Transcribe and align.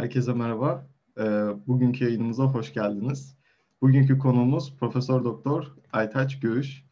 Herkese 0.00 0.32
merhaba. 0.32 0.86
Ee, 1.18 1.22
bugünkü 1.66 2.04
yayınımıza 2.04 2.44
hoş 2.44 2.74
geldiniz. 2.74 3.36
Bugünkü 3.82 4.18
konuğumuz 4.18 4.76
Profesör 4.76 5.24
Doktor 5.24 5.74
Aytaç 5.92 6.40
Göğüş. 6.40 6.84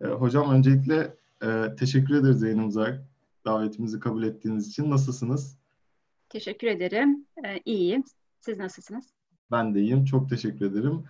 Ee, 0.00 0.06
hocam 0.06 0.50
öncelikle 0.50 1.14
e, 1.42 1.76
teşekkür 1.78 2.14
ederiz 2.14 2.42
yayınımıza 2.42 3.02
davetimizi 3.44 4.00
kabul 4.00 4.22
ettiğiniz 4.22 4.68
için. 4.68 4.90
Nasılsınız? 4.90 5.58
Teşekkür 6.28 6.66
ederim. 6.66 7.26
Ee, 7.44 7.60
iyiyim. 7.64 8.04
Siz 8.40 8.58
nasılsınız? 8.58 9.04
Ben 9.50 9.74
de 9.74 9.80
iyiyim. 9.80 10.04
Çok 10.04 10.28
teşekkür 10.28 10.66
ederim. 10.66 11.04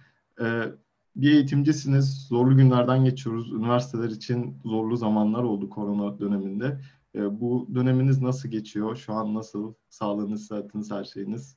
Bir 1.16 1.32
eğitimcisiniz. 1.32 2.26
Zorlu 2.28 2.56
günlerden 2.56 3.04
geçiyoruz. 3.04 3.52
Üniversiteler 3.52 4.08
için 4.08 4.58
zorlu 4.64 4.96
zamanlar 4.96 5.42
oldu 5.42 5.70
korona 5.70 6.18
döneminde. 6.18 6.80
Ee, 7.16 7.40
bu 7.40 7.68
döneminiz 7.74 8.22
nasıl 8.22 8.48
geçiyor? 8.48 8.96
Şu 8.96 9.12
an 9.12 9.34
nasıl? 9.34 9.74
Sağlığınız, 9.88 10.46
sıhhatiniz, 10.46 10.90
her 10.90 11.04
şeyiniz? 11.04 11.56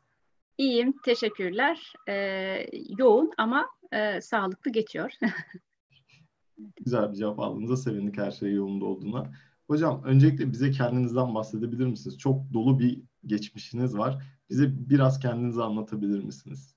İyiyim, 0.57 0.93
teşekkürler. 1.05 1.93
Ee, 2.09 2.65
yoğun 2.97 3.31
ama 3.37 3.69
e, 3.91 4.21
sağlıklı 4.21 4.71
geçiyor. 4.71 5.11
Güzel 6.85 7.11
bir 7.11 7.17
cevap 7.17 7.39
aldığınıza 7.39 7.77
sevindik 7.77 8.17
her 8.17 8.31
şey 8.31 8.53
yolunda 8.53 8.85
olduğuna. 8.85 9.31
Hocam 9.67 10.03
öncelikle 10.03 10.51
bize 10.51 10.71
kendinizden 10.71 11.35
bahsedebilir 11.35 11.85
misiniz? 11.85 12.17
Çok 12.17 12.53
dolu 12.53 12.79
bir 12.79 13.01
geçmişiniz 13.25 13.97
var. 13.97 14.23
Bize 14.49 14.89
biraz 14.89 15.19
kendinizi 15.19 15.63
anlatabilir 15.63 16.23
misiniz? 16.23 16.75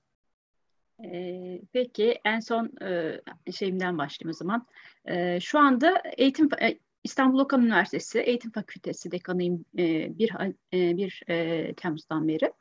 Ee, 1.03 1.61
peki 1.73 2.19
en 2.25 2.39
son 2.39 2.71
e, 2.81 3.21
şeyimden 3.51 3.97
başlayayım 3.97 4.29
o 4.29 4.33
zaman. 4.33 4.67
E, 5.05 5.39
şu 5.39 5.59
anda 5.59 6.01
eğitim 6.17 6.49
e, 6.61 6.79
İstanbul 7.03 7.39
Okan 7.39 7.65
Üniversitesi 7.65 8.19
Eğitim 8.19 8.51
Fakültesi 8.51 9.11
dekanıyım 9.11 9.65
e, 9.77 10.17
bir, 10.19 10.31
e, 10.73 10.97
bir 10.97 11.23
e, 11.27 11.73
Temmuz'dan 11.73 12.27
beri. 12.27 12.51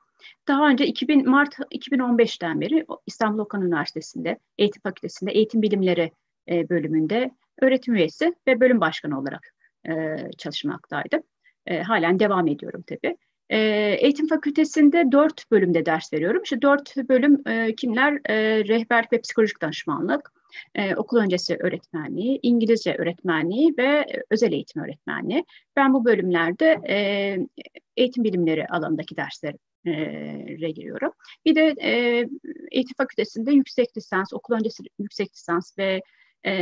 Daha 0.49 0.69
önce 0.69 0.87
2000 0.87 1.29
Mart 1.29 1.55
2015'ten 1.59 2.61
beri 2.61 2.87
İstanbul 3.07 3.39
Okan 3.39 3.63
Üniversitesi'nde 3.63 4.39
Eğitim 4.59 4.83
Fakültesi'nde 4.83 5.33
Eğitim 5.33 5.63
Bilimleri 5.63 6.13
e, 6.51 6.69
bölümünde 6.69 7.31
öğretim 7.61 7.95
üyesi 7.95 8.35
ve 8.47 8.61
bölüm 8.61 8.81
başkanı 8.81 9.21
olarak 9.21 9.55
e, 9.89 10.17
çalışmaktaydım. 10.39 11.23
E, 11.67 11.83
halen 11.83 12.19
devam 12.19 12.49
ediyorum 12.49 12.85
tabii. 12.87 13.17
E, 13.51 13.59
eğitim 14.01 14.29
fakültesinde 14.29 15.13
dört 15.13 15.51
bölümde 15.51 15.87
ders 15.87 16.13
veriyorum. 16.13 16.43
İşte 16.43 16.63
dört 16.63 16.97
bölüm 16.97 17.43
e, 17.49 17.75
kimler? 17.75 18.21
E, 18.25 18.65
rehberlik 18.65 19.13
ve 19.13 19.21
psikolojik 19.21 19.63
danışmanlık, 19.63 20.33
e, 20.75 20.95
okul 20.95 21.19
öncesi 21.19 21.57
öğretmenliği, 21.61 22.41
İngilizce 22.43 22.95
öğretmenliği 22.99 23.75
ve 23.79 24.07
özel 24.31 24.53
eğitim 24.53 24.83
öğretmenliği. 24.83 25.45
Ben 25.77 25.95
bu 25.95 26.05
bölümlerde 26.05 26.81
e, 26.89 26.97
eğitim 27.97 28.25
bilimleri 28.25 28.67
alanındaki 28.67 29.17
derslere 29.17 29.59
giriyorum. 30.71 31.13
Bir 31.45 31.55
de 31.55 31.75
e, 31.83 31.91
eğitim 32.71 32.95
fakültesinde 32.97 33.53
yüksek 33.53 33.97
lisans, 33.97 34.33
okul 34.33 34.55
öncesi 34.55 34.83
yüksek 34.99 35.33
lisans 35.33 35.79
ve 35.79 36.03
e, 36.47 36.53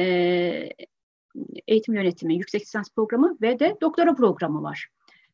eğitim 1.67 1.95
yönetimi 1.95 2.35
yüksek 2.35 2.63
lisans 2.63 2.91
programı 2.97 3.37
ve 3.43 3.59
de 3.59 3.77
doktora 3.81 4.15
programı 4.15 4.63
var. 4.63 4.89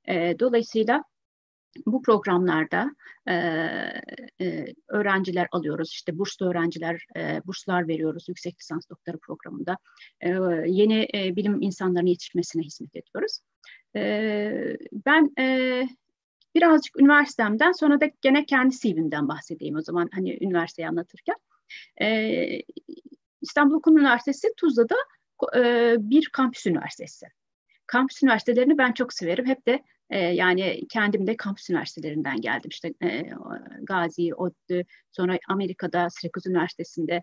E, 0.08 0.38
dolayısıyla 0.38 1.04
bu 1.86 2.02
programlarda 2.02 2.90
e, 3.28 3.34
e, 4.40 4.74
öğrenciler 4.88 5.48
alıyoruz. 5.52 5.90
İşte 5.92 6.18
burslu 6.18 6.50
öğrenciler, 6.50 7.06
e, 7.16 7.40
burslar 7.46 7.88
veriyoruz 7.88 8.28
yüksek 8.28 8.60
lisans 8.60 8.88
doktora 8.90 9.16
programında. 9.22 9.76
E, 10.20 10.28
yeni 10.66 11.08
e, 11.14 11.36
bilim 11.36 11.62
insanlarının 11.62 12.10
yetişmesine 12.10 12.62
hizmet 12.62 12.96
ediyoruz. 12.96 13.38
E, 13.96 14.76
ben 14.92 15.32
e, 15.38 15.82
birazcık 16.54 17.00
üniversitemden 17.00 17.72
sonra 17.72 18.00
da 18.00 18.10
gene 18.22 18.46
kendi 18.46 18.76
CV'mden 18.76 19.28
bahsedeyim 19.28 19.76
o 19.76 19.82
zaman 19.82 20.08
hani 20.12 20.38
üniversiteyi 20.40 20.88
anlatırken. 20.88 21.36
E, 22.00 22.46
İstanbul 23.42 23.74
Okul 23.74 23.92
Üniversitesi 23.92 24.48
Tuzla'da 24.56 24.96
e, 25.56 25.94
bir 25.98 26.28
kampüs 26.32 26.66
üniversitesi. 26.66 27.26
Kampüs 27.86 28.22
üniversitelerini 28.22 28.78
ben 28.78 28.92
çok 28.92 29.12
severim. 29.12 29.46
Hep 29.46 29.66
de 29.66 29.82
e, 30.10 30.18
yani 30.18 30.80
kendim 30.88 31.26
de 31.26 31.36
kampüs 31.36 31.70
üniversitelerinden 31.70 32.40
geldim. 32.40 32.70
İşte 32.70 32.92
e, 33.02 33.30
Gazi, 33.82 34.34
ODTÜ, 34.34 34.84
sonra 35.12 35.38
Amerika'da 35.48 36.10
Syracuse 36.10 36.50
Üniversitesi'nde, 36.50 37.22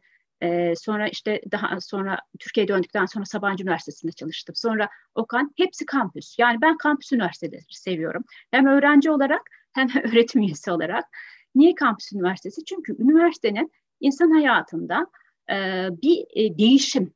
sonra 0.75 1.07
işte 1.07 1.41
daha 1.51 1.81
sonra 1.81 2.19
Türkiye'ye 2.39 2.67
döndükten 2.67 3.05
sonra 3.05 3.25
Sabancı 3.25 3.63
Üniversitesi'nde 3.63 4.11
çalıştım. 4.11 4.55
Sonra 4.55 4.89
Okan, 5.15 5.53
hepsi 5.57 5.85
kampüs. 5.85 6.35
Yani 6.39 6.61
ben 6.61 6.77
kampüs 6.77 7.11
üniversiteleri 7.13 7.61
seviyorum. 7.69 8.23
Hem 8.51 8.65
öğrenci 8.65 9.11
olarak 9.11 9.41
hem 9.73 9.87
öğretim 10.03 10.41
üyesi 10.41 10.71
olarak. 10.71 11.05
Niye 11.55 11.75
kampüs 11.75 12.13
üniversitesi? 12.13 12.65
Çünkü 12.65 13.03
üniversitenin 13.03 13.71
insan 13.99 14.31
hayatında 14.31 15.07
bir 16.01 16.25
değişim 16.57 17.13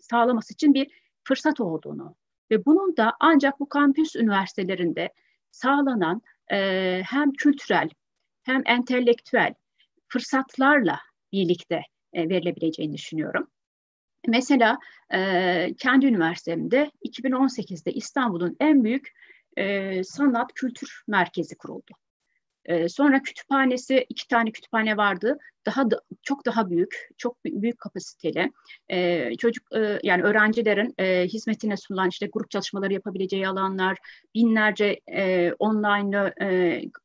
sağlaması 0.00 0.54
için 0.54 0.74
bir 0.74 0.90
fırsat 1.24 1.60
olduğunu 1.60 2.16
ve 2.50 2.64
bunun 2.64 2.96
da 2.96 3.12
ancak 3.20 3.60
bu 3.60 3.68
kampüs 3.68 4.16
üniversitelerinde 4.16 5.12
sağlanan 5.50 6.22
e, 6.52 7.02
hem 7.06 7.32
kültürel 7.32 7.88
hem 8.42 8.62
entelektüel 8.66 9.54
fırsatlarla 10.08 11.00
birlikte 11.32 11.82
e, 12.12 12.28
verilebileceğini 12.28 12.92
düşünüyorum. 12.92 13.50
Mesela 14.26 14.78
e, 15.14 15.74
kendi 15.78 16.06
üniversitemde 16.06 16.90
2018'de 17.04 17.92
İstanbul'un 17.92 18.56
en 18.60 18.84
büyük 18.84 19.08
e, 19.56 20.04
sanat 20.04 20.52
kültür 20.54 21.02
merkezi 21.06 21.56
kuruldu. 21.56 21.92
E, 22.68 22.88
sonra 22.88 23.22
kütüphanesi, 23.22 24.06
iki 24.08 24.28
tane 24.28 24.50
kütüphane 24.50 24.96
vardı. 24.96 25.38
Daha 25.66 25.90
da, 25.90 26.00
çok 26.22 26.46
daha 26.46 26.70
büyük, 26.70 27.08
çok 27.16 27.44
büyük 27.44 27.78
kapasiteli. 27.78 28.52
E, 28.88 29.30
çocuk 29.36 29.76
e, 29.76 29.98
yani 30.02 30.22
öğrencilerin 30.22 30.94
e, 30.98 31.24
hizmetine 31.26 31.76
sunulan 31.76 32.08
işte 32.08 32.28
grup 32.32 32.50
çalışmaları 32.50 32.92
yapabileceği 32.92 33.48
alanlar, 33.48 33.98
binlerce 34.34 35.00
e, 35.12 35.52
online 35.58 36.32
e, 36.40 36.46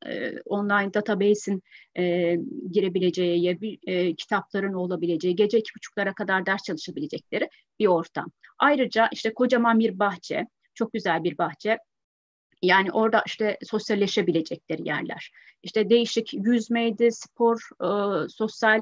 e, 0.06 0.41
online 0.46 0.94
database'in 0.94 1.63
e, 1.97 2.35
girebileceği, 2.72 3.80
e, 3.88 4.16
kitapların 4.16 4.74
olabileceği, 4.74 5.35
gece 5.35 5.57
iki 5.57 5.75
buçuklara 5.75 6.13
kadar 6.13 6.45
ders 6.45 6.63
çalışabilecekleri 6.63 7.50
bir 7.80 7.88
ortam. 7.88 8.31
Ayrıca 8.59 9.09
işte 9.12 9.34
kocaman 9.34 9.80
bir 9.80 10.00
bahçe, 10.00 10.47
çok 10.74 10.94
güzel 10.94 11.24
bir 11.24 11.38
bahçe 11.38 11.78
yani 12.63 12.91
orada 12.91 13.24
işte 13.25 13.57
sosyalleşebilecekleri 13.63 14.88
yerler. 14.88 15.31
İşte 15.63 15.90
değişik 15.90 16.34
yüzmeydi, 16.34 17.12
spor, 17.12 17.59
e, 17.81 17.88
sosyal 18.29 18.81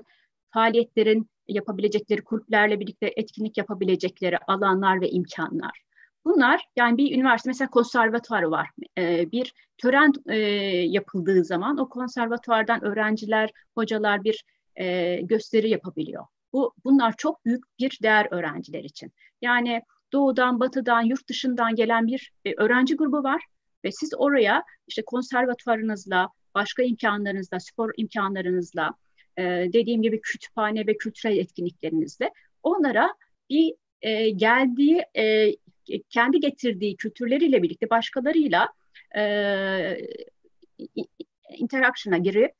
faaliyetlerin 0.53 1.29
yapabilecekleri 1.47 2.23
kulüplerle 2.23 2.79
birlikte 2.79 3.13
etkinlik 3.15 3.57
yapabilecekleri 3.57 4.37
alanlar 4.37 5.01
ve 5.01 5.09
imkanlar. 5.09 5.81
Bunlar 6.25 6.65
yani 6.75 6.97
bir 6.97 7.15
üniversite 7.15 7.49
mesela 7.49 7.69
konservatuarı 7.69 8.51
var. 8.51 8.69
E, 8.97 9.31
bir 9.31 9.53
tören 9.77 10.13
e, 10.29 10.37
yapıldığı 10.87 11.43
zaman 11.43 11.77
o 11.77 11.89
konservatuardan 11.89 12.83
öğrenciler, 12.83 13.49
hocalar 13.75 14.23
bir 14.23 14.43
e, 14.75 15.15
gösteri 15.21 15.69
yapabiliyor. 15.69 16.25
Bu 16.53 16.73
bunlar 16.85 17.13
çok 17.17 17.45
büyük 17.45 17.63
bir 17.79 17.97
değer 18.03 18.27
öğrenciler 18.31 18.83
için. 18.83 19.11
Yani 19.41 19.81
doğudan, 20.13 20.59
batıdan, 20.59 21.01
yurt 21.01 21.29
dışından 21.29 21.75
gelen 21.75 22.07
bir 22.07 22.31
e, 22.45 22.53
öğrenci 22.57 22.95
grubu 22.95 23.23
var 23.23 23.45
ve 23.83 23.91
siz 23.91 24.09
oraya 24.17 24.63
işte 24.87 25.01
konservatuvarınızla, 25.05 26.29
başka 26.55 26.83
imkanlarınızla, 26.83 27.59
spor 27.59 27.91
imkanlarınızla, 27.97 28.91
e, 29.37 29.43
dediğim 29.73 30.01
gibi 30.01 30.21
kütüphane 30.21 30.87
ve 30.87 30.97
kültürel 30.97 31.37
etkinliklerinizle 31.37 32.31
onlara 32.63 33.15
bir 33.49 33.73
e, 34.01 34.29
geldiği, 34.29 35.05
e, 35.17 35.55
kendi 36.09 36.39
getirdiği 36.39 36.95
kültürleriyle 36.95 37.63
birlikte 37.63 37.89
başkalarıyla 37.89 38.69
e, 39.17 39.97
interaction'a 41.57 42.17
girip 42.17 42.51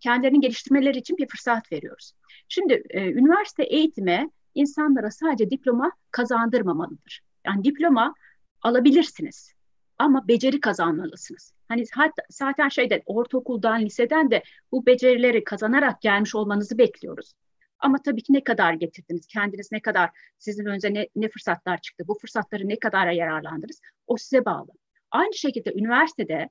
kendilerini 0.00 0.40
geliştirmeleri 0.40 0.98
için 0.98 1.16
bir 1.16 1.28
fırsat 1.28 1.72
veriyoruz. 1.72 2.12
Şimdi 2.48 2.82
e, 2.90 3.12
üniversite 3.12 3.62
eğitime 3.62 4.30
insanlara 4.54 5.10
sadece 5.10 5.50
diploma 5.50 5.92
kazandırmamalıdır. 6.10 7.20
Yani 7.46 7.64
diploma 7.64 8.14
alabilirsiniz 8.62 9.57
ama 9.98 10.28
beceri 10.28 10.60
kazanmalısınız. 10.60 11.52
Hani 11.68 11.84
zaten 12.30 12.68
şeyde 12.68 13.02
ortaokuldan, 13.06 13.84
liseden 13.84 14.30
de 14.30 14.42
bu 14.72 14.86
becerileri 14.86 15.44
kazanarak 15.44 16.00
gelmiş 16.00 16.34
olmanızı 16.34 16.78
bekliyoruz. 16.78 17.32
Ama 17.78 17.98
tabii 18.02 18.22
ki 18.22 18.32
ne 18.32 18.44
kadar 18.44 18.72
getirdiniz, 18.72 19.26
kendiniz 19.26 19.72
ne 19.72 19.80
kadar, 19.80 20.10
sizin 20.38 20.66
önünüze 20.66 20.94
ne, 20.94 21.08
ne 21.16 21.28
fırsatlar 21.28 21.80
çıktı, 21.80 22.04
bu 22.08 22.18
fırsatları 22.18 22.68
ne 22.68 22.78
kadar 22.78 23.10
yararlandınız, 23.10 23.80
o 24.06 24.16
size 24.16 24.44
bağlı. 24.44 24.68
Aynı 25.10 25.34
şekilde 25.34 25.72
üniversitede, 25.72 26.48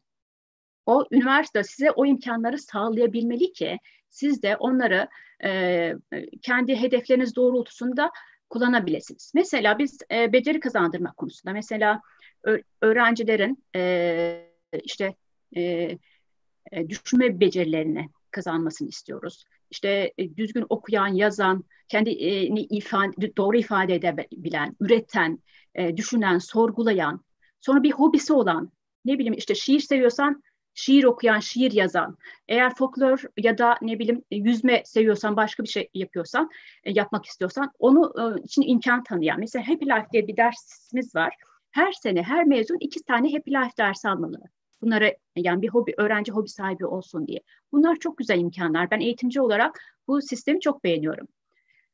o 0.85 1.05
üniversite 1.11 1.63
size 1.63 1.91
o 1.91 2.05
imkanları 2.05 2.57
sağlayabilmeli 2.57 3.53
ki 3.53 3.79
siz 4.09 4.43
de 4.43 4.57
onları 4.57 5.07
e, 5.43 5.93
kendi 6.41 6.75
hedefleriniz 6.75 7.35
doğrultusunda 7.35 8.11
kullanabilirsiniz. 8.49 9.31
Mesela 9.35 9.79
biz 9.79 9.97
e, 10.11 10.33
beceri 10.33 10.59
kazandırma 10.59 11.13
konusunda, 11.13 11.53
mesela 11.53 12.01
öğrencilerin 12.81 13.63
e, 13.75 14.51
işte 14.83 15.15
e, 15.55 15.61
e, 16.71 16.89
düşünme 16.89 17.39
becerilerini 17.39 18.09
kazanmasını 18.31 18.89
istiyoruz. 18.89 19.45
İşte 19.69 20.13
e, 20.17 20.37
düzgün 20.37 20.65
okuyan, 20.69 21.07
yazan, 21.07 21.63
kendini 21.87 22.61
ifade, 22.61 23.37
doğru 23.37 23.57
ifade 23.57 23.95
edebilen, 23.95 24.75
üreten, 24.79 25.39
e, 25.75 25.97
düşünen, 25.97 26.37
sorgulayan, 26.37 27.25
sonra 27.61 27.83
bir 27.83 27.91
hobisi 27.91 28.33
olan, 28.33 28.71
ne 29.05 29.19
bileyim 29.19 29.33
işte 29.33 29.55
şiir 29.55 29.79
seviyorsan 29.79 30.43
şiir 30.73 31.03
okuyan, 31.03 31.39
şiir 31.39 31.71
yazan, 31.71 32.17
eğer 32.47 32.75
folklor 32.75 33.21
ya 33.37 33.57
da 33.57 33.77
ne 33.81 33.99
bileyim 33.99 34.23
yüzme 34.31 34.83
seviyorsan, 34.85 35.35
başka 35.35 35.63
bir 35.63 35.67
şey 35.67 35.89
yapıyorsan, 35.93 36.49
e, 36.83 36.91
yapmak 36.91 37.25
istiyorsan 37.25 37.71
onu 37.79 38.13
e, 38.17 38.41
için 38.41 38.61
imkan 38.61 39.03
tanıyan. 39.03 39.39
Mesela 39.39 39.67
Happy 39.67 39.85
Life 39.85 40.07
diye 40.13 40.27
bir 40.27 40.37
dersimiz 40.37 41.15
var. 41.15 41.33
Her 41.71 41.91
sene 41.91 42.23
her 42.23 42.45
mezun 42.45 42.77
iki 42.79 43.03
tane 43.03 43.33
Happy 43.33 43.51
Life 43.51 43.77
dersi 43.77 44.09
almalı. 44.09 44.41
Bunlara 44.81 45.13
yani 45.35 45.61
bir 45.61 45.69
hobi, 45.69 45.93
öğrenci 45.97 46.31
hobi 46.31 46.49
sahibi 46.49 46.85
olsun 46.85 47.27
diye. 47.27 47.39
Bunlar 47.71 47.95
çok 47.95 48.17
güzel 48.17 48.39
imkanlar. 48.39 48.91
Ben 48.91 48.99
eğitimci 48.99 49.41
olarak 49.41 49.79
bu 50.07 50.21
sistemi 50.21 50.59
çok 50.59 50.83
beğeniyorum. 50.83 51.27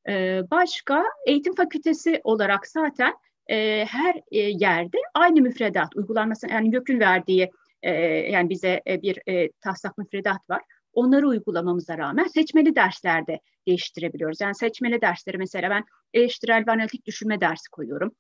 Ee, 0.10 0.42
başka 0.52 1.04
eğitim 1.28 1.56
fakültesi 1.56 2.22
olarak 2.24 2.68
zaten 2.68 3.14
e, 3.48 3.86
her 3.86 4.16
e, 4.32 4.40
yerde 4.40 4.98
aynı 5.14 5.42
müfredat 5.42 5.96
uygulanması 5.96 6.48
yani 6.50 6.76
YÖK'ün 6.76 7.00
verdiği 7.00 7.52
e, 7.82 7.92
yani 8.32 8.50
bize 8.50 8.82
e, 8.88 9.02
bir 9.02 9.20
e, 9.28 9.52
taslak 9.52 9.98
müfredat 9.98 10.50
var. 10.50 10.62
Onları 10.94 11.28
uygulamamıza 11.28 11.98
rağmen 11.98 12.28
seçmeli 12.28 12.76
derslerde 12.76 13.40
değiştirebiliyoruz. 13.68 14.42
Yani 14.42 14.56
seçmeli 14.56 15.02
dersleri 15.02 15.38
mesela 15.38 15.70
ben 15.70 15.84
eleştirel 16.14 16.64
ve 16.68 16.72
analitik 16.72 17.06
düşünme 17.06 17.42
dersi 17.42 17.70
koyuyorum 17.70 18.12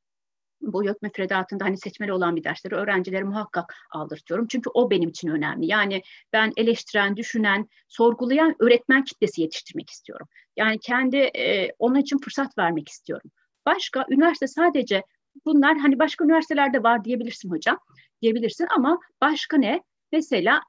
bu 0.64 0.86
yok 0.86 1.02
müfredatında 1.02 1.66
hani 1.66 1.78
seçmeli 1.78 2.14
olan 2.14 2.36
bir 2.36 2.44
dersleri 2.44 2.76
öğrencilere 2.76 3.24
muhakkak 3.24 3.76
aldırtıyorum. 3.92 4.48
Çünkü 4.48 4.70
o 4.74 4.90
benim 4.92 5.10
için 5.10 5.28
önemli. 5.28 5.66
Yani 5.66 6.02
ben 6.34 6.54
eleştiren, 6.58 7.18
düşünen, 7.18 7.70
sorgulayan 7.88 8.56
öğretmen 8.60 9.04
kitlesi 9.04 9.42
yetiştirmek 9.42 9.90
istiyorum. 9.90 10.28
Yani 10.58 10.80
kendi 10.80 11.18
e, 11.18 11.72
onun 11.80 11.96
için 11.96 12.18
fırsat 12.18 12.58
vermek 12.58 12.90
istiyorum. 12.90 13.32
Başka 13.66 14.06
üniversite 14.10 14.48
sadece 14.48 15.04
bunlar 15.46 15.78
hani 15.78 16.00
başka 16.00 16.26
üniversitelerde 16.26 16.84
var 16.84 17.04
diyebilirsin 17.04 17.50
hocam. 17.50 17.78
Diyebilirsin 18.22 18.68
ama 18.76 19.00
başka 19.22 19.58
ne? 19.58 19.84
Mesela 20.12 20.62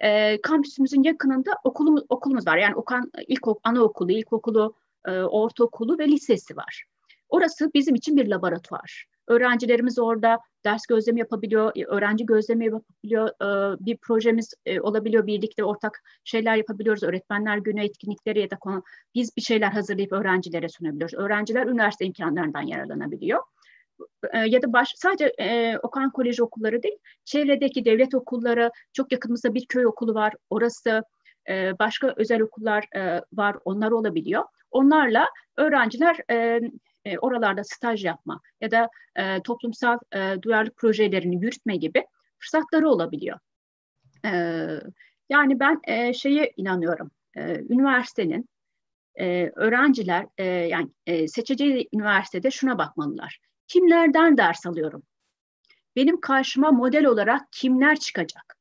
e, 0.00 0.40
kampüsümüzün 0.40 1.02
yakınında 1.02 1.50
okulumuz, 1.64 2.02
okulumuz 2.08 2.46
var. 2.46 2.56
Yani 2.56 2.74
okan 2.74 3.10
ilk 3.28 3.42
anaokulu, 3.64 4.12
ilkokulu, 4.12 4.74
e, 5.06 5.10
ortaokulu 5.10 5.98
ve 5.98 6.08
lisesi 6.08 6.56
var. 6.56 6.84
Orası 7.28 7.70
bizim 7.74 7.94
için 7.94 8.16
bir 8.16 8.26
laboratuvar. 8.26 9.06
Öğrencilerimiz 9.28 9.98
orada 9.98 10.38
ders 10.64 10.86
gözlemi 10.86 11.20
yapabiliyor, 11.20 11.72
e, 11.76 11.84
öğrenci 11.84 12.26
gözlemi 12.26 12.64
yapabiliyor, 12.64 13.28
e, 13.28 13.76
bir 13.86 13.96
projemiz 13.96 14.54
e, 14.66 14.80
olabiliyor, 14.80 15.26
birlikte 15.26 15.64
ortak 15.64 16.02
şeyler 16.24 16.56
yapabiliyoruz. 16.56 17.02
Öğretmenler 17.02 17.58
günü 17.58 17.84
etkinlikleri 17.84 18.40
ya 18.40 18.50
da 18.50 18.56
konu, 18.56 18.82
biz 19.14 19.36
bir 19.36 19.42
şeyler 19.42 19.70
hazırlayıp 19.70 20.12
öğrencilere 20.12 20.68
sunabiliyoruz. 20.68 21.14
Öğrenciler 21.14 21.66
üniversite 21.66 22.04
imkanlarından 22.04 22.62
yararlanabiliyor. 22.62 23.42
Ya 24.46 24.62
da 24.62 24.72
baş, 24.72 24.92
sadece 24.96 25.24
e, 25.38 25.78
Okan 25.78 26.10
Koleji 26.10 26.42
okulları 26.42 26.82
değil, 26.82 26.98
çevredeki 27.24 27.84
devlet 27.84 28.14
okulları, 28.14 28.70
çok 28.92 29.12
yakınımızda 29.12 29.54
bir 29.54 29.66
köy 29.66 29.86
okulu 29.86 30.14
var, 30.14 30.34
orası 30.50 31.02
e, 31.48 31.78
başka 31.78 32.14
özel 32.16 32.40
okullar 32.40 32.84
e, 32.96 33.20
var, 33.32 33.56
onlar 33.64 33.90
olabiliyor. 33.90 34.44
Onlarla 34.70 35.26
öğrenciler 35.56 36.16
e, 36.30 36.60
e, 37.06 37.18
oralarda 37.18 37.64
staj 37.64 38.04
yapma 38.04 38.40
ya 38.60 38.70
da 38.70 38.88
e, 39.16 39.42
toplumsal 39.42 39.98
e, 40.14 40.42
duyarlılık 40.42 40.76
projelerini 40.76 41.36
yürütme 41.36 41.76
gibi 41.76 42.06
fırsatları 42.38 42.88
olabiliyor. 42.88 43.38
E, 44.24 44.30
yani 45.28 45.60
ben 45.60 45.80
e, 45.84 46.12
şeye 46.12 46.52
inanıyorum, 46.56 47.10
e, 47.36 47.60
üniversitenin 47.68 48.48
e, 49.14 49.50
öğrenciler 49.56 50.26
e, 50.38 50.44
yani 50.44 50.88
e, 51.06 51.28
seçeceği 51.28 51.88
üniversitede 51.94 52.50
şuna 52.50 52.78
bakmalılar. 52.78 53.40
Kimlerden 53.66 54.36
ders 54.36 54.66
alıyorum? 54.66 55.02
Benim 55.96 56.20
karşıma 56.20 56.70
model 56.70 57.04
olarak 57.04 57.52
kimler 57.52 57.98
çıkacak? 57.98 58.56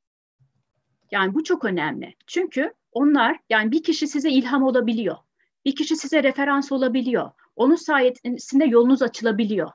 Yani 1.12 1.34
bu 1.34 1.44
çok 1.44 1.66
önemli. 1.66 2.16
Çünkü 2.28 2.74
onlar 2.92 3.40
yani 3.50 3.72
bir 3.72 3.84
kişi 3.84 4.08
size 4.08 4.30
ilham 4.30 4.64
olabiliyor. 4.64 5.18
Bir 5.66 5.76
kişi 5.76 5.96
size 5.96 6.24
referans 6.24 6.72
olabiliyor. 6.72 7.32
Onun 7.56 7.76
sayesinde 7.76 8.66
yolunuz 8.66 9.02
açılabiliyor. 9.02 9.72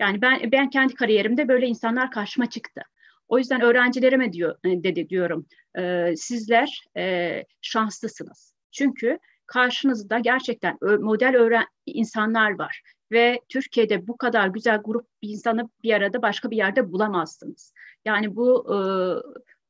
Yani 0.00 0.22
ben 0.22 0.52
ben 0.52 0.70
kendi 0.70 0.94
kariyerimde 0.94 1.48
böyle 1.48 1.66
insanlar 1.66 2.10
karşıma 2.10 2.50
çıktı. 2.50 2.82
O 3.28 3.38
yüzden 3.38 3.60
öğrencilerime 3.60 4.32
diyor 4.32 4.56
e, 4.64 4.84
dedi 4.84 5.08
diyorum. 5.08 5.46
E, 5.78 6.14
sizler 6.16 6.84
e, 6.96 7.44
şanslısınız. 7.62 8.54
Çünkü 8.72 9.18
karşınızda 9.46 10.18
gerçekten 10.18 10.78
model 11.00 11.36
öğren 11.36 11.66
insanlar 11.86 12.58
var 12.58 12.82
ve 13.12 13.40
Türkiye'de 13.48 14.06
bu 14.06 14.16
kadar 14.16 14.46
güzel 14.46 14.78
grup 14.84 15.06
insanı 15.22 15.68
bir 15.82 15.92
arada 15.92 16.22
başka 16.22 16.50
bir 16.50 16.56
yerde 16.56 16.92
bulamazsınız. 16.92 17.72
Yani 18.04 18.36
bu 18.36 18.66
e, 18.68 18.76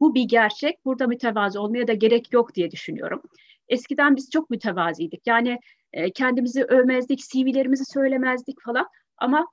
bu 0.01 0.15
bir 0.15 0.25
gerçek. 0.25 0.85
Burada 0.85 1.07
mütevazı 1.07 1.61
olmaya 1.61 1.87
da 1.89 1.93
gerek 1.93 2.33
yok 2.33 2.55
diye 2.55 2.71
düşünüyorum. 2.71 3.23
Eskiden 3.73 4.17
biz 4.17 4.31
çok 4.31 4.51
mütevazıydık. 4.51 5.27
Yani 5.27 5.59
e, 5.93 6.11
kendimizi 6.11 6.65
övmezdik, 6.65 7.19
CV'lerimizi 7.19 7.85
söylemezdik 7.85 8.63
falan. 8.65 8.87
Ama 9.19 9.47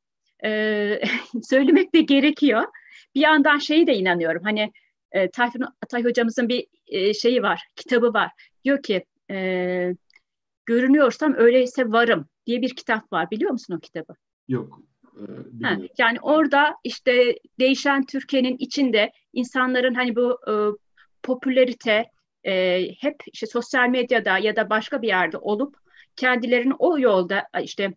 e, 0.43 1.01
söylemek 1.43 1.95
de 1.95 2.01
gerekiyor. 2.01 2.63
Bir 3.15 3.21
yandan 3.21 3.57
şeyi 3.57 3.87
de 3.87 3.95
inanıyorum. 3.95 4.43
Hani 4.43 4.71
e, 5.11 5.29
Tayfun 5.29 5.65
Atay 5.83 6.03
hocamızın 6.03 6.49
bir 6.49 6.67
e, 6.87 7.13
şeyi 7.13 7.43
var, 7.43 7.67
kitabı 7.75 8.13
var. 8.13 8.31
Diyor 8.63 8.83
ki 8.83 9.05
e, 9.31 9.95
görünüyorsam 10.65 11.33
öyleyse 11.37 11.91
varım 11.91 12.25
diye 12.45 12.61
bir 12.61 12.75
kitap 12.75 13.13
var. 13.13 13.31
Biliyor 13.31 13.51
musun 13.51 13.75
o 13.75 13.79
kitabı? 13.79 14.13
Yok. 14.47 14.81
E, 15.17 15.23
ha, 15.63 15.77
yani 15.97 16.17
orada 16.21 16.75
işte 16.83 17.35
değişen 17.59 18.05
Türkiye'nin 18.05 18.57
içinde 18.57 19.11
insanların 19.33 19.93
hani 19.93 20.15
bu 20.15 20.39
e, 20.47 20.53
popülerite 21.23 22.05
e, 22.43 22.85
hep 22.99 23.15
işte 23.33 23.47
sosyal 23.47 23.89
medyada 23.89 24.37
ya 24.37 24.55
da 24.55 24.69
başka 24.69 25.01
bir 25.01 25.07
yerde 25.07 25.37
olup 25.37 25.75
kendilerini 26.15 26.73
o 26.79 26.99
yolda 26.99 27.47
işte 27.61 27.93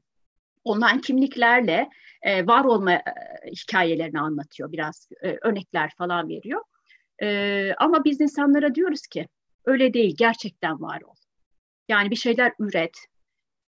online 0.64 1.00
kimliklerle 1.00 1.88
e, 2.22 2.46
var 2.46 2.64
olma 2.64 2.92
e, 2.92 3.02
hikayelerini 3.46 4.20
anlatıyor 4.20 4.72
biraz 4.72 5.08
e, 5.22 5.38
örnekler 5.42 5.92
falan 5.98 6.28
veriyor. 6.28 6.62
E, 7.22 7.68
ama 7.78 8.04
biz 8.04 8.20
insanlara 8.20 8.74
diyoruz 8.74 9.06
ki 9.06 9.28
öyle 9.64 9.94
değil 9.94 10.14
gerçekten 10.18 10.80
var 10.80 11.02
ol. 11.02 11.14
Yani 11.88 12.10
bir 12.10 12.16
şeyler 12.16 12.52
üret, 12.58 12.96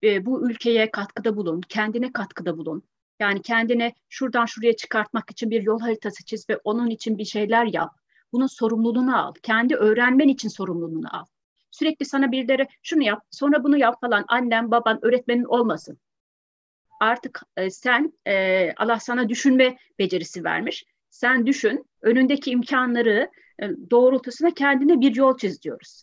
e, 0.03 0.27
bu 0.27 0.51
ülkeye 0.51 0.91
katkıda 0.91 1.37
bulun, 1.37 1.61
kendine 1.69 2.13
katkıda 2.13 2.59
bulun. 2.59 2.83
Yani 3.21 3.43
kendine 3.43 3.95
şuradan 4.09 4.47
şuraya 4.47 4.77
çıkartmak 4.77 5.31
için 5.31 5.51
bir 5.51 5.63
yol 5.63 5.81
haritası 5.81 6.25
çiz 6.25 6.49
ve 6.51 6.57
onun 6.65 6.91
için 6.91 7.19
bir 7.19 7.25
şeyler 7.25 7.67
yap. 7.67 7.91
Bunun 8.33 8.47
sorumluluğunu 8.47 9.19
al. 9.19 9.35
Kendi 9.43 9.75
öğrenmen 9.75 10.29
için 10.29 10.49
sorumluluğunu 10.49 11.17
al. 11.17 11.25
Sürekli 11.71 12.07
sana 12.07 12.33
birileri 12.33 12.67
şunu 12.83 13.03
yap, 13.03 13.25
sonra 13.31 13.65
bunu 13.65 13.79
yap 13.79 14.01
falan 14.01 14.25
annen, 14.29 14.71
baban, 14.71 14.99
öğretmenin 15.03 15.45
olmasın. 15.45 15.99
Artık 17.01 17.43
e, 17.57 17.71
sen, 17.71 18.13
e, 18.27 18.73
Allah 18.77 19.01
sana 19.01 19.29
düşünme 19.29 19.79
becerisi 19.99 20.45
vermiş. 20.45 20.85
Sen 21.11 21.47
düşün, 21.47 21.85
önündeki 22.03 22.51
imkanları 22.51 23.31
e, 23.63 23.71
doğrultusuna 23.91 24.55
kendine 24.55 25.01
bir 25.01 25.17
yol 25.17 25.39
çiz 25.39 25.63
diyoruz. 25.63 26.03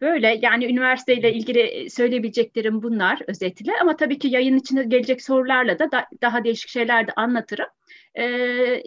Böyle 0.00 0.38
yani 0.42 0.66
üniversiteyle 0.66 1.32
ilgili 1.32 1.90
söyleyebileceklerim 1.90 2.82
bunlar 2.82 3.22
özetle 3.28 3.72
ama 3.80 3.96
tabii 3.96 4.18
ki 4.18 4.28
yayın 4.28 4.56
içinde 4.58 4.82
gelecek 4.82 5.22
sorularla 5.22 5.78
da, 5.78 5.92
da 5.92 6.06
daha 6.22 6.44
değişik 6.44 6.70
şeyler 6.70 7.06
de 7.06 7.12
anlatırım. 7.16 7.66
Ee, 8.18 8.82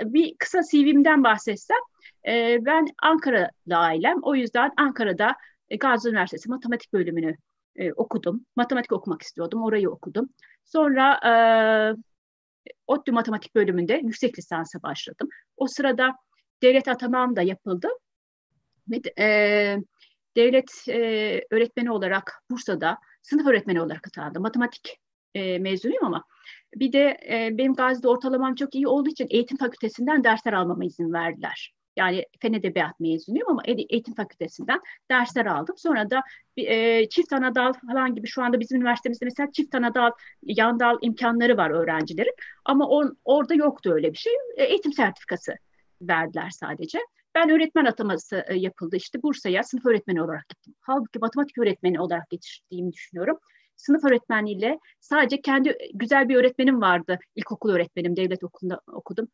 bir 0.00 0.36
kısa 0.38 0.60
CV'mden 0.70 1.24
bahsetsem 1.24 1.78
e, 2.26 2.58
ben 2.60 2.86
Ankara'da 3.02 3.76
ailem 3.76 4.18
o 4.22 4.34
yüzden 4.34 4.72
Ankara'da 4.76 5.36
e, 5.70 5.76
Gazi 5.76 6.08
Üniversitesi 6.08 6.48
matematik 6.48 6.92
bölümünü 6.92 7.36
e, 7.76 7.92
okudum. 7.92 8.46
Matematik 8.56 8.92
okumak 8.92 9.22
istiyordum 9.22 9.62
orayı 9.62 9.90
okudum. 9.90 10.28
Sonra 10.64 11.20
e, 11.26 11.32
ODTÜ 12.86 13.12
matematik 13.12 13.54
bölümünde 13.54 14.00
yüksek 14.04 14.38
lisansa 14.38 14.82
başladım. 14.82 15.28
O 15.56 15.66
sırada 15.66 16.16
devlet 16.62 16.88
atamam 16.88 17.36
da 17.36 17.42
yapıldı. 17.42 17.88
Ve, 18.90 19.00
e, 19.24 19.78
devlet 20.36 20.88
e, 20.88 21.40
öğretmeni 21.50 21.90
olarak 21.90 22.42
Bursa'da 22.50 22.98
sınıf 23.22 23.46
öğretmeni 23.46 23.82
olarak 23.82 24.06
atandım. 24.08 24.42
Matematik 24.42 24.98
e, 25.34 25.58
mezunuyum 25.58 26.04
ama 26.04 26.24
bir 26.74 26.92
de 26.92 27.18
e, 27.30 27.58
benim 27.58 27.74
Gazi'de 27.74 28.08
ortalamam 28.08 28.54
çok 28.54 28.74
iyi 28.74 28.88
olduğu 28.88 29.08
için 29.08 29.26
eğitim 29.30 29.58
fakültesinden 29.58 30.24
dersler 30.24 30.52
almama 30.52 30.84
izin 30.84 31.12
verdiler. 31.12 31.74
Yani 31.96 32.24
fen 32.40 32.52
edebiyat 32.52 33.00
mezunuyum 33.00 33.48
ama 33.50 33.62
eğitim 33.64 34.14
fakültesinden 34.14 34.80
dersler 35.10 35.46
aldım. 35.46 35.74
Sonra 35.78 36.10
da 36.10 36.22
e, 36.56 37.08
çift 37.08 37.32
ana 37.32 37.54
dal 37.54 37.72
falan 37.72 38.14
gibi 38.14 38.26
şu 38.26 38.42
anda 38.42 38.60
bizim 38.60 38.80
üniversitemizde 38.80 39.24
mesela 39.24 39.52
çift 39.52 39.74
ana 39.74 39.94
dal, 39.94 40.10
yan 40.42 40.80
dal 40.80 40.98
imkanları 41.02 41.56
var 41.56 41.70
öğrencilerin. 41.70 42.34
Ama 42.64 42.88
on, 42.88 43.18
orada 43.24 43.54
yoktu 43.54 43.92
öyle 43.92 44.12
bir 44.12 44.18
şey. 44.18 44.32
E, 44.56 44.64
eğitim 44.64 44.92
sertifikası 44.92 45.54
verdiler 46.02 46.50
sadece. 46.50 46.98
Ben 47.34 47.50
öğretmen 47.50 47.84
ataması 47.84 48.44
e, 48.48 48.54
yapıldı. 48.54 48.96
İşte 48.96 49.22
Bursa'ya 49.22 49.62
sınıf 49.62 49.86
öğretmeni 49.86 50.22
olarak 50.22 50.48
gittim. 50.48 50.74
Halbuki 50.80 51.18
matematik 51.18 51.58
öğretmeni 51.58 52.00
olarak 52.00 52.32
yetiştiğimi 52.32 52.92
düşünüyorum. 52.92 53.38
Sınıf 53.78 54.04
öğretmeniyle 54.04 54.78
sadece 55.00 55.40
kendi 55.40 55.76
güzel 55.94 56.28
bir 56.28 56.36
öğretmenim 56.36 56.80
vardı. 56.80 57.18
İlkokul 57.36 57.70
öğretmenim, 57.70 58.16
devlet 58.16 58.44
okulunda 58.44 58.80
okudum. 58.86 59.28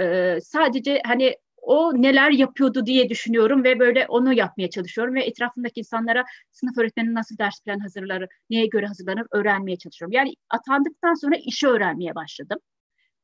Ee, 0.00 0.38
sadece 0.42 1.02
hani 1.06 1.36
o 1.62 2.02
neler 2.02 2.30
yapıyordu 2.30 2.86
diye 2.86 3.08
düşünüyorum 3.08 3.64
ve 3.64 3.78
böyle 3.78 4.06
onu 4.08 4.32
yapmaya 4.32 4.70
çalışıyorum 4.70 5.14
ve 5.14 5.24
etrafındaki 5.24 5.80
insanlara 5.80 6.24
sınıf 6.52 6.78
öğretmeni 6.78 7.14
nasıl 7.14 7.38
ders 7.38 7.62
plan 7.64 7.78
hazırlar, 7.78 8.26
neye 8.50 8.66
göre 8.66 8.86
hazırlanır 8.86 9.26
öğrenmeye 9.32 9.76
çalışıyorum. 9.76 10.12
Yani 10.12 10.34
atandıktan 10.50 11.14
sonra 11.14 11.36
işi 11.36 11.68
öğrenmeye 11.68 12.14
başladım. 12.14 12.58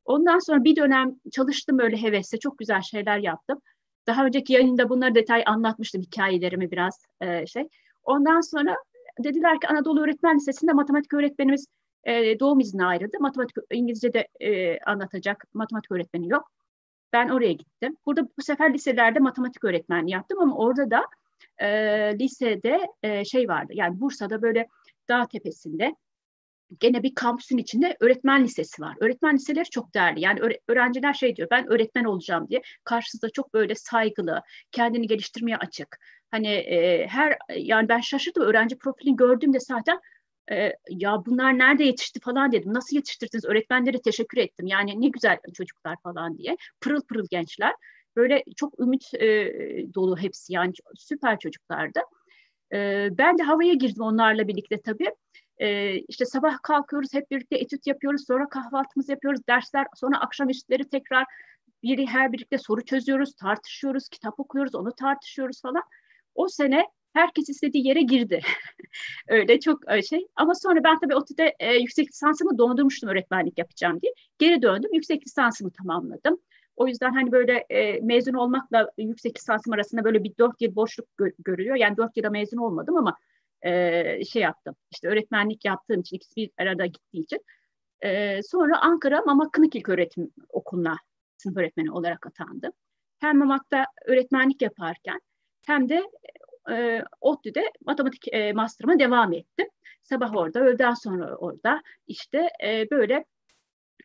Ondan 0.05 0.39
sonra 0.39 0.63
bir 0.63 0.75
dönem 0.75 1.15
çalıştım 1.31 1.77
böyle 1.77 2.01
hevesle, 2.01 2.39
çok 2.39 2.57
güzel 2.57 2.81
şeyler 2.81 3.17
yaptım. 3.17 3.61
Daha 4.07 4.25
önceki 4.25 4.53
yayında 4.53 4.89
bunları 4.89 5.15
detay 5.15 5.43
anlatmıştım 5.45 6.01
hikayelerimi 6.01 6.71
biraz 6.71 7.05
e, 7.21 7.47
şey. 7.47 7.67
Ondan 8.03 8.41
sonra 8.41 8.75
dediler 9.23 9.59
ki 9.59 9.67
Anadolu 9.67 10.01
Öğretmen 10.03 10.35
Lisesi'nde 10.35 10.73
matematik 10.73 11.13
öğretmenimiz 11.13 11.67
e, 12.03 12.39
doğum 12.39 12.59
izni 12.59 12.85
ayrıldı. 12.85 13.17
Matematik 13.19 13.57
İngilizce 13.71 14.13
de 14.13 14.27
e, 14.39 14.79
anlatacak 14.79 15.45
matematik 15.53 15.91
öğretmeni 15.91 16.29
yok. 16.29 16.51
Ben 17.13 17.29
oraya 17.29 17.53
gittim. 17.53 17.97
Burada 18.05 18.27
bu 18.37 18.41
sefer 18.41 18.73
liselerde 18.73 19.19
matematik 19.19 19.63
öğretmenliği 19.63 20.13
yaptım 20.13 20.39
ama 20.41 20.57
orada 20.57 20.91
da 20.91 21.05
e, 21.57 21.67
lisede 22.19 22.87
e, 23.03 23.25
şey 23.25 23.47
vardı. 23.47 23.73
Yani 23.75 23.99
Bursa'da 23.99 24.41
böyle 24.41 24.67
dağ 25.09 25.27
tepesinde 25.27 25.95
gene 26.79 27.03
bir 27.03 27.15
kampüsün 27.15 27.57
içinde 27.57 27.97
öğretmen 27.99 28.43
lisesi 28.43 28.81
var. 28.81 28.95
Öğretmen 28.99 29.35
liseleri 29.35 29.69
çok 29.69 29.93
değerli. 29.93 30.21
Yani 30.21 30.39
öğrenciler 30.67 31.13
şey 31.13 31.35
diyor 31.35 31.47
ben 31.51 31.71
öğretmen 31.71 32.03
olacağım 32.03 32.49
diye. 32.49 32.61
Karşısında 32.83 33.29
çok 33.29 33.53
böyle 33.53 33.75
saygılı, 33.75 34.41
kendini 34.71 35.07
geliştirmeye 35.07 35.57
açık. 35.57 35.99
Hani 36.31 36.47
e, 36.47 37.07
her 37.07 37.37
yani 37.55 37.89
ben 37.89 37.99
şaşırdım 37.99 38.43
öğrenci 38.43 38.77
profilini 38.77 39.15
gördüğümde 39.15 39.59
zaten 39.59 39.99
e, 40.51 40.73
ya 40.89 41.25
bunlar 41.25 41.57
nerede 41.57 41.83
yetişti 41.83 42.19
falan 42.19 42.51
dedim. 42.51 42.73
Nasıl 42.73 42.95
yetiştirdiniz? 42.95 43.45
Öğretmenlere 43.45 44.01
teşekkür 44.01 44.37
ettim. 44.37 44.67
Yani 44.67 45.01
ne 45.01 45.07
güzel 45.07 45.37
çocuklar 45.53 45.95
falan 46.03 46.37
diye. 46.37 46.57
Pırıl 46.81 47.01
pırıl 47.01 47.25
gençler. 47.31 47.73
Böyle 48.15 48.43
çok 48.55 48.79
ümit 48.79 49.13
e, 49.13 49.27
dolu 49.93 50.17
hepsi 50.17 50.53
yani 50.53 50.73
süper 50.95 51.39
çocuklardı. 51.39 51.99
E, 52.73 53.09
ben 53.11 53.37
de 53.37 53.43
havaya 53.43 53.73
girdim 53.73 54.03
onlarla 54.03 54.47
birlikte 54.47 54.81
tabii. 54.81 55.11
E, 55.57 55.95
işte 55.99 56.25
sabah 56.25 56.61
kalkıyoruz 56.63 57.13
hep 57.13 57.31
birlikte 57.31 57.57
etüt 57.57 57.87
yapıyoruz. 57.87 58.25
Sonra 58.27 58.49
kahvaltımızı 58.49 59.11
yapıyoruz. 59.11 59.41
Dersler 59.49 59.85
sonra 59.95 60.19
akşam 60.19 60.49
üstleri 60.49 60.89
tekrar 60.89 61.25
biri 61.83 62.07
her 62.07 62.33
birlikte 62.33 62.57
soru 62.57 62.85
çözüyoruz, 62.85 63.35
tartışıyoruz, 63.35 64.09
kitap 64.09 64.39
okuyoruz, 64.39 64.75
onu 64.75 64.91
tartışıyoruz 64.91 65.61
falan. 65.61 65.83
O 66.35 66.47
sene 66.47 66.85
herkes 67.13 67.49
istediği 67.49 67.87
yere 67.87 68.01
girdi. 68.01 68.41
Öyle 69.27 69.59
çok 69.59 69.91
e, 69.91 70.01
şey. 70.01 70.27
Ama 70.35 70.55
sonra 70.55 70.83
ben 70.83 70.99
tabii 70.99 71.15
ODTÜ'de 71.15 71.55
e, 71.59 71.73
yüksek 71.75 72.07
lisansımı 72.07 72.57
dondurmuştum 72.57 73.09
öğretmenlik 73.09 73.57
yapacağım 73.57 74.01
diye. 74.01 74.13
Geri 74.39 74.61
döndüm. 74.61 74.93
Yüksek 74.93 75.27
lisansımı 75.27 75.71
tamamladım. 75.71 76.39
O 76.75 76.87
yüzden 76.87 77.13
hani 77.13 77.31
böyle 77.31 77.65
e, 77.69 77.99
mezun 78.01 78.33
olmakla 78.33 78.91
yüksek 78.97 79.37
lisansım 79.37 79.73
arasında 79.73 80.03
böyle 80.03 80.23
bir 80.23 80.33
dört 80.39 80.61
yıl 80.61 80.75
boşluk 80.75 81.07
gö- 81.19 81.33
görülüyor. 81.39 81.75
Yani 81.75 81.97
dört 81.97 82.17
yıla 82.17 82.29
mezun 82.29 82.57
olmadım 82.57 82.97
ama 82.97 83.15
e, 83.61 84.25
şey 84.25 84.41
yaptım. 84.41 84.75
İşte 84.91 85.07
öğretmenlik 85.07 85.65
yaptığım 85.65 85.99
için 86.01 86.15
ikisi 86.15 86.35
bir 86.35 86.51
arada 86.57 86.85
gittiği 86.85 87.23
için. 87.23 87.39
E, 88.01 88.39
sonra 88.43 88.81
Ankara 88.81 89.21
Mamak 89.21 89.53
Kınık 89.53 89.89
Öğretim 89.89 90.31
Okulu'na 90.49 90.97
sınıf 91.37 91.57
öğretmeni 91.57 91.91
olarak 91.91 92.27
atandım. 92.27 92.71
Hem 93.19 93.37
Mamak'ta 93.37 93.85
öğretmenlik 94.05 94.61
yaparken 94.61 95.19
hem 95.69 95.89
de 95.89 96.03
e, 96.71 97.03
ODTÜ'de 97.21 97.71
matematik 97.85 98.33
e, 98.33 98.53
master'ıma 98.53 98.99
devam 98.99 99.33
ettim. 99.33 99.67
Sabah 100.03 100.35
orada, 100.35 100.59
öğleden 100.59 100.93
sonra 100.93 101.35
orada 101.35 101.81
işte 102.07 102.49
e, 102.63 102.89
böyle 102.91 103.25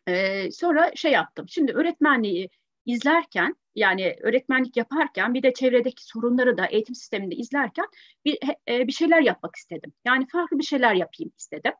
e, 0.07 0.51
sonra 0.51 0.91
şey 0.95 1.11
yaptım. 1.11 1.45
Şimdi 1.49 1.71
öğretmenliği 1.71 2.49
izlerken 2.85 3.55
yani 3.75 4.15
öğretmenlik 4.21 4.77
yaparken 4.77 5.33
bir 5.33 5.43
de 5.43 5.53
çevredeki 5.53 6.05
sorunları 6.05 6.57
da 6.57 6.65
eğitim 6.65 6.95
sisteminde 6.95 7.35
izlerken 7.35 7.85
bir, 8.25 8.39
e, 8.69 8.87
bir 8.87 8.91
şeyler 8.91 9.21
yapmak 9.21 9.55
istedim. 9.55 9.93
Yani 10.05 10.27
farklı 10.27 10.59
bir 10.59 10.63
şeyler 10.63 10.93
yapayım 10.93 11.31
istedim. 11.37 11.73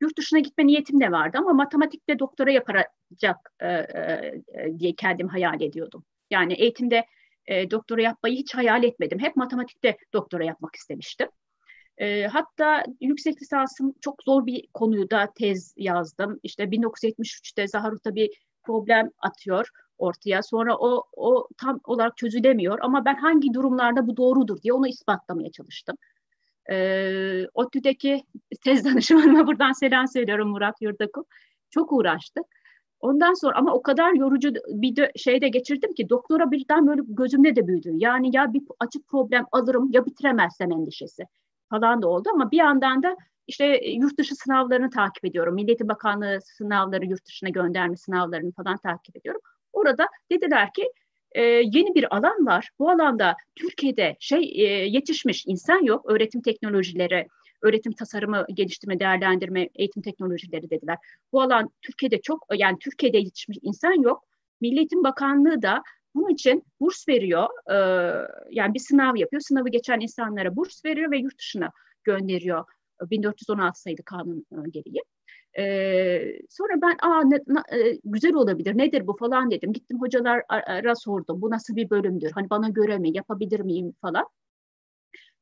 Yurt 0.00 0.18
dışına 0.18 0.38
gitme 0.38 0.66
niyetim 0.66 1.00
de 1.00 1.12
vardı 1.12 1.38
ama 1.40 1.52
matematikte 1.52 2.18
doktora 2.18 2.50
yapacak 2.50 3.52
e, 3.60 3.68
e, 3.68 4.32
diye 4.78 4.94
kendim 4.94 5.28
hayal 5.28 5.60
ediyordum. 5.60 6.04
Yani 6.30 6.54
eğitimde 6.54 7.06
e, 7.46 7.70
doktora 7.70 8.02
yapmayı 8.02 8.36
hiç 8.36 8.54
hayal 8.54 8.84
etmedim. 8.84 9.18
Hep 9.18 9.36
matematikte 9.36 9.96
doktora 10.12 10.44
yapmak 10.44 10.74
istemiştim. 10.76 11.28
E, 11.98 12.26
hatta 12.26 12.84
yüksek 13.00 13.42
lisansım 13.42 13.94
çok 14.00 14.22
zor 14.22 14.46
bir 14.46 14.66
konuyu 14.74 15.10
da 15.10 15.32
tez 15.38 15.74
yazdım. 15.76 16.40
İşte 16.42 16.64
1973'te 16.64 17.68
Zaharut'ta 17.68 18.14
bir 18.14 18.30
problem 18.62 19.10
atıyor 19.18 19.68
ortaya. 19.98 20.42
Sonra 20.42 20.76
o, 20.76 21.04
o 21.16 21.48
tam 21.58 21.80
olarak 21.84 22.16
çözülemiyor 22.16 22.78
ama 22.82 23.04
ben 23.04 23.14
hangi 23.14 23.54
durumlarda 23.54 24.06
bu 24.06 24.16
doğrudur 24.16 24.62
diye 24.62 24.72
onu 24.72 24.88
ispatlamaya 24.88 25.50
çalıştım. 25.50 25.96
E, 26.70 27.46
ODTÜ'deki 27.54 28.22
tez 28.64 28.84
danışmanıma 28.84 29.46
buradan 29.46 29.72
selam 29.72 30.08
söylüyorum 30.08 30.48
Murat 30.48 30.82
Yurdakul. 30.82 31.24
Çok 31.70 31.92
uğraştık. 31.92 32.44
Ondan 33.00 33.34
sonra 33.34 33.56
ama 33.56 33.74
o 33.74 33.82
kadar 33.82 34.12
yorucu 34.12 34.52
bir 34.68 34.96
de 34.96 35.12
şeyde 35.16 35.48
geçirdim 35.48 35.94
ki 35.94 36.08
doktora 36.08 36.50
birden 36.50 36.86
böyle 36.86 37.02
gözümde 37.08 37.56
de 37.56 37.66
büyüdü. 37.66 37.90
Yani 37.94 38.36
ya 38.36 38.52
bir 38.52 38.62
açık 38.80 39.08
problem 39.08 39.46
alırım 39.52 39.90
ya 39.92 40.06
bitiremezsem 40.06 40.72
endişesi 40.72 41.26
falan 41.70 42.02
da 42.02 42.08
oldu 42.08 42.28
ama 42.34 42.50
bir 42.50 42.56
yandan 42.56 43.02
da 43.02 43.16
işte 43.46 43.64
e, 43.64 43.90
yurt 43.90 44.18
dışı 44.18 44.34
sınavlarını 44.34 44.90
takip 44.90 45.24
ediyorum. 45.24 45.54
Milleti 45.54 45.88
Bakanlığı 45.88 46.38
sınavları, 46.44 47.06
yurt 47.06 47.26
dışına 47.26 47.48
gönderme 47.48 47.96
sınavlarını 47.96 48.52
falan 48.52 48.76
takip 48.76 49.16
ediyorum. 49.16 49.40
Orada 49.72 50.06
dediler 50.32 50.72
ki 50.72 50.92
e, 51.32 51.42
yeni 51.42 51.94
bir 51.94 52.16
alan 52.16 52.46
var. 52.46 52.70
Bu 52.78 52.90
alanda 52.90 53.36
Türkiye'de 53.56 54.16
şey 54.20 54.52
e, 54.56 54.86
yetişmiş 54.86 55.44
insan 55.46 55.84
yok. 55.84 56.10
Öğretim 56.10 56.42
teknolojileri, 56.42 57.26
öğretim 57.62 57.92
tasarımı, 57.92 58.46
geliştirme, 58.54 59.00
değerlendirme, 59.00 59.68
eğitim 59.74 60.02
teknolojileri 60.02 60.70
dediler. 60.70 60.98
Bu 61.32 61.42
alan 61.42 61.70
Türkiye'de 61.82 62.20
çok 62.20 62.46
yani 62.54 62.78
Türkiye'de 62.78 63.18
yetişmiş 63.18 63.58
insan 63.62 64.02
yok. 64.02 64.24
Milli 64.60 64.78
Eğitim 64.78 65.04
Bakanlığı 65.04 65.62
da 65.62 65.82
bunun 66.14 66.28
için 66.28 66.62
burs 66.80 67.08
veriyor. 67.08 67.48
E, 67.70 67.76
yani 68.50 68.74
bir 68.74 68.80
sınav 68.80 69.16
yapıyor. 69.16 69.40
Sınavı 69.40 69.68
geçen 69.68 70.00
insanlara 70.00 70.56
burs 70.56 70.84
veriyor 70.84 71.10
ve 71.10 71.18
yurt 71.18 71.38
dışına 71.38 71.70
gönderiyor. 72.04 72.64
1416 73.10 73.80
sayılı 73.80 74.02
kanun 74.02 74.46
e, 74.52 74.70
gereği. 74.70 75.02
Ee, 75.58 76.38
sonra 76.50 76.82
ben 76.82 76.96
Aa, 77.02 77.22
ne, 77.24 77.40
na, 77.46 77.62
e, 77.72 77.98
güzel 78.04 78.34
olabilir 78.34 78.78
nedir 78.78 79.06
bu 79.06 79.16
falan 79.16 79.50
dedim. 79.50 79.72
Gittim 79.72 80.00
hocalara 80.00 80.94
sordum 80.94 81.42
bu 81.42 81.50
nasıl 81.50 81.76
bir 81.76 81.90
bölümdür 81.90 82.30
hani 82.30 82.50
bana 82.50 82.68
göre 82.68 82.98
mi 82.98 83.16
yapabilir 83.16 83.60
miyim 83.60 83.94
falan. 84.00 84.26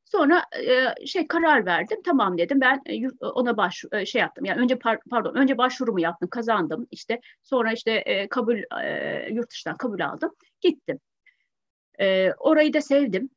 Sonra 0.05 0.43
e, 0.59 1.05
şey 1.05 1.27
karar 1.27 1.65
verdim. 1.65 1.97
Tamam 2.05 2.37
dedim. 2.37 2.61
Ben 2.61 2.81
e, 2.85 3.09
ona 3.21 3.57
baş 3.57 3.85
e, 3.91 4.05
şey 4.05 4.21
yaptım. 4.21 4.45
Yani 4.45 4.61
önce 4.61 4.79
par, 4.79 4.99
pardon 5.09 5.35
önce 5.35 5.57
başvurumu 5.57 5.99
yaptım, 5.99 6.29
kazandım. 6.29 6.87
İşte 6.91 7.21
sonra 7.43 7.71
işte 7.73 7.91
e, 7.91 8.29
kabul 8.29 8.57
e, 8.83 9.27
yurt 9.31 9.51
dışından 9.51 9.77
kabul 9.77 9.99
aldım. 9.99 10.31
Gittim. 10.61 10.99
E, 11.99 12.31
orayı 12.31 12.73
da 12.73 12.81
sevdim. 12.81 13.29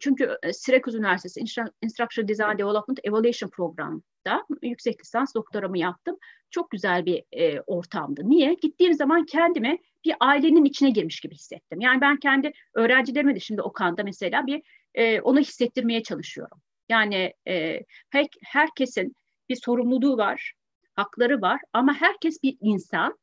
Çünkü 0.00 0.36
Syracuse 0.52 0.98
Üniversitesi 0.98 1.40
Instructional 1.82 2.28
Design 2.28 2.58
Development 2.58 3.00
Evaluation 3.04 3.50
Program'da 3.50 4.46
yüksek 4.62 5.00
lisans 5.00 5.34
doktoramı 5.34 5.78
yaptım. 5.78 6.16
Çok 6.50 6.70
güzel 6.70 7.06
bir 7.06 7.24
e, 7.32 7.60
ortamdı. 7.60 8.22
Niye? 8.24 8.54
Gittiğim 8.54 8.94
zaman 8.94 9.26
kendimi 9.26 9.78
bir 10.04 10.14
ailenin 10.20 10.64
içine 10.64 10.90
girmiş 10.90 11.20
gibi 11.20 11.34
hissettim. 11.34 11.80
Yani 11.80 12.00
ben 12.00 12.16
kendi 12.16 12.52
öğrencilerime 12.74 13.34
de 13.34 13.40
şimdi 13.40 13.62
Okan'da 13.62 14.02
mesela 14.02 14.46
bir 14.46 14.62
e, 14.94 15.20
onu 15.20 15.38
hissettirmeye 15.38 16.02
çalışıyorum. 16.02 16.60
Yani 16.88 17.34
e, 17.48 17.80
her, 18.10 18.26
herkesin 18.42 19.16
bir 19.48 19.56
sorumluluğu 19.56 20.16
var, 20.16 20.52
hakları 20.94 21.40
var 21.40 21.60
ama 21.72 21.94
herkes 21.94 22.42
bir 22.42 22.56
insan 22.60 23.18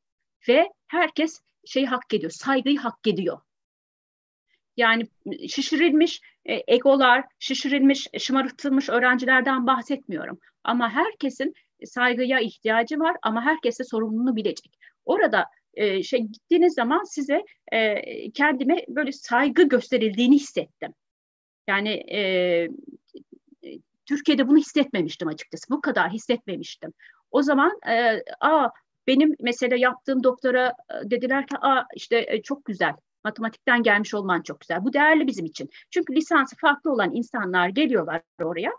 ve 0.48 0.70
herkes 0.88 1.42
şey 1.66 1.86
hak 1.86 2.14
ediyor, 2.14 2.32
saygıyı 2.32 2.80
hak 2.80 3.08
ediyor. 3.08 3.40
Yani 4.78 5.08
şişirilmiş 5.50 6.22
e, 6.46 6.64
egolar, 6.68 7.24
şişirilmiş, 7.40 8.08
şımartılmış 8.20 8.90
öğrencilerden 8.90 9.68
bahsetmiyorum. 9.68 10.40
Ama 10.64 10.90
herkesin 10.90 11.54
saygıya 11.86 12.40
ihtiyacı 12.40 13.00
var 13.00 13.18
ama 13.22 13.46
herkes 13.46 13.80
de 13.80 13.84
sorumluluğunu 13.84 14.36
bilecek. 14.36 14.72
Orada 15.06 15.46
e, 15.74 16.04
şey 16.04 16.20
gittiğiniz 16.20 16.74
zaman 16.74 17.04
size 17.04 17.44
e, 17.72 18.32
kendime 18.32 18.86
böyle 18.88 19.12
saygı 19.12 19.64
gösterildiğini 19.64 20.36
hissettim. 20.36 20.94
Yani 21.68 21.90
e, 21.90 22.70
Türkiye'de 24.06 24.48
bunu 24.48 24.58
hissetmemiştim 24.58 25.28
açıkçası. 25.28 25.66
Bu 25.70 25.82
kadar 25.82 26.10
hissetmemiştim. 26.10 26.94
O 27.32 27.42
zaman 27.42 27.80
e, 27.90 28.24
aa 28.40 28.70
benim 29.08 29.36
mesela 29.40 29.76
yaptığım 29.76 30.24
doktora 30.24 30.74
dediler 31.04 31.48
ki 31.48 31.56
aa 31.62 31.84
işte 31.96 32.42
çok 32.44 32.66
güzel 32.66 32.94
Matematikten 33.24 33.84
gelmiş 33.84 34.14
olman 34.14 34.42
çok 34.42 34.60
güzel. 34.60 34.84
Bu 34.84 34.94
değerli 34.94 35.28
bizim 35.28 35.46
için. 35.46 35.70
Çünkü 35.90 36.16
lisansı 36.16 36.56
farklı 36.56 36.92
olan 36.92 37.14
insanlar 37.14 37.70
geliyorlar 37.70 38.22
oraya. 38.44 38.72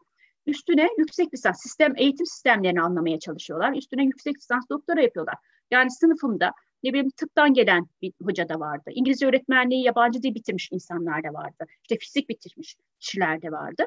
Üstüne 0.46 0.88
yüksek 0.98 1.34
lisans, 1.34 1.62
sistem 1.62 1.92
eğitim 1.96 2.26
sistemlerini 2.26 2.82
anlamaya 2.82 3.18
çalışıyorlar. 3.18 3.72
Üstüne 3.72 4.04
yüksek 4.04 4.36
lisans 4.36 4.68
doktora 4.70 5.02
yapıyorlar. 5.02 5.34
Yani 5.70 5.90
sınıfımda 5.90 6.52
ne 6.82 6.90
bileyim 6.90 7.10
tıptan 7.10 7.54
gelen 7.54 7.86
bir 8.02 8.12
hoca 8.22 8.48
da 8.48 8.60
vardı. 8.60 8.90
İngilizce 8.94 9.26
öğretmenliği 9.26 9.84
yabancı 9.84 10.22
dil 10.22 10.34
bitirmiş 10.34 10.68
insanlar 10.72 11.24
da 11.24 11.34
vardı. 11.34 11.66
İşte 11.82 11.98
fizik 11.98 12.28
bitirmiş 12.28 12.76
kişiler 13.00 13.42
de 13.42 13.52
vardı. 13.52 13.84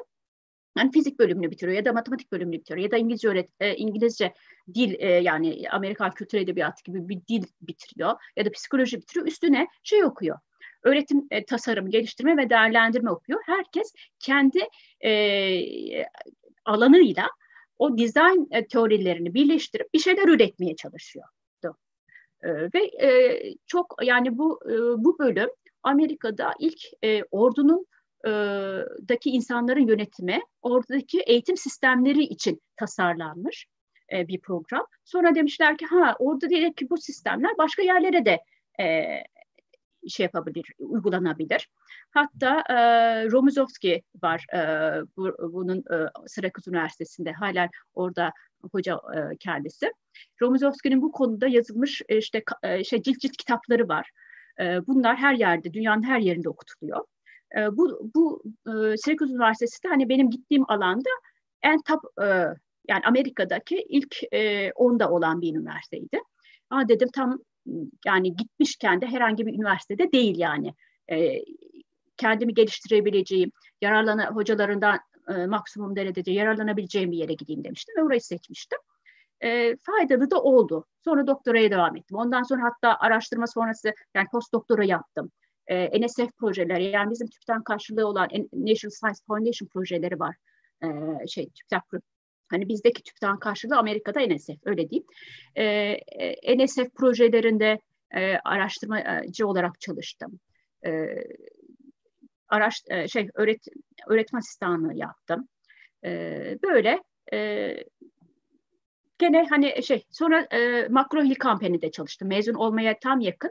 Yani 0.78 0.92
fizik 0.92 1.18
bölümünü 1.18 1.50
bitiriyor 1.50 1.76
ya 1.76 1.84
da 1.84 1.92
matematik 1.92 2.32
bölümünü 2.32 2.58
bitiriyor 2.58 2.84
ya 2.84 2.90
da 2.90 2.96
İngilizce 2.96 3.28
öğret 3.28 3.48
e, 3.60 3.76
İngilizce 3.76 4.34
dil 4.74 4.94
e, 4.98 5.08
yani 5.08 5.62
Amerikan 5.70 6.10
kültür 6.10 6.38
edebiyatı 6.38 6.84
gibi 6.84 7.08
bir 7.08 7.20
dil 7.28 7.44
bitiriyor 7.60 8.14
ya 8.36 8.44
da 8.44 8.50
psikoloji 8.50 9.00
bitiriyor. 9.00 9.26
Üstüne 9.26 9.66
şey 9.82 10.04
okuyor. 10.04 10.38
Öğretim 10.82 11.26
e, 11.30 11.44
tasarım, 11.44 11.90
geliştirme 11.90 12.36
ve 12.36 12.50
değerlendirme 12.50 13.10
okuyor. 13.10 13.40
Herkes 13.46 13.92
kendi 14.18 14.58
e, 15.04 15.10
alanıyla 16.64 17.28
o 17.78 17.98
dizayn 17.98 18.46
e, 18.50 18.66
teorilerini 18.66 19.34
birleştirip 19.34 19.94
bir 19.94 19.98
şeyler 19.98 20.28
üretmeye 20.28 20.76
çalışıyor. 20.76 21.26
E, 22.42 22.48
ve 22.50 23.06
e, 23.06 23.40
çok 23.66 23.94
yani 24.02 24.38
bu 24.38 24.60
e, 24.66 24.74
bu 25.04 25.18
bölüm 25.18 25.50
Amerika'da 25.82 26.52
ilk 26.60 26.78
e, 27.04 27.22
ordunun 27.30 27.86
e, 28.26 28.30
daki 29.08 29.30
insanların 29.30 29.88
yönetimi, 29.88 30.40
oradaki 30.62 31.20
eğitim 31.20 31.56
sistemleri 31.56 32.22
için 32.22 32.60
tasarlanmış 32.76 33.66
e, 34.12 34.28
bir 34.28 34.40
program. 34.40 34.86
Sonra 35.04 35.34
demişler 35.34 35.78
ki 35.78 35.86
ha 35.86 36.16
orada 36.18 36.50
değil 36.50 36.72
ki 36.72 36.90
bu 36.90 36.96
sistemler 36.96 37.58
başka 37.58 37.82
yerlere 37.82 38.24
de 38.24 38.40
e, 38.80 39.04
şey 40.08 40.24
yapabilir, 40.24 40.64
uygulanabilir. 40.78 41.68
Hatta 42.16 42.62
e, 42.70 42.76
Romuzovski 43.30 44.02
var 44.22 44.46
e, 44.54 44.58
bu, 45.16 45.36
bunun 45.52 45.78
e, 45.78 45.96
Syracuse 46.26 46.70
Üniversitesi'nde 46.70 47.32
halen 47.32 47.68
orada 47.94 48.32
hoca 48.72 48.94
e, 48.94 49.36
kendisi. 49.36 49.92
Romuzovski'nin 50.42 51.02
bu 51.02 51.12
konuda 51.12 51.48
yazılmış 51.48 52.02
e, 52.08 52.18
işte 52.18 52.42
e, 52.62 52.84
şey 52.84 53.02
cilt 53.02 53.18
cilt 53.20 53.36
kitapları 53.36 53.88
var. 53.88 54.10
E, 54.60 54.86
bunlar 54.86 55.16
her 55.16 55.34
yerde, 55.34 55.72
dünyanın 55.72 56.02
her 56.02 56.18
yerinde 56.18 56.48
okutuluyor. 56.48 57.04
E, 57.58 57.76
bu 57.76 58.10
bu 58.14 58.42
e, 58.66 58.96
Syracuse 58.96 59.32
Üniversitesi 59.32 59.84
de 59.84 59.88
hani 59.88 60.08
benim 60.08 60.30
gittiğim 60.30 60.64
alanda 60.70 61.10
en 61.62 61.82
top 61.82 62.00
e, 62.22 62.26
yani 62.88 63.02
Amerika'daki 63.06 63.86
ilk 63.88 64.16
e, 64.32 64.72
onda 64.72 65.10
olan 65.10 65.40
bir 65.40 65.54
üniversiteydi. 65.54 66.20
Aa 66.70 66.88
dedim 66.88 67.08
tam 67.14 67.38
yani 68.06 68.36
gitmişken 68.36 69.00
de 69.00 69.06
herhangi 69.06 69.46
bir 69.46 69.54
üniversitede 69.54 70.12
değil 70.12 70.38
yani. 70.38 70.74
E, 71.10 71.42
kendimi 72.16 72.54
geliştirebileceğim, 72.54 73.52
yararlana 73.82 74.30
hocalarından 74.30 74.98
e, 75.28 75.46
maksimum 75.46 75.96
derecede 75.96 76.30
yararlanabileceğim 76.30 77.12
bir 77.12 77.16
yere 77.16 77.32
gideyim 77.32 77.64
demiştim 77.64 77.94
ve 77.98 78.02
orayı 78.02 78.20
seçmiştim. 78.20 78.78
E, 79.40 79.76
faydalı 79.76 80.30
da 80.30 80.42
oldu. 80.42 80.86
Sonra 81.04 81.26
doktoraya 81.26 81.70
devam 81.70 81.96
ettim. 81.96 82.16
Ondan 82.16 82.42
sonra 82.42 82.62
hatta 82.62 82.96
araştırma 83.00 83.46
sonrası 83.46 83.92
yani 84.14 84.26
post 84.32 84.52
doktora 84.52 84.84
yaptım. 84.84 85.30
E, 85.66 86.00
NSF 86.06 86.36
projeleri 86.38 86.84
yani 86.84 87.10
bizim 87.10 87.28
TÜB'den 87.28 87.62
karşılığı 87.62 88.06
olan 88.06 88.28
National 88.52 88.90
Science 88.90 89.20
Foundation 89.26 89.68
projeleri 89.68 90.20
var. 90.20 90.36
E, 90.82 90.88
şey 91.26 91.48
TÜB'den 91.48 91.80
Hani 92.48 92.68
bizdeki 92.68 93.02
TÜB'den 93.02 93.38
karşılığı 93.38 93.76
Amerika'da 93.76 94.20
NSF 94.20 94.56
öyle 94.64 94.90
diyeyim. 94.90 95.06
E, 95.54 95.64
e, 95.64 96.64
NSF 96.64 96.94
projelerinde 96.94 97.80
e, 98.14 98.36
araştırmacı 98.44 99.46
olarak 99.46 99.80
çalıştım. 99.80 100.40
E, 100.86 100.90
araş 102.48 102.82
e, 102.86 103.08
şey 103.08 103.28
öğret 103.34 103.66
öğretmen 104.06 104.38
asistanlığı 104.38 104.94
yaptım. 104.94 105.48
E, 106.04 106.10
böyle 106.62 107.02
e, 107.32 107.70
gene 109.18 109.46
hani 109.50 109.82
şey 109.82 110.06
sonra 110.10 110.40
e, 110.40 110.88
Makro 110.88 111.22
Hill 111.22 111.34
Company'de 111.34 111.90
çalıştım. 111.90 112.28
Mezun 112.28 112.54
olmaya 112.54 112.98
tam 112.98 113.20
yakın. 113.20 113.50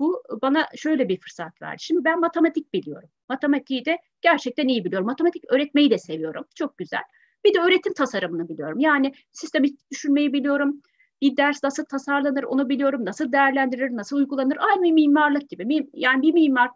Bu 0.00 0.22
bana 0.42 0.66
şöyle 0.76 1.08
bir 1.08 1.20
fırsat 1.20 1.62
verdi. 1.62 1.82
Şimdi 1.82 2.04
ben 2.04 2.20
matematik 2.20 2.72
biliyorum. 2.72 3.08
Matematiği 3.28 3.84
de 3.84 3.98
gerçekten 4.20 4.68
iyi 4.68 4.84
biliyorum. 4.84 5.06
Matematik 5.06 5.44
öğretmeyi 5.48 5.90
de 5.90 5.98
seviyorum. 5.98 6.44
Çok 6.54 6.78
güzel. 6.78 7.02
Bir 7.44 7.54
de 7.54 7.60
öğretim 7.60 7.94
tasarımını 7.94 8.48
biliyorum. 8.48 8.78
Yani 8.78 9.12
sistemi 9.32 9.68
düşünmeyi 9.90 10.32
biliyorum. 10.32 10.82
Bir 11.22 11.36
ders 11.36 11.64
nasıl 11.64 11.84
tasarlanır 11.84 12.42
onu 12.42 12.68
biliyorum. 12.68 13.04
Nasıl 13.04 13.32
değerlendirilir, 13.32 13.96
nasıl 13.96 14.16
uygulanır. 14.16 14.56
Aynı 14.60 14.92
mimarlık 14.92 15.50
gibi. 15.50 15.86
Yani 15.94 16.22
bir 16.22 16.34
mimar 16.34 16.70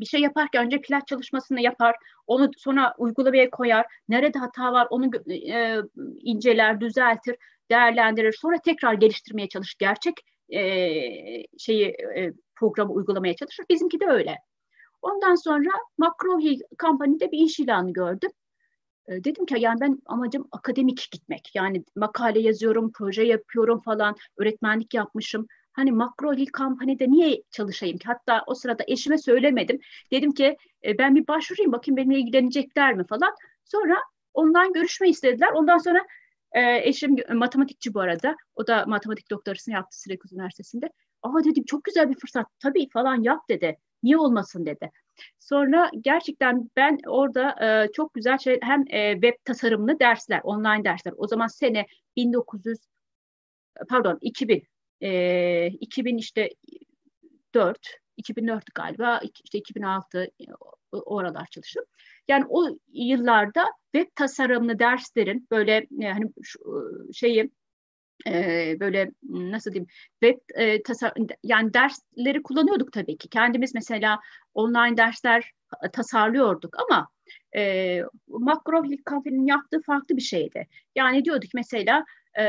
bir 0.00 0.04
şey 0.04 0.20
yaparken 0.20 0.66
önce 0.66 0.80
plak 0.80 1.06
çalışmasını 1.06 1.60
yapar, 1.60 1.96
onu 2.26 2.50
sonra 2.56 2.94
uygulamaya 2.98 3.50
koyar, 3.50 3.86
nerede 4.08 4.38
hata 4.38 4.72
var 4.72 4.86
onu 4.90 5.10
e, 5.30 5.76
inceler, 6.20 6.80
düzeltir, 6.80 7.36
değerlendirir, 7.70 8.32
sonra 8.32 8.58
tekrar 8.64 8.94
geliştirmeye 8.94 9.48
çalışır, 9.48 9.76
gerçek 9.78 10.14
e, 10.48 10.60
şeyi 11.58 11.86
e, 11.86 12.32
programı 12.54 12.92
uygulamaya 12.92 13.36
çalışır. 13.36 13.64
Bizimki 13.70 14.00
de 14.00 14.06
öyle. 14.06 14.36
Ondan 15.02 15.34
sonra 15.34 15.70
Macrohill 15.98 16.60
Company'de 16.78 17.32
bir 17.32 17.38
iş 17.38 17.60
ilanı 17.60 17.92
gördüm. 17.92 18.30
E, 19.08 19.24
dedim 19.24 19.46
ki 19.46 19.54
yani 19.58 19.80
ben 19.80 19.98
amacım 20.06 20.48
akademik 20.52 21.08
gitmek. 21.12 21.50
Yani 21.54 21.84
makale 21.96 22.40
yazıyorum, 22.40 22.92
proje 22.94 23.22
yapıyorum 23.22 23.80
falan, 23.80 24.16
öğretmenlik 24.36 24.94
yapmışım 24.94 25.46
hani 25.76 25.92
makro 25.92 26.36
dil 26.36 26.46
kampanyada 26.46 27.04
niye 27.06 27.42
çalışayım 27.50 27.98
ki? 27.98 28.06
Hatta 28.06 28.44
o 28.46 28.54
sırada 28.54 28.84
eşime 28.88 29.18
söylemedim. 29.18 29.80
Dedim 30.12 30.32
ki 30.32 30.56
e, 30.84 30.98
ben 30.98 31.14
bir 31.14 31.26
başvurayım 31.26 31.72
bakayım 31.72 31.96
benimle 31.96 32.18
ilgilenecekler 32.18 32.94
mi 32.94 33.04
falan. 33.06 33.34
Sonra 33.64 33.96
ondan 34.34 34.72
görüşme 34.72 35.08
istediler. 35.08 35.48
Ondan 35.52 35.78
sonra 35.78 36.06
e, 36.52 36.88
eşim 36.88 37.16
matematikçi 37.34 37.94
bu 37.94 38.00
arada. 38.00 38.36
O 38.56 38.66
da 38.66 38.84
matematik 38.86 39.30
doktorasını 39.30 39.74
yaptı 39.74 40.00
Syracuse 40.00 40.36
Üniversitesi'nde. 40.36 40.90
Aa 41.22 41.44
dedim 41.44 41.64
çok 41.64 41.84
güzel 41.84 42.10
bir 42.10 42.18
fırsat. 42.18 42.46
Tabii 42.62 42.88
falan 42.92 43.22
yap 43.22 43.48
dedi. 43.48 43.76
Niye 44.02 44.18
olmasın 44.18 44.66
dedi. 44.66 44.90
Sonra 45.38 45.90
gerçekten 46.00 46.70
ben 46.76 46.98
orada 47.06 47.56
e, 47.64 47.92
çok 47.92 48.14
güzel 48.14 48.38
şey 48.38 48.58
hem 48.62 48.84
e, 48.90 49.12
web 49.12 49.34
tasarımlı 49.44 50.00
dersler, 50.00 50.40
online 50.44 50.84
dersler. 50.84 51.14
O 51.16 51.26
zaman 51.26 51.46
sene 51.46 51.86
1900 52.16 52.78
pardon 53.88 54.18
2000 54.20 54.62
e, 55.00 55.66
2000 55.66 56.18
işte 56.18 56.50
4, 57.54 57.78
2004 58.16 58.74
galiba, 58.74 59.20
işte 59.44 59.58
2006 59.58 60.30
oralar 60.92 61.46
çalıştım. 61.46 61.84
Yani 62.28 62.44
o 62.48 62.78
yıllarda 62.92 63.66
web 63.94 64.10
tasarımlı 64.14 64.78
derslerin 64.78 65.46
böyle 65.50 65.86
yani 65.90 66.32
şu, 66.42 66.58
şeyi 67.14 67.50
e, 68.26 68.76
böyle 68.80 69.10
nasıl 69.22 69.72
diyeyim 69.72 69.88
web 70.22 70.38
e, 70.54 70.82
tasar 70.82 71.12
yani 71.42 71.74
dersleri 71.74 72.42
kullanıyorduk 72.42 72.92
tabii 72.92 73.16
ki. 73.16 73.28
Kendimiz 73.28 73.74
mesela 73.74 74.20
online 74.54 74.96
dersler 74.96 75.50
tasarlıyorduk 75.92 76.76
ama 76.78 77.08
e, 77.56 78.02
Makro 78.28 78.82
Kafe'nin 79.04 79.46
yaptığı 79.46 79.80
farklı 79.82 80.16
bir 80.16 80.22
şeydi. 80.22 80.66
Yani 80.94 81.24
diyorduk 81.24 81.50
mesela 81.54 82.04
e, 82.38 82.42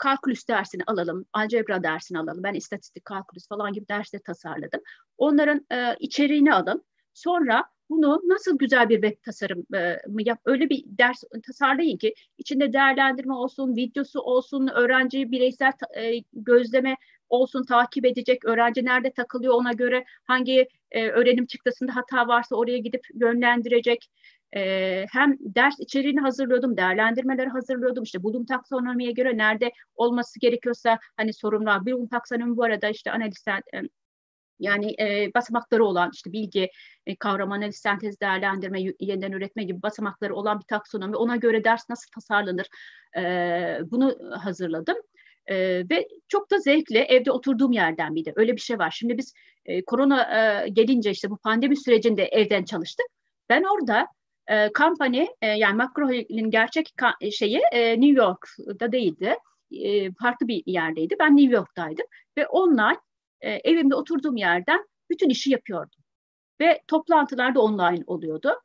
kalkülüs 0.00 0.48
dersini 0.48 0.82
alalım, 0.86 1.24
algebra 1.32 1.82
dersini 1.82 2.18
alalım. 2.18 2.42
Ben 2.42 2.54
istatistik, 2.54 3.04
kalkülüs 3.04 3.48
falan 3.48 3.72
gibi 3.72 3.88
dersleri 3.88 4.22
tasarladım. 4.22 4.80
Onların 5.18 5.66
e, 5.72 5.96
içeriğini 6.00 6.54
alın. 6.54 6.84
Sonra 7.14 7.64
bunu 7.90 8.20
nasıl 8.24 8.58
güzel 8.58 8.88
bir 8.88 9.02
web 9.02 9.22
tasarımı 9.24 9.64
e, 9.76 10.00
yap, 10.18 10.40
öyle 10.44 10.70
bir 10.70 10.84
ders 10.86 11.22
tasarlayın 11.46 11.96
ki 11.96 12.14
içinde 12.38 12.72
değerlendirme 12.72 13.34
olsun, 13.34 13.76
videosu 13.76 14.20
olsun, 14.20 14.68
öğrenciyi 14.74 15.30
bireysel 15.30 15.72
e, 15.96 16.12
gözleme 16.32 16.96
olsun, 17.28 17.64
takip 17.64 18.06
edecek, 18.06 18.44
öğrenci 18.44 18.84
nerede 18.84 19.12
takılıyor 19.12 19.54
ona 19.54 19.72
göre 19.72 20.04
hangi 20.24 20.68
e, 20.90 21.08
öğrenim 21.08 21.46
çıktısında 21.46 21.96
hata 21.96 22.28
varsa 22.28 22.56
oraya 22.56 22.78
gidip 22.78 23.06
yönlendirecek 23.14 24.10
e, 24.56 25.06
hem 25.12 25.36
ders 25.40 25.80
içeriğini 25.80 26.20
hazırlıyordum, 26.20 26.76
değerlendirmeleri 26.76 27.48
hazırlıyordum. 27.48 28.04
İşte 28.04 28.22
Bloom 28.22 28.46
taksonomiye 28.46 29.12
göre 29.12 29.36
nerede 29.36 29.72
olması 29.94 30.40
gerekiyorsa 30.40 30.98
hani 31.16 31.32
sorunlar. 31.32 31.86
Bloom 31.86 32.08
taksonomi 32.08 32.56
bu 32.56 32.64
arada 32.64 32.88
işte 32.88 33.10
analizden 33.12 33.62
e, 33.74 33.80
yani 34.58 34.94
e, 35.00 35.34
basamakları 35.34 35.84
olan 35.84 36.10
işte 36.14 36.32
bilgi, 36.32 36.70
e, 37.06 37.16
kavram 37.16 37.52
analiz, 37.52 37.76
sentez, 37.76 38.20
değerlendirme, 38.20 38.80
yeniden 39.00 39.32
üretme 39.32 39.64
gibi 39.64 39.82
basamakları 39.82 40.34
olan 40.34 40.58
bir 40.58 40.64
taksonomi. 40.64 41.16
Ona 41.16 41.36
göre 41.36 41.64
ders 41.64 41.90
nasıl 41.90 42.10
tasarlanır 42.14 42.66
e, 43.16 43.22
bunu 43.90 44.18
hazırladım. 44.38 44.96
E, 45.46 45.56
ve 45.90 46.08
çok 46.28 46.50
da 46.50 46.58
zevkle 46.58 46.98
evde 46.98 47.32
oturduğum 47.32 47.72
yerden 47.72 48.14
bir 48.14 48.24
de 48.24 48.32
öyle 48.36 48.52
bir 48.52 48.60
şey 48.60 48.78
var. 48.78 48.90
Şimdi 48.90 49.18
biz 49.18 49.34
e, 49.64 49.84
korona 49.84 50.22
e, 50.22 50.68
gelince 50.68 51.10
işte 51.10 51.30
bu 51.30 51.36
pandemi 51.36 51.76
sürecinde 51.76 52.24
evden 52.24 52.64
çalıştık. 52.64 53.06
Ben 53.48 53.62
orada 53.62 54.06
e, 54.50 54.72
kampanya 54.72 55.26
e, 55.42 55.46
yani 55.46 55.76
Macrohill'in 55.76 56.50
gerçek 56.50 56.94
e, 57.20 57.30
şeyi 57.30 57.60
e, 57.72 58.00
New 58.00 58.22
York'da 58.22 58.92
değildi. 58.92 59.36
E, 59.72 60.12
farklı 60.12 60.48
bir 60.48 60.62
yerdeydi. 60.66 61.16
Ben 61.20 61.36
New 61.36 61.54
York'taydım 61.54 62.06
ve 62.38 62.46
online 62.46 62.98
e, 63.40 63.50
evimde 63.50 63.94
oturduğum 63.94 64.36
yerden 64.36 64.84
bütün 65.10 65.28
işi 65.28 65.50
yapıyordum. 65.50 66.00
Ve 66.60 66.82
toplantılar 66.86 67.54
da 67.54 67.60
online 67.60 68.04
oluyordu. 68.06 68.60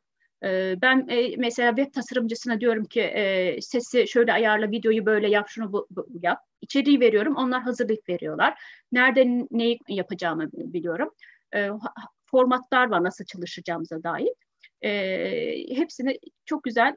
Ben 0.82 1.06
mesela 1.38 1.76
web 1.76 1.92
tasarımcısına 1.94 2.60
diyorum 2.60 2.84
ki 2.84 3.12
sesi 3.60 4.08
şöyle 4.08 4.32
ayarla, 4.32 4.70
videoyu 4.70 5.06
böyle 5.06 5.28
yap, 5.28 5.46
şunu 5.48 5.72
bu, 5.72 5.86
bu 5.90 6.06
yap. 6.22 6.38
İçeriği 6.60 7.00
veriyorum, 7.00 7.36
onlar 7.36 7.62
hazırlık 7.62 8.08
veriyorlar. 8.08 8.58
Nerede 8.92 9.46
neyi 9.50 9.78
yapacağımı 9.88 10.50
biliyorum. 10.52 11.10
Formatlar 12.24 12.90
var 12.90 13.04
nasıl 13.04 13.24
çalışacağımıza 13.24 14.02
dair. 14.02 14.28
Hepsini 15.76 16.18
çok 16.44 16.64
güzel 16.64 16.96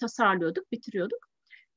tasarlıyorduk, 0.00 0.72
bitiriyorduk. 0.72 1.28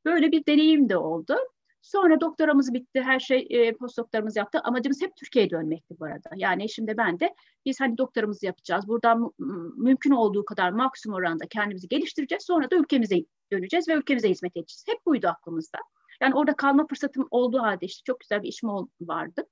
Böyle 0.06 0.32
bir 0.32 0.46
deneyim 0.46 0.90
de 0.90 0.98
oldu. 0.98 1.38
Sonra 1.82 2.22
doktoramız 2.22 2.74
bitti, 2.74 3.02
her 3.02 3.20
şey 3.20 3.48
e, 3.50 3.74
postdoktorumuz 3.74 4.36
yaptı. 4.36 4.60
Amacımız 4.64 5.02
hep 5.02 5.16
Türkiye'ye 5.16 5.50
dönmekti 5.50 6.00
bu 6.00 6.06
arada. 6.06 6.30
Yani 6.36 6.70
şimdi 6.70 6.98
ben 6.98 7.20
de 7.20 7.36
biz 7.66 7.80
hani 7.80 7.98
doktoramızı 7.98 8.46
yapacağız. 8.46 8.88
Buradan 8.88 9.32
mümkün 9.78 10.12
olduğu 10.12 10.46
kadar 10.46 10.70
maksimum 10.70 11.18
oranda 11.18 11.48
kendimizi 11.48 11.88
geliştireceğiz. 11.88 12.44
Sonra 12.44 12.72
da 12.72 12.76
ülkemize 12.76 13.16
döneceğiz 13.52 13.88
ve 13.88 13.94
ülkemize 13.94 14.30
hizmet 14.30 14.58
edeceğiz. 14.58 14.84
Hep 14.88 15.06
buydu 15.06 15.28
aklımızda. 15.28 15.78
Yani 16.22 16.36
orada 16.36 16.56
kalma 16.56 16.88
fırsatım 16.88 17.28
olduğu 17.32 17.60
halde 17.60 17.86
işte 17.86 18.02
çok 18.04 18.20
güzel 18.20 18.44
bir 18.44 18.48
işim 18.48 18.70
vardı. 19.02 19.48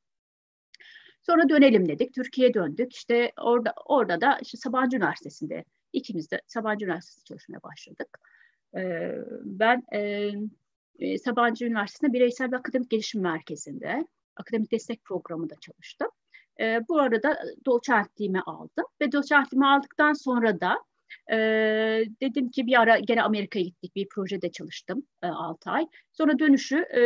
Sonra 1.22 1.50
dönelim 1.50 1.88
dedik. 1.88 2.14
Türkiye'ye 2.14 2.54
döndük. 2.54 2.94
İşte 2.94 3.32
orada 3.42 3.74
orada 3.86 4.22
da 4.22 4.40
işte 4.42 4.58
Sabancı 4.58 4.98
Üniversitesi'nde 4.98 5.64
ikimiz 5.96 6.32
de 6.32 6.42
Sabancı 6.48 6.86
Üniversitesi'nde 6.86 7.26
çalışmaya 7.26 7.64
başladık. 7.64 8.20
Ee, 8.78 9.12
ben 9.44 9.84
e, 9.94 10.32
e, 11.00 11.18
Sabancı 11.18 11.66
Üniversitesi'nde 11.66 12.14
Bireysel 12.14 12.52
ve 12.52 12.58
Akademik 12.58 12.90
Gelişim 12.90 13.22
Merkezi'nde 13.22 14.08
akademik 14.36 14.72
destek 14.72 15.06
programında 15.06 15.56
çalıştım. 15.62 16.08
E, 16.60 16.80
bu 16.90 17.00
arada 17.00 17.38
doçentliğimi 17.66 18.42
aldım 18.42 18.86
ve 19.02 19.12
doçentliğimi 19.12 19.68
aldıktan 19.68 20.14
sonra 20.14 20.62
da 20.62 20.78
e, 21.32 21.38
dedim 22.22 22.52
ki 22.52 22.68
bir 22.68 22.82
ara 22.82 23.00
gene 23.00 23.24
Amerika'ya 23.24 23.66
gittik 23.66 23.96
bir 23.96 24.08
projede 24.10 24.52
çalıştım 24.52 25.04
e, 25.24 25.28
6 25.28 25.70
ay. 25.70 25.88
Sonra 26.12 26.40
dönüşü 26.40 26.78
e, 26.78 27.02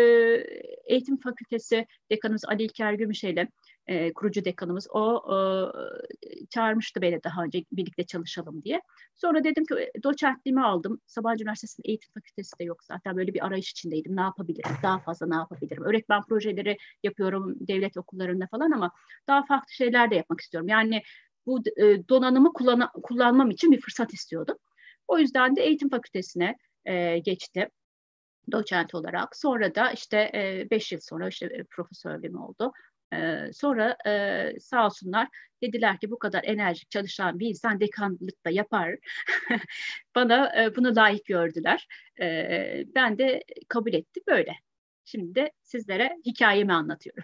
Eğitim 0.86 1.18
Fakültesi 1.18 1.86
Dekanımız 2.12 2.46
Ali 2.46 2.64
İlker 2.64 2.94
Gümüşeli 2.94 3.48
e, 3.90 4.14
kurucu 4.14 4.46
dekanımız 4.46 4.88
o 4.90 5.24
e, 5.34 6.46
çağırmıştı 6.50 7.02
beni 7.02 7.24
daha 7.24 7.44
önce 7.44 7.64
birlikte 7.72 8.04
çalışalım 8.04 8.64
diye. 8.64 8.82
Sonra 9.16 9.44
dedim 9.44 9.66
ki 9.66 9.74
e, 9.74 10.04
doçentliğimi 10.04 10.64
aldım. 10.64 11.02
Sabancı 11.06 11.44
Üniversitesi'nin 11.44 11.90
eğitim 11.90 12.12
fakültesi 12.14 12.60
de 12.60 12.64
yok 12.64 12.84
zaten 12.84 13.18
böyle 13.18 13.34
bir 13.34 13.46
arayış 13.46 13.72
içindeydim. 13.72 14.16
Ne 14.16 14.22
yapabilirim? 14.22 14.72
Daha 14.84 15.00
fazla 15.00 15.28
ne 15.28 15.36
yapabilirim? 15.36 15.84
Öğretmen 15.84 16.22
projeleri 16.24 16.78
yapıyorum 17.04 17.56
devlet 17.60 17.98
okullarında 17.98 18.48
falan 18.48 18.72
ama 18.72 18.92
daha 19.28 19.46
farklı 19.46 19.74
şeyler 19.74 20.12
de 20.12 20.16
yapmak 20.16 20.42
istiyorum. 20.42 20.70
Yani 20.70 21.02
bu 21.46 21.60
e, 21.78 22.08
donanımı 22.10 22.54
kullan 22.54 22.90
kullanmam 23.04 23.52
için 23.52 23.72
bir 23.72 23.82
fırsat 23.82 24.14
istiyordum. 24.14 24.58
O 25.08 25.20
yüzden 25.20 25.56
de 25.56 25.62
eğitim 25.62 25.90
fakültesine 25.90 26.56
e, 26.86 27.20
geçtim 27.20 27.70
doçent 28.52 28.96
olarak. 28.96 29.38
Sonra 29.38 29.76
da 29.76 29.92
işte 29.92 30.32
5 30.72 30.92
e, 30.92 30.96
yıl 30.96 31.02
sonra 31.02 31.28
işte 31.28 31.46
e, 31.46 31.64
profesörlüğüm 31.64 32.42
oldu. 32.42 32.72
E, 33.14 33.50
sonra 33.54 33.98
e, 34.08 34.54
sağ 34.60 34.86
olsunlar 34.86 35.28
dediler 35.64 36.00
ki 36.00 36.12
bu 36.12 36.20
kadar 36.20 36.44
enerjik 36.44 36.92
çalışan 36.92 37.40
bir 37.40 37.50
insan 37.50 37.80
dekanlık 37.80 38.46
da 38.46 38.50
yapar. 38.50 38.96
Bana 40.16 40.64
e, 40.64 40.76
bunu 40.76 40.96
layık 40.96 41.26
gördüler. 41.26 41.88
E, 42.22 42.86
ben 42.96 43.18
de 43.18 43.44
kabul 43.68 43.94
ettim 43.94 44.24
böyle. 44.28 44.56
Şimdi 45.06 45.36
de 45.36 45.52
sizlere 45.64 46.18
hikayemi 46.26 46.74
anlatıyorum. 46.74 47.24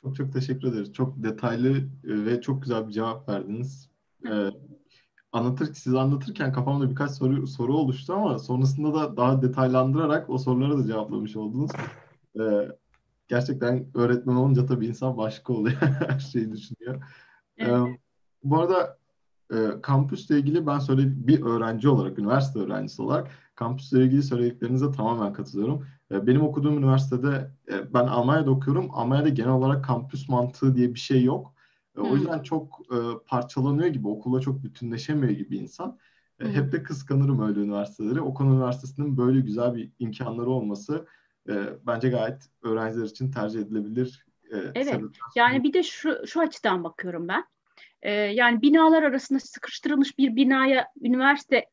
Çok 0.00 0.16
çok 0.16 0.32
teşekkür 0.32 0.68
ederiz. 0.68 0.92
Çok 0.92 1.22
detaylı 1.22 1.88
ve 2.04 2.40
çok 2.40 2.62
güzel 2.62 2.88
bir 2.88 2.92
cevap 2.92 3.28
verdiniz. 3.28 3.90
Ee, 4.26 4.50
anlatır, 5.32 5.74
siz 5.74 5.94
anlatırken 5.94 6.52
kafamda 6.52 6.90
birkaç 6.90 7.10
soru 7.10 7.46
soru 7.46 7.76
oluştu 7.76 8.12
ama 8.12 8.38
sonrasında 8.38 8.94
da 8.94 9.16
daha 9.16 9.42
detaylandırarak 9.42 10.30
o 10.30 10.38
sorulara 10.38 10.78
da 10.78 10.86
cevaplamış 10.86 11.36
oldunuz. 11.36 11.70
Ee, 12.40 12.68
gerçekten 13.28 13.86
öğretmen 13.94 14.34
olunca 14.34 14.66
tabii 14.66 14.86
insan 14.86 15.16
başka 15.16 15.52
oluyor. 15.52 15.76
Her 16.08 16.18
şeyi 16.18 16.52
düşünüyor. 16.52 17.02
Evet. 17.58 17.72
Ee, 17.72 17.98
bu 18.44 18.60
arada 18.60 18.98
e, 19.52 19.80
kampüsle 19.82 20.38
ilgili 20.38 20.66
ben 20.66 20.78
söyle 20.78 21.02
bir 21.28 21.42
öğrenci 21.42 21.88
olarak, 21.88 22.18
üniversite 22.18 22.58
öğrencisi 22.58 23.02
olarak 23.02 23.30
kampüsle 23.54 24.04
ilgili 24.04 24.22
söylediklerinize 24.22 24.92
tamamen 24.92 25.32
katılıyorum. 25.32 25.86
E, 26.10 26.26
benim 26.26 26.42
okuduğum 26.42 26.78
üniversitede 26.78 27.50
e, 27.72 27.94
ben 27.94 28.06
Almanya'da 28.06 28.50
okuyorum. 28.50 28.88
Almanya'da 28.92 29.28
genel 29.28 29.50
olarak 29.50 29.84
kampüs 29.84 30.28
mantığı 30.28 30.74
diye 30.74 30.94
bir 30.94 30.98
şey 30.98 31.24
yok. 31.24 31.54
E, 31.96 32.00
o 32.00 32.16
yüzden 32.16 32.42
çok 32.42 32.80
e, 32.92 32.96
parçalanıyor 33.26 33.88
gibi, 33.88 34.08
okulla 34.08 34.40
çok 34.40 34.64
bütünleşemiyor 34.64 35.32
gibi 35.32 35.56
insan. 35.56 35.98
E, 36.40 36.48
hep 36.48 36.72
de 36.72 36.82
kıskanırım 36.82 37.48
öyle 37.48 37.60
üniversiteleri. 37.60 38.20
Okan 38.20 38.52
Üniversitesi'nin 38.52 39.16
böyle 39.16 39.40
güzel 39.40 39.74
bir 39.74 39.90
imkanları 39.98 40.50
olması 40.50 41.06
e, 41.48 41.54
bence 41.86 42.08
gayet 42.08 42.42
öğrenciler 42.62 43.04
için 43.04 43.30
tercih 43.30 43.60
edilebilir. 43.60 44.26
E, 44.50 44.56
evet. 44.74 45.00
Yani 45.36 45.62
bir 45.62 45.72
de 45.72 45.82
şu 45.82 46.26
şu 46.26 46.40
açıdan 46.40 46.84
bakıyorum 46.84 47.28
ben. 47.28 47.44
E, 48.02 48.12
yani 48.12 48.62
binalar 48.62 49.02
arasında 49.02 49.40
sıkıştırılmış 49.40 50.18
bir 50.18 50.36
binaya 50.36 50.88
üniversite 51.02 51.66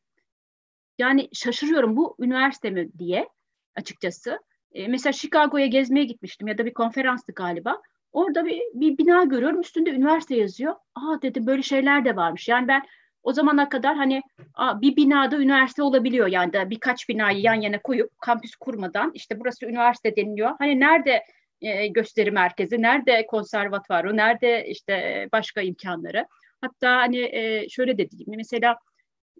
yani 0.98 1.28
şaşırıyorum 1.32 1.96
bu 1.96 2.16
üniversite 2.18 2.70
mi 2.70 2.98
diye 2.98 3.28
açıkçası. 3.74 4.38
E, 4.72 4.88
mesela 4.88 5.12
Chicago'ya 5.12 5.66
gezmeye 5.66 6.04
gitmiştim 6.04 6.48
ya 6.48 6.58
da 6.58 6.66
bir 6.66 6.74
konferanstı 6.74 7.32
galiba. 7.32 7.82
Orada 8.12 8.44
bir, 8.44 8.60
bir 8.74 8.98
bina 8.98 9.24
görüyorum 9.24 9.60
üstünde 9.60 9.90
üniversite 9.90 10.36
yazıyor. 10.36 10.74
Aa 10.94 11.22
dedim 11.22 11.46
böyle 11.46 11.62
şeyler 11.62 12.04
de 12.04 12.16
varmış. 12.16 12.48
Yani 12.48 12.68
ben 12.68 12.82
o 13.26 13.32
zamana 13.32 13.68
kadar 13.68 13.96
hani 13.96 14.22
bir 14.58 14.96
binada 14.96 15.36
üniversite 15.36 15.82
olabiliyor 15.82 16.26
yani 16.26 16.52
da 16.52 16.70
birkaç 16.70 17.08
binayı 17.08 17.40
yan 17.40 17.54
yana 17.54 17.78
koyup 17.78 18.20
kampüs 18.20 18.54
kurmadan 18.56 19.10
işte 19.14 19.40
burası 19.40 19.66
üniversite 19.66 20.16
deniliyor. 20.16 20.50
Hani 20.58 20.80
nerede 20.80 21.24
e, 21.60 21.86
gösteri 21.86 22.30
merkezi, 22.30 22.82
nerede 22.82 23.26
konservatuvarı, 23.26 24.16
nerede 24.16 24.68
işte 24.68 25.28
başka 25.32 25.60
imkanları. 25.60 26.26
Hatta 26.60 26.96
hani 26.96 27.18
e, 27.18 27.68
şöyle 27.68 27.98
de 27.98 28.10
diyeyim 28.10 28.32
mesela 28.36 28.76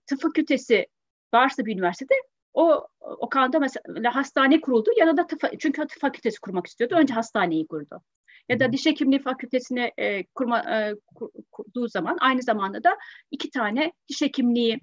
tıp 0.07 0.22
fakültesi 0.22 0.87
varsa 1.35 1.66
bir 1.66 1.75
üniversitede 1.75 2.14
o 2.55 2.88
o 3.01 3.29
kanda 3.29 3.59
mesela 3.59 4.14
hastane 4.14 4.61
kuruldu 4.61 4.90
yanında 4.99 5.27
tıp, 5.27 5.40
çünkü 5.59 5.81
tıp 5.87 6.01
fakültesi 6.01 6.40
kurmak 6.40 6.66
istiyordu. 6.66 6.94
Önce 6.94 7.14
hastaneyi 7.14 7.66
kurdu 7.66 8.03
ya 8.49 8.61
da 8.61 8.73
diş 8.73 8.87
hekimliği 8.87 9.23
fakültesine 9.23 9.93
e, 9.97 10.25
kurma, 10.25 10.59
e, 10.61 10.95
kurduğu 11.53 11.89
zaman 11.89 12.17
aynı 12.21 12.43
zamanda 12.43 12.85
da 12.85 12.99
iki 13.31 13.51
tane 13.51 13.93
diş 14.09 14.23
hekimliği 14.23 14.81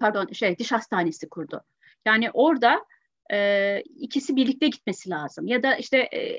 pardon 0.00 0.32
şey 0.32 0.58
diş 0.58 0.72
hastanesi 0.72 1.28
kurdu. 1.28 1.62
Yani 2.06 2.30
orada 2.30 2.84
e, 3.32 3.80
ikisi 3.80 4.36
birlikte 4.36 4.68
gitmesi 4.68 5.10
lazım. 5.10 5.46
Ya 5.46 5.62
da 5.62 5.76
işte 5.76 5.98
e, 5.98 6.38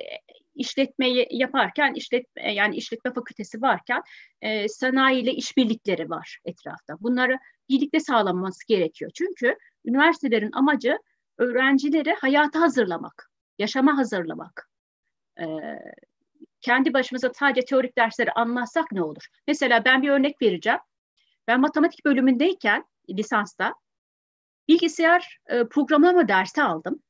işletmeyi 0.55 1.27
yaparken 1.31 1.93
işlet 1.93 2.25
yani 2.53 2.75
işletme 2.75 3.13
fakültesi 3.13 3.61
varken 3.61 4.01
e, 4.41 4.67
sanayi 4.67 5.23
ile 5.23 5.33
işbirlikleri 5.33 6.09
var 6.09 6.39
etrafta. 6.45 6.93
Bunları 6.99 7.39
birlikte 7.69 7.99
sağlanması 7.99 8.67
gerekiyor. 8.67 9.11
Çünkü 9.15 9.57
üniversitelerin 9.85 10.51
amacı 10.51 10.97
öğrencileri 11.37 12.13
hayata 12.13 12.61
hazırlamak, 12.61 13.31
yaşama 13.59 13.97
hazırlamak. 13.97 14.69
E, 15.39 15.45
kendi 16.65 16.93
başımıza 16.93 17.31
sadece 17.33 17.65
teorik 17.65 17.97
dersleri 17.97 18.31
anlatsak 18.31 18.91
ne 18.91 19.03
olur? 19.03 19.27
Mesela 19.47 19.85
ben 19.85 20.01
bir 20.01 20.09
örnek 20.09 20.41
vereceğim. 20.41 20.79
Ben 21.47 21.61
matematik 21.61 22.05
bölümündeyken 22.05 22.85
lisansta 23.09 23.73
bilgisayar 24.67 25.39
e, 25.47 25.67
programlama 25.67 26.27
dersi 26.27 26.63
aldım. 26.63 27.03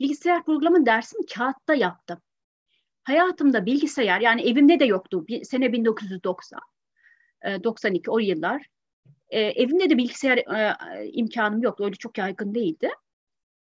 Bilgisayar 0.00 0.44
programı 0.44 0.86
dersimi 0.86 1.26
kağıtta 1.26 1.74
yaptım. 1.74 2.18
Hayatımda 3.04 3.66
bilgisayar 3.66 4.20
yani 4.20 4.42
evimde 4.50 4.80
de 4.80 4.84
yoktu. 4.84 5.26
Bir, 5.26 5.44
sene 5.44 5.72
1990, 5.72 6.60
e, 7.42 7.64
92 7.64 8.10
o 8.10 8.18
yıllar. 8.18 8.66
E, 9.28 9.40
evimde 9.40 9.90
de 9.90 9.98
bilgisayar 9.98 10.38
e, 10.38 10.76
imkanım 11.12 11.62
yoktu. 11.62 11.84
Öyle 11.84 11.94
çok 11.94 12.18
yaygın 12.18 12.54
değildi. 12.54 12.90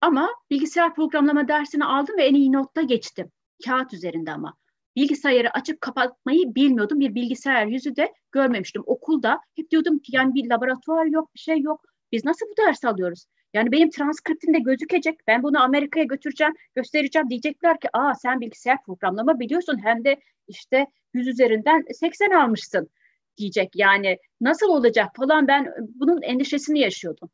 Ama 0.02 0.30
bilgisayar 0.50 0.96
programlama 0.96 1.48
dersini 1.48 1.86
aldım 1.86 2.18
ve 2.18 2.26
en 2.26 2.34
iyi 2.34 2.52
notta 2.52 2.82
geçtim. 2.82 3.32
Kağıt 3.66 3.94
üzerinde 3.94 4.32
ama 4.32 4.58
bilgisayarı 4.96 5.52
açıp 5.52 5.82
kapatmayı 5.82 6.56
bilmiyordum. 6.56 7.00
Bir 7.00 7.16
bilgisayar 7.16 7.66
yüzü 7.66 7.96
de 7.96 8.14
görmemiştim. 8.32 8.84
Okulda 8.86 9.40
hep 9.56 9.72
diyordum 9.72 10.00
ki 10.00 10.16
yani 10.16 10.34
bir 10.34 10.50
laboratuvar 10.50 11.06
yok, 11.06 11.34
bir 11.36 11.40
şey 11.40 11.62
yok. 11.62 11.82
Biz 12.12 12.26
nasıl 12.26 12.46
bu 12.46 12.68
ders 12.68 12.86
alıyoruz? 12.86 13.26
Yani 13.54 13.72
benim 13.72 13.90
transkriptimde 13.90 14.60
gözükecek. 14.60 15.20
Ben 15.28 15.44
bunu 15.44 15.64
Amerika'ya 15.64 16.06
götüreceğim, 16.06 16.54
göstereceğim. 16.76 17.30
Diyecekler 17.30 17.80
ki 17.80 17.88
aa 17.94 18.16
sen 18.16 18.42
bilgisayar 18.42 18.84
programlama 18.86 19.40
biliyorsun. 19.40 19.80
Hem 19.84 20.04
de 20.04 20.20
işte 20.48 20.88
yüz 21.14 21.28
üzerinden 21.28 21.84
80 21.94 22.30
almışsın 22.30 22.90
diyecek. 23.38 23.70
Yani 23.76 24.18
nasıl 24.42 24.68
olacak 24.68 25.10
falan 25.16 25.48
ben 25.48 25.74
bunun 25.96 26.22
endişesini 26.22 26.80
yaşıyordum. 26.80 27.30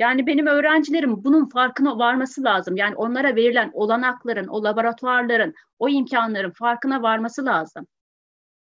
Yani 0.00 0.26
benim 0.26 0.46
öğrencilerim 0.46 1.24
bunun 1.24 1.48
farkına 1.48 1.98
varması 1.98 2.44
lazım. 2.44 2.76
Yani 2.76 2.94
onlara 2.94 3.36
verilen 3.36 3.70
olanakların, 3.72 4.46
o 4.46 4.64
laboratuvarların, 4.64 5.54
o 5.78 5.88
imkanların 5.88 6.50
farkına 6.50 7.02
varması 7.02 7.44
lazım. 7.44 7.86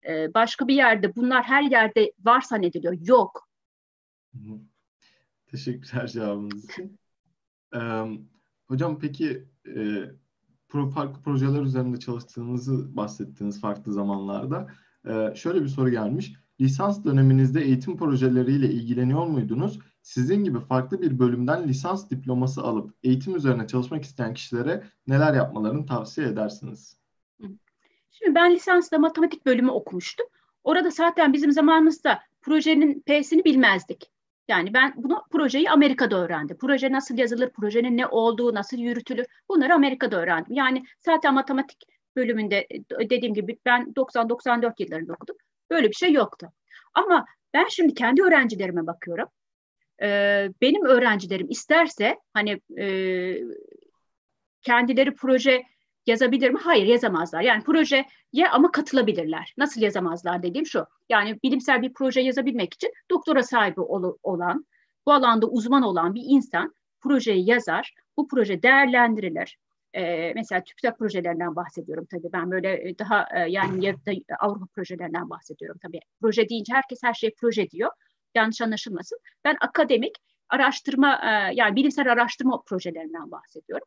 e, 0.09 0.35
başka 0.35 0.69
bir 0.69 0.75
yerde 0.75 1.17
bunlar 1.17 1.45
her 1.45 1.63
yerde 1.63 2.13
var 2.25 2.41
zannediliyor. 2.41 2.97
Yok. 3.01 3.49
Teşekkürler 5.47 6.07
cevabınız 6.07 6.65
için. 6.65 6.99
Ee, 7.75 8.05
hocam 8.67 8.99
peki 8.99 9.49
e, 9.77 10.05
farklı 10.95 11.23
projeler 11.23 11.63
üzerinde 11.63 11.99
çalıştığınızı 11.99 12.97
bahsettiğiniz 12.97 13.61
farklı 13.61 13.93
zamanlarda. 13.93 14.67
Ee, 15.09 15.33
şöyle 15.35 15.63
bir 15.63 15.69
soru 15.69 15.91
gelmiş. 15.91 16.33
Lisans 16.61 17.05
döneminizde 17.05 17.63
eğitim 17.63 17.97
projeleriyle 17.97 18.71
ilgileniyor 18.71 19.27
muydunuz? 19.27 19.79
Sizin 20.03 20.45
gibi 20.45 20.61
farklı 20.61 21.03
bir 21.03 21.19
bölümden 21.19 21.69
lisans 21.69 22.11
diploması 22.11 22.63
alıp 22.63 22.95
eğitim 23.03 23.37
üzerine 23.37 23.67
çalışmak 23.67 24.05
isteyen 24.05 24.35
kişilere 24.35 24.83
neler 25.07 25.35
yapmalarını 25.35 25.87
tavsiye 25.87 26.27
edersiniz? 26.27 26.97
Şimdi 28.11 28.35
ben 28.35 28.55
lisansda 28.55 28.99
matematik 28.99 29.47
bölümü 29.47 29.71
okumuştum. 29.71 30.27
Orada 30.65 30.91
zaten 30.91 31.33
bizim 31.33 31.53
zamanımızda 31.53 32.21
projenin 32.43 33.01
P'sini 33.01 33.45
bilmezdik. 33.45 34.11
Yani 34.49 34.75
ben 34.75 34.95
bunu 34.97 35.23
projeyi 35.31 35.71
Amerika'da 35.71 36.17
öğrendim. 36.25 36.57
Proje 36.61 36.93
nasıl 36.93 37.19
yazılır, 37.19 37.51
projenin 37.51 37.97
ne 37.97 38.07
olduğu, 38.07 38.55
nasıl 38.55 38.77
yürütülür 38.77 39.27
bunları 39.49 39.75
Amerika'da 39.75 40.21
öğrendim. 40.21 40.55
Yani 40.55 40.85
zaten 41.01 41.35
matematik 41.35 41.79
bölümünde 42.17 42.67
dediğim 43.11 43.35
gibi 43.35 43.59
ben 43.65 43.93
90-94 43.97 44.73
yıllarında 44.79 45.13
okudum. 45.13 45.37
Böyle 45.71 45.89
bir 45.89 45.95
şey 45.95 46.13
yoktu. 46.13 46.53
Ama 46.95 47.27
ben 47.55 47.67
şimdi 47.69 47.95
kendi 47.95 48.23
öğrencilerime 48.23 48.87
bakıyorum. 48.87 49.29
Ee, 50.03 50.49
benim 50.61 50.85
öğrencilerim 50.85 51.51
isterse 51.51 52.19
hani 52.35 52.61
e, 52.79 52.87
kendileri 54.63 55.15
proje 55.15 55.63
yazabilir 56.07 56.51
mi? 56.51 56.59
Hayır 56.63 56.87
yazamazlar. 56.87 57.43
Yani 57.43 57.63
projeye 57.63 58.49
ama 58.53 58.71
katılabilirler. 58.73 59.55
Nasıl 59.59 59.81
yazamazlar 59.81 60.43
dediğim 60.43 60.67
şu. 60.67 60.87
Yani 61.09 61.39
bilimsel 61.43 61.83
bir 61.83 61.93
proje 61.93 62.21
yazabilmek 62.21 62.75
için 62.75 62.93
doktora 63.11 63.43
sahibi 63.43 63.81
ol, 63.81 64.17
olan, 64.23 64.67
bu 65.07 65.13
alanda 65.13 65.47
uzman 65.47 65.83
olan 65.83 66.15
bir 66.15 66.23
insan 66.25 66.75
projeyi 67.01 67.51
yazar. 67.51 67.95
Bu 68.17 68.29
proje 68.29 68.63
değerlendirilir. 68.63 69.57
Ee, 69.97 70.33
mesela 70.35 70.65
TÜBİTAK 70.65 70.99
projelerinden 70.99 71.57
bahsediyorum 71.57 72.07
tabii. 72.11 72.33
Ben 72.33 72.51
böyle 72.51 72.89
e, 72.89 72.99
daha 72.99 73.29
e, 73.35 73.51
yani 73.51 73.85
yarıda 73.87 74.13
Avrupa 74.39 74.67
projelerinden 74.67 75.31
bahsediyorum 75.31 75.79
tabii. 75.83 76.01
Proje 76.21 76.49
deyince 76.49 76.73
herkes 76.75 77.03
her 77.03 77.15
şey 77.15 77.35
proje 77.41 77.71
diyor. 77.71 77.91
Yanlış 78.35 78.61
anlaşılmasın. 78.61 79.19
Ben 79.45 79.57
akademik 79.61 80.17
araştırma 80.49 81.21
e, 81.23 81.55
yani 81.55 81.77
bilimsel 81.77 82.13
araştırma 82.13 82.63
projelerinden 82.67 83.31
bahsediyorum. 83.31 83.87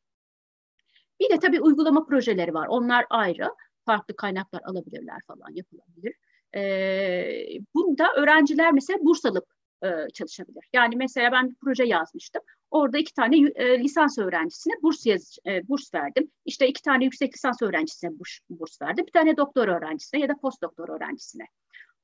Bir 1.20 1.30
de 1.30 1.40
tabii 1.40 1.62
uygulama 1.62 2.06
projeleri 2.06 2.54
var. 2.54 2.68
Onlar 2.68 3.06
ayrı. 3.10 3.50
Farklı 3.86 4.16
kaynaklar 4.16 4.62
alabilirler 4.66 5.22
falan 5.28 5.54
yapılabilir. 5.54 6.14
E, 6.56 6.62
bunda 7.76 8.14
öğrenciler 8.18 8.74
mesela 8.74 9.00
burs 9.04 9.26
alıp 9.26 9.46
e, 9.84 10.10
çalışabilir. 10.14 10.70
Yani 10.74 10.96
mesela 10.96 11.32
ben 11.32 11.50
bir 11.50 11.56
proje 11.56 11.84
yazmıştım. 11.84 12.42
Orada 12.72 12.98
iki 12.98 13.14
tane 13.14 13.38
e, 13.56 13.80
lisans 13.80 14.18
öğrencisine 14.18 14.74
burs 14.82 15.06
yaz, 15.06 15.38
e, 15.48 15.68
burs 15.68 15.94
verdim. 15.94 16.32
İşte 16.46 16.68
iki 16.68 16.82
tane 16.82 17.04
yüksek 17.04 17.34
lisans 17.34 17.62
öğrencisine 17.62 18.20
burs, 18.20 18.40
burs 18.50 18.82
verdim. 18.82 19.06
Bir 19.06 19.12
tane 19.12 19.38
doktor 19.38 19.68
öğrencisine 19.68 20.22
ya 20.22 20.30
da 20.30 20.36
post 20.42 20.62
doktor 20.62 20.90
öğrencisine. 20.90 21.46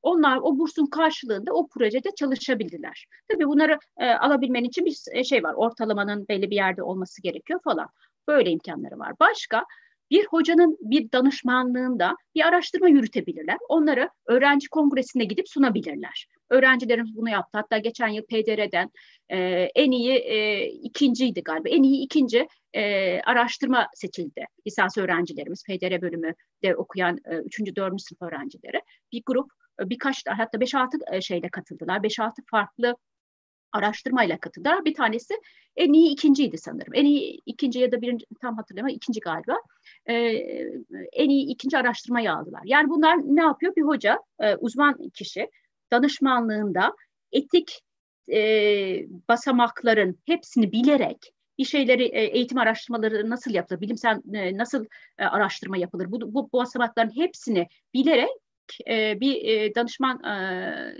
Onlar 0.01 0.37
o 0.41 0.57
bursun 0.57 0.85
karşılığında 0.85 1.53
o 1.53 1.67
projede 1.67 2.09
çalışabilirler. 2.15 3.05
Tabii 3.31 3.45
bunları 3.45 3.79
e, 3.97 4.05
alabilmen 4.11 4.63
için 4.63 4.85
bir 4.85 4.97
e, 5.11 5.23
şey 5.23 5.43
var. 5.43 5.53
Ortalamanın 5.53 6.25
belli 6.29 6.49
bir 6.49 6.55
yerde 6.55 6.83
olması 6.83 7.21
gerekiyor 7.21 7.59
falan. 7.63 7.87
Böyle 8.27 8.51
imkanları 8.51 8.99
var. 8.99 9.13
Başka 9.19 9.65
bir 10.11 10.25
hocanın 10.25 10.77
bir 10.81 11.11
danışmanlığında 11.11 12.15
bir 12.35 12.47
araştırma 12.47 12.87
yürütebilirler. 12.87 13.57
Onları 13.69 14.09
öğrenci 14.25 14.69
kongresine 14.69 15.25
gidip 15.25 15.49
sunabilirler. 15.49 16.27
Öğrencilerimiz 16.49 17.15
bunu 17.15 17.29
yaptı. 17.29 17.57
Hatta 17.57 17.77
geçen 17.77 18.07
yıl 18.07 18.23
PDR'den 18.23 18.91
e, 19.29 19.37
en 19.75 19.91
iyi 19.91 20.13
e, 20.13 20.65
ikinciydi 20.67 21.43
galiba. 21.43 21.69
En 21.69 21.83
iyi 21.83 22.05
ikinci 22.05 22.47
e, 22.73 23.19
araştırma 23.21 23.87
seçildi. 23.93 24.45
Lisans 24.67 24.97
öğrencilerimiz, 24.97 25.63
PDR 25.63 26.01
bölümü 26.01 26.33
de 26.63 26.75
okuyan 26.75 27.17
e, 27.25 27.37
3. 27.37 27.75
4. 27.75 28.01
sınıf 28.01 28.21
öğrencileri. 28.21 28.81
Bir 29.11 29.23
grup 29.25 29.51
e, 29.81 29.89
birkaç 29.89 30.23
hatta 30.27 30.57
5-6 30.57 31.15
e, 31.15 31.21
şeyle 31.21 31.49
katıldılar. 31.49 31.99
5-6 31.99 32.31
farklı 32.51 32.95
araştırmayla 33.75 34.37
katıldılar. 34.37 34.85
Bir 34.85 34.93
tanesi 34.93 35.33
en 35.75 35.93
iyi 35.93 36.11
ikinciydi 36.11 36.57
sanırım. 36.57 36.93
En 36.93 37.05
iyi 37.05 37.41
ikinci 37.45 37.79
ya 37.79 37.91
da 37.91 38.01
birinci 38.01 38.25
tam 38.41 38.55
hatırlamıyorum 38.55 38.95
ikinci 38.95 39.19
galiba. 39.19 39.57
Ee, 40.05 40.15
en 41.13 41.29
iyi 41.29 41.47
ikinci 41.47 41.77
araştırmayı 41.77 42.33
aldılar. 42.33 42.61
Yani 42.65 42.89
bunlar 42.89 43.17
ne 43.17 43.41
yapıyor? 43.41 43.75
Bir 43.75 43.81
hoca, 43.81 44.19
e, 44.39 44.55
uzman 44.55 45.09
kişi 45.09 45.49
danışmanlığında 45.91 46.95
etik 47.31 47.81
e, 48.33 48.39
basamakların 49.29 50.19
hepsini 50.25 50.71
bilerek 50.71 51.31
bir 51.57 51.65
şeyleri 51.65 52.03
e, 52.03 52.23
eğitim 52.23 52.57
araştırmaları 52.57 53.29
nasıl 53.29 53.51
yapılır, 53.51 53.81
bilimsel 53.81 54.21
e, 54.33 54.57
nasıl 54.57 54.85
e, 55.17 55.25
araştırma 55.25 55.77
yapılır, 55.77 56.11
bu, 56.11 56.21
bu, 56.21 56.33
bu 56.33 56.49
basamakların 56.53 57.15
hepsini 57.15 57.67
bilerek 57.93 58.29
e, 58.89 59.19
bir 59.19 59.45
e, 59.45 59.75
danışmanla 59.75 60.93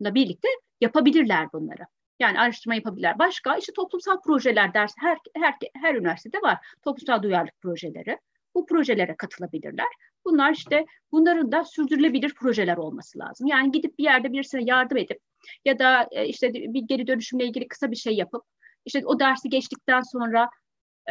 birlikte 0.00 0.48
yapabilirler 0.80 1.52
bunları. 1.52 1.82
Yani 2.20 2.40
araştırma 2.40 2.74
yapabilirler. 2.74 3.18
Başka 3.18 3.56
işte 3.56 3.72
toplumsal 3.72 4.20
projeler 4.20 4.74
ders 4.74 4.94
her, 4.98 5.18
her, 5.34 5.54
her 5.74 5.94
üniversitede 5.94 6.42
var. 6.42 6.58
Toplumsal 6.82 7.22
duyarlılık 7.22 7.60
projeleri. 7.60 8.18
Bu 8.54 8.66
projelere 8.66 9.16
katılabilirler. 9.16 9.86
Bunlar 10.26 10.52
işte 10.52 10.86
bunların 11.12 11.52
da 11.52 11.64
sürdürülebilir 11.64 12.34
projeler 12.34 12.76
olması 12.76 13.18
lazım. 13.18 13.46
Yani 13.46 13.72
gidip 13.72 13.98
bir 13.98 14.04
yerde 14.04 14.32
birisine 14.32 14.62
yardım 14.64 14.98
edip 14.98 15.18
ya 15.64 15.78
da 15.78 16.08
e, 16.10 16.26
işte 16.26 16.52
bir 16.54 16.82
geri 16.82 17.06
dönüşümle 17.06 17.44
ilgili 17.44 17.68
kısa 17.68 17.90
bir 17.90 17.96
şey 17.96 18.14
yapıp 18.14 18.42
işte 18.84 19.02
o 19.06 19.20
dersi 19.20 19.48
geçtikten 19.48 20.02
sonra 20.02 20.50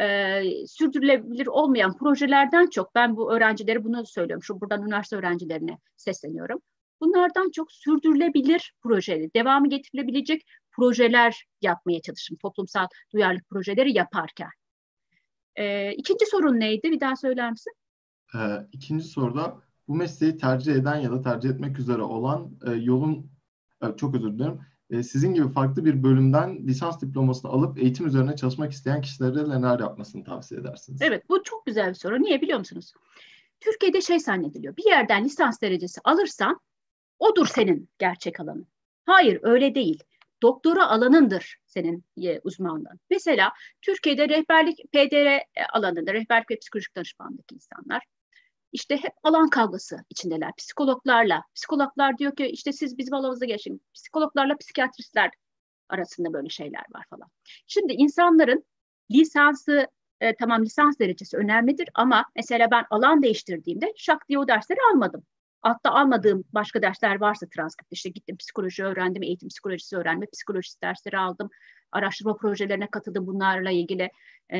e, 0.00 0.42
sürdürülebilir 0.66 1.46
olmayan 1.46 1.96
projelerden 1.96 2.66
çok 2.66 2.94
ben 2.94 3.16
bu 3.16 3.32
öğrencilere 3.32 3.84
bunu 3.84 4.06
söylüyorum. 4.06 4.42
Şu 4.42 4.60
buradan 4.60 4.82
üniversite 4.82 5.16
öğrencilerine 5.16 5.78
sesleniyorum. 5.96 6.60
Bunlardan 7.00 7.50
çok 7.50 7.72
sürdürülebilir 7.72 8.72
projeleri, 8.82 9.34
devamı 9.34 9.68
getirilebilecek 9.68 10.42
projeler 10.72 11.44
yapmaya 11.62 12.00
çalışın. 12.00 12.36
Toplumsal 12.36 12.86
duyarlılık 13.12 13.48
projeleri 13.48 13.96
yaparken. 13.96 14.50
Ee, 15.56 15.92
ikinci 15.92 16.26
sorun 16.26 16.60
neydi? 16.60 16.90
Bir 16.90 17.00
daha 17.00 17.16
söyler 17.16 17.50
misin? 17.50 17.72
Ee, 18.36 18.66
ikinci 18.72 19.04
soruda 19.04 19.60
bu 19.88 19.94
mesleği 19.94 20.36
tercih 20.36 20.74
eden 20.74 20.96
ya 20.96 21.10
da 21.10 21.22
tercih 21.22 21.50
etmek 21.50 21.78
üzere 21.78 22.02
olan 22.02 22.50
e, 22.66 22.70
yolun, 22.70 23.30
e, 23.82 23.86
çok 23.96 24.14
özür 24.14 24.32
dilerim, 24.32 24.60
e, 24.90 25.02
sizin 25.02 25.34
gibi 25.34 25.48
farklı 25.48 25.84
bir 25.84 26.02
bölümden 26.02 26.66
lisans 26.66 27.00
diplomasını 27.00 27.50
alıp 27.50 27.78
eğitim 27.78 28.06
üzerine 28.06 28.36
çalışmak 28.36 28.72
isteyen 28.72 29.00
kişilere 29.00 29.48
neler 29.48 29.80
yapmasını 29.80 30.24
tavsiye 30.24 30.60
edersiniz? 30.60 31.02
Evet, 31.02 31.28
bu 31.28 31.42
çok 31.42 31.66
güzel 31.66 31.88
bir 31.88 31.94
soru. 31.94 32.22
Niye 32.22 32.40
biliyor 32.40 32.58
musunuz? 32.58 32.92
Türkiye'de 33.60 34.00
şey 34.00 34.20
zannediliyor. 34.20 34.76
Bir 34.76 34.84
yerden 34.84 35.24
lisans 35.24 35.62
derecesi 35.62 36.00
alırsan 36.04 36.60
odur 37.18 37.46
senin 37.46 37.88
gerçek 37.98 38.40
alanın. 38.40 38.66
Hayır 39.06 39.40
öyle 39.42 39.74
değil. 39.74 40.02
Doktora 40.42 40.88
alanındır 40.88 41.58
senin 41.66 42.04
e, 42.22 42.40
uzmanlığın. 42.40 43.00
Mesela 43.10 43.52
Türkiye'de 43.82 44.28
rehberlik 44.28 44.78
PDR 44.92 45.26
e, 45.26 45.44
alanında 45.72 46.12
rehberlik 46.12 46.50
ve 46.50 46.58
psikolojik 46.58 46.96
danışmanlık 46.96 47.52
insanlar 47.52 48.02
işte 48.76 48.96
hep 48.96 49.12
alan 49.22 49.48
kavgası 49.48 49.96
içindeler 50.10 50.50
psikologlarla. 50.58 51.42
Psikologlar 51.54 52.18
diyor 52.18 52.36
ki 52.36 52.46
işte 52.46 52.72
siz 52.72 52.98
bizim 52.98 53.14
alanımıza 53.14 53.46
geçin. 53.46 53.82
Psikologlarla 53.94 54.56
psikiyatristler 54.56 55.30
arasında 55.88 56.32
böyle 56.32 56.48
şeyler 56.48 56.84
var 56.94 57.04
falan. 57.10 57.28
Şimdi 57.66 57.92
insanların 57.92 58.64
lisansı 59.10 59.86
e, 60.20 60.34
tamam 60.34 60.62
lisans 60.64 60.98
derecesi 60.98 61.36
önemlidir 61.36 61.88
ama 61.94 62.24
mesela 62.36 62.70
ben 62.70 62.84
alan 62.90 63.22
değiştirdiğimde 63.22 63.92
şak 63.96 64.28
diye 64.28 64.38
o 64.38 64.48
dersleri 64.48 64.78
almadım. 64.92 65.22
Altta 65.66 65.90
almadığım 65.90 66.44
başka 66.52 66.82
dersler 66.82 67.20
varsa 67.20 67.46
transkript 67.46 67.92
işte 67.92 68.08
gittim 68.08 68.36
psikoloji 68.36 68.84
öğrendim, 68.84 69.22
eğitim 69.22 69.48
psikolojisi 69.48 69.96
öğrendim, 69.96 70.28
psikolojisi 70.32 70.82
dersleri 70.82 71.18
aldım, 71.18 71.50
araştırma 71.92 72.36
projelerine 72.36 72.86
katıldım 72.90 73.26
bunlarla 73.26 73.70
ilgili 73.70 74.10
e, 74.50 74.58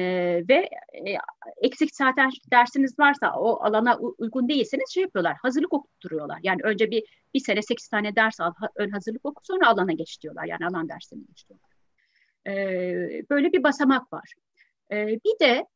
ve 0.48 0.54
e, 0.54 1.16
eksik 1.62 1.96
zaten 1.96 2.30
dersiniz 2.50 2.98
varsa 2.98 3.32
o 3.36 3.62
alana 3.64 3.98
uygun 3.98 4.48
değilseniz 4.48 4.90
şey 4.90 5.02
yapıyorlar, 5.02 5.36
hazırlık 5.42 5.72
okutturuyorlar. 5.72 6.38
Yani 6.42 6.60
önce 6.62 6.90
bir 6.90 7.04
bir 7.34 7.40
sene 7.40 7.62
sekiz 7.62 7.88
tane 7.88 8.16
ders 8.16 8.40
al, 8.40 8.52
ön 8.76 8.90
hazırlık 8.90 9.26
oku 9.26 9.44
sonra 9.44 9.66
alana 9.66 9.92
geç 9.92 10.22
diyorlar. 10.22 10.44
Yani 10.44 10.66
alan 10.66 10.88
derslerine 10.88 11.24
geç 11.28 11.44
diyorlar. 11.48 11.70
E, 12.46 13.30
böyle 13.30 13.52
bir 13.52 13.62
basamak 13.62 14.12
var. 14.12 14.34
E, 14.92 15.06
bir 15.06 15.38
de 15.40 15.66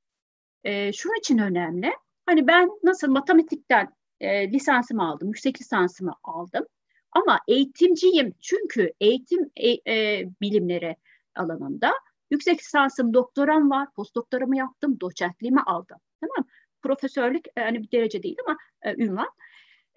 e, 0.64 0.93
şunun 0.93 1.19
için 1.19 1.38
önemli. 1.38 1.93
Hani 2.27 2.47
ben 2.47 2.71
nasıl 2.83 3.11
matematikten 3.11 3.99
e, 4.20 4.52
lisansımı 4.52 5.09
aldım, 5.09 5.28
yüksek 5.28 5.61
lisansımı 5.61 6.12
aldım. 6.24 6.66
Ama 7.12 7.40
eğitimciyim 7.48 8.35
çünkü 8.40 8.92
eğitim 9.00 9.50
e, 9.56 9.92
e, 9.92 10.28
bilimleri 10.40 10.96
alanında 11.37 11.92
yüksek 12.30 12.59
lisansım, 12.59 13.14
doktoram 13.14 13.70
var, 13.70 13.92
postdoktoramı 13.92 14.56
yaptım, 14.56 15.00
doçentliğimi 15.00 15.61
aldım. 15.61 15.98
Tamam 16.20 16.48
Profesörlük 16.83 17.44
yani 17.56 17.83
bir 17.83 17.90
derece 17.90 18.22
değil 18.22 18.37
ama 18.46 18.56
e, 18.83 19.04
ünvan. 19.04 19.28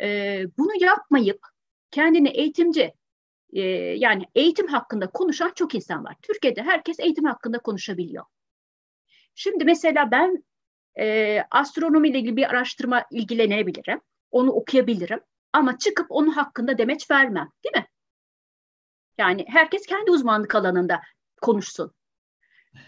e, 0.02 0.44
bunu 0.58 0.84
yapmayıp 0.84 1.40
kendini 1.92 2.30
eğitimci 2.30 2.94
e, 3.54 3.62
yani 3.98 4.26
eğitim 4.36 4.68
hakkında 4.68 5.08
konuşan 5.08 5.52
çok 5.56 5.76
insan 5.76 6.04
var. 6.04 6.16
Türkiye'de 6.22 6.62
herkes 6.64 7.00
eğitim 7.00 7.26
hakkında 7.26 7.60
konuşabiliyor. 7.60 8.26
Şimdi 9.36 9.66
mesela 9.66 10.12
ben 10.12 10.44
e, 11.00 11.40
astronomi 11.52 12.10
ile 12.10 12.20
ilgili 12.20 12.38
bir 12.38 12.50
araştırma 12.50 13.06
ilgilenebilirim. 13.12 14.02
Onu 14.34 14.52
okuyabilirim. 14.52 15.20
Ama 15.54 15.78
çıkıp 15.78 16.06
onun 16.10 16.30
hakkında 16.30 16.78
demeç 16.78 17.12
vermem. 17.12 17.50
Değil 17.64 17.76
mi? 17.76 17.88
Yani 19.18 19.46
herkes 19.48 19.86
kendi 19.86 20.12
uzmanlık 20.12 20.56
alanında 20.56 21.02
konuşsun. 21.42 21.92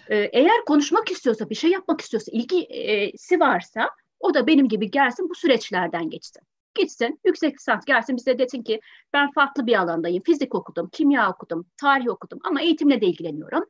Ee, 0.09 0.29
eğer 0.33 0.65
konuşmak 0.65 1.11
istiyorsa, 1.11 1.49
bir 1.49 1.55
şey 1.55 1.71
yapmak 1.71 2.01
istiyorsa, 2.01 2.31
ilgisi 2.31 3.39
varsa 3.39 3.89
o 4.19 4.33
da 4.33 4.47
benim 4.47 4.67
gibi 4.67 4.91
gelsin 4.91 5.29
bu 5.29 5.35
süreçlerden 5.35 6.09
geçsin. 6.09 6.43
Gitsin, 6.75 7.19
yüksek 7.25 7.55
lisans 7.55 7.85
gelsin 7.85 8.17
bize 8.17 8.39
desin 8.39 8.63
ki 8.63 8.81
ben 9.13 9.31
farklı 9.31 9.67
bir 9.67 9.79
alandayım. 9.79 10.23
Fizik 10.23 10.55
okudum, 10.55 10.89
kimya 10.91 11.29
okudum, 11.29 11.65
tarih 11.77 12.07
okudum 12.09 12.39
ama 12.43 12.61
eğitimle 12.61 13.01
de 13.01 13.05
ilgileniyorum. 13.05 13.63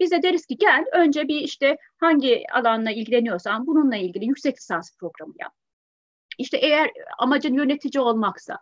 Bize 0.00 0.22
deriz 0.22 0.46
ki 0.46 0.56
gel 0.56 0.84
önce 0.92 1.28
bir 1.28 1.40
işte 1.40 1.76
hangi 1.96 2.44
alanla 2.52 2.90
ilgileniyorsan 2.90 3.66
bununla 3.66 3.96
ilgili 3.96 4.24
yüksek 4.24 4.56
lisans 4.56 4.96
programı 4.96 5.34
yap. 5.40 5.52
İşte 6.42 6.56
eğer 6.56 6.90
amacın 7.18 7.54
yönetici 7.54 8.02
olmaksa 8.02 8.58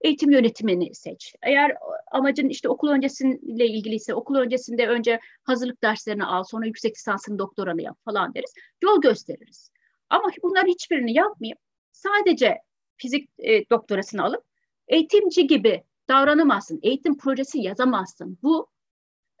eğitim 0.00 0.30
yönetimini 0.30 0.94
seç. 0.94 1.34
Eğer 1.42 1.76
amacın 2.12 2.48
işte 2.48 2.68
okul 2.68 2.88
öncesiyle 2.88 3.66
ilgiliyse 3.66 4.14
okul 4.14 4.36
öncesinde 4.36 4.88
önce 4.88 5.20
hazırlık 5.42 5.82
derslerini 5.82 6.24
al 6.24 6.44
sonra 6.44 6.66
yüksek 6.66 6.96
lisansın 6.96 7.38
doktoranı 7.38 7.82
yap 7.82 7.98
falan 8.04 8.34
deriz. 8.34 8.54
Yol 8.82 9.00
gösteririz. 9.00 9.70
Ama 10.10 10.24
bunların 10.42 10.68
hiçbirini 10.68 11.14
yapmayıp 11.14 11.58
sadece 11.92 12.58
fizik 12.96 13.30
e, 13.38 13.70
doktorasını 13.70 14.24
alıp 14.24 14.44
eğitimci 14.88 15.46
gibi 15.46 15.84
davranamazsın. 16.08 16.80
Eğitim 16.82 17.18
projesi 17.18 17.58
yazamazsın. 17.58 18.38
Bu 18.42 18.68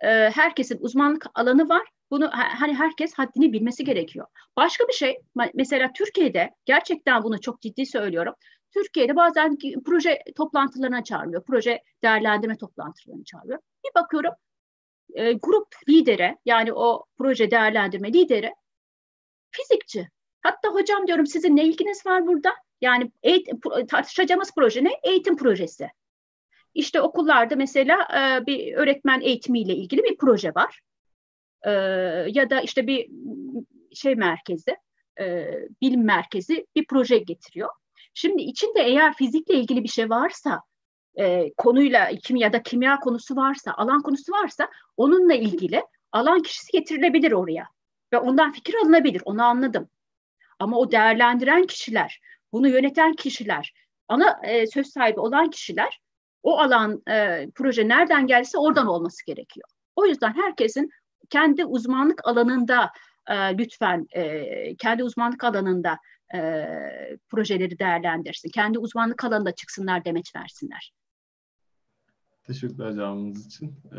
e, 0.00 0.08
herkesin 0.08 0.78
uzmanlık 0.80 1.26
alanı 1.34 1.68
var. 1.68 1.86
Bunu 2.10 2.30
hani 2.32 2.74
herkes 2.74 3.14
haddini 3.14 3.52
bilmesi 3.52 3.84
gerekiyor. 3.84 4.26
Başka 4.56 4.88
bir 4.88 4.92
şey 4.92 5.18
mesela 5.54 5.92
Türkiye'de 5.94 6.50
gerçekten 6.64 7.22
bunu 7.22 7.40
çok 7.40 7.60
ciddi 7.60 7.86
söylüyorum. 7.86 8.34
Türkiye'de 8.74 9.16
bazen 9.16 9.58
proje 9.84 10.18
toplantılarına 10.36 11.04
çağırıyor. 11.04 11.44
Proje 11.44 11.82
değerlendirme 12.02 12.56
toplantılarına 12.56 13.24
çağırıyor. 13.24 13.58
Bir 13.58 14.00
bakıyorum 14.02 14.32
e, 15.14 15.32
grup 15.32 15.68
lideri 15.88 16.36
yani 16.44 16.72
o 16.72 17.04
proje 17.18 17.50
değerlendirme 17.50 18.12
lideri 18.12 18.54
fizikçi. 19.50 20.08
Hatta 20.42 20.68
hocam 20.68 21.06
diyorum 21.06 21.26
sizin 21.26 21.56
ne 21.56 21.64
ilginiz 21.64 22.06
var 22.06 22.26
burada? 22.26 22.50
Yani 22.80 23.12
eğitim, 23.22 23.60
tartışacağımız 23.88 24.50
proje 24.54 24.84
ne? 24.84 24.90
Eğitim 25.02 25.36
projesi. 25.36 25.88
İşte 26.74 27.00
okullarda 27.00 27.56
mesela 27.56 27.98
e, 28.02 28.46
bir 28.46 28.74
öğretmen 28.74 29.20
eğitimiyle 29.20 29.74
ilgili 29.74 30.02
bir 30.02 30.16
proje 30.16 30.54
var. 30.54 30.80
E, 31.64 31.70
ya 32.28 32.50
da 32.50 32.60
işte 32.60 32.86
bir 32.86 33.10
şey 33.94 34.14
merkezi, 34.14 34.76
e, 35.20 35.46
bilim 35.82 36.04
merkezi 36.04 36.66
bir 36.76 36.86
proje 36.86 37.18
getiriyor. 37.18 37.68
Şimdi 38.14 38.42
içinde 38.42 38.80
eğer 38.80 39.14
fizikle 39.14 39.54
ilgili 39.54 39.84
bir 39.84 39.88
şey 39.88 40.10
varsa, 40.10 40.62
e, 41.18 41.52
konuyla 41.56 42.10
kimya 42.24 42.46
ya 42.46 42.52
da 42.52 42.62
kimya 42.62 43.00
konusu 43.00 43.36
varsa, 43.36 43.74
alan 43.76 44.02
konusu 44.02 44.32
varsa 44.32 44.68
onunla 44.96 45.34
ilgili 45.34 45.82
alan 46.12 46.42
kişisi 46.42 46.72
getirilebilir 46.72 47.32
oraya. 47.32 47.66
Ve 48.12 48.18
ondan 48.18 48.52
fikir 48.52 48.74
alınabilir, 48.74 49.22
onu 49.24 49.42
anladım. 49.42 49.88
Ama 50.58 50.78
o 50.78 50.90
değerlendiren 50.90 51.66
kişiler, 51.66 52.20
bunu 52.52 52.68
yöneten 52.68 53.12
kişiler, 53.12 53.74
ana 54.08 54.40
e, 54.44 54.66
söz 54.66 54.86
sahibi 54.86 55.20
olan 55.20 55.50
kişiler 55.50 56.00
o 56.42 56.58
alan 56.58 57.02
proje 57.54 57.88
nereden 57.88 58.26
gelse 58.26 58.58
oradan 58.58 58.86
olması 58.86 59.26
gerekiyor. 59.26 59.68
O 59.96 60.06
yüzden 60.06 60.34
herkesin 60.34 60.90
kendi 61.30 61.64
uzmanlık 61.64 62.20
alanında 62.28 62.90
e, 63.26 63.58
lütfen 63.58 64.06
e, 64.10 64.76
kendi 64.76 65.04
uzmanlık 65.04 65.44
alanında 65.44 65.98
e, 66.34 66.38
projeleri 67.28 67.78
değerlendirsin. 67.78 68.48
Kendi 68.48 68.78
uzmanlık 68.78 69.24
alanında 69.24 69.52
çıksınlar 69.52 70.04
demeç 70.04 70.36
versinler. 70.36 70.92
Teşekkürler 72.44 72.92
cevabınız 72.92 73.46
için. 73.46 73.74
Ee, 73.92 73.98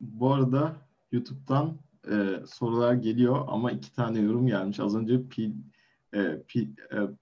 bu 0.00 0.32
arada 0.32 0.76
YouTube'dan 1.12 1.78
e, 2.10 2.46
sorular 2.46 2.94
geliyor 2.94 3.44
ama 3.48 3.70
iki 3.72 3.92
tane 3.92 4.20
yorum 4.20 4.46
gelmiş. 4.46 4.80
Az 4.80 4.96
önce 4.96 5.28
P, 5.28 5.42
e, 5.42 6.42
P, 6.48 6.60
e, 6.60 6.66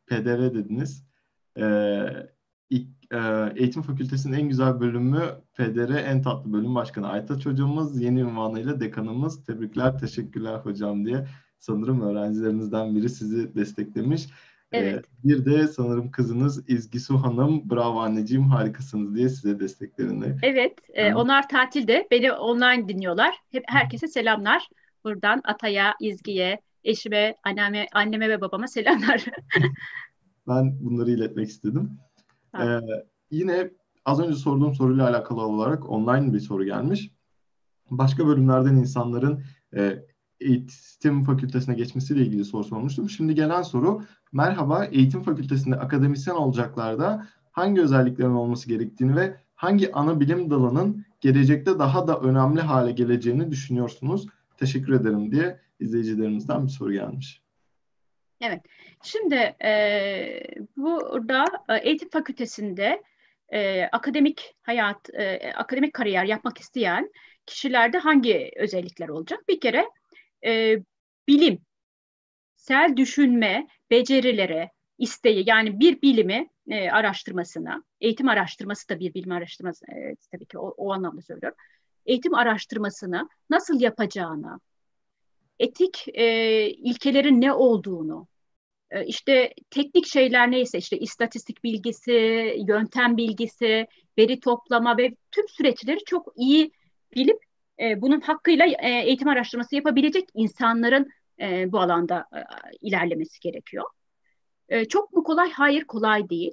PDR 0.06 0.54
dediniz. 0.54 1.04
E, 1.58 1.66
ilk, 2.70 2.88
e, 3.12 3.18
eğitim 3.56 3.82
fakültesinin 3.82 4.38
en 4.38 4.48
güzel 4.48 4.80
bölümü 4.80 5.20
PDR 5.54 6.04
en 6.04 6.22
tatlı 6.22 6.52
bölüm 6.52 6.74
başkanı 6.74 7.08
Aytaç 7.08 7.46
hocamız 7.46 8.02
yeni 8.02 8.20
ünvanıyla 8.20 8.80
dekanımız. 8.80 9.44
Tebrikler, 9.44 9.98
teşekkürler 9.98 10.56
hocam 10.58 11.06
diye 11.06 11.26
sanırım 11.58 12.00
öğrencilerimizden 12.00 12.96
biri 12.96 13.08
sizi 13.08 13.54
desteklemiş. 13.54 14.26
Ee, 14.72 14.78
evet. 14.78 15.04
bir 15.24 15.44
de 15.44 15.68
sanırım 15.68 16.10
kızınız 16.10 16.68
İzgisu 16.68 17.16
Hanım 17.16 17.70
bravo 17.70 17.98
anneciğim 18.00 18.50
harikasınız 18.50 19.14
diye 19.14 19.28
size 19.28 19.60
desteklerini. 19.60 20.36
Evet 20.42 20.72
e, 20.88 21.14
onlar 21.14 21.48
tatilde 21.48 22.08
beni 22.10 22.32
online 22.32 22.88
dinliyorlar. 22.88 23.34
Hep 23.52 23.64
herkese 23.66 24.08
selamlar. 24.08 24.68
Buradan 25.04 25.40
Atay'a, 25.44 25.94
İzgi'ye, 26.00 26.60
eşime, 26.84 27.34
anneme, 27.44 27.86
anneme 27.92 28.28
ve 28.28 28.40
babama 28.40 28.66
selamlar. 28.66 29.24
ben 30.48 30.84
bunları 30.84 31.10
iletmek 31.10 31.48
istedim. 31.48 31.98
Ee, 32.58 32.80
yine 33.30 33.70
az 34.04 34.20
önce 34.20 34.34
sorduğum 34.36 34.74
soruyla 34.74 35.08
alakalı 35.08 35.40
olarak 35.40 35.90
online 35.90 36.32
bir 36.32 36.40
soru 36.40 36.64
gelmiş. 36.64 37.10
Başka 37.90 38.26
bölümlerden 38.26 38.76
insanların 38.76 39.42
e, 39.76 40.04
eğitim 40.40 41.24
fakültesine 41.24 41.74
geçmesiyle 41.74 42.22
ilgili 42.22 42.44
soru 42.44 42.64
sormuştum. 42.64 43.10
Şimdi 43.10 43.34
gelen 43.34 43.62
soru, 43.62 44.02
merhaba 44.32 44.84
eğitim 44.84 45.22
fakültesinde 45.22 45.76
akademisyen 45.76 46.34
olacaklarda 46.34 47.26
hangi 47.52 47.82
özelliklerin 47.82 48.30
olması 48.30 48.68
gerektiğini 48.68 49.16
ve 49.16 49.36
hangi 49.54 49.92
ana 49.92 50.20
bilim 50.20 50.50
dalının 50.50 51.04
gelecekte 51.20 51.78
daha 51.78 52.08
da 52.08 52.20
önemli 52.20 52.60
hale 52.60 52.92
geleceğini 52.92 53.50
düşünüyorsunuz? 53.50 54.26
Teşekkür 54.56 54.92
ederim 54.92 55.32
diye 55.32 55.60
izleyicilerimizden 55.80 56.66
bir 56.66 56.70
soru 56.70 56.92
gelmiş. 56.92 57.42
Evet, 58.40 58.60
şimdi 59.02 59.34
e, 59.64 60.42
burada 60.76 61.44
e, 61.68 61.76
eğitim 61.76 62.10
fakültesinde 62.10 63.02
e, 63.48 63.84
akademik 63.84 64.54
hayat, 64.62 65.10
e, 65.14 65.52
akademik 65.52 65.92
kariyer 65.94 66.24
yapmak 66.24 66.58
isteyen 66.58 67.12
kişilerde 67.46 67.98
hangi 67.98 68.50
özellikler 68.56 69.08
olacak? 69.08 69.48
Bir 69.48 69.60
kere 69.60 69.88
e, 70.46 70.76
bilim, 71.28 71.58
sel 72.56 72.96
düşünme 72.96 73.66
becerileri, 73.90 74.70
isteği 74.98 75.48
yani 75.48 75.80
bir 75.80 76.02
bilimi 76.02 76.48
e, 76.68 76.90
araştırmasına, 76.90 77.82
eğitim 78.00 78.28
araştırması 78.28 78.88
da 78.88 79.00
bir 79.00 79.14
bilim 79.14 79.32
araştırması 79.32 79.86
e, 79.86 80.14
tabii 80.32 80.46
ki 80.46 80.58
o, 80.58 80.74
o 80.76 80.92
anlamda 80.92 81.22
söylüyorum. 81.22 81.58
Eğitim 82.06 82.34
araştırmasını 82.34 83.28
nasıl 83.50 83.80
yapacağını, 83.80 84.60
etik 85.58 86.04
e, 86.14 86.26
ilkelerin 86.70 87.40
ne 87.40 87.52
olduğunu, 87.52 88.28
e, 88.90 89.06
işte 89.06 89.54
teknik 89.70 90.06
şeyler 90.06 90.50
neyse 90.50 90.78
işte 90.78 90.98
istatistik 90.98 91.64
bilgisi, 91.64 92.12
yöntem 92.68 93.16
bilgisi, 93.16 93.86
veri 94.18 94.40
toplama 94.40 94.96
ve 94.98 95.14
tüm 95.32 95.48
süreçleri 95.48 95.98
çok 96.04 96.32
iyi 96.36 96.72
bilip 97.16 97.38
e, 97.80 98.02
bunun 98.02 98.20
hakkıyla 98.20 98.66
e, 98.66 98.90
eğitim 98.90 99.28
araştırması 99.28 99.74
yapabilecek 99.74 100.28
insanların 100.34 101.08
e, 101.40 101.72
bu 101.72 101.80
alanda 101.80 102.26
e, 102.36 102.40
ilerlemesi 102.80 103.40
gerekiyor. 103.40 103.84
E, 104.68 104.84
çok 104.84 105.12
mu 105.12 105.22
kolay? 105.24 105.50
Hayır 105.50 105.84
kolay 105.84 106.28
değil. 106.28 106.52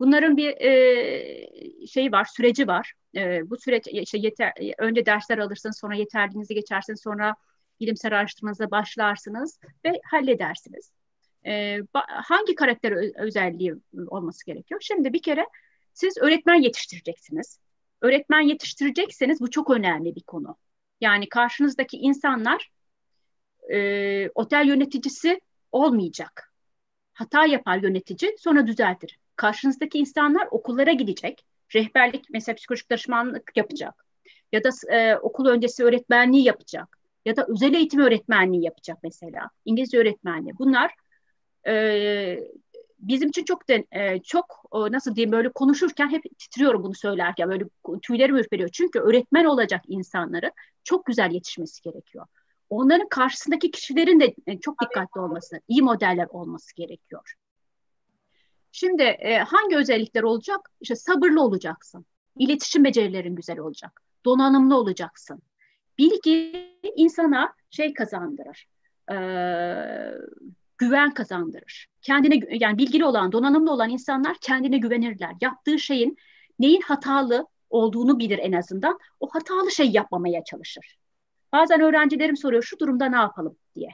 Bunların 0.00 0.36
bir 0.36 0.48
e, 0.60 1.86
şeyi 1.86 2.12
var, 2.12 2.24
süreci 2.36 2.68
var. 2.68 2.92
E, 3.16 3.50
bu 3.50 3.56
süreç 3.56 3.86
işte 3.86 4.18
yeter, 4.18 4.52
önce 4.78 5.06
dersler 5.06 5.38
alırsınız, 5.38 5.78
sonra 5.78 5.94
yeterliğinizi 5.94 6.54
geçersiniz, 6.54 7.00
sonra 7.02 7.34
bilimsel 7.80 8.12
araştırmanıza 8.12 8.70
başlarsınız 8.70 9.58
ve 9.84 10.00
halledersiniz. 10.10 10.92
E, 11.46 11.78
hangi 12.06 12.54
karakter 12.54 12.92
özelliği 13.18 13.74
olması 14.06 14.46
gerekiyor? 14.46 14.80
Şimdi 14.84 15.12
bir 15.12 15.22
kere 15.22 15.46
siz 15.92 16.18
öğretmen 16.18 16.62
yetiştireceksiniz. 16.62 17.58
Öğretmen 18.00 18.40
yetiştirecekseniz 18.40 19.40
bu 19.40 19.50
çok 19.50 19.70
önemli 19.70 20.16
bir 20.16 20.22
konu. 20.22 20.56
Yani 21.00 21.28
karşınızdaki 21.28 21.96
insanlar 21.96 22.70
e, 23.72 24.30
otel 24.34 24.68
yöneticisi 24.68 25.40
olmayacak. 25.72 26.52
Hata 27.12 27.46
yapar 27.46 27.78
yönetici 27.78 28.36
sonra 28.38 28.66
düzeltir. 28.66 29.18
Karşınızdaki 29.36 29.98
insanlar 29.98 30.48
okullara 30.50 30.92
gidecek. 30.92 31.46
Rehberlik 31.74 32.24
mesela 32.30 32.56
psikolojik 32.56 32.90
danışmanlık 32.90 33.56
yapacak. 33.56 34.06
Ya 34.52 34.64
da 34.64 34.70
e, 34.96 35.16
okul 35.16 35.46
öncesi 35.46 35.84
öğretmenliği 35.84 36.44
yapacak. 36.44 36.98
Ya 37.24 37.36
da 37.36 37.46
özel 37.48 37.74
eğitim 37.74 38.00
öğretmenliği 38.00 38.64
yapacak 38.64 38.98
mesela. 39.02 39.50
İngilizce 39.64 39.98
öğretmenliği. 39.98 40.54
Bunlar 40.58 40.94
e, 41.66 42.38
bizim 42.98 43.28
için 43.28 43.44
çok 43.44 43.68
de, 43.68 43.86
e, 43.92 44.22
çok 44.22 44.62
e, 44.74 44.78
nasıl 44.92 45.16
diyeyim 45.16 45.32
böyle 45.32 45.52
konuşurken 45.52 46.10
hep 46.10 46.22
titriyorum 46.38 46.82
bunu 46.82 46.94
söylerken 46.94 47.50
böyle 47.50 47.64
tüylerim 48.02 48.36
ürperiyor. 48.36 48.68
Çünkü 48.68 48.98
öğretmen 48.98 49.44
olacak 49.44 49.82
insanların 49.88 50.50
çok 50.84 51.06
güzel 51.06 51.30
yetişmesi 51.30 51.82
gerekiyor. 51.82 52.26
Onların 52.70 53.08
karşısındaki 53.08 53.70
kişilerin 53.70 54.20
de 54.20 54.34
e, 54.46 54.60
çok 54.60 54.80
dikkatli 54.80 55.20
olması, 55.20 55.60
iyi 55.68 55.82
modeller 55.82 56.26
olması 56.30 56.76
gerekiyor. 56.76 57.34
Şimdi 58.72 59.02
e, 59.02 59.38
hangi 59.38 59.76
özellikler 59.76 60.22
olacak? 60.22 60.70
İşte 60.80 60.96
sabırlı 60.96 61.42
olacaksın. 61.42 62.06
İletişim 62.38 62.84
becerilerin 62.84 63.34
güzel 63.34 63.58
olacak. 63.58 64.02
Donanımlı 64.24 64.76
olacaksın. 64.76 65.42
Bilgi 65.98 66.52
insana 66.96 67.54
şey 67.70 67.94
kazandırır. 67.94 68.66
E, 69.10 69.16
güven 70.78 71.14
kazandırır. 71.14 71.86
Kendine 72.02 72.56
yani 72.56 72.78
bilgili 72.78 73.04
olan, 73.04 73.32
donanımlı 73.32 73.72
olan 73.72 73.90
insanlar 73.90 74.36
kendine 74.40 74.78
güvenirler. 74.78 75.32
Yaptığı 75.40 75.78
şeyin 75.78 76.16
neyin 76.58 76.80
hatalı 76.80 77.46
olduğunu 77.70 78.18
bilir 78.18 78.38
en 78.38 78.52
azından. 78.52 78.98
O 79.20 79.28
hatalı 79.28 79.70
şey 79.70 79.90
yapmamaya 79.90 80.44
çalışır. 80.44 80.98
Bazen 81.52 81.80
öğrencilerim 81.80 82.36
soruyor 82.36 82.62
şu 82.62 82.78
durumda 82.78 83.06
ne 83.06 83.16
yapalım 83.16 83.56
diye. 83.74 83.88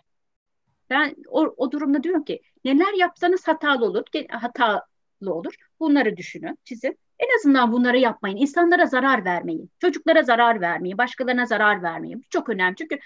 Ben 0.90 1.16
o, 1.28 1.55
o 1.57 1.72
durumda 1.72 2.03
diyorum 2.03 2.24
ki 2.24 2.40
neler 2.64 2.98
yapsanız 2.98 3.48
hatalı 3.48 3.84
olur, 3.84 4.05
hatalı 4.28 4.82
olur. 5.26 5.55
Bunları 5.80 6.16
düşünün, 6.16 6.59
çizin. 6.64 6.98
En 7.21 7.37
azından 7.37 7.73
bunları 7.73 7.99
yapmayın. 7.99 8.37
İnsanlara 8.37 8.87
zarar 8.87 9.25
vermeyin. 9.25 9.71
Çocuklara 9.81 10.23
zarar 10.23 10.61
vermeyin. 10.61 10.99
Başkalarına 10.99 11.47
zarar 11.47 11.83
vermeyin. 11.83 12.18
Bu 12.18 12.25
çok 12.31 12.49
önemli. 12.49 12.77
Çünkü 12.77 12.99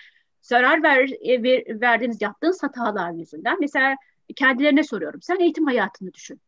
zarar 0.42 0.82
ver, 0.82 1.08
e, 1.20 1.42
ver, 1.42 1.80
verdiğiniz, 1.80 2.22
yaptığınız 2.22 2.62
hatalar 2.62 3.12
yüzünden. 3.12 3.56
Mesela 3.60 3.96
kendilerine 4.36 4.82
soruyorum. 4.82 5.22
Sen 5.22 5.40
eğitim 5.40 5.66
hayatını 5.66 6.14
düşün. 6.14 6.40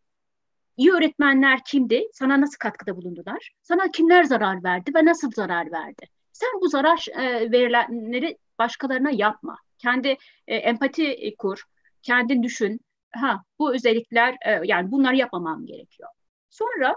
İyi 0.77 0.93
öğretmenler 0.93 1.61
kimdi? 1.67 2.09
Sana 2.12 2.41
nasıl 2.41 2.59
katkıda 2.59 2.97
bulundular? 2.97 3.53
Sana 3.62 3.91
kimler 3.91 4.25
zarar 4.25 4.64
verdi 4.64 4.91
ve 4.95 5.05
nasıl 5.05 5.31
zarar 5.31 5.73
verdi? 5.73 6.07
Sen 6.33 6.51
bu 6.61 6.69
zarar 6.69 7.07
e, 7.19 7.53
verilenleri 7.53 8.39
başkalarına 8.59 9.11
yapma. 9.11 9.57
Kendi 9.79 10.17
e, 10.47 10.57
empati 10.57 11.35
kur, 11.39 11.62
kendin 12.03 12.43
düşün. 12.43 12.81
Ha, 13.12 13.43
bu 13.59 13.75
özellikler 13.75 14.37
yani 14.64 14.91
bunları 14.91 15.17
yapmamam 15.17 15.67
gerekiyor. 15.67 16.09
Sonra 16.51 16.97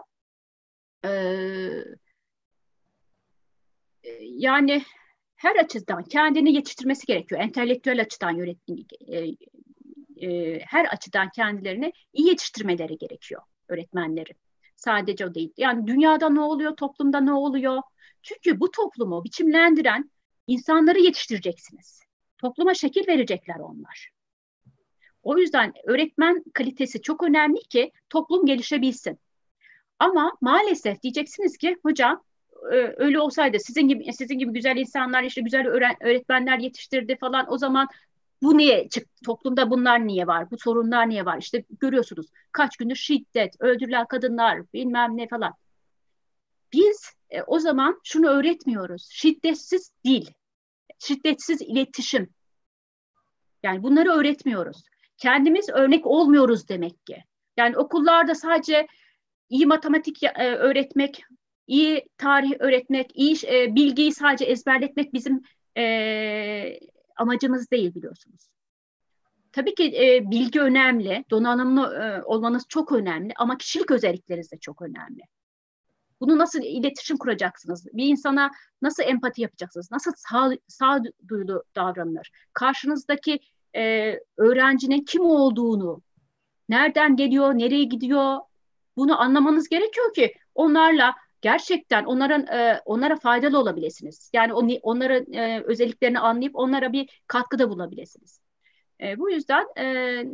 yani 4.20 4.84
her 5.36 5.56
açıdan 5.56 6.04
kendini 6.04 6.54
yetiştirmesi 6.54 7.06
gerekiyor. 7.06 7.42
Entelektüel 7.42 8.02
açıdan 8.02 8.32
yönetmen, 8.32 8.86
e, 9.08 9.28
e, 10.28 10.60
her 10.60 10.86
açıdan 10.86 11.30
kendilerini 11.30 11.94
iyi 12.14 12.28
yetiştirmeleri 12.28 12.98
gerekiyor 12.98 13.42
öğretmenlerin. 13.70 14.36
Sadece 14.76 15.26
o 15.26 15.34
değil. 15.34 15.54
Yani 15.58 15.88
dünyada 15.88 16.30
ne 16.30 16.42
oluyor, 16.42 16.76
toplumda 16.76 17.22
ne 17.22 17.34
oluyor? 17.34 17.82
Çünkü 18.22 18.60
bu 18.60 18.72
toplumu 18.72 19.24
biçimlendiren 19.24 20.12
insanları 20.48 21.00
yetiştireceksiniz. 21.00 22.02
Topluma 22.38 22.74
şekil 22.74 23.08
verecekler 23.08 23.60
onlar. 23.60 24.10
O 25.24 25.38
yüzden 25.38 25.74
öğretmen 25.84 26.44
kalitesi 26.54 27.02
çok 27.02 27.24
önemli 27.24 27.60
ki 27.60 27.92
toplum 28.10 28.46
gelişebilsin. 28.46 29.20
Ama 30.00 30.38
maalesef 30.42 31.02
diyeceksiniz 31.02 31.58
ki 31.58 31.78
hocam 31.84 32.24
e, 32.72 32.76
öyle 32.98 33.20
olsaydı 33.20 33.58
sizin 33.60 33.88
gibi 33.88 34.14
sizin 34.14 34.40
gibi 34.40 34.54
güzel 34.54 34.78
insanlar 34.78 35.24
işte 35.24 35.42
güzel 35.42 35.68
öğretmenler 35.68 36.60
yetiştirdi 36.60 37.18
falan 37.18 37.54
o 37.54 37.58
zaman 37.58 37.88
bu 38.42 38.58
niye 38.58 38.90
çıktı? 38.90 39.26
Toplumda 39.26 39.70
bunlar 39.70 40.08
niye 40.08 40.28
var? 40.28 40.52
Bu 40.52 40.58
sorunlar 40.58 41.10
niye 41.10 41.26
var? 41.26 41.38
İşte 41.38 41.64
görüyorsunuz 41.80 42.28
kaç 42.52 42.78
gündür 42.78 42.96
şiddet, 42.96 43.62
öldürülen 43.62 44.06
kadınlar 44.06 44.74
bilmem 44.74 45.18
ne 45.18 45.28
falan. 45.28 45.54
Biz 46.74 47.12
e, 47.30 47.42
o 47.42 47.60
zaman 47.60 48.02
şunu 48.04 48.28
öğretmiyoruz. 48.28 49.08
Şiddetsiz 49.12 49.92
dil, 50.06 50.26
şiddetsiz 51.00 51.62
iletişim. 51.62 52.30
Yani 53.64 53.84
bunları 53.84 54.12
öğretmiyoruz. 54.12 54.84
Kendimiz 55.18 55.70
örnek 55.70 56.06
olmuyoruz 56.06 56.70
demek 56.70 57.06
ki. 57.06 57.24
Yani 57.58 57.78
okullarda 57.78 58.36
sadece 58.36 58.88
iyi 59.50 59.66
matematik 59.66 60.24
e, 60.24 60.56
öğretmek, 60.56 61.24
iyi 61.68 62.10
tarih 62.18 62.52
öğretmek, 62.60 63.12
iyi 63.14 63.36
e, 63.48 63.76
bilgiyi 63.76 64.14
sadece 64.14 64.46
ezberletmek 64.46 65.14
bizim 65.14 65.42
e, 65.78 66.80
amacımız 67.18 67.72
değil 67.72 67.96
biliyorsunuz. 67.96 68.50
Tabii 69.52 69.76
ki 69.76 69.92
bilgi 70.32 70.62
önemli, 70.62 71.26
donanımlı 71.30 72.24
olmanız 72.26 72.66
çok 72.70 72.92
önemli 72.92 73.34
ama 73.38 73.58
kişilik 73.58 73.92
özellikleriniz 73.92 74.52
de 74.52 74.58
çok 74.58 74.82
önemli. 74.82 75.22
Bunu 76.22 76.38
nasıl 76.38 76.62
iletişim 76.64 77.18
kuracaksınız? 77.18 77.88
Bir 77.94 78.08
insana 78.08 78.52
nasıl 78.82 79.04
empati 79.04 79.42
yapacaksınız? 79.42 79.92
Nasıl 79.92 80.12
sağ, 80.16 80.52
sağduyulu 80.68 81.64
davranılır? 81.76 82.32
Karşınızdaki 82.54 83.40
e, 83.76 84.14
öğrencinin 84.38 85.06
kim 85.06 85.22
olduğunu, 85.22 86.02
nereden 86.70 87.16
geliyor, 87.16 87.54
nereye 87.54 87.84
gidiyor 87.84 88.38
bunu 89.00 89.22
anlamanız 89.22 89.70
gerekiyor 89.70 90.14
ki 90.14 90.34
onlarla 90.56 91.16
gerçekten 91.42 92.06
onların 92.06 92.48
e, 92.48 92.82
onlara 92.86 93.16
faydalı 93.16 93.60
olabilirsiniz. 93.60 94.32
Yani 94.34 94.54
on, 94.54 94.72
onların 94.82 95.34
e, 95.34 95.64
özelliklerini 95.64 96.20
anlayıp 96.20 96.56
onlara 96.56 96.94
bir 96.94 97.22
katkıda 97.28 97.70
bulabilirsiniz. 97.70 98.42
E, 99.02 99.20
bu 99.20 99.32
yüzden 99.32 99.66
e, 99.78 99.86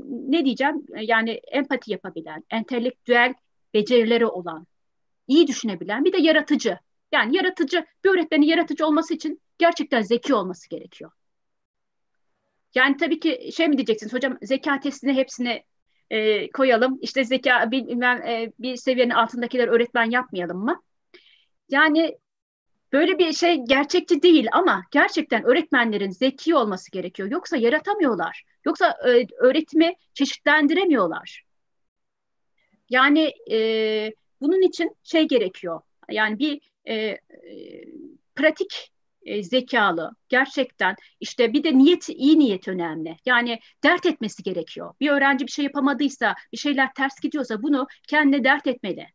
ne 0.10 0.46
diyeceğim? 0.46 0.86
Yani 0.96 1.32
empati 1.32 1.92
yapabilen, 1.92 2.44
entelektüel 2.50 3.34
becerileri 3.74 4.26
olan, 4.26 4.68
iyi 5.28 5.48
düşünebilen, 5.48 6.06
bir 6.06 6.14
de 6.14 6.18
yaratıcı. 6.22 6.80
Yani 7.12 7.36
yaratıcı, 7.36 7.86
bir 8.04 8.10
öğretmenin 8.10 8.46
yaratıcı 8.46 8.86
olması 8.86 9.14
için 9.14 9.42
gerçekten 9.58 10.02
zeki 10.02 10.34
olması 10.34 10.70
gerekiyor. 10.70 11.12
Yani 12.76 12.98
tabii 12.98 13.20
ki 13.20 13.50
şey 13.56 13.68
mi 13.68 13.78
diyeceksiniz 13.78 14.14
hocam 14.14 14.38
zeka 14.42 14.80
testini 14.80 15.14
hepsini 15.14 15.64
e, 16.10 16.52
koyalım. 16.52 17.00
İşte 17.02 17.24
zeka 17.24 17.72
bilmem 17.72 18.22
e, 18.22 18.52
bir 18.60 18.76
seviyenin 18.76 19.14
altındakiler 19.14 19.68
öğretmen 19.68 20.10
yapmayalım 20.10 20.58
mı? 20.58 20.82
Yani 21.70 22.18
böyle 22.94 23.20
bir 23.20 23.34
şey 23.34 23.58
gerçekçi 23.68 24.22
değil 24.22 24.48
ama 24.52 24.84
gerçekten 24.92 25.44
öğretmenlerin 25.44 26.10
zeki 26.10 26.56
olması 26.56 26.92
gerekiyor. 26.92 27.32
Yoksa 27.32 27.58
yaratamıyorlar. 27.58 28.44
Yoksa 28.66 28.98
e, 29.08 29.28
öğretimi 29.40 29.96
çeşitlendiremiyorlar. 30.14 31.46
Yani 32.90 33.34
e, 33.52 33.58
bunun 34.42 34.62
için 34.62 34.96
şey 35.04 35.28
gerekiyor. 35.28 35.82
Yani 36.10 36.40
bir 36.40 36.62
e, 36.86 36.96
e, 36.96 37.20
pratik 38.36 38.92
e, 39.26 39.44
zekalı 39.44 40.12
gerçekten 40.30 40.96
işte 41.20 41.54
bir 41.54 41.64
de 41.64 41.78
niyet 41.78 42.10
iyi 42.10 42.40
niyet 42.40 42.68
önemli. 42.68 43.18
Yani 43.26 43.60
dert 43.84 44.06
etmesi 44.06 44.44
gerekiyor. 44.44 44.94
Bir 45.00 45.10
öğrenci 45.10 45.46
bir 45.46 45.52
şey 45.52 45.66
yapamadıysa, 45.66 46.36
bir 46.52 46.58
şeyler 46.58 46.94
ters 46.94 47.20
gidiyorsa 47.20 47.64
bunu 47.64 47.88
kendine 48.08 48.44
dert 48.44 48.68
etmeli. 48.68 49.08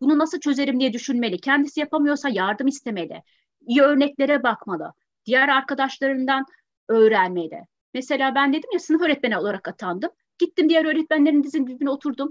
Bunu 0.00 0.18
nasıl 0.18 0.40
çözerim 0.40 0.80
diye 0.80 0.92
düşünmeli. 0.92 1.40
Kendisi 1.40 1.80
yapamıyorsa 1.80 2.28
yardım 2.28 2.66
istemeli. 2.66 3.22
İyi 3.66 3.82
örneklere 3.82 4.42
bakmalı. 4.42 4.92
Diğer 5.26 5.48
arkadaşlarından 5.48 6.44
öğrenmeli. 6.88 7.62
Mesela 7.94 8.34
ben 8.34 8.52
dedim 8.52 8.70
ya 8.72 8.78
sınıf 8.78 9.02
öğretmeni 9.02 9.38
olarak 9.38 9.68
atandım. 9.68 10.10
Gittim 10.38 10.68
diğer 10.68 10.84
öğretmenlerin 10.84 11.42
dizinin 11.44 11.66
dibine 11.66 11.90
oturdum. 11.90 12.30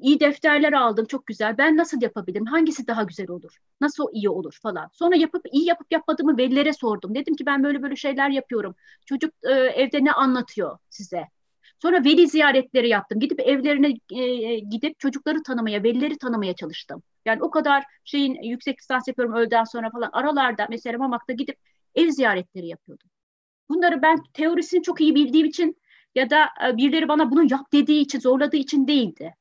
İyi 0.00 0.20
defterler 0.20 0.72
aldım 0.72 1.06
çok 1.06 1.26
güzel. 1.26 1.58
Ben 1.58 1.76
nasıl 1.76 2.02
yapabilirim? 2.02 2.46
Hangisi 2.46 2.86
daha 2.86 3.02
güzel 3.02 3.30
olur? 3.30 3.56
Nasıl 3.80 4.04
iyi 4.12 4.30
olur 4.30 4.58
falan. 4.62 4.88
Sonra 4.92 5.16
yapıp 5.16 5.42
iyi 5.52 5.68
yapıp 5.68 5.86
yapmadığımı 5.92 6.36
velilere 6.38 6.72
sordum. 6.72 7.14
Dedim 7.14 7.36
ki 7.36 7.46
ben 7.46 7.64
böyle 7.64 7.82
böyle 7.82 7.96
şeyler 7.96 8.30
yapıyorum. 8.30 8.74
Çocuk 9.06 9.34
e, 9.42 9.52
evde 9.52 10.04
ne 10.04 10.12
anlatıyor 10.12 10.78
size? 10.90 11.24
Sonra 11.82 12.04
veli 12.04 12.28
ziyaretleri 12.28 12.88
yaptım. 12.88 13.20
Gidip 13.20 13.40
evlerine 13.40 13.94
e, 14.12 14.22
e, 14.22 14.58
gidip 14.58 14.98
çocukları 15.00 15.42
tanımaya, 15.42 15.82
velileri 15.82 16.18
tanımaya 16.18 16.54
çalıştım. 16.54 17.02
Yani 17.26 17.42
o 17.42 17.50
kadar 17.50 17.84
şeyin 18.04 18.42
yüksek 18.42 18.80
lisans 18.80 19.08
yapıyorum 19.08 19.34
öğleden 19.34 19.64
sonra 19.64 19.90
falan 19.90 20.10
aralarda 20.12 20.66
mesela 20.70 20.98
Mamak'ta 20.98 21.32
gidip 21.32 21.56
ev 21.94 22.10
ziyaretleri 22.10 22.66
yapıyordum. 22.66 23.08
Bunları 23.68 24.02
ben 24.02 24.22
teorisini 24.32 24.82
çok 24.82 25.00
iyi 25.00 25.14
bildiğim 25.14 25.46
için 25.46 25.76
ya 26.14 26.30
da 26.30 26.48
e, 26.68 26.76
birileri 26.76 27.08
bana 27.08 27.30
bunu 27.30 27.42
yap 27.50 27.72
dediği 27.72 28.00
için, 28.00 28.20
zorladığı 28.20 28.56
için 28.56 28.88
değildi. 28.88 29.34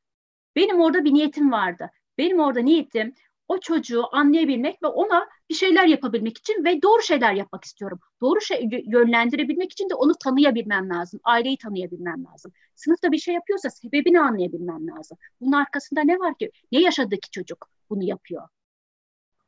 Benim 0.57 0.81
orada 0.81 1.05
bir 1.05 1.13
niyetim 1.13 1.51
vardı. 1.51 1.91
Benim 2.17 2.39
orada 2.39 2.59
niyetim 2.59 3.13
o 3.47 3.59
çocuğu 3.59 4.03
anlayabilmek 4.11 4.83
ve 4.83 4.87
ona 4.87 5.27
bir 5.49 5.55
şeyler 5.55 5.85
yapabilmek 5.85 6.37
için 6.37 6.65
ve 6.65 6.81
doğru 6.81 7.01
şeyler 7.01 7.33
yapmak 7.33 7.63
istiyorum. 7.63 7.99
Doğru 8.21 8.41
şey 8.41 8.69
yönlendirebilmek 8.85 9.71
için 9.71 9.89
de 9.89 9.95
onu 9.95 10.13
tanıyabilmem 10.23 10.89
lazım. 10.89 11.19
Aileyi 11.23 11.57
tanıyabilmem 11.57 12.25
lazım. 12.25 12.51
Sınıfta 12.75 13.11
bir 13.11 13.17
şey 13.17 13.33
yapıyorsa 13.33 13.69
sebebini 13.69 14.19
anlayabilmem 14.21 14.87
lazım. 14.87 15.17
Bunun 15.41 15.51
arkasında 15.51 16.01
ne 16.01 16.19
var 16.19 16.37
ki? 16.37 16.51
Ne 16.71 16.81
yaşadı 16.81 17.15
ki 17.15 17.31
çocuk 17.31 17.69
bunu 17.89 18.03
yapıyor? 18.03 18.47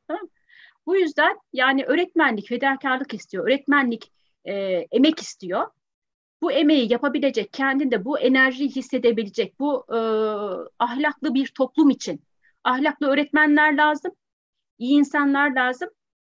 Tamam 0.07 0.30
Bu 0.86 0.97
yüzden 0.97 1.38
yani 1.53 1.86
öğretmenlik 1.86 2.47
fedakarlık 2.47 3.14
istiyor. 3.14 3.45
Öğretmenlik 3.47 4.12
e, 4.45 4.53
emek 4.91 5.20
istiyor. 5.20 5.68
Bu 6.42 6.52
emeği 6.52 6.92
yapabilecek, 6.92 7.54
kendinde 7.54 8.06
bu 8.06 8.20
enerjiyi 8.20 8.70
hissedebilecek, 8.70 9.60
bu 9.60 9.86
e, 9.90 9.98
ahlaklı 10.80 11.34
bir 11.34 11.48
toplum 11.48 11.90
için 11.90 12.24
ahlaklı 12.64 13.08
öğretmenler 13.08 13.78
lazım, 13.78 14.12
iyi 14.78 15.00
insanlar 15.00 15.52
lazım. 15.52 15.90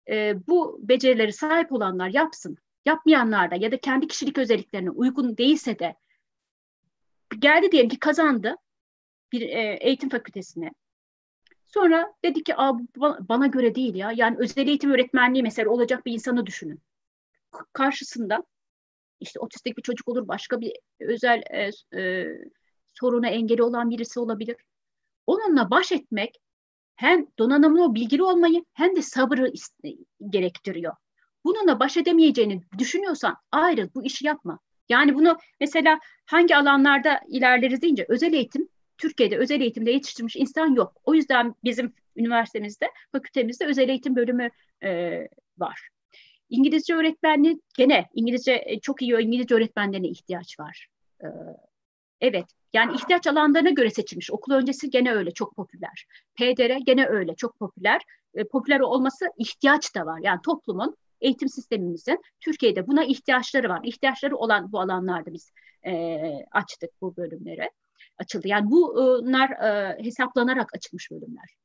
E, 0.08 0.34
bu 0.46 0.78
becerileri 0.82 1.32
sahip 1.32 1.72
olanlar 1.72 2.08
yapsın. 2.08 2.56
Yapmayanlar 2.86 3.50
da 3.50 3.54
ya 3.54 3.72
da 3.72 3.80
kendi 3.80 4.06
kişilik 4.08 4.38
özelliklerine 4.38 4.90
uygun 4.90 5.36
değilse 5.36 5.78
de 5.78 5.96
geldi 7.38 7.72
diyelim 7.72 7.90
ki 7.90 7.98
kazandı 7.98 8.56
bir 9.32 9.40
e, 9.40 9.78
eğitim 9.80 10.08
fakültesine. 10.08 10.70
Sonra 11.64 12.14
dedi 12.24 12.42
ki 12.42 12.56
Aa, 12.56 12.72
bana 13.20 13.46
göre 13.46 13.74
değil 13.74 13.94
ya. 13.94 14.12
Yani 14.12 14.36
özel 14.38 14.68
eğitim 14.68 14.90
öğretmenliği 14.90 15.42
mesela 15.42 15.70
olacak 15.70 16.06
bir 16.06 16.12
insanı 16.12 16.46
düşünün. 16.46 16.80
Karşısında 17.72 18.44
işte 19.20 19.40
otistik 19.40 19.76
bir 19.76 19.82
çocuk 19.82 20.08
olur, 20.08 20.28
başka 20.28 20.60
bir 20.60 20.72
özel 21.00 21.42
e, 21.50 21.70
e, 22.00 22.26
soruna 22.94 23.28
engeli 23.28 23.62
olan 23.62 23.90
birisi 23.90 24.20
olabilir. 24.20 24.56
Onunla 25.26 25.70
baş 25.70 25.92
etmek 25.92 26.40
hem 26.96 27.26
donanımlı, 27.38 27.94
bilgili 27.94 28.22
olmayı 28.22 28.64
hem 28.74 28.96
de 28.96 29.02
sabrı 29.02 29.52
gerektiriyor. 30.30 30.92
Bununla 31.44 31.80
baş 31.80 31.96
edemeyeceğini 31.96 32.62
düşünüyorsan 32.78 33.36
ayrıl, 33.52 33.88
bu 33.94 34.04
işi 34.04 34.26
yapma. 34.26 34.58
Yani 34.88 35.14
bunu 35.14 35.38
mesela 35.60 35.98
hangi 36.26 36.56
alanlarda 36.56 37.20
ilerleriz 37.28 37.82
deyince 37.82 38.06
özel 38.08 38.32
eğitim, 38.32 38.68
Türkiye'de 38.98 39.38
özel 39.38 39.60
eğitimde 39.60 39.90
yetiştirmiş 39.90 40.36
insan 40.36 40.74
yok. 40.74 40.92
O 41.04 41.14
yüzden 41.14 41.54
bizim 41.64 41.92
üniversitemizde, 42.16 42.90
fakültemizde 43.12 43.66
özel 43.66 43.88
eğitim 43.88 44.16
bölümü 44.16 44.50
e, 44.82 45.20
var. 45.58 45.88
İngilizce 46.50 46.94
öğretmenliği 46.94 47.60
gene 47.76 48.06
İngilizce 48.14 48.62
e, 48.66 48.80
çok 48.80 49.02
iyi 49.02 49.18
İngilizce 49.20 49.54
öğretmenlerine 49.54 50.08
ihtiyaç 50.08 50.60
var. 50.60 50.88
Ee, 51.22 51.26
evet 52.20 52.46
yani 52.72 52.94
ihtiyaç 52.94 53.26
alanlarına 53.26 53.70
göre 53.70 53.90
seçilmiş. 53.90 54.30
Okul 54.30 54.52
öncesi 54.52 54.90
gene 54.90 55.12
öyle 55.12 55.30
çok 55.30 55.56
popüler. 55.56 56.06
PDR 56.34 56.76
gene 56.86 57.06
öyle 57.06 57.34
çok 57.34 57.58
popüler. 57.58 58.02
Ee, 58.34 58.44
popüler 58.44 58.80
olması 58.80 59.26
ihtiyaç 59.38 59.94
da 59.94 60.06
var. 60.06 60.20
Yani 60.22 60.40
toplumun 60.44 60.96
eğitim 61.20 61.48
sistemimizin 61.48 62.22
Türkiye'de 62.40 62.86
buna 62.86 63.04
ihtiyaçları 63.04 63.68
var. 63.68 63.80
İhtiyaçları 63.84 64.36
olan 64.36 64.72
bu 64.72 64.80
alanlarda 64.80 65.32
biz 65.32 65.52
e, 65.86 66.16
açtık 66.52 66.90
bu 67.00 67.16
bölümleri. 67.16 67.70
Açıldı. 68.18 68.48
Yani 68.48 68.70
bunlar 68.70 69.50
e, 69.50 70.04
hesaplanarak 70.04 70.74
açılmış 70.74 71.10
bölümler. 71.10 71.56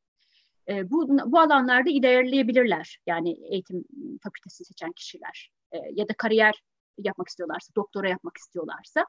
E, 0.71 0.91
bu, 0.91 1.07
bu 1.31 1.39
alanlarda 1.39 1.89
ilerleyebilirler. 1.89 2.99
Yani 3.07 3.37
eğitim 3.51 3.85
fakültesi 4.23 4.65
seçen 4.65 4.91
kişiler 4.91 5.51
e, 5.71 5.77
ya 5.93 6.09
da 6.09 6.13
kariyer 6.13 6.61
yapmak 6.97 7.27
istiyorlarsa, 7.27 7.75
doktora 7.75 8.09
yapmak 8.09 8.37
istiyorlarsa 8.37 9.05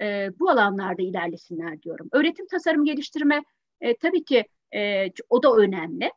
e, 0.00 0.30
bu 0.40 0.50
alanlarda 0.50 1.02
ilerlesinler 1.02 1.82
diyorum. 1.82 2.08
Öğretim 2.12 2.46
tasarım 2.46 2.84
geliştirme 2.84 3.42
e, 3.80 3.96
tabii 3.96 4.24
ki 4.24 4.44
e, 4.74 5.06
o 5.30 5.42
da 5.42 5.56
önemli. 5.56 6.12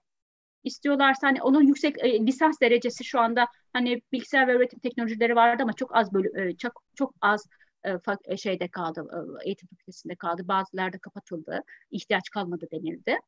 İstiyorlarsa 0.63 1.27
hani 1.27 1.41
onun 1.41 1.61
yüksek 1.61 2.03
e, 2.03 2.27
lisans 2.27 2.61
derecesi 2.61 3.03
şu 3.03 3.19
anda 3.19 3.47
hani 3.73 4.01
bilgisayar 4.11 4.47
ve 4.47 4.55
öğretim 4.55 4.79
teknolojileri 4.79 5.35
vardı 5.35 5.63
ama 5.63 5.73
çok 5.73 5.95
az 5.95 6.13
bölü, 6.13 6.41
e, 6.41 6.57
çok 6.57 6.83
çok 6.95 7.13
az 7.21 7.47
e, 7.83 7.91
e 8.25 8.37
şeyde 8.37 8.67
kaldı, 8.67 9.07
e, 9.43 9.47
eğitim 9.47 9.67
fakültesinde 9.69 10.15
kaldı. 10.15 10.47
Bazıları 10.47 10.93
da 10.93 10.97
kapatıldı, 10.97 11.63
ihtiyaç 11.91 12.29
kalmadı 12.29 12.67
denildi. 12.71 13.19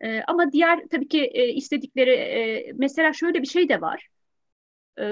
E, 0.00 0.22
ama 0.22 0.52
diğer 0.52 0.80
tabii 0.90 1.08
ki 1.08 1.24
e, 1.24 1.48
istedikleri 1.48 2.10
e, 2.10 2.72
mesela 2.74 3.12
şöyle 3.12 3.42
bir 3.42 3.46
şey 3.46 3.68
de 3.68 3.80
var. 3.80 4.08
E, 4.98 5.04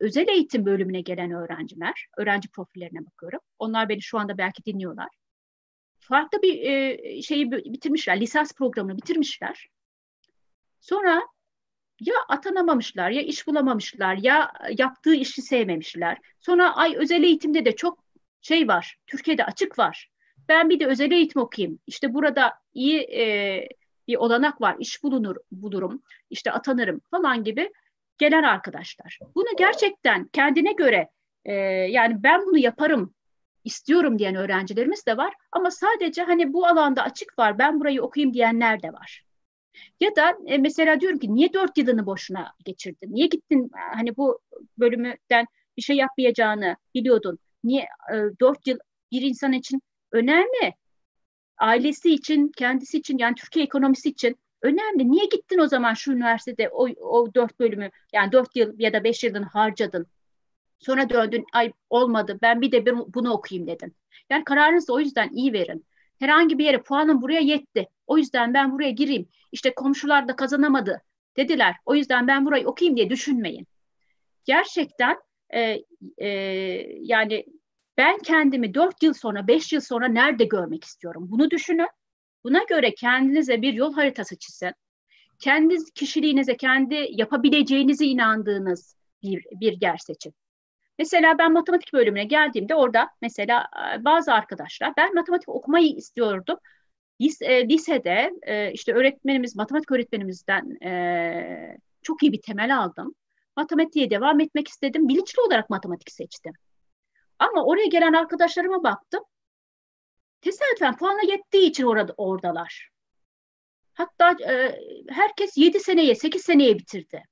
özel 0.00 0.28
eğitim 0.28 0.66
bölümüne 0.66 1.00
gelen 1.00 1.30
öğrenciler, 1.30 2.06
öğrenci 2.16 2.48
profillerine 2.48 3.06
bakıyorum. 3.06 3.40
Onlar 3.58 3.88
beni 3.88 4.02
şu 4.02 4.18
anda 4.18 4.38
belki 4.38 4.64
dinliyorlar. 4.64 5.08
Farklı 5.98 6.42
bir 6.42 6.62
e, 6.62 7.22
şeyi 7.22 7.52
bitirmişler, 7.52 8.20
lisans 8.20 8.52
programını 8.54 8.96
bitirmişler. 8.96 9.68
Sonra 10.80 11.22
ya 12.00 12.14
atanamamışlar, 12.28 13.10
ya 13.10 13.22
iş 13.22 13.46
bulamamışlar, 13.46 14.16
ya 14.16 14.52
yaptığı 14.78 15.14
işi 15.14 15.42
sevmemişler. 15.42 16.18
Sonra 16.40 16.76
ay 16.76 16.96
özel 16.96 17.22
eğitimde 17.22 17.64
de 17.64 17.76
çok 17.76 18.04
şey 18.40 18.68
var, 18.68 18.96
Türkiye'de 19.06 19.44
açık 19.44 19.78
var. 19.78 20.10
Ben 20.48 20.70
bir 20.70 20.80
de 20.80 20.86
özel 20.86 21.10
eğitim 21.10 21.42
okuyayım. 21.42 21.78
İşte 21.86 22.14
burada 22.14 22.52
iyi 22.74 23.00
e, 23.00 23.68
bir 24.10 24.16
olanak 24.16 24.60
var, 24.60 24.76
iş 24.78 25.02
bulunur, 25.02 25.36
bulurum, 25.52 26.02
işte 26.30 26.52
atanırım 26.52 27.00
falan 27.10 27.44
gibi 27.44 27.72
gelen 28.18 28.42
arkadaşlar. 28.42 29.18
Bunu 29.34 29.56
gerçekten 29.58 30.24
kendine 30.32 30.72
göre 30.72 31.08
e, 31.44 31.52
yani 31.90 32.22
ben 32.22 32.46
bunu 32.46 32.58
yaparım, 32.58 33.14
istiyorum 33.64 34.18
diyen 34.18 34.34
öğrencilerimiz 34.34 35.06
de 35.06 35.16
var. 35.16 35.34
Ama 35.52 35.70
sadece 35.70 36.22
hani 36.22 36.52
bu 36.52 36.66
alanda 36.66 37.02
açık 37.02 37.38
var, 37.38 37.58
ben 37.58 37.80
burayı 37.80 38.02
okuyayım 38.02 38.34
diyenler 38.34 38.82
de 38.82 38.92
var. 38.92 39.24
Ya 40.00 40.16
da 40.16 40.36
e, 40.46 40.58
mesela 40.58 41.00
diyorum 41.00 41.18
ki 41.18 41.34
niye 41.34 41.52
dört 41.52 41.78
yılını 41.78 42.06
boşuna 42.06 42.52
geçirdin? 42.64 43.14
Niye 43.14 43.26
gittin 43.26 43.70
hani 43.94 44.16
bu 44.16 44.40
bölümden 44.78 45.46
bir 45.76 45.82
şey 45.82 45.96
yapmayacağını 45.96 46.76
biliyordun? 46.94 47.38
Niye 47.64 47.82
e, 47.82 48.14
dört 48.40 48.66
yıl 48.66 48.78
bir 49.12 49.22
insan 49.22 49.52
için 49.52 49.82
önemli? 50.12 50.74
Ailesi 51.60 52.14
için, 52.14 52.48
kendisi 52.48 52.98
için 52.98 53.18
yani 53.18 53.34
Türkiye 53.34 53.64
ekonomisi 53.64 54.08
için 54.08 54.36
önemli. 54.62 55.10
Niye 55.10 55.24
gittin 55.24 55.58
o 55.58 55.66
zaman 55.66 55.94
şu 55.94 56.12
üniversitede 56.12 56.68
o, 56.68 56.88
o 56.88 57.34
dört 57.34 57.60
bölümü 57.60 57.90
yani 58.12 58.32
dört 58.32 58.56
yıl 58.56 58.74
ya 58.78 58.92
da 58.92 59.04
beş 59.04 59.24
yılını 59.24 59.46
harcadın? 59.46 60.06
Sonra 60.78 61.10
döndün 61.10 61.44
ay 61.52 61.72
olmadı 61.90 62.38
ben 62.42 62.60
bir 62.60 62.72
de 62.72 62.86
bunu 63.14 63.32
okuyayım 63.32 63.68
dedin. 63.68 63.94
Yani 64.30 64.44
kararınızı 64.44 64.92
o 64.92 65.00
yüzden 65.00 65.28
iyi 65.32 65.52
verin. 65.52 65.86
Herhangi 66.18 66.58
bir 66.58 66.64
yere 66.64 66.82
puanım 66.82 67.22
buraya 67.22 67.40
yetti. 67.40 67.88
O 68.06 68.18
yüzden 68.18 68.54
ben 68.54 68.72
buraya 68.72 68.90
gireyim. 68.90 69.28
İşte 69.52 69.74
komşular 69.74 70.28
da 70.28 70.36
kazanamadı 70.36 71.02
dediler. 71.36 71.76
O 71.86 71.94
yüzden 71.94 72.26
ben 72.28 72.46
burayı 72.46 72.66
okuyayım 72.66 72.96
diye 72.96 73.10
düşünmeyin. 73.10 73.66
Gerçekten 74.44 75.16
e, 75.54 75.78
e, 76.18 76.28
yani 77.00 77.44
ben 77.96 78.18
kendimi 78.18 78.74
4 78.74 79.02
yıl 79.02 79.14
sonra, 79.14 79.46
5 79.46 79.72
yıl 79.72 79.80
sonra 79.80 80.08
nerede 80.08 80.44
görmek 80.44 80.84
istiyorum? 80.84 81.26
Bunu 81.30 81.50
düşünün. 81.50 81.88
Buna 82.44 82.62
göre 82.68 82.94
kendinize 82.94 83.62
bir 83.62 83.72
yol 83.72 83.94
haritası 83.94 84.38
çizin. 84.38 84.72
Kendi 85.38 85.76
kişiliğinize, 85.94 86.56
kendi 86.56 87.06
yapabileceğinize 87.10 88.04
inandığınız 88.04 88.96
bir, 89.22 89.44
bir 89.60 89.82
yer 89.82 89.96
seçin. 89.96 90.34
Mesela 90.98 91.38
ben 91.38 91.52
matematik 91.52 91.92
bölümüne 91.92 92.24
geldiğimde 92.24 92.74
orada 92.74 93.08
mesela 93.22 93.66
e, 93.94 94.04
bazı 94.04 94.32
arkadaşlar 94.32 94.92
ben 94.96 95.14
matematik 95.14 95.48
okumayı 95.48 95.96
istiyordum. 95.96 96.56
E, 97.40 97.68
lisede 97.68 98.32
e, 98.42 98.72
işte 98.72 98.92
öğretmenimiz, 98.92 99.56
matematik 99.56 99.90
öğretmenimizden 99.90 100.78
çok 102.02 102.22
iyi 102.22 102.32
bir 102.32 102.40
temel 102.40 102.78
aldım. 102.78 103.14
Matematiğe 103.56 104.10
devam 104.10 104.40
etmek 104.40 104.68
istedim. 104.68 105.08
Bilinçli 105.08 105.40
olarak 105.40 105.70
matematik 105.70 106.12
seçtim. 106.12 106.52
Ama 107.40 107.64
oraya 107.64 107.86
gelen 107.86 108.12
arkadaşlarıma 108.12 108.82
baktım. 108.82 109.24
Tesadüfen 110.40 110.96
puanla 110.96 111.22
yettiği 111.22 111.70
için 111.70 111.84
orada 111.84 112.14
oradalar. 112.16 112.90
Hatta 113.94 114.36
e, 114.52 114.80
herkes 115.08 115.56
7 115.56 115.80
seneye, 115.80 116.14
8 116.14 116.42
seneye 116.42 116.78
bitirdi. 116.78 117.24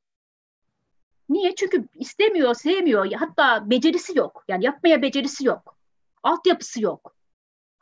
Niye? 1.29 1.55
Çünkü 1.55 1.89
istemiyor, 1.95 2.55
sevmiyor. 2.55 3.13
Hatta 3.13 3.71
becerisi 3.71 4.19
yok. 4.19 4.45
Yani 4.49 4.65
yapmaya 4.65 5.03
becerisi 5.03 5.47
yok. 5.47 5.79
Altyapısı 6.23 6.83
yok. 6.83 7.17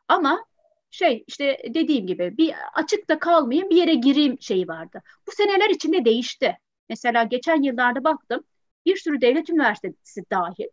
Ama 0.09 0.45
şey 0.91 1.25
işte 1.27 1.63
dediğim 1.75 2.07
gibi 2.07 2.37
bir 2.39 2.55
açıkta 2.75 3.19
kalmayayım 3.19 3.71
bir 3.71 3.77
yere 3.77 3.95
gireyim 3.95 4.37
şeyi 4.41 4.69
vardı. 4.69 5.03
Bu 5.27 5.31
seneler 5.33 5.71
içinde 5.71 6.05
değişti. 6.05 6.59
Mesela 6.89 7.23
geçen 7.25 7.63
yıllarda 7.63 8.05
baktım 8.05 8.45
bir 8.87 8.97
sürü 8.97 9.21
devlet 9.21 9.51
üniversitesi 9.51 10.25
dahil 10.31 10.67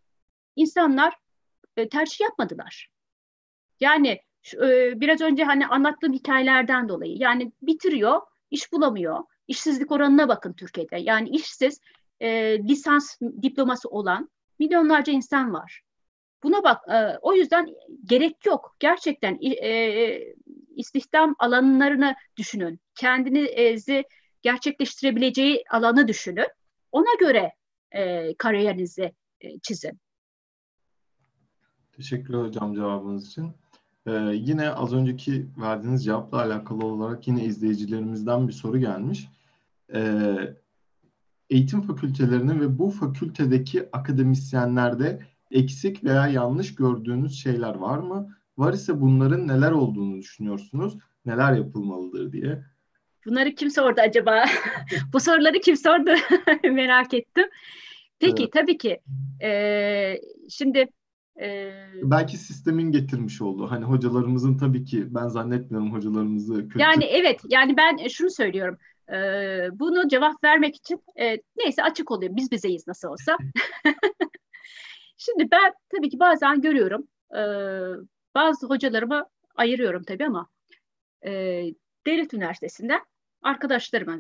insanlar 0.56 1.23
e, 1.78 1.90
tercih 1.90 2.22
yapmadılar. 2.22 2.88
Yani 3.80 4.20
e, 4.54 5.02
biraz 5.02 5.22
önce 5.22 5.44
hani 5.44 5.68
anlattığım 5.68 6.14
hikayelerden 6.14 6.90
dolayı 6.90 7.18
yani 7.18 7.52
bitiriyor, 7.62 8.22
iş 8.52 8.72
bulamıyor. 8.72 9.20
İşsizlik 9.48 9.92
oranına 9.92 10.28
bakın 10.28 10.54
Türkiye'de. 10.54 10.98
Yani 10.98 11.30
işsiz 11.30 11.80
e, 12.20 12.60
lisans 12.60 13.18
diploması 13.42 13.90
olan 13.90 14.30
milyonlarca 14.60 15.14
insan 15.14 15.54
var. 15.54 15.82
Buna 16.44 16.64
bak, 16.64 16.88
e, 16.90 17.18
o 17.22 17.34
yüzden 17.34 17.76
gerek 18.06 18.46
yok. 18.46 18.76
Gerçekten 18.80 19.40
e, 19.42 20.20
istihdam 20.76 21.36
alanlarını 21.40 22.16
düşünün. 22.38 22.80
Kendinizi 22.96 24.04
gerçekleştirebileceği 24.42 25.64
alanı 25.72 26.08
düşünün. 26.08 26.48
Ona 26.92 27.16
göre 27.20 27.54
e, 27.92 28.34
kariyerinizi 28.36 29.14
e, 29.42 29.60
çizin. 29.60 30.03
Teşekkür 31.98 32.34
hocam 32.34 32.74
cevabınız 32.74 33.28
için. 33.28 33.52
Ee, 34.08 34.12
yine 34.34 34.70
az 34.70 34.94
önceki 34.94 35.48
verdiğiniz 35.58 36.06
cevapla 36.06 36.38
alakalı 36.38 36.86
olarak 36.86 37.28
yine 37.28 37.46
izleyicilerimizden 37.46 38.48
bir 38.48 38.54
soru 38.54 38.78
gelmiş. 38.78 39.30
Ee, 39.94 40.56
eğitim 41.50 41.82
fakültelerinin 41.82 42.60
ve 42.60 42.80
bu 42.80 42.90
fakültedeki 42.90 43.90
akademisyenlerde 43.92 45.20
eksik 45.52 46.04
veya 46.04 46.28
yanlış 46.28 46.76
gördüğünüz 46.76 47.44
şeyler 47.44 47.76
var 47.76 47.98
mı? 47.98 48.36
Var 48.58 48.74
ise 48.74 49.02
bunların 49.02 49.48
neler 49.48 49.72
olduğunu 49.72 50.18
düşünüyorsunuz? 50.18 50.98
Neler 51.26 51.54
yapılmalıdır 51.54 52.32
diye. 52.32 52.64
Bunları 53.26 53.56
kim 53.56 53.70
sordu 53.70 54.02
acaba? 54.02 54.46
Bu 55.14 55.20
soruları 55.20 55.60
kim 55.60 55.78
sordu? 55.78 56.12
Merak 56.64 57.14
ettim. 57.14 57.46
Peki 58.20 58.44
evet. 58.44 58.54
tabii 58.54 58.78
ki. 58.78 59.00
Ee, 59.42 60.22
şimdi 60.50 60.88
e... 61.42 61.74
belki 62.04 62.38
sistemin 62.38 62.92
getirmiş 62.92 63.42
olduğu. 63.42 63.72
Hani 63.72 63.86
hocalarımızın 63.86 64.58
tabii 64.58 64.84
ki 64.84 65.16
ben 65.16 65.28
zannetmiyorum 65.28 65.94
hocalarımızı 65.94 66.68
kötü. 66.68 66.80
Yani 66.80 67.04
evet. 67.04 67.42
Yani 67.50 67.78
ben 67.78 68.08
şunu 68.08 68.32
söylüyorum. 68.32 68.78
Ee, 69.12 69.70
bunu 69.74 70.08
cevap 70.08 70.44
vermek 70.44 70.76
için 70.76 71.04
e, 71.20 71.38
neyse 71.56 71.84
açık 71.84 72.12
olayım. 72.12 72.36
Biz 72.36 72.52
bizeyiz 72.52 72.88
nasıl 72.88 73.08
olsa. 73.08 73.38
Şimdi 75.18 75.52
ben 75.52 75.74
tabii 75.96 76.10
ki 76.10 76.20
bazen 76.20 76.62
görüyorum. 76.62 77.08
E, 77.36 77.42
bazı 78.36 78.68
hocalarımı 78.68 79.26
ayırıyorum 79.56 80.04
tabii 80.04 80.26
ama 80.26 80.50
e, 81.26 81.32
devlet 82.08 82.34
üniversitesinden 82.34 83.02
arkadaşlarım 83.42 84.20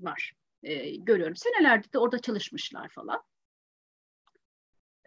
var. 0.00 0.32
E, 0.62 0.96
görüyorum. 0.96 1.36
Senelerdir 1.36 1.92
de 1.92 1.98
orada 1.98 2.18
çalışmışlar 2.18 2.88
falan. 2.88 3.22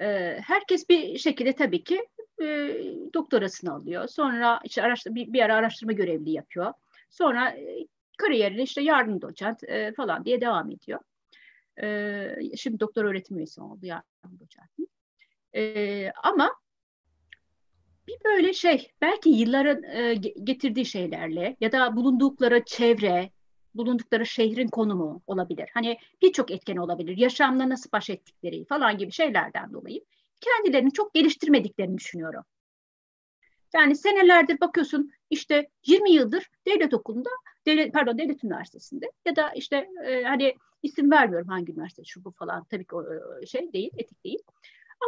E, 0.01 0.37
herkes 0.45 0.89
bir 0.89 1.17
şekilde 1.17 1.53
tabii 1.53 1.83
ki 1.83 2.07
e, 2.41 2.45
doktorasını 3.13 3.73
alıyor. 3.73 4.07
Sonra 4.07 4.59
işte 4.63 4.83
araştır, 4.83 5.15
bir, 5.15 5.33
bir 5.33 5.41
ara 5.41 5.55
araştırma 5.55 5.91
görevli 5.91 6.31
yapıyor. 6.31 6.73
Sonra 7.09 7.49
e, 7.49 7.87
kariyerine 8.17 8.63
işte 8.63 8.81
yardım 8.81 9.21
doçent 9.21 9.63
e, 9.63 9.93
falan 9.93 10.25
diye 10.25 10.41
devam 10.41 10.71
ediyor. 10.71 10.99
E, 11.81 12.57
şimdi 12.57 12.79
doktor 12.79 13.05
öğretim 13.05 13.37
üyesi 13.37 13.61
oldu 13.61 13.85
yardım 13.85 14.39
doçent. 14.39 14.69
E, 15.55 16.11
ama 16.23 16.55
bir 18.07 18.17
böyle 18.25 18.53
şey 18.53 18.91
belki 19.01 19.29
yılların 19.29 19.83
e, 19.83 20.13
getirdiği 20.43 20.85
şeylerle 20.85 21.57
ya 21.61 21.71
da 21.71 21.95
bulundukları 21.95 22.63
çevre, 22.65 23.29
bulundukları 23.77 24.25
şehrin 24.25 24.67
konumu 24.67 25.21
olabilir. 25.27 25.69
Hani 25.73 25.97
birçok 26.21 26.51
etken 26.51 26.77
olabilir. 26.77 27.17
Yaşamla 27.17 27.69
nasıl 27.69 27.91
baş 27.91 28.09
ettikleri 28.09 28.65
falan 28.65 28.97
gibi 28.97 29.11
şeylerden 29.11 29.73
dolayı 29.73 30.01
kendilerini 30.41 30.91
çok 30.91 31.13
geliştirmediklerini 31.13 31.97
düşünüyorum. 31.97 32.43
Yani 33.73 33.95
senelerdir 33.95 34.59
bakıyorsun 34.59 35.11
işte 35.29 35.69
20 35.85 36.11
yıldır 36.11 36.49
devlet 36.67 36.93
okulunda, 36.93 37.29
devlet, 37.65 37.93
pardon 37.93 38.17
devlet 38.17 38.43
üniversitesinde 38.43 39.11
ya 39.25 39.35
da 39.35 39.51
işte 39.51 39.89
e, 40.05 40.23
hani 40.23 40.55
isim 40.83 41.11
vermiyorum 41.11 41.47
hangi 41.47 41.71
üniversite 41.71 42.03
şu 42.05 42.23
bu 42.25 42.31
falan 42.31 42.63
tabii 42.63 42.85
ki 42.85 42.95
o 42.95 43.03
e, 43.41 43.45
şey 43.45 43.73
değil, 43.73 43.91
etik 43.97 44.23
değil. 44.23 44.39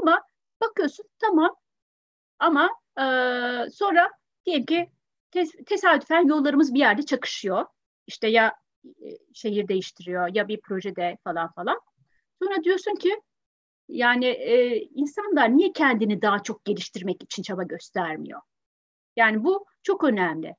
Ama 0.02 0.22
bakıyorsun 0.62 1.06
tamam 1.20 1.56
ama 2.40 2.70
e, 2.98 3.04
sonra 3.70 4.12
diyelim 4.46 4.66
ki 4.66 4.90
tes, 5.32 5.52
tesadüfen 5.66 6.28
yollarımız 6.28 6.74
bir 6.74 6.80
yerde 6.80 7.04
çakışıyor. 7.04 7.66
İşte 8.10 8.28
ya 8.28 8.54
e, 8.86 9.08
şehir 9.34 9.68
değiştiriyor 9.68 10.36
ya 10.36 10.48
bir 10.48 10.62
projede 10.62 11.18
falan 11.24 11.52
falan. 11.52 11.80
Sonra 12.44 12.64
diyorsun 12.64 12.96
ki 12.96 13.22
yani 13.88 14.26
e, 14.26 14.78
insanlar 14.78 15.58
niye 15.58 15.72
kendini 15.74 16.22
daha 16.22 16.44
çok 16.44 16.66
geliştirmek 16.66 17.24
için 17.24 17.44
çaba 17.44 17.64
göstermiyor? 17.64 18.42
Yani 19.16 19.44
bu 19.44 19.66
çok 19.84 20.04
önemli. 20.04 20.56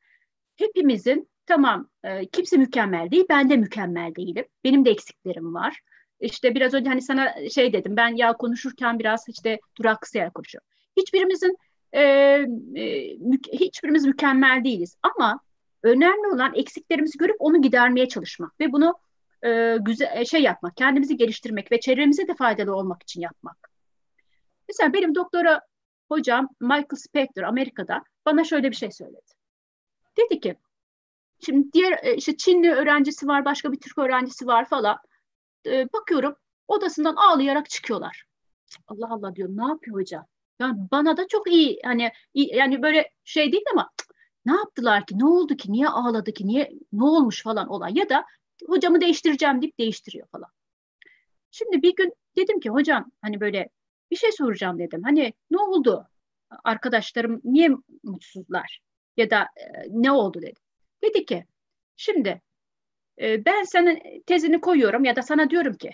Hepimizin 0.56 1.30
tamam 1.46 1.88
e, 2.04 2.26
kimse 2.26 2.56
mükemmel 2.56 3.10
değil, 3.10 3.24
ben 3.28 3.50
de 3.50 3.56
mükemmel 3.56 4.14
değilim. 4.14 4.44
Benim 4.64 4.84
de 4.84 4.90
eksiklerim 4.90 5.54
var. 5.54 5.80
İşte 6.20 6.54
biraz 6.54 6.74
önce 6.74 6.90
hani 6.90 7.02
sana 7.02 7.48
şey 7.50 7.72
dedim, 7.72 7.96
ben 7.96 8.16
ya 8.16 8.32
konuşurken 8.32 8.98
biraz 8.98 9.24
işte 9.28 9.60
duraksayarak 9.78 10.34
konuşuyorum. 10.34 10.68
Hiçbirimizin 10.96 11.56
e, 11.92 12.02
e, 12.02 13.16
mü, 13.18 13.38
hiçbirimiz 13.52 14.06
mükemmel 14.06 14.64
değiliz 14.64 14.96
ama 15.02 15.40
önemli 15.82 16.26
olan 16.34 16.54
eksiklerimizi 16.54 17.18
görüp 17.18 17.36
onu 17.38 17.62
gidermeye 17.62 18.08
çalışmak 18.08 18.60
ve 18.60 18.72
bunu 18.72 18.98
e, 19.42 19.76
güzel 19.80 20.24
şey 20.24 20.42
yapmak, 20.42 20.76
kendimizi 20.76 21.16
geliştirmek 21.16 21.72
ve 21.72 21.80
çevremize 21.80 22.28
de 22.28 22.34
faydalı 22.34 22.76
olmak 22.76 23.02
için 23.02 23.20
yapmak. 23.20 23.70
Mesela 24.68 24.92
benim 24.92 25.14
doktora 25.14 25.60
hocam 26.08 26.48
Michael 26.60 26.96
Spector 26.96 27.42
Amerika'da 27.42 28.02
bana 28.26 28.44
şöyle 28.44 28.70
bir 28.70 28.76
şey 28.76 28.90
söyledi. 28.90 29.32
Dedi 30.18 30.40
ki 30.40 30.56
şimdi 31.46 31.72
diğer 31.72 31.98
e, 32.02 32.14
işte 32.16 32.36
Çinli 32.36 32.70
öğrencisi 32.70 33.26
var, 33.26 33.44
başka 33.44 33.72
bir 33.72 33.80
Türk 33.80 33.98
öğrencisi 33.98 34.46
var 34.46 34.68
falan. 34.68 34.98
E, 35.66 35.92
bakıyorum 35.92 36.36
odasından 36.68 37.16
ağlayarak 37.16 37.70
çıkıyorlar. 37.70 38.24
Allah 38.88 39.08
Allah 39.10 39.36
diyor 39.36 39.48
ne 39.52 39.68
yapıyor 39.68 39.96
hocam? 39.96 40.26
Yani 40.58 40.78
bana 40.90 41.16
da 41.16 41.28
çok 41.28 41.52
iyi 41.52 41.80
hani 41.84 42.12
iyi, 42.34 42.56
yani 42.56 42.82
böyle 42.82 43.10
şey 43.24 43.52
değil 43.52 43.64
ama 43.72 43.90
ne 44.44 44.52
yaptılar 44.52 45.06
ki? 45.06 45.18
Ne 45.18 45.24
oldu 45.24 45.56
ki? 45.56 45.72
Niye 45.72 45.88
ağladı 45.88 46.32
ki? 46.32 46.46
Niye 46.46 46.72
ne 46.92 47.04
olmuş 47.04 47.42
falan 47.42 47.68
olay 47.68 47.92
ya 47.94 48.08
da 48.08 48.24
hocamı 48.66 49.00
değiştireceğim 49.00 49.62
deyip 49.62 49.78
değiştiriyor 49.78 50.26
falan. 50.28 50.50
Şimdi 51.50 51.82
bir 51.82 51.96
gün 51.96 52.12
dedim 52.36 52.60
ki 52.60 52.70
hocam 52.70 53.10
hani 53.22 53.40
böyle 53.40 53.68
bir 54.10 54.16
şey 54.16 54.32
soracağım 54.32 54.78
dedim. 54.78 55.02
Hani 55.02 55.34
ne 55.50 55.58
oldu? 55.58 56.08
Arkadaşlarım 56.64 57.40
niye 57.44 57.70
mutsuzlar? 58.02 58.80
Ya 59.16 59.30
da 59.30 59.42
e, 59.42 59.66
ne 59.88 60.12
oldu 60.12 60.42
dedi. 60.42 60.60
Dedi 61.02 61.26
ki 61.26 61.46
şimdi 61.96 62.42
e, 63.20 63.44
ben 63.44 63.62
senin 63.62 64.22
tezini 64.26 64.60
koyuyorum 64.60 65.04
ya 65.04 65.16
da 65.16 65.22
sana 65.22 65.50
diyorum 65.50 65.74
ki 65.74 65.90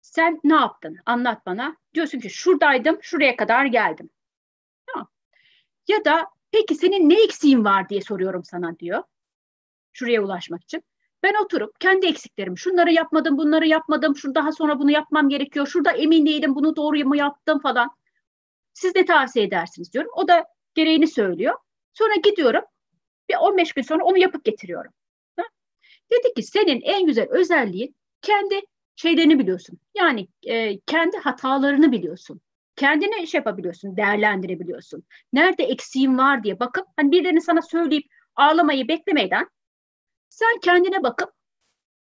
sen 0.00 0.40
ne 0.44 0.54
yaptın? 0.54 0.96
Anlat 1.06 1.46
bana. 1.46 1.76
Diyorsun 1.94 2.18
ki 2.18 2.30
şuradaydım, 2.30 2.98
şuraya 3.02 3.36
kadar 3.36 3.66
geldim. 3.66 4.10
Ya 5.88 6.04
da 6.04 6.26
peki 6.54 6.74
senin 6.74 7.08
ne 7.08 7.22
eksiğin 7.24 7.64
var 7.64 7.88
diye 7.88 8.00
soruyorum 8.00 8.44
sana 8.44 8.78
diyor. 8.78 9.02
Şuraya 9.92 10.22
ulaşmak 10.22 10.62
için. 10.62 10.82
Ben 11.22 11.44
oturup 11.44 11.80
kendi 11.80 12.06
eksiklerimi, 12.06 12.58
şunları 12.58 12.92
yapmadım, 12.92 13.38
bunları 13.38 13.66
yapmadım, 13.66 14.16
şu 14.16 14.34
daha 14.34 14.52
sonra 14.52 14.78
bunu 14.78 14.90
yapmam 14.90 15.28
gerekiyor, 15.28 15.66
şurada 15.66 15.90
emin 15.90 16.26
değilim, 16.26 16.54
bunu 16.54 16.76
doğru 16.76 17.08
mu 17.08 17.16
yaptım 17.16 17.60
falan. 17.60 17.90
Siz 18.74 18.94
de 18.94 19.04
tavsiye 19.04 19.44
edersiniz 19.44 19.92
diyorum. 19.92 20.10
O 20.16 20.28
da 20.28 20.44
gereğini 20.74 21.06
söylüyor. 21.06 21.54
Sonra 21.92 22.14
gidiyorum, 22.14 22.62
bir 23.28 23.36
15 23.40 23.72
gün 23.72 23.82
sonra 23.82 24.04
onu 24.04 24.18
yapıp 24.18 24.44
getiriyorum. 24.44 24.92
Ha? 25.36 25.42
Dedi 26.12 26.34
ki 26.34 26.42
senin 26.42 26.80
en 26.80 27.06
güzel 27.06 27.26
özelliğin 27.30 27.96
kendi 28.22 28.60
şeylerini 28.96 29.38
biliyorsun. 29.38 29.78
Yani 29.94 30.28
e, 30.46 30.80
kendi 30.80 31.16
hatalarını 31.16 31.92
biliyorsun. 31.92 32.40
Kendini 32.76 33.26
şey 33.26 33.38
yapabiliyorsun, 33.38 33.96
değerlendirebiliyorsun. 33.96 35.04
Nerede 35.32 35.64
eksiğin 35.64 36.18
var 36.18 36.44
diye 36.44 36.60
bakıp 36.60 36.86
hani 36.96 37.12
birilerinin 37.12 37.40
sana 37.40 37.62
söyleyip 37.62 38.04
ağlamayı 38.36 38.88
beklemeden 38.88 39.48
sen 40.28 40.60
kendine 40.62 41.02
bakıp 41.02 41.30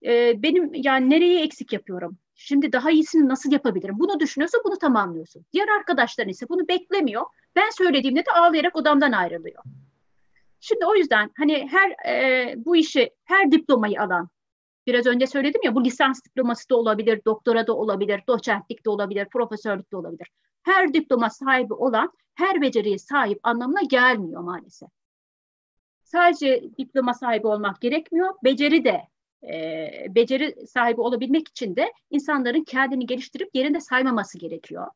e, 0.05 0.43
benim 0.43 0.71
yani 0.73 1.09
nereye 1.09 1.43
eksik 1.43 1.73
yapıyorum? 1.73 2.17
Şimdi 2.35 2.71
daha 2.71 2.91
iyisini 2.91 3.27
nasıl 3.27 3.51
yapabilirim? 3.51 3.95
Bunu 3.99 4.19
düşünüyorsa 4.19 4.57
bunu 4.65 4.77
tamamlıyorsun. 4.77 5.45
Diğer 5.53 5.67
arkadaşların 5.67 6.29
ise 6.29 6.49
bunu 6.49 6.67
beklemiyor. 6.67 7.25
Ben 7.55 7.69
söylediğimde 7.69 8.25
de 8.25 8.31
ağlayarak 8.31 8.75
odamdan 8.75 9.11
ayrılıyor. 9.11 9.63
Şimdi 10.59 10.85
o 10.85 10.95
yüzden 10.95 11.31
hani 11.37 11.67
her 11.71 12.11
e, 12.11 12.53
bu 12.57 12.75
işi 12.75 13.09
her 13.25 13.51
diplomayı 13.51 14.01
alan 14.01 14.29
biraz 14.87 15.05
önce 15.05 15.27
söyledim 15.27 15.61
ya 15.63 15.75
bu 15.75 15.83
lisans 15.83 16.23
diploması 16.25 16.69
da 16.69 16.75
olabilir, 16.75 17.21
doktora 17.25 17.67
da 17.67 17.73
olabilir, 17.75 18.21
doçentlik 18.27 18.85
de 18.85 18.89
olabilir, 18.89 19.27
profesörlük 19.31 19.91
de 19.91 19.97
olabilir. 19.97 20.31
Her 20.67 20.93
diploma 20.93 21.29
sahibi 21.29 21.73
olan 21.73 22.11
her 22.35 22.61
beceriye 22.61 22.97
sahip 22.97 23.39
anlamına 23.43 23.81
gelmiyor 23.81 24.41
maalesef 24.41 24.89
sadece 26.07 26.63
diploma 26.77 27.13
sahibi 27.13 27.47
olmak 27.47 27.81
gerekmiyor. 27.81 28.33
Beceri 28.43 28.83
de 28.85 29.01
e, 29.47 30.15
beceri 30.15 30.67
sahibi 30.67 31.01
olabilmek 31.01 31.47
için 31.47 31.75
de 31.75 31.93
insanların 32.09 32.63
kendini 32.63 33.05
geliştirip 33.05 33.49
yerinde 33.53 33.79
saymaması 33.79 34.37
gerekiyor. 34.37 34.87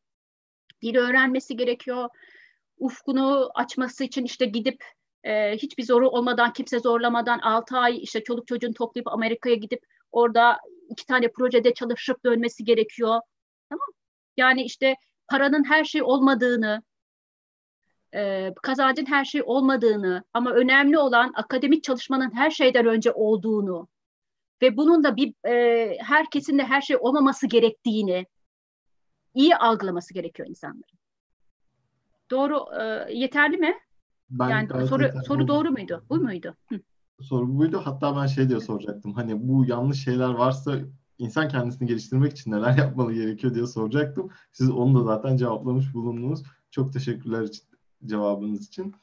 Dili 0.81 0.99
öğrenmesi 0.99 1.57
gerekiyor. 1.57 2.09
Ufkunu 2.77 3.51
açması 3.55 4.03
için 4.03 4.23
işte 4.23 4.45
gidip 4.45 4.83
e, 5.23 5.57
hiçbir 5.57 5.83
zoru 5.83 6.09
olmadan, 6.09 6.53
kimse 6.53 6.79
zorlamadan 6.79 7.39
6 7.39 7.77
ay 7.77 8.03
işte 8.03 8.23
çoluk 8.23 8.47
çocuğunu 8.47 8.73
toplayıp 8.73 9.07
Amerika'ya 9.07 9.55
gidip 9.55 9.85
orada 10.11 10.57
iki 10.89 11.05
tane 11.05 11.31
projede 11.31 11.73
çalışıp 11.73 12.25
dönmesi 12.25 12.63
gerekiyor. 12.63 13.19
Tamam 13.69 13.87
Yani 14.37 14.63
işte 14.63 14.95
paranın 15.31 15.63
her 15.63 15.83
şey 15.83 16.03
olmadığını, 16.03 16.83
e, 18.15 18.53
kazancın 18.63 19.05
her 19.05 19.25
şey 19.25 19.41
olmadığını 19.45 20.23
ama 20.33 20.51
önemli 20.51 20.97
olan 20.97 21.31
akademik 21.35 21.83
çalışmanın 21.83 22.35
her 22.35 22.49
şeyden 22.49 22.85
önce 22.85 23.11
olduğunu 23.11 23.87
ve 24.61 24.77
bunun 24.77 25.03
da 25.03 25.15
bir 25.15 25.33
e, 25.47 25.97
herkesin 25.99 26.57
de 26.57 26.63
her 26.63 26.81
şey 26.81 26.97
olmaması 26.99 27.47
gerektiğini 27.47 28.25
iyi 29.33 29.55
algılaması 29.55 30.13
gerekiyor 30.13 30.49
insanların. 30.49 30.99
Doğru, 32.31 32.65
e, 32.81 33.13
yeterli 33.13 33.57
mi? 33.57 33.73
Ben 34.29 34.49
yani 34.49 34.87
soru 34.87 35.03
yeterli. 35.03 35.25
soru 35.25 35.47
doğru 35.47 35.71
muydu? 35.71 36.05
Bu 36.09 36.15
muydu? 36.15 36.55
Hı. 36.69 36.79
Soru 37.21 37.57
buydu. 37.57 37.81
Hatta 37.85 38.15
ben 38.15 38.27
şey 38.27 38.49
diye 38.49 38.59
soracaktım. 38.59 39.13
Hani 39.13 39.47
bu 39.47 39.65
yanlış 39.65 40.03
şeyler 40.03 40.29
varsa 40.29 40.79
insan 41.21 41.47
kendisini 41.47 41.87
geliştirmek 41.87 42.31
için 42.31 42.51
neler 42.51 42.73
yapmalı 42.77 43.13
gerekiyor 43.13 43.53
diye 43.53 43.67
soracaktım. 43.67 44.29
Siz 44.51 44.69
onu 44.69 44.99
da 44.99 45.03
zaten 45.03 45.37
cevaplamış 45.37 45.93
bulundunuz. 45.93 46.43
Çok 46.71 46.93
teşekkürler 46.93 47.47
cevabınız 48.05 48.67
için. 48.67 48.95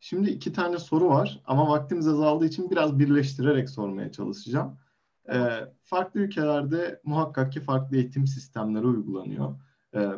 Şimdi 0.00 0.30
iki 0.30 0.52
tane 0.52 0.78
soru 0.78 1.08
var 1.08 1.40
ama 1.46 1.68
vaktimiz 1.68 2.08
azaldığı 2.08 2.46
için 2.46 2.70
biraz 2.70 2.98
birleştirerek 2.98 3.70
sormaya 3.70 4.12
çalışacağım. 4.12 4.78
Farklı 5.82 6.20
ülkelerde 6.20 7.00
muhakkak 7.04 7.52
ki 7.52 7.60
farklı 7.60 7.96
eğitim 7.96 8.26
sistemleri 8.26 8.86
uygulanıyor. 8.86 9.54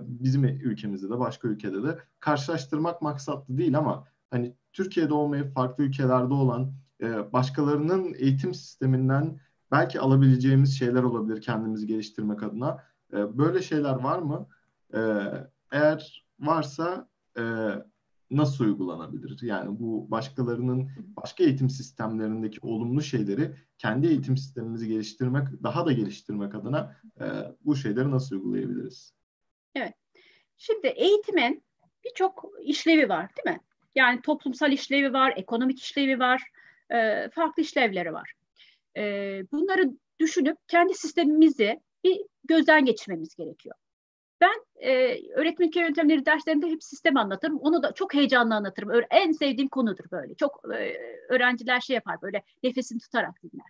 Bizim 0.00 0.44
ülkemizde 0.44 1.10
de 1.10 1.18
başka 1.18 1.48
ülkede 1.48 1.82
de 1.82 1.98
karşılaştırmak 2.20 3.02
maksatlı 3.02 3.58
değil 3.58 3.78
ama 3.78 4.04
hani 4.30 4.54
Türkiye'de 4.72 5.14
olmayıp 5.14 5.54
farklı 5.54 5.84
ülkelerde 5.84 6.34
olan 6.34 6.72
başkalarının 7.32 8.14
eğitim 8.18 8.54
sisteminden 8.54 9.40
belki 9.70 10.00
alabileceğimiz 10.00 10.78
şeyler 10.78 11.02
olabilir 11.02 11.40
kendimizi 11.40 11.86
geliştirmek 11.86 12.42
adına. 12.42 12.84
Böyle 13.12 13.62
şeyler 13.62 13.94
var 13.94 14.18
mı? 14.18 14.48
Eğer 15.72 16.24
varsa 16.40 17.08
nasıl 18.30 18.64
uygulanabilir? 18.64 19.42
Yani 19.42 19.80
bu 19.80 20.10
başkalarının 20.10 20.90
başka 21.16 21.44
eğitim 21.44 21.70
sistemlerindeki 21.70 22.58
olumlu 22.62 23.02
şeyleri 23.02 23.54
kendi 23.78 24.06
eğitim 24.06 24.36
sistemimizi 24.36 24.88
geliştirmek, 24.88 25.46
daha 25.62 25.86
da 25.86 25.92
geliştirmek 25.92 26.54
adına 26.54 26.96
e, 27.20 27.24
bu 27.64 27.76
şeyleri 27.76 28.10
nasıl 28.10 28.36
uygulayabiliriz? 28.36 29.14
Evet. 29.74 29.94
Şimdi 30.58 30.86
eğitimin 30.86 31.62
birçok 32.04 32.44
işlevi 32.62 33.08
var 33.08 33.30
değil 33.36 33.56
mi? 33.56 33.62
Yani 33.94 34.22
toplumsal 34.22 34.72
işlevi 34.72 35.12
var, 35.12 35.32
ekonomik 35.36 35.80
işlevi 35.80 36.18
var, 36.18 36.42
e, 36.90 37.28
farklı 37.28 37.62
işlevleri 37.62 38.12
var. 38.12 38.32
E, 38.96 39.02
bunları 39.52 39.90
düşünüp 40.20 40.56
kendi 40.68 40.94
sistemimizi 40.94 41.80
bir 42.04 42.20
gözden 42.44 42.84
geçirmemiz 42.84 43.34
gerekiyor. 43.34 43.74
Ben 44.40 44.64
e, 44.76 45.18
öğretmenlik 45.34 45.76
yöntemleri 45.76 46.26
derslerinde 46.26 46.66
hep 46.66 46.84
sistem 46.84 47.16
anlatırım. 47.16 47.58
Onu 47.58 47.82
da 47.82 47.92
çok 47.92 48.14
heyecanlı 48.14 48.54
anlatırım. 48.54 49.04
En 49.10 49.32
sevdiğim 49.32 49.68
konudur 49.68 50.04
böyle. 50.10 50.34
Çok 50.34 50.60
e, 50.74 50.96
öğrenciler 51.28 51.80
şey 51.80 51.94
yapar 51.94 52.22
böyle 52.22 52.42
nefesini 52.62 52.98
tutarak 52.98 53.42
dinler. 53.42 53.66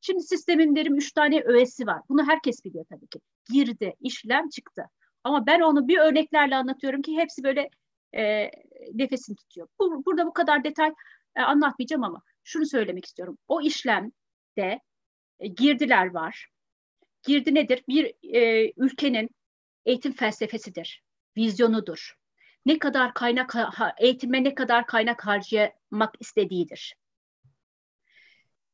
Şimdi 0.00 0.22
sistemin 0.22 0.76
derim 0.76 0.96
üç 0.96 1.12
tane 1.12 1.40
öğesi 1.40 1.86
var. 1.86 2.00
Bunu 2.08 2.26
herkes 2.26 2.64
biliyor 2.64 2.84
tabii 2.88 3.06
ki. 3.06 3.20
Girdi, 3.52 3.94
işlem 4.00 4.48
çıktı. 4.48 4.84
Ama 5.24 5.46
ben 5.46 5.60
onu 5.60 5.88
bir 5.88 5.98
örneklerle 5.98 6.56
anlatıyorum 6.56 7.02
ki 7.02 7.16
hepsi 7.16 7.44
böyle 7.44 7.70
e, 8.16 8.50
nefesini 8.94 9.36
tutuyor. 9.36 9.68
Bu, 9.80 10.04
burada 10.06 10.26
bu 10.26 10.32
kadar 10.32 10.64
detay 10.64 10.92
e, 11.36 11.40
anlatmayacağım 11.40 12.04
ama 12.04 12.22
şunu 12.44 12.66
söylemek 12.66 13.04
istiyorum. 13.04 13.38
O 13.48 13.60
işlemde 14.56 14.80
e, 15.40 15.46
girdiler 15.46 16.06
var. 16.06 16.48
Girdi 17.22 17.54
nedir? 17.54 17.84
Bir 17.88 18.34
e, 18.34 18.72
ülkenin 18.76 19.30
eğitim 19.84 20.12
felsefesidir, 20.12 21.02
vizyonudur. 21.36 22.14
Ne 22.66 22.78
kadar 22.78 23.14
kaynak 23.14 23.54
eğitime 23.98 24.44
ne 24.44 24.54
kadar 24.54 24.86
kaynak 24.86 25.26
harcamak 25.26 26.14
istediğidir. 26.20 26.94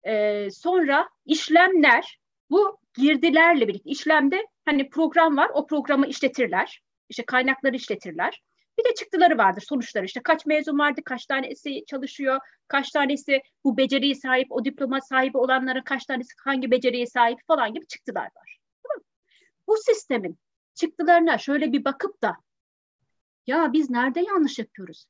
Ee, 0.07 0.49
sonra 0.51 1.09
işlemler 1.24 2.18
bu 2.51 2.79
girdilerle 2.95 3.68
birlikte 3.68 3.91
işlemde 3.91 4.47
hani 4.64 4.91
program 4.91 5.37
var 5.37 5.51
o 5.55 5.66
programı 5.66 6.07
işletirler. 6.07 6.83
İşte 7.09 7.24
kaynakları 7.26 7.76
işletirler. 7.76 8.43
Bir 8.79 8.85
de 8.85 8.95
çıktıları 8.95 9.39
vardır 9.39 9.64
sonuçları 9.68 10.05
işte 10.05 10.20
kaç 10.22 10.47
mezun 10.47 10.79
vardı, 10.79 11.01
kaç 11.05 11.26
tanesi 11.26 11.85
çalışıyor, 11.87 12.39
kaç 12.68 12.91
tanesi 12.91 13.43
bu 13.64 13.76
beceriye 13.76 14.14
sahip, 14.14 14.47
o 14.53 14.64
diploma 14.64 15.01
sahibi 15.01 15.39
olanların 15.39 15.83
kaç 15.83 16.05
tanesi 16.05 16.35
hangi 16.45 16.70
beceriye 16.70 17.07
sahip 17.07 17.39
falan 17.47 17.74
gibi 17.74 17.87
çıktılar 17.87 18.24
var. 18.37 18.59
Bu 19.66 19.76
sistemin 19.76 20.39
çıktılarına 20.74 21.39
şöyle 21.39 21.72
bir 21.72 21.85
bakıp 21.85 22.22
da 22.22 22.37
ya 23.47 23.72
biz 23.72 23.91
nerede 23.91 24.20
yanlış 24.20 24.59
yapıyoruz? 24.59 25.07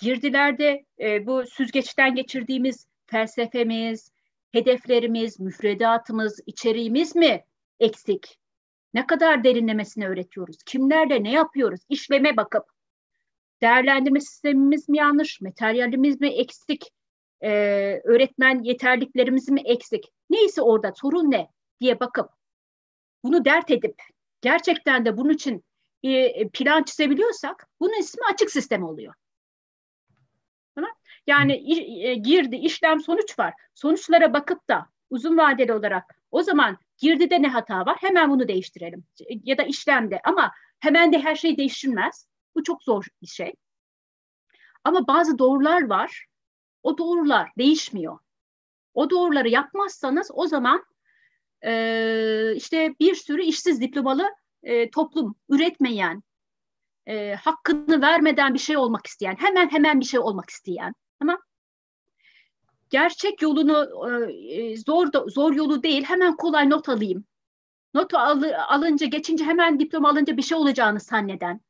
Girdilerde 0.00 0.84
e, 1.00 1.26
bu 1.26 1.46
süzgeçten 1.46 2.14
geçirdiğimiz 2.14 2.86
felsefemiz, 3.06 4.10
hedeflerimiz, 4.52 5.40
müfredatımız, 5.40 6.40
içeriğimiz 6.46 7.16
mi 7.16 7.44
eksik? 7.80 8.38
Ne 8.96 9.06
kadar 9.06 9.44
derinlemesine 9.44 10.08
öğretiyoruz? 10.08 10.56
Kimlerle 10.66 11.22
ne 11.22 11.32
yapıyoruz? 11.32 11.80
İşleme 11.88 12.36
bakıp 12.36 12.64
değerlendirme 13.62 14.20
sistemimiz 14.20 14.88
mi 14.88 14.98
yanlış? 14.98 15.40
Materyalimiz 15.40 16.20
mi 16.20 16.28
eksik? 16.28 16.92
Ee, 17.42 18.00
öğretmen 18.04 18.62
yeterliklerimiz 18.62 19.48
mi 19.48 19.60
eksik? 19.64 20.12
Neyse 20.30 20.62
orada 20.62 20.92
sorun 20.92 21.30
ne 21.30 21.50
diye 21.80 22.00
bakıp 22.00 22.30
bunu 23.24 23.44
dert 23.44 23.70
edip 23.70 24.02
gerçekten 24.40 25.04
de 25.04 25.16
bunun 25.16 25.30
için 25.30 25.64
bir 26.02 26.48
plan 26.48 26.82
çizebiliyorsak 26.82 27.68
bunun 27.80 28.00
ismi 28.00 28.22
açık 28.32 28.50
sistem 28.50 28.84
oluyor. 28.84 29.14
Tamam? 30.74 30.92
Yani 31.26 31.52
e, 32.08 32.14
girdi, 32.14 32.56
işlem, 32.56 33.00
sonuç 33.00 33.38
var. 33.38 33.54
Sonuçlara 33.74 34.32
bakıp 34.32 34.68
da 34.68 34.86
uzun 35.10 35.38
vadeli 35.38 35.72
olarak 35.72 36.04
o 36.30 36.42
zaman 36.42 36.78
girdide 36.98 37.42
ne 37.42 37.48
hata 37.48 37.86
var? 37.86 37.96
Hemen 38.00 38.30
bunu 38.30 38.48
değiştirelim. 38.48 39.04
Ya 39.28 39.58
da 39.58 39.62
işlemde 39.62 40.20
ama 40.24 40.52
hemen 40.80 41.12
de 41.12 41.18
her 41.18 41.36
şey 41.36 41.56
değişilmez. 41.56 42.28
Bu 42.54 42.62
çok 42.62 42.82
zor 42.82 43.04
bir 43.22 43.26
şey. 43.26 43.54
Ama 44.84 45.06
bazı 45.06 45.38
doğrular 45.38 45.86
var. 45.86 46.26
O 46.82 46.98
doğrular 46.98 47.50
değişmiyor. 47.58 48.18
O 48.94 49.10
doğruları 49.10 49.48
yapmazsanız 49.48 50.30
o 50.34 50.46
zaman 50.46 50.84
e, 51.64 52.52
işte 52.56 52.94
bir 53.00 53.14
sürü 53.14 53.42
işsiz 53.42 53.80
diplomalı 53.80 54.30
e, 54.62 54.90
toplum 54.90 55.34
üretmeyen, 55.48 56.22
e, 57.06 57.34
hakkını 57.34 58.00
vermeden 58.00 58.54
bir 58.54 58.58
şey 58.58 58.76
olmak 58.76 59.06
isteyen, 59.06 59.36
hemen 59.38 59.68
hemen 59.70 60.00
bir 60.00 60.04
şey 60.04 60.20
olmak 60.20 60.50
isteyen, 60.50 60.94
ama 61.20 61.38
gerçek 62.90 63.42
yolunu 63.42 64.08
e, 64.50 64.76
zor 64.76 65.08
zor 65.28 65.52
yolu 65.52 65.82
değil, 65.82 66.04
hemen 66.04 66.36
kolay 66.36 66.70
not 66.70 66.88
alayım. 66.88 67.24
Notu 67.94 68.18
al, 68.18 68.42
alınca, 68.68 69.06
geçince 69.06 69.44
hemen 69.44 69.80
diploma 69.80 70.10
alınca 70.10 70.36
bir 70.36 70.42
şey 70.42 70.58
olacağını 70.58 71.00
zanneden, 71.00 71.60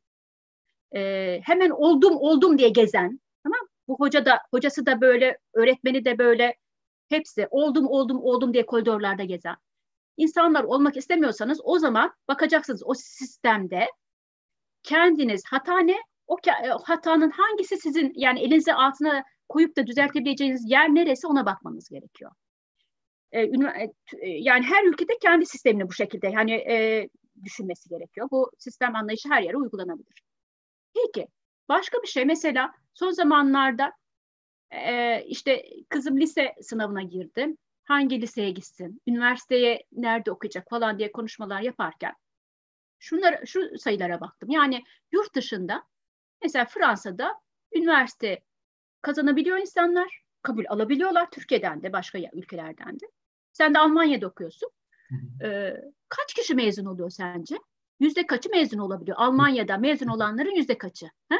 e, 0.96 1.40
hemen 1.44 1.70
oldum 1.70 2.16
oldum 2.16 2.58
diye 2.58 2.68
gezen, 2.68 3.20
tamam? 3.42 3.60
Bu 3.88 3.96
hoca 3.98 4.24
da 4.26 4.40
hocası 4.50 4.86
da 4.86 5.00
böyle, 5.00 5.38
öğretmeni 5.54 6.04
de 6.04 6.18
böyle, 6.18 6.56
hepsi 7.08 7.48
oldum 7.50 7.86
oldum 7.86 8.22
oldum 8.22 8.54
diye 8.54 8.66
koridorlarda 8.66 9.24
gezen 9.24 9.56
insanlar 10.16 10.64
olmak 10.64 10.96
istemiyorsanız 10.96 11.60
o 11.64 11.78
zaman 11.78 12.14
bakacaksınız 12.28 12.82
o 12.84 12.94
sistemde 12.94 13.86
kendiniz 14.82 15.42
hata 15.50 15.78
ne? 15.78 15.96
O 16.26 16.36
e, 16.64 16.68
hatanın 16.68 17.30
hangisi 17.30 17.76
sizin 17.76 18.12
yani 18.16 18.40
elinizi 18.40 18.74
altına 18.74 19.24
koyup 19.48 19.76
da 19.76 19.86
düzeltebileceğiniz 19.86 20.70
yer 20.70 20.88
neresi 20.88 21.26
ona 21.26 21.46
bakmanız 21.46 21.88
gerekiyor. 21.88 22.30
Ee, 23.32 23.50
yani 24.22 24.64
her 24.64 24.84
ülkede 24.84 25.12
kendi 25.22 25.46
sistemini 25.46 25.88
bu 25.88 25.92
şekilde 25.92 26.32
hani 26.32 26.52
e, 26.52 27.08
düşünmesi 27.44 27.88
gerekiyor. 27.88 28.28
Bu 28.30 28.50
sistem 28.58 28.96
anlayışı 28.96 29.28
her 29.28 29.42
yere 29.42 29.56
uygulanabilir. 29.56 30.22
Peki 30.94 31.28
başka 31.68 32.02
bir 32.02 32.08
şey 32.08 32.24
mesela 32.24 32.72
son 32.94 33.10
zamanlarda 33.10 33.92
e, 34.70 35.22
işte 35.24 35.62
kızım 35.88 36.20
lise 36.20 36.54
sınavına 36.60 37.02
girdi 37.02 37.56
hangi 37.84 38.20
liseye 38.20 38.50
gitsin, 38.50 39.02
üniversiteye 39.06 39.84
nerede 39.92 40.30
okuyacak 40.30 40.70
falan 40.70 40.98
diye 40.98 41.12
konuşmalar 41.12 41.60
yaparken 41.60 42.12
şunlara, 42.98 43.46
şu 43.46 43.78
sayılara 43.78 44.20
baktım. 44.20 44.50
Yani 44.50 44.82
yurt 45.12 45.34
dışında 45.34 45.82
mesela 46.42 46.64
Fransa'da 46.64 47.40
üniversite 47.72 48.42
kazanabiliyor 49.06 49.58
insanlar, 49.58 50.22
kabul 50.42 50.64
alabiliyorlar 50.68 51.30
Türkiye'den 51.30 51.82
de 51.82 51.92
başka 51.92 52.18
ülkelerden 52.32 53.00
de. 53.00 53.06
Sen 53.52 53.74
de 53.74 53.78
Almanya'da 53.78 54.26
okuyorsun. 54.26 54.68
Ee, 55.42 55.74
kaç 56.08 56.34
kişi 56.34 56.54
mezun 56.54 56.84
oluyor 56.84 57.10
sence? 57.10 57.56
Yüzde 58.00 58.26
kaçı 58.26 58.50
mezun 58.50 58.78
olabiliyor? 58.78 59.16
Almanya'da 59.20 59.78
mezun 59.78 60.06
olanların 60.06 60.56
yüzde 60.56 60.78
kaçı? 60.78 61.06
Ha? 61.28 61.36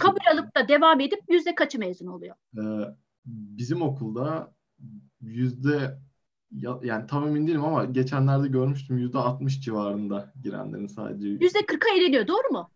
Kabul 0.00 0.32
alıp 0.32 0.56
da 0.56 0.68
devam 0.68 1.00
edip 1.00 1.20
yüzde 1.28 1.54
kaçı 1.54 1.78
mezun 1.78 2.06
oluyor? 2.06 2.36
Ee, 2.58 2.94
bizim 3.24 3.82
okulda 3.82 4.54
yüzde 5.20 5.98
yani 6.82 7.06
tam 7.06 7.26
emin 7.28 7.46
değilim 7.46 7.64
ama 7.64 7.84
geçenlerde 7.84 8.48
görmüştüm 8.48 8.98
yüzde 8.98 9.18
60 9.18 9.60
civarında 9.60 10.32
girenlerin 10.42 10.86
sadece. 10.86 11.28
Yüzde 11.28 11.58
40'a 11.58 11.96
eleniyor 11.96 12.26
doğru 12.26 12.52
mu? 12.52 12.70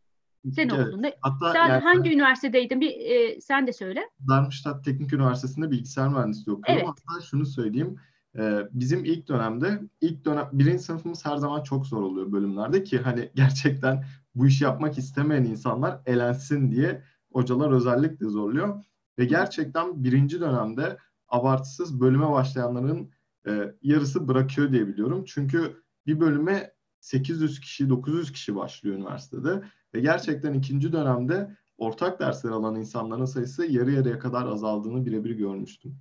Sen 0.50 0.68
evet. 0.68 0.86
okulunda. 0.86 1.12
Hatta 1.20 1.52
sen 1.52 1.68
yani, 1.68 1.82
hangi 1.82 2.14
üniversitedeydin? 2.14 2.80
Bir 2.80 2.90
e, 2.90 3.40
sen 3.40 3.66
de 3.66 3.72
söyle. 3.72 4.00
Darmstadt 4.28 4.84
Teknik 4.84 5.12
Üniversitesi'nde 5.12 5.70
bilgisayar 5.70 6.08
mühendisliği 6.08 6.56
okuyorum. 6.56 6.84
Evet. 6.86 6.98
Hatta 7.08 7.20
şunu 7.20 7.46
söyleyeyim. 7.46 7.96
E, 8.38 8.62
bizim 8.72 9.04
ilk 9.04 9.28
dönemde 9.28 9.80
ilk 10.00 10.24
dönem 10.24 10.48
birinci 10.52 10.82
sınıfımız 10.82 11.26
her 11.26 11.36
zaman 11.36 11.62
çok 11.62 11.86
zor 11.86 12.02
oluyor 12.02 12.32
bölümlerde 12.32 12.84
ki 12.84 12.98
hani 12.98 13.30
gerçekten 13.34 14.04
bu 14.34 14.46
işi 14.46 14.64
yapmak 14.64 14.98
istemeyen 14.98 15.44
insanlar 15.44 16.00
elensin 16.06 16.70
diye 16.70 17.02
hocalar 17.32 17.70
özellikle 17.70 18.26
zorluyor. 18.26 18.84
Ve 19.18 19.24
gerçekten 19.24 20.04
birinci 20.04 20.40
dönemde 20.40 20.96
abartısız 21.28 22.00
bölüme 22.00 22.30
başlayanların 22.30 23.10
e, 23.46 23.74
yarısı 23.82 24.28
bırakıyor 24.28 24.72
diye 24.72 24.88
biliyorum. 24.88 25.24
Çünkü 25.26 25.82
bir 26.06 26.20
bölüme 26.20 26.71
800 27.02 27.60
kişi, 27.60 27.88
900 27.88 28.32
kişi 28.32 28.56
başlıyor 28.56 28.96
üniversitede 28.96 29.62
ve 29.94 30.00
gerçekten 30.00 30.54
ikinci 30.54 30.92
dönemde 30.92 31.56
ortak 31.78 32.20
dersler 32.20 32.50
alan 32.50 32.76
insanların 32.76 33.24
sayısı 33.24 33.66
yarı 33.66 33.90
yarıya 33.92 34.18
kadar 34.18 34.46
azaldığını 34.46 35.06
birebir 35.06 35.30
görmüştüm. 35.30 35.98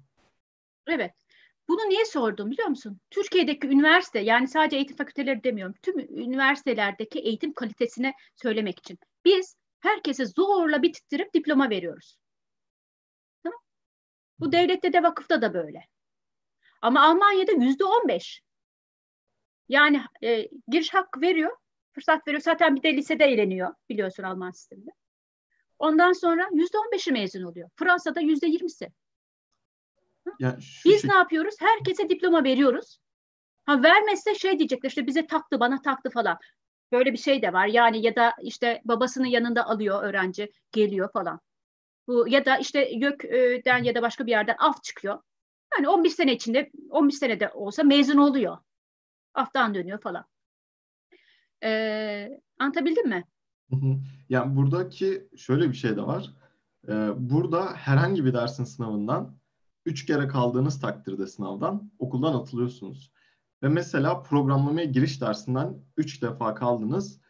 Evet. 0.88 1.12
Bunu 1.68 1.89
niye 1.89 2.06
sordum 2.06 2.52
biliyor 2.52 2.68
musun? 2.68 2.99
Türkiye'deki 3.10 3.68
üniversite 3.68 4.20
yani 4.20 4.47
sadece 4.47 4.76
eğitim 4.76 4.97
fakülteleri 4.97 5.43
demiyorum. 5.43 5.76
Tüm 5.82 5.99
üniversitelerdeki 5.99 7.20
eğitim 7.20 7.54
kalitesine 7.54 8.14
söylemek 8.36 8.80
için. 8.80 8.99
Biz 9.26 9.56
herkese 9.80 10.26
zorla 10.26 10.82
bitirip 10.82 11.34
diploma 11.34 11.70
veriyoruz. 11.70 12.18
Tamam? 13.43 13.60
Bu 14.39 14.52
devlette 14.52 14.93
de 14.93 15.04
vakıfta 15.04 15.41
da 15.41 15.54
böyle. 15.54 15.86
Ama 16.82 17.02
Almanya'da 17.02 17.52
yüzde 17.52 17.86
on 17.86 18.08
beş. 18.08 18.41
Yani 19.70 20.01
e, 20.24 20.47
giriş 20.68 20.93
hakkı 20.93 21.22
veriyor, 21.22 21.57
fırsat 21.93 22.28
veriyor. 22.28 22.41
Zaten 22.41 22.76
bir 22.76 22.84
de 22.84 22.93
lisede 22.97 23.26
eğleniyor 23.26 23.74
biliyorsun 23.89 24.24
Alman 24.24 24.51
sisteminde. 24.51 24.91
Ondan 25.80 26.14
sonra 26.14 26.49
yüzde 26.53 26.78
on 26.78 26.91
beşi 26.91 27.12
mezun 27.12 27.43
oluyor. 27.43 27.70
Fransa'da 27.76 28.20
yüzde 28.20 28.47
yirmisi. 28.47 28.91
Yani 30.39 30.57
Biz 30.86 31.01
şey... 31.01 31.09
ne 31.09 31.16
yapıyoruz? 31.16 31.55
Herkese 31.59 32.09
diploma 32.09 32.43
veriyoruz. 32.43 32.99
Ha 33.64 33.84
vermezse 33.84 34.36
şey 34.36 34.59
diyecekler 34.59 34.89
işte 34.89 35.07
bize 35.07 35.28
taktı 35.28 35.59
bana 35.59 35.82
taktı 35.82 36.09
falan. 36.09 36.38
Böyle 36.91 37.14
bir 37.14 37.18
şey 37.18 37.41
de 37.41 37.53
var. 37.53 37.68
Yani 37.68 38.05
ya 38.05 38.16
da 38.16 38.34
işte 38.41 38.82
babasının 38.86 39.26
yanında 39.26 39.66
alıyor 39.66 40.03
öğrenci 40.03 40.51
geliyor 40.72 41.12
falan. 41.14 41.39
Bu 42.07 42.28
ya 42.28 42.45
da 42.45 42.57
işte 42.57 42.89
YÖK'den 42.91 43.84
ya 43.84 43.95
da 43.95 44.01
başka 44.01 44.26
bir 44.26 44.32
yerden 44.32 44.55
af 44.59 44.84
çıkıyor. 44.84 45.20
Yani 45.78 45.89
11 45.89 46.09
sene 46.09 46.34
içinde 46.34 46.72
11 46.89 47.14
senede 47.14 47.49
olsa 47.49 47.84
mezun 47.84 48.18
oluyor. 48.18 48.57
Aftan 49.34 49.76
dönüyor 49.76 50.02
falan. 50.02 50.26
Ee, 51.64 52.42
anlatabildim 52.60 53.10
mi? 53.10 53.26
Yani 54.30 54.56
buradaki 54.56 55.28
şöyle 55.38 55.70
bir 55.70 55.74
şey 55.74 55.98
de 55.98 56.02
var. 56.02 56.34
Ee, 56.88 57.10
burada 57.18 57.74
herhangi 57.74 58.26
bir 58.26 58.34
dersin 58.34 58.64
sınavından 58.64 59.38
üç 59.86 60.06
kere 60.06 60.28
kaldığınız 60.28 60.80
takdirde 60.80 61.28
sınavdan 61.28 61.92
okuldan 62.00 62.34
atılıyorsunuz. 62.34 63.12
Ve 63.64 63.70
mesela 63.70 64.22
programlamaya 64.22 64.86
giriş 64.86 65.22
dersinden 65.22 65.78
üç 65.98 66.22
defa 66.22 66.56
kaldınız. 66.56 67.22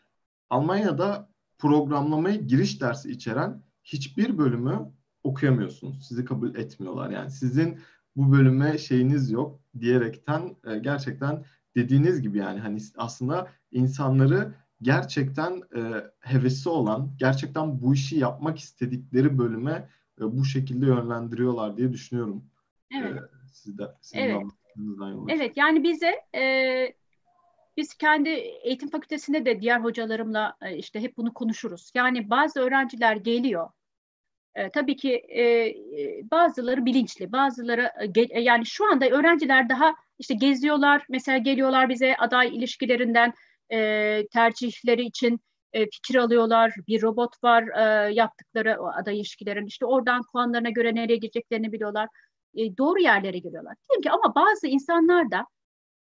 Almanya'da 0.49 1.29
programlamaya 1.57 2.35
giriş 2.35 2.81
dersi 2.81 3.11
içeren 3.11 3.63
hiçbir 3.83 4.37
bölümü 4.37 4.91
okuyamıyorsunuz. 5.23 6.07
Sizi 6.07 6.25
kabul 6.25 6.55
etmiyorlar. 6.55 7.09
Yani 7.09 7.31
sizin 7.31 7.79
bu 8.15 8.31
bölüme 8.31 8.77
şeyiniz 8.77 9.31
yok 9.31 9.59
diyerekten 9.79 10.55
e, 10.63 10.77
gerçekten 10.77 11.45
dediğiniz 11.75 12.21
gibi 12.21 12.37
yani 12.37 12.59
hani 12.59 12.79
aslında 12.97 13.47
insanları 13.71 14.53
gerçekten 14.81 15.61
e, 15.75 15.81
hevesi 16.19 16.69
olan, 16.69 17.11
gerçekten 17.17 17.81
bu 17.81 17.93
işi 17.93 18.19
yapmak 18.19 18.59
istedikleri 18.59 19.37
bölüme 19.37 19.89
e, 20.21 20.21
bu 20.21 20.45
şekilde 20.45 20.85
yönlendiriyorlar 20.85 21.77
diye 21.77 21.93
düşünüyorum. 21.93 22.45
Evet. 22.99 23.17
E, 23.17 23.19
sizde, 23.53 23.83
sizin 24.01 24.23
evet. 24.23 24.45
Evet 25.29 25.57
yani 25.57 25.83
bize 25.83 26.11
e, 26.35 26.93
biz 27.77 27.93
kendi 27.93 28.29
eğitim 28.29 28.89
fakültesinde 28.89 29.45
de 29.45 29.61
diğer 29.61 29.79
hocalarımla 29.79 30.57
e, 30.61 30.77
işte 30.77 31.01
hep 31.01 31.17
bunu 31.17 31.33
konuşuruz. 31.33 31.91
Yani 31.95 32.29
bazı 32.29 32.59
öğrenciler 32.59 33.15
geliyor. 33.15 33.69
E, 34.55 34.69
tabii 34.69 34.95
ki 34.95 35.13
e, 35.13 35.43
e 35.43 35.75
bazıları 36.31 36.85
bilinçli, 36.85 37.31
bazıları 37.31 37.91
e, 38.33 38.41
yani 38.41 38.65
şu 38.65 38.91
anda 38.91 39.09
öğrenciler 39.09 39.69
daha 39.69 39.95
işte 40.21 40.33
geziyorlar. 40.33 41.05
Mesela 41.09 41.37
geliyorlar 41.37 41.89
bize 41.89 42.15
aday 42.15 42.47
ilişkilerinden 42.47 43.33
e, 43.71 44.27
tercihleri 44.33 45.01
için 45.01 45.39
e, 45.73 45.85
fikir 45.85 46.15
alıyorlar. 46.15 46.73
Bir 46.87 47.01
robot 47.01 47.43
var 47.43 47.63
e, 47.63 48.13
yaptıkları 48.13 48.77
aday 48.83 49.17
ilişkilerin. 49.17 49.65
İşte 49.65 49.85
oradan 49.85 50.21
puanlarına 50.31 50.69
göre 50.69 50.95
nereye 50.95 51.15
gideceklerini 51.15 51.71
biliyorlar. 51.71 52.07
E, 52.55 52.77
doğru 52.77 52.99
yerlere 52.99 53.37
giriyorlar. 53.37 53.75
Diyelim 53.89 54.01
ki 54.01 54.11
ama 54.11 54.35
bazı 54.35 54.67
insanlar 54.67 55.31
da 55.31 55.45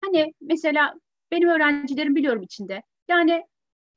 hani 0.05 0.35
mesela 0.41 0.95
benim 1.31 1.49
öğrencilerim 1.49 2.17
biliyorum 2.17 2.43
içinde. 2.43 2.83
Yani 3.09 3.45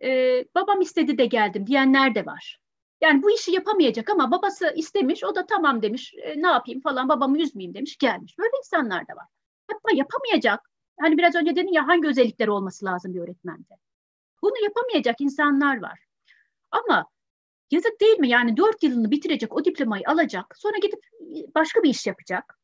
e, 0.03 0.43
babam 0.55 0.81
istedi 0.81 1.17
de 1.17 1.25
geldim 1.25 1.67
diyenler 1.67 2.15
de 2.15 2.25
var. 2.25 2.57
Yani 3.01 3.23
bu 3.23 3.31
işi 3.31 3.51
yapamayacak 3.51 4.09
ama 4.09 4.31
babası 4.31 4.73
istemiş, 4.75 5.23
o 5.23 5.35
da 5.35 5.45
tamam 5.45 5.81
demiş, 5.81 6.13
e, 6.23 6.41
ne 6.41 6.47
yapayım 6.47 6.81
falan 6.81 7.09
babamı 7.09 7.41
üzmeyeyim 7.41 7.73
demiş, 7.73 7.97
gelmiş. 7.97 8.37
Böyle 8.39 8.51
insanlar 8.57 9.07
da 9.07 9.13
var. 9.15 9.27
Hatta 9.67 9.95
yapamayacak. 9.95 10.59
Hani 10.99 11.17
biraz 11.17 11.35
önce 11.35 11.55
dedin 11.55 11.73
ya 11.73 11.87
hangi 11.87 12.07
özellikleri 12.07 12.51
olması 12.51 12.85
lazım 12.85 13.13
bir 13.13 13.19
öğretmende. 13.19 13.73
Bunu 14.41 14.63
yapamayacak 14.63 15.21
insanlar 15.21 15.81
var. 15.81 15.99
Ama 16.71 17.05
yazık 17.71 18.01
değil 18.01 18.19
mi? 18.19 18.29
Yani 18.29 18.57
dört 18.57 18.83
yılını 18.83 19.11
bitirecek, 19.11 19.53
o 19.53 19.65
diplomayı 19.65 20.03
alacak, 20.07 20.57
sonra 20.57 20.77
gidip 20.77 20.99
başka 21.55 21.83
bir 21.83 21.89
iş 21.89 22.07
yapacak. 22.07 22.59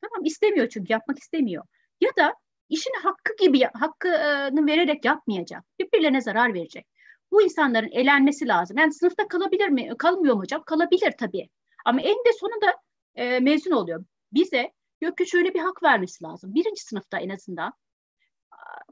Tamam 0.00 0.24
istemiyor 0.24 0.68
çünkü 0.68 0.92
yapmak 0.92 1.18
istemiyor. 1.18 1.64
Ya 2.00 2.10
da 2.18 2.34
işini 2.68 2.96
hakkı 3.02 3.36
gibi 3.44 3.64
hakkını 3.74 4.66
vererek 4.66 5.04
yapmayacak. 5.04 5.64
Birbirlerine 5.80 6.20
zarar 6.20 6.54
verecek. 6.54 6.86
Bu 7.30 7.42
insanların 7.42 7.90
elenmesi 7.92 8.48
lazım. 8.48 8.78
Yani 8.78 8.92
sınıfta 8.94 9.28
kalabilir 9.28 9.68
mi? 9.68 9.96
Kalmıyor 9.98 10.34
mu 10.34 10.42
hocam? 10.42 10.62
Kalabilir 10.62 11.12
tabii. 11.18 11.48
Ama 11.84 12.00
en 12.00 12.14
de 12.14 12.32
sonunda 12.40 12.74
e, 13.14 13.40
mezun 13.40 13.70
oluyor. 13.70 14.04
Bize 14.32 14.72
YÖK'ü 15.00 15.26
şöyle 15.26 15.54
bir 15.54 15.60
hak 15.60 15.82
vermesi 15.82 16.24
lazım. 16.24 16.54
Birinci 16.54 16.82
sınıfta 16.82 17.18
en 17.18 17.28
azından 17.28 17.72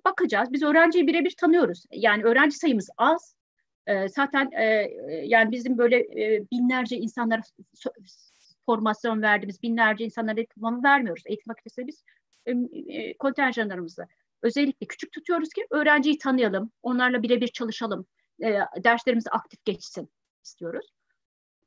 bakacağız. 0.04 0.52
Biz 0.52 0.62
öğrenciyi 0.62 1.06
birebir 1.06 1.34
tanıyoruz. 1.40 1.84
Yani 1.90 2.24
öğrenci 2.24 2.56
sayımız 2.56 2.90
az. 2.96 3.36
E, 3.86 4.08
zaten 4.08 4.50
e, 4.52 4.64
yani 5.24 5.50
bizim 5.50 5.78
böyle 5.78 5.96
e, 5.96 6.44
binlerce 6.52 6.96
insanlara 6.96 7.40
formasyon 8.66 9.22
verdiğimiz 9.22 9.62
binlerce 9.62 10.04
insanlara 10.04 10.36
eğitim 10.36 10.84
vermiyoruz. 10.84 11.22
Eğitim 11.26 11.52
fakültesinde 11.52 11.86
biz 11.86 12.04
e, 12.46 13.16
kontenjanlarımızı 13.16 14.06
özellikle 14.42 14.86
küçük 14.86 15.12
tutuyoruz 15.12 15.48
ki 15.48 15.66
öğrenciyi 15.70 16.18
tanıyalım, 16.18 16.70
onlarla 16.82 17.22
birebir 17.22 17.48
çalışalım, 17.48 18.06
e, 18.42 18.58
derslerimiz 18.84 19.24
aktif 19.30 19.64
geçsin 19.64 20.08
istiyoruz. 20.44 20.86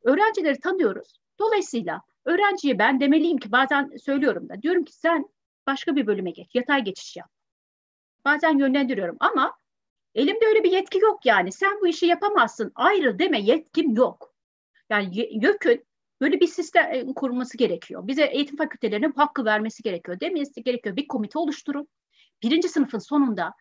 Öğrencileri 0.03 0.59
tanıyoruz. 0.59 1.13
Dolayısıyla 1.39 2.01
öğrenciye 2.27 2.79
ben 2.79 2.99
demeliyim 2.99 3.37
ki 3.37 3.51
bazen 3.51 3.91
söylüyorum 3.97 4.49
da 4.49 4.61
diyorum 4.61 4.85
ki 4.85 4.93
sen 4.93 5.25
başka 5.67 5.95
bir 5.95 6.07
bölüme 6.07 6.31
geç, 6.31 6.55
yatay 6.55 6.83
geçiş 6.83 7.15
yap. 7.15 7.29
Bazen 8.25 8.57
yönlendiriyorum 8.57 9.17
ama 9.19 9.53
elimde 10.15 10.45
öyle 10.45 10.63
bir 10.63 10.71
yetki 10.71 10.99
yok 10.99 11.25
yani. 11.25 11.51
Sen 11.51 11.81
bu 11.81 11.87
işi 11.87 12.05
yapamazsın, 12.05 12.71
ayrı 12.75 13.19
deme 13.19 13.39
yetkim 13.39 13.95
yok. 13.95 14.33
Yani 14.89 15.17
YÖK'ün 15.45 15.85
böyle 16.21 16.39
bir 16.39 16.47
sistem 16.47 16.93
e, 16.93 17.13
kurması 17.13 17.57
gerekiyor. 17.57 18.07
Bize 18.07 18.25
eğitim 18.25 18.57
fakültelerinin 18.57 19.11
hakkı 19.11 19.45
vermesi 19.45 19.83
gerekiyor. 19.83 20.19
Demesi 20.19 20.63
gerekiyor. 20.63 20.95
Bir 20.95 21.07
komite 21.07 21.39
oluşturun. 21.39 21.87
Birinci 22.43 22.69
sınıfın 22.69 22.99
sonunda 22.99 23.53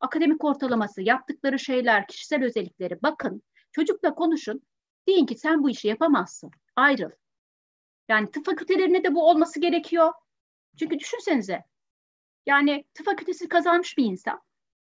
akademik 0.00 0.44
ortalaması, 0.44 1.02
yaptıkları 1.02 1.58
şeyler, 1.58 2.06
kişisel 2.06 2.44
özellikleri 2.44 3.02
bakın. 3.02 3.42
Çocukla 3.72 4.14
konuşun. 4.14 4.62
Deyin 5.08 5.26
ki 5.26 5.34
sen 5.38 5.62
bu 5.62 5.70
işi 5.70 5.88
yapamazsın. 5.88 6.50
Ayrıl. 6.76 7.10
Yani 8.08 8.30
tıp 8.30 8.46
fakültelerine 8.46 9.04
de 9.04 9.14
bu 9.14 9.28
olması 9.28 9.60
gerekiyor. 9.60 10.12
Çünkü 10.78 10.98
düşünsenize. 10.98 11.64
Yani 12.46 12.84
tıp 12.94 13.06
fakültesi 13.06 13.48
kazanmış 13.48 13.98
bir 13.98 14.04
insan. 14.04 14.40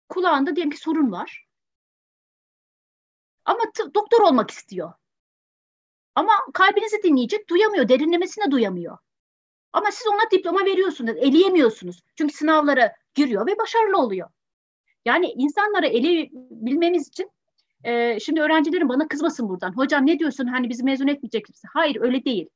Kulağında 0.10 0.56
diyelim 0.56 0.72
ki 0.72 0.78
sorun 0.78 1.12
var. 1.12 1.48
Ama 3.46 3.60
doktor 3.96 4.22
olmak 4.22 4.52
istiyor. 4.52 4.94
Ama 6.16 6.34
kalbinizi 6.54 7.04
dinleyecek, 7.04 7.50
duyamıyor, 7.50 7.90
derinlemesine 7.90 8.52
duyamıyor. 8.52 8.98
Ama 9.74 9.92
siz 9.92 10.08
ona 10.08 10.32
diploma 10.32 10.66
veriyorsunuz, 10.66 11.18
eleyemiyorsunuz. 11.18 12.04
Çünkü 12.16 12.34
sınavlara 12.34 12.96
giriyor 13.16 13.48
ve 13.48 13.58
başarılı 13.58 13.98
oluyor. 13.98 14.30
Yani 15.06 15.28
insanları 15.28 15.88
eleyebilmemiz 15.88 17.08
için 17.08 17.32
e, 17.84 18.20
şimdi 18.20 18.42
öğrencilerim 18.42 18.90
bana 18.90 19.08
kızmasın 19.08 19.50
buradan. 19.50 19.78
Hocam 19.78 20.06
ne 20.06 20.20
diyorsun 20.20 20.48
hani 20.48 20.70
bizi 20.70 20.84
mezun 20.84 21.08
etmeyecek 21.08 21.50
misin? 21.50 21.70
Hayır 21.74 22.02
öyle 22.02 22.26
değil. 22.26 22.50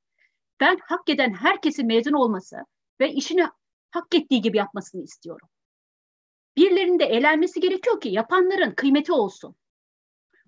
Ben 0.62 0.78
hak 0.82 1.09
eden 1.09 1.34
herkesin 1.34 1.88
mezun 1.88 2.14
olması 2.14 2.57
ve 2.99 3.12
işini 3.12 3.45
hak 3.91 4.16
ettiği 4.16 4.41
gibi 4.41 4.57
yapmasını 4.57 5.03
istiyorum. 5.03 5.47
Birilerinin 6.57 6.99
de 6.99 7.05
eğlenmesi 7.05 7.59
gerekiyor 7.59 8.01
ki 8.01 8.09
yapanların 8.09 8.72
kıymeti 8.72 9.12
olsun. 9.14 9.55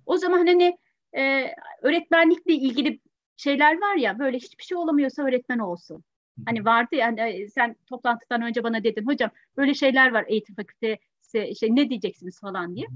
O 0.05 0.17
zaman 0.17 0.47
hani 0.47 0.77
e, 1.17 1.51
öğretmenlikle 1.81 2.53
ilgili 2.53 2.99
şeyler 3.37 3.81
var 3.81 3.95
ya 3.95 4.19
böyle 4.19 4.37
hiçbir 4.37 4.63
şey 4.63 4.77
olamıyorsa 4.77 5.23
öğretmen 5.23 5.59
olsun. 5.59 6.03
Hani 6.45 6.65
vardı 6.65 6.95
ya 6.95 7.07
hani 7.07 7.49
sen 7.49 7.75
toplantıdan 7.89 8.41
önce 8.41 8.63
bana 8.63 8.83
dedin 8.83 9.05
hocam 9.05 9.31
böyle 9.57 9.73
şeyler 9.73 10.11
var 10.11 10.25
eğitim 10.27 10.55
fakültesi 10.55 11.55
şey 11.59 11.75
ne 11.75 11.89
diyeceksiniz 11.89 12.39
falan 12.39 12.75
diye. 12.75 12.87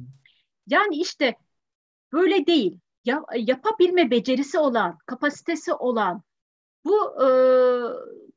Yani 0.68 0.95
işte 0.95 1.36
böyle 2.13 2.45
değil. 2.47 2.80
Ya, 3.05 3.24
yapabilme 3.36 4.11
becerisi 4.11 4.59
olan, 4.59 4.97
kapasitesi 5.05 5.74
olan, 5.74 6.24
bu 6.88 7.23
e, 7.23 7.27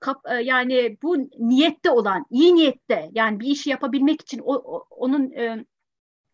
kap, 0.00 0.20
e, 0.30 0.34
yani 0.34 0.98
bu 1.02 1.16
niyette 1.38 1.90
olan, 1.90 2.26
iyi 2.30 2.54
niyette 2.54 3.10
yani 3.12 3.40
bir 3.40 3.46
işi 3.46 3.70
yapabilmek 3.70 4.20
için 4.20 4.38
o, 4.38 4.54
o 4.54 4.86
onun 4.90 5.30
e, 5.32 5.64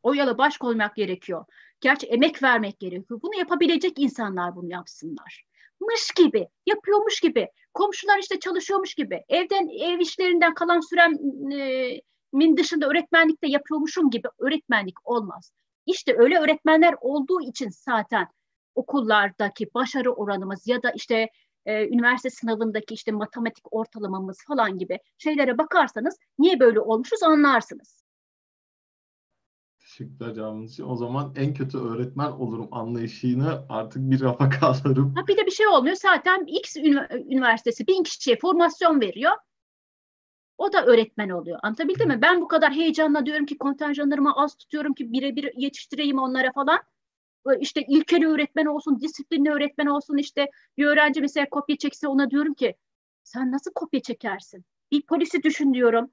o 0.03 0.15
yola 0.15 0.39
baş 0.39 0.59
koymak 0.59 0.97
gerekiyor. 0.97 1.45
Gerçi 1.81 2.07
emek 2.07 2.43
vermek 2.43 2.81
gerekiyor. 2.81 3.21
Bunu 3.23 3.39
yapabilecek 3.39 3.99
insanlar 3.99 4.57
bunu 4.57 4.71
yapsınlar. 4.71 5.45
Mış 5.81 6.11
gibi, 6.17 6.49
yapıyormuş 6.67 7.21
gibi, 7.21 7.49
komşular 7.75 8.19
işte 8.19 8.41
çalışıyormuş 8.41 8.95
gibi, 8.95 9.25
evden 9.29 9.69
ev 9.69 9.99
işlerinden 9.99 10.55
kalan 10.55 10.81
süremin 10.81 11.51
e, 11.51 12.57
dışında 12.57 12.89
öğretmenlikte 12.89 13.49
yapıyormuşum 13.49 14.11
gibi 14.11 14.29
öğretmenlik 14.39 15.09
olmaz. 15.09 15.53
İşte 15.87 16.17
öyle 16.19 16.39
öğretmenler 16.39 16.95
olduğu 17.01 17.41
için 17.41 17.71
zaten 17.71 18.27
okullardaki 18.75 19.67
başarı 19.75 20.13
oranımız 20.13 20.67
ya 20.67 20.83
da 20.83 20.91
işte 20.91 21.29
e, 21.67 21.89
üniversite 21.89 22.31
sınavındaki 22.31 22.95
işte 22.95 23.13
matematik 23.13 23.65
ortalamamız 23.71 24.39
falan 24.49 24.79
gibi 24.79 24.99
şeylere 25.19 25.59
bakarsanız 25.59 26.19
niye 26.39 26.61
böyle 26.61 26.81
olmuşuz 26.81 27.23
anlarsınız. 27.23 28.07
Teşekkürler 29.81 30.35
cevabınız 30.35 30.73
için. 30.73 30.85
O 30.85 30.97
zaman 30.97 31.35
en 31.37 31.55
kötü 31.55 31.79
öğretmen 31.79 32.31
olurum 32.31 32.69
anlayışını 32.73 33.67
artık 33.69 34.11
bir 34.11 34.21
rafa 34.21 34.49
kaldırırım. 34.61 35.15
Ha, 35.15 35.27
bir 35.27 35.37
de 35.37 35.47
bir 35.47 35.51
şey 35.51 35.67
olmuyor. 35.67 35.97
Zaten 35.97 36.45
X 36.47 36.77
üniversitesi 36.77 37.87
bin 37.87 38.03
kişiye 38.03 38.39
formasyon 38.39 39.01
veriyor. 39.01 39.33
O 40.59 40.73
da 40.73 40.85
öğretmen 40.87 41.29
oluyor. 41.29 41.59
Anlatabildim 41.63 42.09
mi? 42.09 42.23
Ben 42.23 42.41
bu 42.41 42.49
kadar 42.49 42.73
heyecanla 42.73 43.27
diyorum 43.27 43.47
ki 43.47 43.59
kontenjanlarımı 43.59 44.33
az 44.37 44.57
tutuyorum 44.57 44.95
ki 44.95 45.13
birebir 45.13 45.51
yetiştireyim 45.57 46.19
onlara 46.19 46.53
falan. 46.53 46.79
İşte 47.61 47.83
ilkeli 47.89 48.27
öğretmen 48.27 48.67
olsun, 48.67 49.01
disiplinli 49.01 49.51
öğretmen 49.51 49.87
olsun. 49.87 50.17
İşte 50.17 50.51
bir 50.79 50.87
öğrenci 50.87 51.21
mesela 51.21 51.47
kopya 51.51 51.77
çekse 51.77 52.09
ona 52.09 52.31
diyorum 52.31 52.55
ki 52.55 52.77
sen 53.25 53.53
nasıl 53.53 53.73
kopya 53.73 54.03
çekersin? 54.03 54.65
Bir 54.93 55.03
polisi 55.03 55.43
düşün 55.43 55.75
diyorum. 55.75 56.11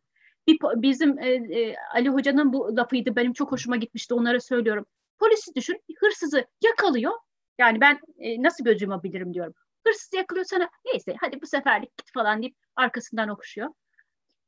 Bir, 0.47 0.57
bizim 0.75 1.19
e, 1.19 1.29
e, 1.29 1.75
Ali 1.93 2.09
Hoca'nın 2.09 2.53
bu 2.53 2.77
lafıydı. 2.77 3.15
Benim 3.15 3.33
çok 3.33 3.51
hoşuma 3.51 3.75
gitmişti. 3.75 4.13
Onlara 4.13 4.39
söylüyorum. 4.39 4.85
Polisi 5.19 5.55
düşün. 5.55 5.81
Hırsızı 5.97 6.45
yakalıyor. 6.63 7.11
Yani 7.57 7.81
ben 7.81 7.99
e, 8.17 8.43
nasıl 8.43 8.63
gözümü 8.63 9.03
bilirim 9.03 9.33
diyorum. 9.33 9.53
Hırsız 9.87 10.13
yakalıyor 10.13 10.45
sana. 10.45 10.69
Neyse 10.85 11.15
hadi 11.19 11.41
bu 11.41 11.47
seferlik 11.47 11.97
git 11.97 12.13
falan 12.13 12.41
deyip 12.41 12.55
arkasından 12.75 13.29
okuşuyor. 13.29 13.69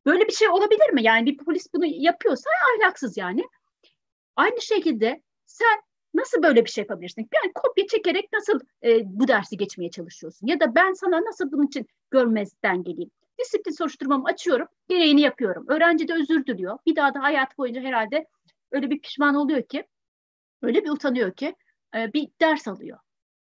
Böyle 0.06 0.28
bir 0.28 0.34
şey 0.34 0.50
olabilir 0.50 0.90
mi? 0.94 1.04
Yani 1.04 1.26
bir 1.26 1.38
polis 1.38 1.74
bunu 1.74 1.86
yapıyorsa 1.86 2.50
ahlaksız 2.76 3.18
yani. 3.18 3.44
Aynı 4.36 4.62
şekilde 4.62 5.22
sen 5.46 5.82
nasıl 6.16 6.44
böyle 6.44 6.66
bir 6.66 6.70
şey 6.70 6.82
yapabilirsin? 6.82 7.30
Yani 7.44 7.54
kopya 7.54 7.88
çekerek 7.88 8.30
nasıl 8.34 8.60
e, 8.84 9.02
bu 9.06 9.28
dersi 9.28 9.58
geçmeye 9.58 9.92
çalışıyorsun? 9.92 10.48
Ya 10.48 10.60
da 10.60 10.76
ben 10.76 10.94
sana 10.94 11.26
nasıl 11.26 11.52
bunun 11.52 11.68
için 11.68 11.88
görmezden 12.12 12.84
geleyim? 12.84 13.12
Disiplin 13.40 13.72
soruşturmamı 13.72 14.26
açıyorum, 14.26 14.68
gereğini 14.88 15.22
yapıyorum. 15.22 15.66
Öğrenci 15.68 16.08
de 16.08 16.14
özür 16.14 16.46
diliyor. 16.46 16.78
Bir 16.86 16.96
daha 16.96 17.14
da 17.14 17.24
hayat 17.24 17.58
boyunca 17.58 17.82
herhalde 17.82 18.28
öyle 18.72 18.90
bir 18.90 19.00
pişman 19.00 19.36
oluyor 19.36 19.64
ki, 19.64 19.86
öyle 20.62 20.84
bir 20.84 20.90
utanıyor 20.90 21.32
ki 21.34 21.56
e, 21.96 22.14
bir 22.14 22.30
ders 22.42 22.68
alıyor. 22.68 23.00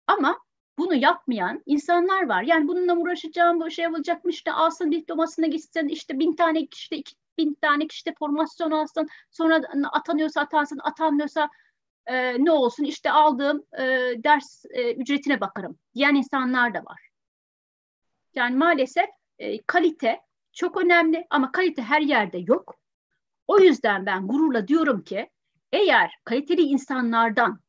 Ama 0.07 0.39
bunu 0.78 0.95
yapmayan 0.95 1.63
insanlar 1.65 2.28
var. 2.28 2.43
Yani 2.43 2.67
bununla 2.67 2.95
uğraşacağım, 2.95 3.59
bu 3.59 3.72
şey 3.72 3.88
olacakmış 3.88 4.36
işte 4.36 4.51
alsın 4.51 4.91
diplomasına 4.91 5.47
gitsin, 5.47 5.88
işte 5.88 6.19
bin 6.19 6.36
tane 6.36 6.67
işte 6.74 6.95
iki 6.97 7.15
bin 7.38 7.53
tane 7.61 7.86
işte 7.86 8.13
formasyon 8.19 8.72
alsın, 8.72 9.07
sonra 9.32 9.61
atanıyorsa 9.91 10.41
atansın, 10.41 10.80
atanmıyorsa 10.84 11.49
e, 12.06 12.45
ne 12.45 12.52
olsun 12.52 12.84
işte 12.84 13.12
aldığım 13.12 13.66
e, 13.80 13.84
ders 14.24 14.66
e, 14.70 14.93
ücretine 14.93 15.41
bakarım 15.41 15.80
diyen 15.95 16.16
insanlar 16.16 16.74
da 16.74 16.80
var. 16.80 17.10
Yani 18.36 18.56
maalesef 18.56 19.10
e, 19.39 19.62
kalite 19.62 20.22
çok 20.54 20.78
önemli 20.78 21.28
ama 21.30 21.52
kalite 21.52 21.82
her 21.82 22.02
yerde 22.02 22.38
yok. 22.38 22.76
O 23.47 23.60
yüzden 23.60 24.06
ben 24.06 24.28
gururla 24.28 24.68
diyorum 24.68 25.04
ki 25.04 25.30
eğer 25.72 26.12
kaliteli 26.24 26.62
insanlardan 26.62 27.60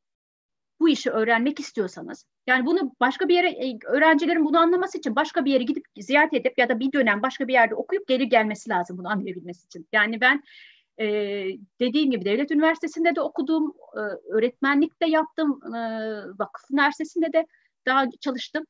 bu 0.80 0.88
işi 0.88 1.10
öğrenmek 1.10 1.60
istiyorsanız 1.60 2.26
yani 2.46 2.66
bunu 2.66 2.92
başka 3.00 3.28
bir 3.28 3.34
yere 3.34 3.48
e, 3.50 3.78
öğrencilerin 3.86 4.44
bunu 4.44 4.58
anlaması 4.58 4.98
için 4.98 5.16
başka 5.16 5.44
bir 5.44 5.52
yere 5.52 5.62
gidip 5.62 5.84
ziyaret 6.00 6.34
edip 6.34 6.58
ya 6.58 6.68
da 6.68 6.80
bir 6.80 6.92
dönem 6.92 7.22
başka 7.22 7.48
bir 7.48 7.52
yerde 7.52 7.74
okuyup 7.74 8.08
geri 8.08 8.28
gelmesi 8.28 8.70
lazım 8.70 8.98
bunu 8.98 9.08
anlayabilmesi 9.08 9.66
için. 9.66 9.88
Yani 9.92 10.20
ben 10.20 10.42
e, 11.02 11.06
dediğim 11.80 12.10
gibi 12.10 12.24
devlet 12.24 12.50
üniversitesinde 12.50 13.16
de 13.16 13.20
okudum, 13.20 13.74
e, 13.96 14.00
öğretmenlik 14.34 15.02
de 15.02 15.06
yaptım, 15.06 15.74
e, 15.74 15.78
vakıf 16.38 16.70
üniversitesinde 16.70 17.32
de 17.32 17.46
daha 17.86 18.10
çalıştım. 18.20 18.64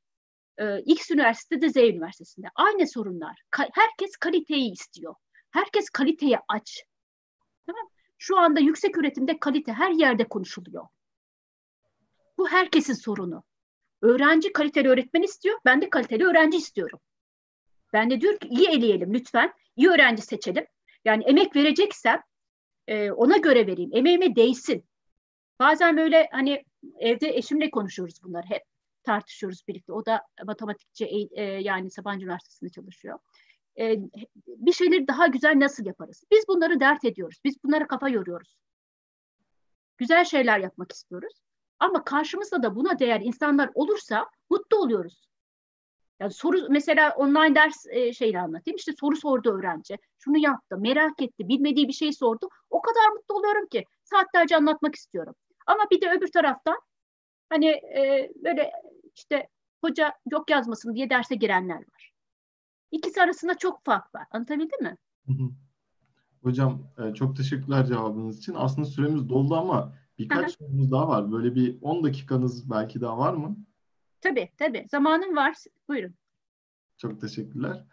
E, 0.59 0.81
X 0.81 1.11
üniversitede 1.11 1.71
Z 1.71 1.77
üniversitesinde. 1.77 2.47
Aynı 2.55 2.87
sorunlar. 2.89 3.43
Ka- 3.51 3.71
herkes 3.73 4.17
kaliteyi 4.17 4.73
istiyor. 4.73 5.15
Herkes 5.51 5.91
kaliteye 5.91 6.39
aç. 6.49 6.85
Tamam? 7.67 7.89
Şu 8.19 8.39
anda 8.39 8.61
yüksek 8.61 8.99
üretimde 8.99 9.39
kalite 9.39 9.73
her 9.73 9.91
yerde 9.91 10.29
konuşuluyor. 10.29 10.87
Bu 12.39 12.49
herkesin 12.49 12.95
sorunu. 12.95 13.43
Öğrenci 14.03 14.53
kaliteli 14.53 14.89
öğretmen 14.89 15.23
istiyor, 15.23 15.59
ben 15.65 15.83
de 15.83 15.91
kaliteli 15.91 16.27
öğrenci 16.27 16.59
istiyorum. 16.59 17.01
Ben 17.93 18.11
de 18.11 18.21
diyorum 18.21 18.39
ki 18.39 18.49
iyi 18.49 18.69
eleyelim 18.69 19.15
lütfen, 19.15 19.53
iyi 19.77 19.89
öğrenci 19.89 20.23
seçelim. 20.23 20.67
Yani 21.05 21.25
emek 21.25 21.57
vereceksem 21.57 22.23
e, 22.87 23.11
ona 23.11 23.37
göre 23.37 23.67
vereyim, 23.67 23.91
emeğime 23.93 24.37
değsin. 24.37 24.85
Bazen 25.59 25.97
böyle 25.97 26.29
hani 26.33 26.65
evde 26.99 27.29
eşimle 27.29 27.71
konuşuyoruz 27.71 28.23
bunları 28.23 28.47
hep 28.47 28.63
tartışıyoruz 29.03 29.69
birlikte. 29.69 29.93
O 29.93 30.07
da 30.07 30.23
matematikçi 30.47 31.29
e, 31.33 31.43
yani 31.43 31.91
Sabancı 31.91 32.25
Üniversitesi'nde 32.25 32.71
çalışıyor. 32.71 33.19
E, 33.79 33.97
bir 34.47 34.73
şeyleri 34.73 35.09
daha 35.09 35.27
güzel 35.27 35.61
nasıl 35.61 35.87
yaparız? 35.87 36.25
Biz 36.31 36.49
bunları 36.49 36.81
dert 36.81 37.05
ediyoruz. 37.05 37.41
Biz 37.45 37.65
bunlara 37.65 37.87
kafa 37.87 38.09
yoruyoruz. 38.09 38.57
Güzel 39.97 40.25
şeyler 40.25 40.59
yapmak 40.59 40.93
istiyoruz. 40.93 41.43
Ama 41.79 42.05
karşımızda 42.05 42.63
da 42.63 42.77
buna 42.77 42.99
değer 42.99 43.21
insanlar 43.21 43.71
olursa 43.75 44.31
mutlu 44.51 44.77
oluyoruz. 44.77 45.32
Yani 46.23 46.33
soru 46.33 46.67
mesela 46.71 47.15
online 47.17 47.55
ders 47.55 47.87
e, 47.91 48.13
şeyini 48.13 48.41
anlatayım. 48.41 48.77
İşte 48.77 48.93
soru 49.01 49.17
sordu 49.17 49.51
öğrenci. 49.51 49.99
Şunu 50.19 50.39
yaptı, 50.39 50.79
merak 50.79 51.23
etti, 51.23 51.49
bilmediği 51.49 51.89
bir 51.89 51.93
şey 51.93 52.13
sordu. 52.13 52.49
O 52.71 52.83
kadar 52.83 53.13
mutlu 53.17 53.35
oluyorum 53.35 53.67
ki 53.67 53.85
saatlerce 54.05 54.57
anlatmak 54.57 54.95
istiyorum. 54.95 55.35
Ama 55.67 55.81
bir 55.91 56.01
de 56.01 56.11
öbür 56.11 56.33
taraftan 56.33 56.81
hani 57.49 57.67
e, 57.67 58.31
böyle 58.45 58.73
işte 59.15 59.49
hoca 59.81 60.13
yok 60.31 60.51
yazmasın 60.51 60.95
diye 60.95 61.11
derse 61.11 61.35
girenler 61.35 61.77
var. 61.77 62.13
İkisi 62.91 63.23
arasında 63.23 63.59
çok 63.59 63.85
fark 63.85 64.15
var. 64.15 64.27
Anlatabildim 64.31 64.83
mi? 64.83 64.97
Hocam 66.43 66.83
e, 66.99 67.15
çok 67.15 67.37
teşekkürler 67.37 67.87
cevabınız 67.87 68.39
için. 68.39 68.55
Aslında 68.57 68.87
süremiz 68.87 69.29
doldu 69.29 69.55
ama 69.55 69.95
birkaç 70.19 70.59
sorumuz 70.59 70.93
daha 70.93 71.09
var. 71.09 71.33
Böyle 71.33 71.55
bir 71.55 71.79
10 71.83 72.05
dakikanız 72.05 72.71
belki 72.71 73.01
daha 73.01 73.19
var 73.19 73.35
mı? 73.35 73.57
Tabii 74.23 74.49
tabii. 74.57 74.87
Zamanım 74.91 75.37
var. 75.37 75.57
Buyurun. 75.89 76.15
Çok 76.97 77.21
teşekkürler. 77.21 77.85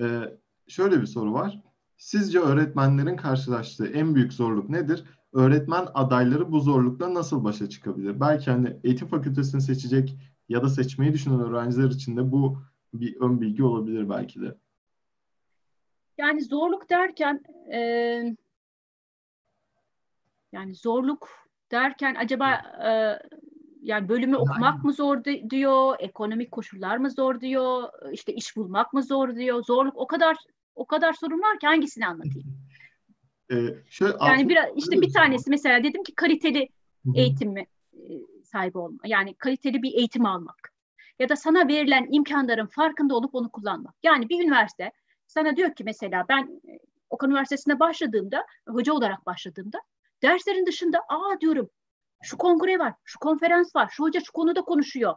Ee, 0.00 0.20
şöyle 0.68 1.00
bir 1.00 1.06
soru 1.06 1.32
var. 1.32 1.62
Sizce 1.96 2.38
öğretmenlerin 2.38 3.16
karşılaştığı 3.16 3.86
en 3.86 4.14
büyük 4.14 4.32
zorluk 4.32 4.68
nedir? 4.68 5.04
Öğretmen 5.32 5.86
adayları 5.94 6.52
bu 6.52 6.60
zorlukla 6.60 7.14
nasıl 7.14 7.44
başa 7.44 7.68
çıkabilir? 7.68 8.20
Belki 8.20 8.50
hani 8.50 8.76
eğitim 8.84 9.08
fakültesini 9.08 9.60
seçecek 9.60 10.18
ya 10.48 10.62
da 10.62 10.68
seçmeyi 10.68 11.12
düşünen 11.12 11.40
öğrenciler 11.40 11.90
için 11.90 12.16
de 12.16 12.32
bu 12.32 12.62
bir 12.94 13.20
ön 13.20 13.40
bilgi 13.40 13.64
olabilir 13.64 14.08
belki 14.10 14.40
de. 14.40 14.56
Yani 16.18 16.42
zorluk 16.44 16.90
derken 16.90 17.42
e, 17.72 17.78
yani 20.52 20.74
zorluk 20.74 21.28
derken 21.70 22.14
acaba 22.14 22.54
e, 22.86 23.18
yani 23.84 24.08
bölümü 24.08 24.36
okumak 24.36 24.84
mı 24.84 24.92
zor 24.92 25.24
diyor, 25.24 25.96
ekonomik 25.98 26.52
koşullar 26.52 26.96
mı 26.96 27.10
zor 27.10 27.40
diyor, 27.40 27.88
işte 28.12 28.32
iş 28.32 28.56
bulmak 28.56 28.92
mı 28.92 29.02
zor 29.02 29.36
diyor. 29.36 29.64
Zorluk 29.64 29.96
o 29.96 30.06
kadar 30.06 30.36
o 30.74 30.86
kadar 30.86 31.12
sorun 31.12 31.40
var 31.40 31.58
ki 31.58 31.66
hangisini 31.66 32.06
anlatayım? 32.06 32.48
Ee, 33.50 33.56
şöyle 33.88 34.16
yani 34.20 34.48
biraz 34.48 34.66
işte 34.76 35.00
bir 35.00 35.12
tanesi 35.12 35.50
mesela 35.50 35.84
dedim 35.84 36.02
ki 36.02 36.14
kaliteli 36.14 36.68
eğitim 37.14 37.52
mi 37.52 37.66
sahibi 38.44 38.78
olma. 38.78 38.98
Yani 39.04 39.34
kaliteli 39.34 39.82
bir 39.82 39.92
eğitim 39.92 40.26
almak. 40.26 40.72
Ya 41.18 41.28
da 41.28 41.36
sana 41.36 41.68
verilen 41.68 42.08
imkanların 42.10 42.66
farkında 42.66 43.14
olup 43.14 43.34
onu 43.34 43.50
kullanmak. 43.50 43.94
Yani 44.02 44.28
bir 44.28 44.44
üniversite 44.44 44.92
sana 45.26 45.56
diyor 45.56 45.74
ki 45.74 45.84
mesela 45.84 46.24
ben 46.28 46.60
Okan 47.10 47.30
Üniversitesi'ne 47.30 47.80
başladığımda, 47.80 48.46
hoca 48.68 48.92
olarak 48.92 49.26
başladığımda 49.26 49.78
derslerin 50.22 50.66
dışında 50.66 50.98
aa 50.98 51.40
diyorum 51.40 51.70
şu 52.24 52.36
kongre 52.36 52.78
var, 52.78 52.94
şu 53.04 53.18
konferans 53.18 53.76
var, 53.76 53.88
şu 53.92 54.04
hoca 54.04 54.20
şu 54.20 54.32
konuda 54.32 54.62
konuşuyor. 54.62 55.14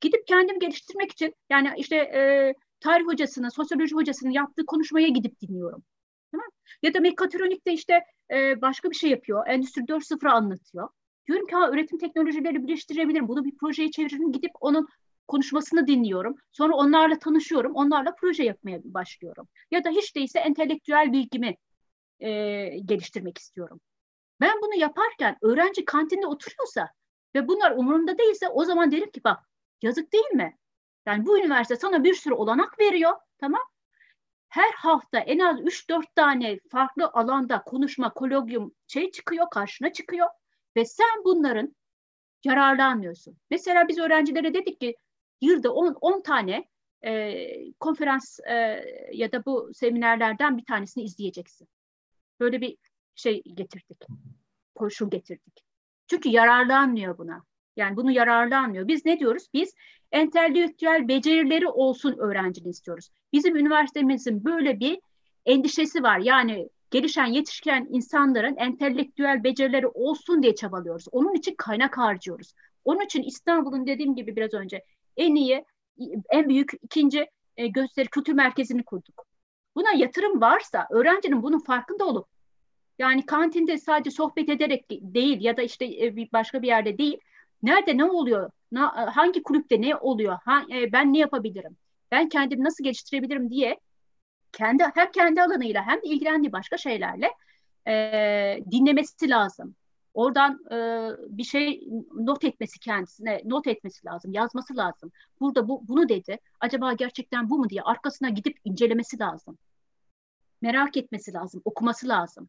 Gidip 0.00 0.26
kendim 0.26 0.58
geliştirmek 0.58 1.12
için 1.12 1.34
yani 1.50 1.68
işte 1.76 1.96
e, 1.96 2.54
tarih 2.80 3.06
hocasının, 3.06 3.48
sosyoloji 3.48 3.94
hocasının 3.94 4.30
yaptığı 4.30 4.66
konuşmaya 4.66 5.08
gidip 5.08 5.40
dinliyorum. 5.40 5.84
Tamam? 6.32 6.46
Ya 6.82 6.94
da 6.94 7.00
mekatronikte 7.00 7.72
işte 7.72 8.04
e, 8.30 8.60
başka 8.62 8.90
bir 8.90 8.96
şey 8.96 9.10
yapıyor. 9.10 9.46
Endüstri 9.48 9.82
4.0 9.82 10.28
anlatıyor. 10.28 10.88
Diyorum 11.26 11.46
ki 11.46 11.54
ha 11.54 11.70
üretim 11.70 11.98
teknolojileri 11.98 12.62
birleştirebilirim. 12.62 13.28
Bunu 13.28 13.44
bir 13.44 13.56
projeye 13.56 13.90
çeviririm. 13.90 14.32
Gidip 14.32 14.50
onun 14.60 14.88
konuşmasını 15.28 15.86
dinliyorum. 15.86 16.36
Sonra 16.52 16.74
onlarla 16.74 17.18
tanışıyorum. 17.18 17.74
Onlarla 17.74 18.14
proje 18.20 18.44
yapmaya 18.44 18.80
başlıyorum. 18.84 19.48
Ya 19.70 19.84
da 19.84 19.90
hiç 19.90 20.16
değilse 20.16 20.38
entelektüel 20.38 21.12
bilgimi 21.12 21.56
e, 22.20 22.30
geliştirmek 22.84 23.38
istiyorum. 23.38 23.80
Ben 24.44 24.62
bunu 24.62 24.74
yaparken 24.74 25.36
öğrenci 25.42 25.84
kantinde 25.84 26.26
oturuyorsa 26.26 26.90
ve 27.34 27.48
bunlar 27.48 27.70
umurumda 27.70 28.18
değilse 28.18 28.48
o 28.48 28.64
zaman 28.64 28.90
derim 28.90 29.10
ki 29.10 29.24
bak 29.24 29.38
yazık 29.82 30.12
değil 30.12 30.32
mi? 30.34 30.58
Yani 31.06 31.26
bu 31.26 31.38
üniversite 31.38 31.76
sana 31.76 32.04
bir 32.04 32.14
sürü 32.14 32.34
olanak 32.34 32.80
veriyor. 32.80 33.12
Tamam 33.38 33.62
her 34.48 34.72
hafta 34.72 35.18
en 35.18 35.38
az 35.38 35.60
3-4 35.60 36.04
tane 36.14 36.58
farklı 36.70 37.10
alanda 37.12 37.62
konuşma, 37.62 38.12
kologyum 38.12 38.74
şey 38.86 39.10
çıkıyor, 39.10 39.50
karşına 39.50 39.92
çıkıyor 39.92 40.28
ve 40.76 40.84
sen 40.84 41.24
bunların 41.24 41.76
yararlanmıyorsun. 42.44 43.38
Mesela 43.50 43.88
biz 43.88 43.98
öğrencilere 43.98 44.54
dedik 44.54 44.80
ki 44.80 44.96
yılda 45.40 45.72
10, 45.74 45.96
10 46.00 46.22
tane 46.22 46.68
e, 47.04 47.72
konferans 47.72 48.40
e, 48.40 48.84
ya 49.12 49.32
da 49.32 49.44
bu 49.44 49.70
seminerlerden 49.74 50.58
bir 50.58 50.64
tanesini 50.64 51.04
izleyeceksin. 51.04 51.68
Böyle 52.40 52.60
bir 52.60 52.76
şey 53.14 53.42
getirdik, 53.42 54.04
koşul 54.74 55.10
getirdik. 55.10 55.64
Çünkü 56.06 56.28
yararlanmıyor 56.28 57.18
buna. 57.18 57.42
Yani 57.76 57.96
bunu 57.96 58.10
yararlanmıyor. 58.12 58.88
Biz 58.88 59.04
ne 59.04 59.18
diyoruz? 59.18 59.48
Biz 59.54 59.74
entelektüel 60.12 61.08
becerileri 61.08 61.68
olsun 61.68 62.16
öğrencini 62.18 62.68
istiyoruz. 62.68 63.10
Bizim 63.32 63.56
üniversitemizin 63.56 64.44
böyle 64.44 64.80
bir 64.80 65.00
endişesi 65.46 66.02
var. 66.02 66.18
Yani 66.18 66.68
gelişen, 66.90 67.26
yetişken 67.26 67.86
insanların 67.90 68.56
entelektüel 68.56 69.44
becerileri 69.44 69.86
olsun 69.86 70.42
diye 70.42 70.54
çabalıyoruz. 70.54 71.06
Onun 71.12 71.34
için 71.34 71.54
kaynak 71.58 71.98
harcıyoruz. 71.98 72.52
Onun 72.84 73.00
için 73.00 73.22
İstanbul'un 73.22 73.86
dediğim 73.86 74.16
gibi 74.16 74.36
biraz 74.36 74.54
önce 74.54 74.84
en 75.16 75.34
iyi, 75.34 75.64
en 76.30 76.48
büyük 76.48 76.72
ikinci 76.82 77.26
e, 77.56 77.66
gösteri 77.66 78.08
kültür 78.08 78.32
merkezini 78.32 78.84
kurduk. 78.84 79.26
Buna 79.76 79.92
yatırım 79.92 80.40
varsa 80.40 80.86
öğrencinin 80.90 81.42
bunun 81.42 81.58
farkında 81.58 82.04
olup 82.04 82.26
yani 82.98 83.26
kantinde 83.26 83.78
sadece 83.78 84.10
sohbet 84.10 84.48
ederek 84.48 84.90
değil 84.90 85.40
ya 85.40 85.56
da 85.56 85.62
işte 85.62 85.84
e, 85.84 86.16
başka 86.32 86.62
bir 86.62 86.66
yerde 86.66 86.98
değil. 86.98 87.18
Nerede 87.62 87.96
ne 87.96 88.04
oluyor? 88.04 88.50
hangi 89.10 89.42
kulüpte 89.42 89.80
ne 89.80 89.96
oluyor? 89.96 90.38
E, 90.72 90.92
ben 90.92 91.12
ne 91.12 91.18
yapabilirim? 91.18 91.76
Ben 92.10 92.28
kendimi 92.28 92.64
nasıl 92.64 92.84
geliştirebilirim 92.84 93.50
diye 93.50 93.80
kendi 94.52 94.84
hem 94.94 95.10
kendi 95.10 95.42
alanıyla 95.42 95.86
hem 95.86 96.02
de 96.02 96.06
ilgilendiği 96.06 96.52
başka 96.52 96.76
şeylerle 96.76 97.30
e, 97.86 97.92
dinlemesi 98.70 99.28
lazım. 99.28 99.74
Oradan 100.14 100.60
e, 100.70 100.76
bir 101.28 101.44
şey 101.44 101.88
not 102.14 102.44
etmesi 102.44 102.78
kendisine, 102.80 103.42
not 103.44 103.66
etmesi 103.66 104.06
lazım, 104.06 104.32
yazması 104.32 104.76
lazım. 104.76 105.12
Burada 105.40 105.68
bu 105.68 105.88
bunu 105.88 106.08
dedi. 106.08 106.38
Acaba 106.60 106.92
gerçekten 106.92 107.50
bu 107.50 107.58
mu 107.58 107.68
diye 107.68 107.82
arkasına 107.82 108.28
gidip 108.28 108.58
incelemesi 108.64 109.18
lazım. 109.18 109.58
Merak 110.62 110.96
etmesi 110.96 111.32
lazım, 111.32 111.62
okuması 111.64 112.08
lazım. 112.08 112.48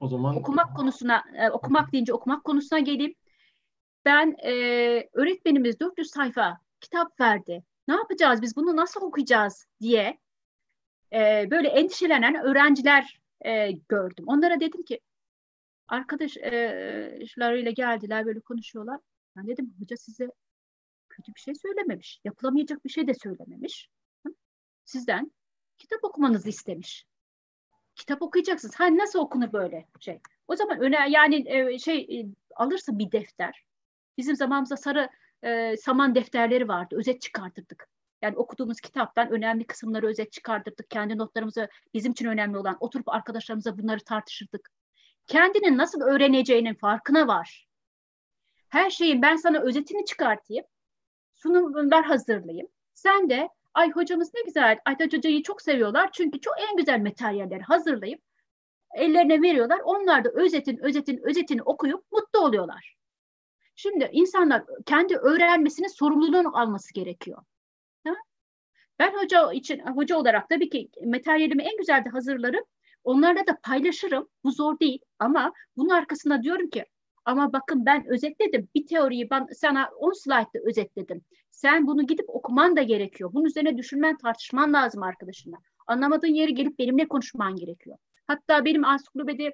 O 0.00 0.08
zaman 0.08 0.36
okumak 0.36 0.76
konusuna, 0.76 1.24
e, 1.34 1.50
okumak 1.50 1.92
deyince 1.92 2.14
okumak 2.14 2.44
konusuna 2.44 2.78
geleyim. 2.78 3.14
Ben 4.04 4.36
e, 4.44 4.52
öğretmenimiz 5.12 5.80
400 5.80 6.10
sayfa 6.10 6.58
kitap 6.80 7.20
verdi. 7.20 7.64
Ne 7.88 7.94
yapacağız 7.94 8.42
biz 8.42 8.56
bunu 8.56 8.76
nasıl 8.76 9.00
okuyacağız 9.00 9.66
diye 9.80 10.18
e, 11.12 11.48
böyle 11.50 11.68
endişelenen 11.68 12.34
öğrenciler 12.34 13.20
e, 13.40 13.70
gördüm. 13.88 14.24
Onlara 14.28 14.60
dedim 14.60 14.82
ki 14.82 15.00
arkadaşlarıyla 15.88 17.70
geldiler 17.70 18.26
böyle 18.26 18.40
konuşuyorlar. 18.40 19.00
Ben 19.36 19.46
dedim 19.46 19.74
hoca 19.80 19.96
size 19.96 20.28
kötü 21.08 21.34
bir 21.34 21.40
şey 21.40 21.54
söylememiş. 21.54 22.20
Yapılamayacak 22.24 22.84
bir 22.84 22.90
şey 22.90 23.06
de 23.06 23.14
söylememiş. 23.14 23.88
Sizden 24.84 25.32
kitap 25.78 26.04
okumanızı 26.04 26.48
istemiş. 26.48 27.07
Kitap 27.98 28.22
okuyacaksınız. 28.22 28.74
Ha 28.74 28.96
nasıl 28.96 29.18
okunur 29.18 29.52
böyle 29.52 29.86
şey? 30.00 30.20
O 30.48 30.56
zaman 30.56 30.80
öne 30.80 31.10
yani 31.10 31.44
e, 31.46 31.78
şey 31.78 31.98
e, 31.98 32.26
alırsın 32.56 32.98
bir 32.98 33.12
defter. 33.12 33.64
Bizim 34.18 34.36
zamanımızda 34.36 34.76
sarı 34.76 35.08
e, 35.42 35.76
saman 35.76 36.14
defterleri 36.14 36.68
vardı. 36.68 36.96
Özet 36.98 37.20
çıkartırdık. 37.22 37.88
Yani 38.22 38.36
okuduğumuz 38.36 38.80
kitaptan 38.80 39.30
önemli 39.30 39.66
kısımları 39.66 40.06
özet 40.06 40.32
çıkartırdık. 40.32 40.90
Kendi 40.90 41.18
notlarımızı 41.18 41.68
bizim 41.94 42.12
için 42.12 42.26
önemli 42.26 42.58
olan 42.58 42.76
oturup 42.80 43.08
arkadaşlarımıza 43.08 43.78
bunları 43.78 44.00
tartışırdık. 44.00 44.70
Kendinin 45.26 45.78
nasıl 45.78 46.00
öğreneceğinin 46.00 46.74
farkına 46.74 47.26
var. 47.26 47.68
Her 48.68 48.90
şeyin 48.90 49.22
ben 49.22 49.36
sana 49.36 49.60
özetini 49.60 50.04
çıkartayım. 50.04 50.64
Sunumlar 51.34 52.04
hazırlayayım. 52.04 52.68
Sen 52.94 53.30
de 53.30 53.48
ay 53.74 53.90
hocamız 53.90 54.30
ne 54.34 54.42
güzel, 54.42 54.78
Aytaç 54.84 55.12
Hoca'yı 55.12 55.42
çok 55.42 55.62
seviyorlar. 55.62 56.10
Çünkü 56.12 56.40
çok 56.40 56.54
en 56.70 56.76
güzel 56.76 57.00
materyalleri 57.00 57.62
hazırlayıp 57.62 58.20
ellerine 58.94 59.42
veriyorlar. 59.42 59.80
Onlar 59.84 60.24
da 60.24 60.30
özetin, 60.30 60.78
özetin, 60.78 61.20
özetini 61.28 61.62
okuyup 61.62 62.12
mutlu 62.12 62.40
oluyorlar. 62.40 62.96
Şimdi 63.76 64.08
insanlar 64.12 64.64
kendi 64.86 65.16
öğrenmesinin 65.16 65.88
sorumluluğunu 65.88 66.58
alması 66.58 66.94
gerekiyor. 66.94 67.42
Ben 68.98 69.14
hoca 69.22 69.52
için 69.52 69.78
hoca 69.80 70.16
olarak 70.16 70.48
tabii 70.48 70.70
ki 70.70 70.90
materyalimi 71.04 71.62
en 71.62 71.76
güzel 71.76 72.04
de 72.04 72.08
hazırlarım. 72.08 72.64
Onlarla 73.04 73.46
da 73.46 73.58
paylaşırım. 73.62 74.28
Bu 74.44 74.50
zor 74.50 74.80
değil 74.80 75.00
ama 75.18 75.52
bunun 75.76 75.88
arkasında 75.88 76.42
diyorum 76.42 76.70
ki 76.70 76.84
ama 77.28 77.52
bakın 77.52 77.86
ben 77.86 78.06
özetledim. 78.06 78.68
Bir 78.74 78.86
teoriyi 78.86 79.30
ben 79.30 79.46
sana 79.52 79.90
10 79.98 80.12
slaytta 80.12 80.58
özetledim. 80.64 81.20
Sen 81.50 81.86
bunu 81.86 82.06
gidip 82.06 82.24
okuman 82.28 82.76
da 82.76 82.82
gerekiyor. 82.82 83.30
Bunun 83.32 83.44
üzerine 83.44 83.76
düşünmen, 83.76 84.16
tartışman 84.16 84.72
lazım 84.72 85.02
arkadaşınla. 85.02 85.56
Anlamadığın 85.86 86.34
yeri 86.34 86.54
gelip 86.54 86.78
benimle 86.78 87.08
konuşman 87.08 87.56
gerekiyor. 87.56 87.96
Hatta 88.26 88.64
benim 88.64 88.84
ansiklopedi 88.84 89.50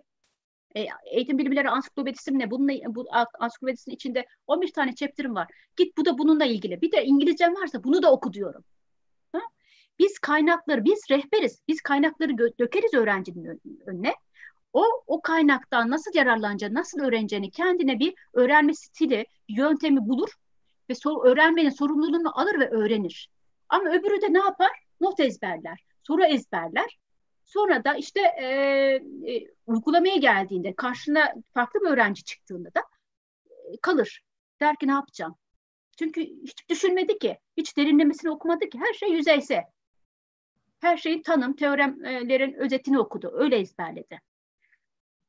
e, 0.76 0.86
eğitim 1.04 1.38
bilimleri 1.38 1.70
ansiklopedisi 1.70 2.38
ne? 2.38 2.50
Bununla, 2.50 2.72
bu 2.86 3.06
ansiklopedisinin 3.38 3.94
içinde 3.94 4.26
11 4.46 4.72
tane 4.72 4.94
chapter'ım 4.94 5.34
var. 5.34 5.48
Git 5.76 5.96
bu 5.96 6.04
da 6.04 6.18
bununla 6.18 6.44
ilgili. 6.44 6.80
Bir 6.80 6.92
de 6.92 7.04
İngilizcem 7.04 7.54
varsa 7.54 7.84
bunu 7.84 8.02
da 8.02 8.12
oku 8.12 8.32
diyorum. 8.32 8.64
Ha? 9.32 9.40
Biz 9.98 10.18
kaynakları, 10.18 10.84
biz 10.84 11.00
rehberiz. 11.10 11.62
Biz 11.68 11.80
kaynakları 11.80 12.38
dökeriz 12.38 12.94
öğrencinin 12.94 13.60
önüne. 13.86 14.14
O, 14.74 14.84
o 15.06 15.20
kaynaktan 15.20 15.90
nasıl 15.90 16.10
yararlanacağını, 16.14 16.74
nasıl 16.74 17.00
öğreneceğini 17.00 17.50
kendine 17.50 17.98
bir 17.98 18.14
öğrenme 18.32 18.74
stili, 18.74 19.26
yöntemi 19.48 20.08
bulur 20.08 20.28
ve 20.88 20.94
sor, 20.94 21.26
öğrenmenin 21.26 21.70
sorumluluğunu 21.70 22.40
alır 22.40 22.60
ve 22.60 22.70
öğrenir. 22.70 23.30
Ama 23.68 23.90
öbürü 23.90 24.22
de 24.22 24.32
ne 24.32 24.38
yapar? 24.38 24.70
Not 25.00 25.20
ezberler, 25.20 25.84
soru 26.02 26.24
ezberler. 26.24 26.98
Sonra 27.44 27.84
da 27.84 27.94
işte 27.94 28.20
e, 28.20 28.46
e, 29.32 29.46
uygulamaya 29.66 30.16
geldiğinde, 30.16 30.74
karşına 30.74 31.34
farklı 31.52 31.80
bir 31.80 31.86
öğrenci 31.86 32.24
çıktığında 32.24 32.74
da 32.74 32.80
e, 33.46 33.76
kalır. 33.82 34.22
Der 34.60 34.76
ki 34.76 34.86
ne 34.86 34.92
yapacağım? 34.92 35.34
Çünkü 35.98 36.20
hiç 36.22 36.68
düşünmedi 36.68 37.18
ki, 37.18 37.38
hiç 37.56 37.76
derinlemesine 37.76 38.30
okumadı 38.30 38.68
ki. 38.68 38.78
Her 38.78 38.92
şey 38.92 39.08
yüzeyse. 39.08 39.64
Her 40.80 40.96
şeyin 40.96 41.22
tanım, 41.22 41.56
teoremlerin 41.56 42.52
özetini 42.52 42.98
okudu. 42.98 43.30
Öyle 43.34 43.56
ezberledi. 43.56 44.20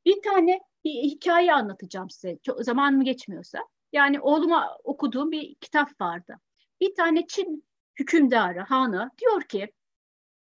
Bir 0.06 0.22
tane 0.22 0.62
bir 0.84 0.92
hikaye 0.92 1.54
anlatacağım 1.54 2.10
size. 2.10 2.38
Çok, 2.44 2.64
zaman 2.64 2.94
mı 2.94 3.04
geçmiyorsa. 3.04 3.60
Yani 3.94 4.20
oğluma 4.20 4.78
okuduğum 4.84 5.32
bir 5.32 5.56
kitap 5.56 6.02
vardı. 6.02 6.40
Bir 6.82 6.96
tane 6.96 7.28
Çin 7.28 7.64
hükümdarı, 8.00 8.60
hanı 8.60 9.12
diyor 9.18 9.42
ki 9.42 9.72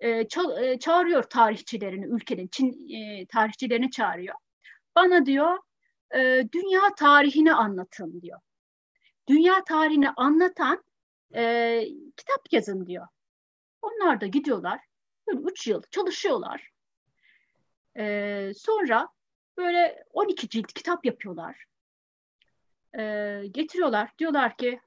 e, 0.01 0.29
ça, 0.29 0.63
e, 0.63 0.79
çağırıyor 0.79 1.23
tarihçilerini, 1.23 2.07
ülkenin 2.07 2.49
Çin 2.49 2.89
e, 2.95 3.27
tarihçilerini 3.27 3.91
çağırıyor. 3.91 4.35
Bana 4.97 5.27
diyor 5.27 5.59
e, 6.15 6.49
dünya 6.53 6.95
tarihini 6.97 7.55
anlatın 7.55 8.21
diyor. 8.21 8.41
Dünya 9.29 9.65
tarihini 9.65 10.11
anlatan 10.11 10.85
e, 11.35 11.85
kitap 12.17 12.53
yazın 12.53 12.87
diyor. 12.87 13.07
Onlar 13.83 14.21
da 14.21 14.27
gidiyorlar, 14.27 14.81
böyle 15.29 15.41
üç 15.41 15.67
yıl 15.67 15.83
çalışıyorlar. 15.91 16.71
E, 17.99 18.53
sonra 18.57 19.09
böyle 19.59 20.05
12 20.13 20.49
cilt 20.49 20.73
kitap 20.73 21.05
yapıyorlar. 21.05 21.65
E, 22.99 23.43
getiriyorlar, 23.51 24.11
diyorlar 24.19 24.57
ki 24.57 24.81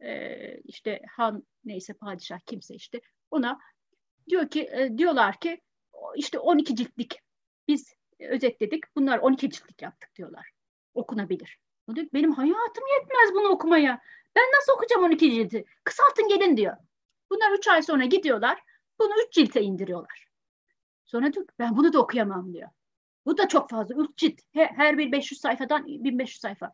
e, 0.00 0.56
işte 0.58 1.02
han 1.10 1.44
neyse 1.64 1.92
padişah 1.92 2.40
kimse 2.40 2.74
işte 2.74 3.00
ona 3.30 3.58
diyor 4.28 4.50
ki 4.50 4.68
e, 4.72 4.98
diyorlar 4.98 5.40
ki 5.40 5.60
işte 6.16 6.38
12 6.38 6.76
ciltlik 6.76 7.20
biz 7.68 7.94
özetledik. 8.20 8.84
Bunlar 8.96 9.18
12 9.18 9.50
ciltlik 9.50 9.82
yaptık 9.82 10.14
diyorlar. 10.16 10.50
Okunabilir. 10.94 11.58
Diyor 11.94 12.06
benim 12.14 12.32
hayatım 12.32 12.84
yetmez 12.98 13.34
bunu 13.34 13.48
okumaya. 13.48 14.00
Ben 14.36 14.42
nasıl 14.42 14.72
okuyacağım 14.72 15.04
12 15.04 15.30
cildi? 15.30 15.64
Kısaltın 15.84 16.28
gelin 16.28 16.56
diyor. 16.56 16.76
Bunlar 17.30 17.58
3 17.58 17.68
ay 17.68 17.82
sonra 17.82 18.04
gidiyorlar. 18.04 18.62
Bunu 18.98 19.12
3 19.28 19.32
cilte 19.32 19.62
indiriyorlar. 19.62 20.26
Sonra 21.04 21.32
diyor 21.32 21.46
ben 21.58 21.76
bunu 21.76 21.92
da 21.92 22.00
okuyamam 22.00 22.54
diyor. 22.54 22.68
Bu 23.26 23.38
da 23.38 23.48
çok 23.48 23.70
fazla. 23.70 23.94
3 23.94 24.18
cilt. 24.18 24.40
Her 24.52 24.98
bir 24.98 25.12
500 25.12 25.40
sayfadan 25.40 25.86
1500 25.86 26.40
sayfa. 26.40 26.72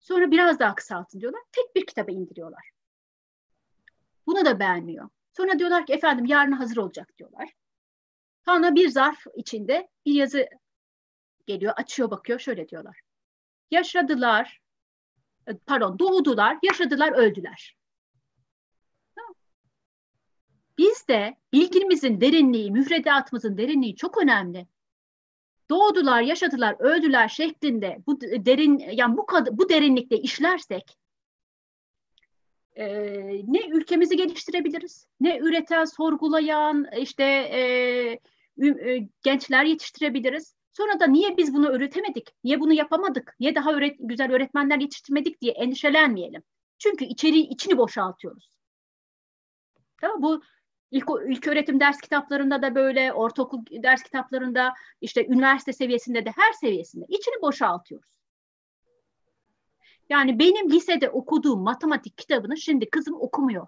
Sonra 0.00 0.30
biraz 0.30 0.58
daha 0.58 0.74
kısaltın 0.74 1.20
diyorlar. 1.20 1.42
Tek 1.52 1.76
bir 1.76 1.86
kitaba 1.86 2.12
indiriyorlar. 2.12 2.70
Bunu 4.26 4.44
da 4.44 4.60
beğenmiyor. 4.60 5.08
Sonra 5.36 5.58
diyorlar 5.58 5.86
ki 5.86 5.92
efendim 5.92 6.24
yarın 6.26 6.52
hazır 6.52 6.76
olacak 6.76 7.18
diyorlar. 7.18 7.52
Sonra 8.44 8.74
bir 8.74 8.88
zarf 8.88 9.26
içinde 9.36 9.88
bir 10.06 10.14
yazı 10.14 10.48
geliyor, 11.46 11.74
açıyor 11.76 12.10
bakıyor 12.10 12.38
şöyle 12.38 12.68
diyorlar. 12.68 13.00
Yaşadılar, 13.70 14.60
e, 15.46 15.56
pardon 15.56 15.98
doğdular, 15.98 16.58
yaşadılar, 16.62 17.12
öldüler. 17.12 17.76
Biz 20.78 21.08
de 21.08 21.36
bilgimizin 21.52 22.20
derinliği, 22.20 22.70
müfredatımızın 22.70 23.56
derinliği 23.56 23.96
çok 23.96 24.22
önemli. 24.22 24.66
Doğdular, 25.74 26.22
yaşadılar, 26.22 26.76
öldüler 26.78 27.28
şeklinde 27.28 27.98
bu 28.06 28.20
derin 28.20 28.78
yani 28.78 29.16
bu 29.16 29.26
bu 29.52 29.68
derinlikte 29.68 30.16
işlersek 30.16 30.98
e, 32.76 32.86
ne 33.46 33.68
ülkemizi 33.68 34.16
geliştirebiliriz, 34.16 35.06
ne 35.20 35.38
üreten, 35.38 35.84
sorgulayan 35.84 36.86
işte 36.98 37.24
e, 37.24 37.60
e, 38.66 39.08
gençler 39.22 39.64
yetiştirebiliriz. 39.64 40.54
Sonra 40.72 41.00
da 41.00 41.06
niye 41.06 41.36
biz 41.36 41.54
bunu 41.54 41.68
öğretemedik, 41.68 42.28
niye 42.44 42.60
bunu 42.60 42.72
yapamadık, 42.72 43.36
niye 43.40 43.54
daha 43.54 43.72
öğret 43.72 43.96
güzel 44.00 44.32
öğretmenler 44.32 44.78
yetiştirmedik 44.78 45.40
diye 45.40 45.52
endişelenmeyelim. 45.52 46.42
Çünkü 46.78 47.04
içeri 47.04 47.38
içini 47.38 47.78
boşaltıyoruz. 47.78 48.50
Tamam 50.00 50.22
bu 50.22 50.42
ilk, 50.94 51.08
ilk 51.28 51.46
öğretim 51.46 51.80
ders 51.80 52.00
kitaplarında 52.00 52.62
da 52.62 52.74
böyle, 52.74 53.12
ortaokul 53.12 53.58
ders 53.82 54.02
kitaplarında, 54.02 54.74
işte 55.00 55.26
üniversite 55.26 55.72
seviyesinde 55.72 56.26
de 56.26 56.30
her 56.36 56.52
seviyesinde 56.52 57.04
içini 57.08 57.42
boşaltıyoruz. 57.42 58.10
Yani 60.08 60.38
benim 60.38 60.70
lisede 60.70 61.10
okuduğum 61.10 61.60
matematik 61.60 62.18
kitabını 62.18 62.56
şimdi 62.56 62.90
kızım 62.90 63.14
okumuyor. 63.14 63.66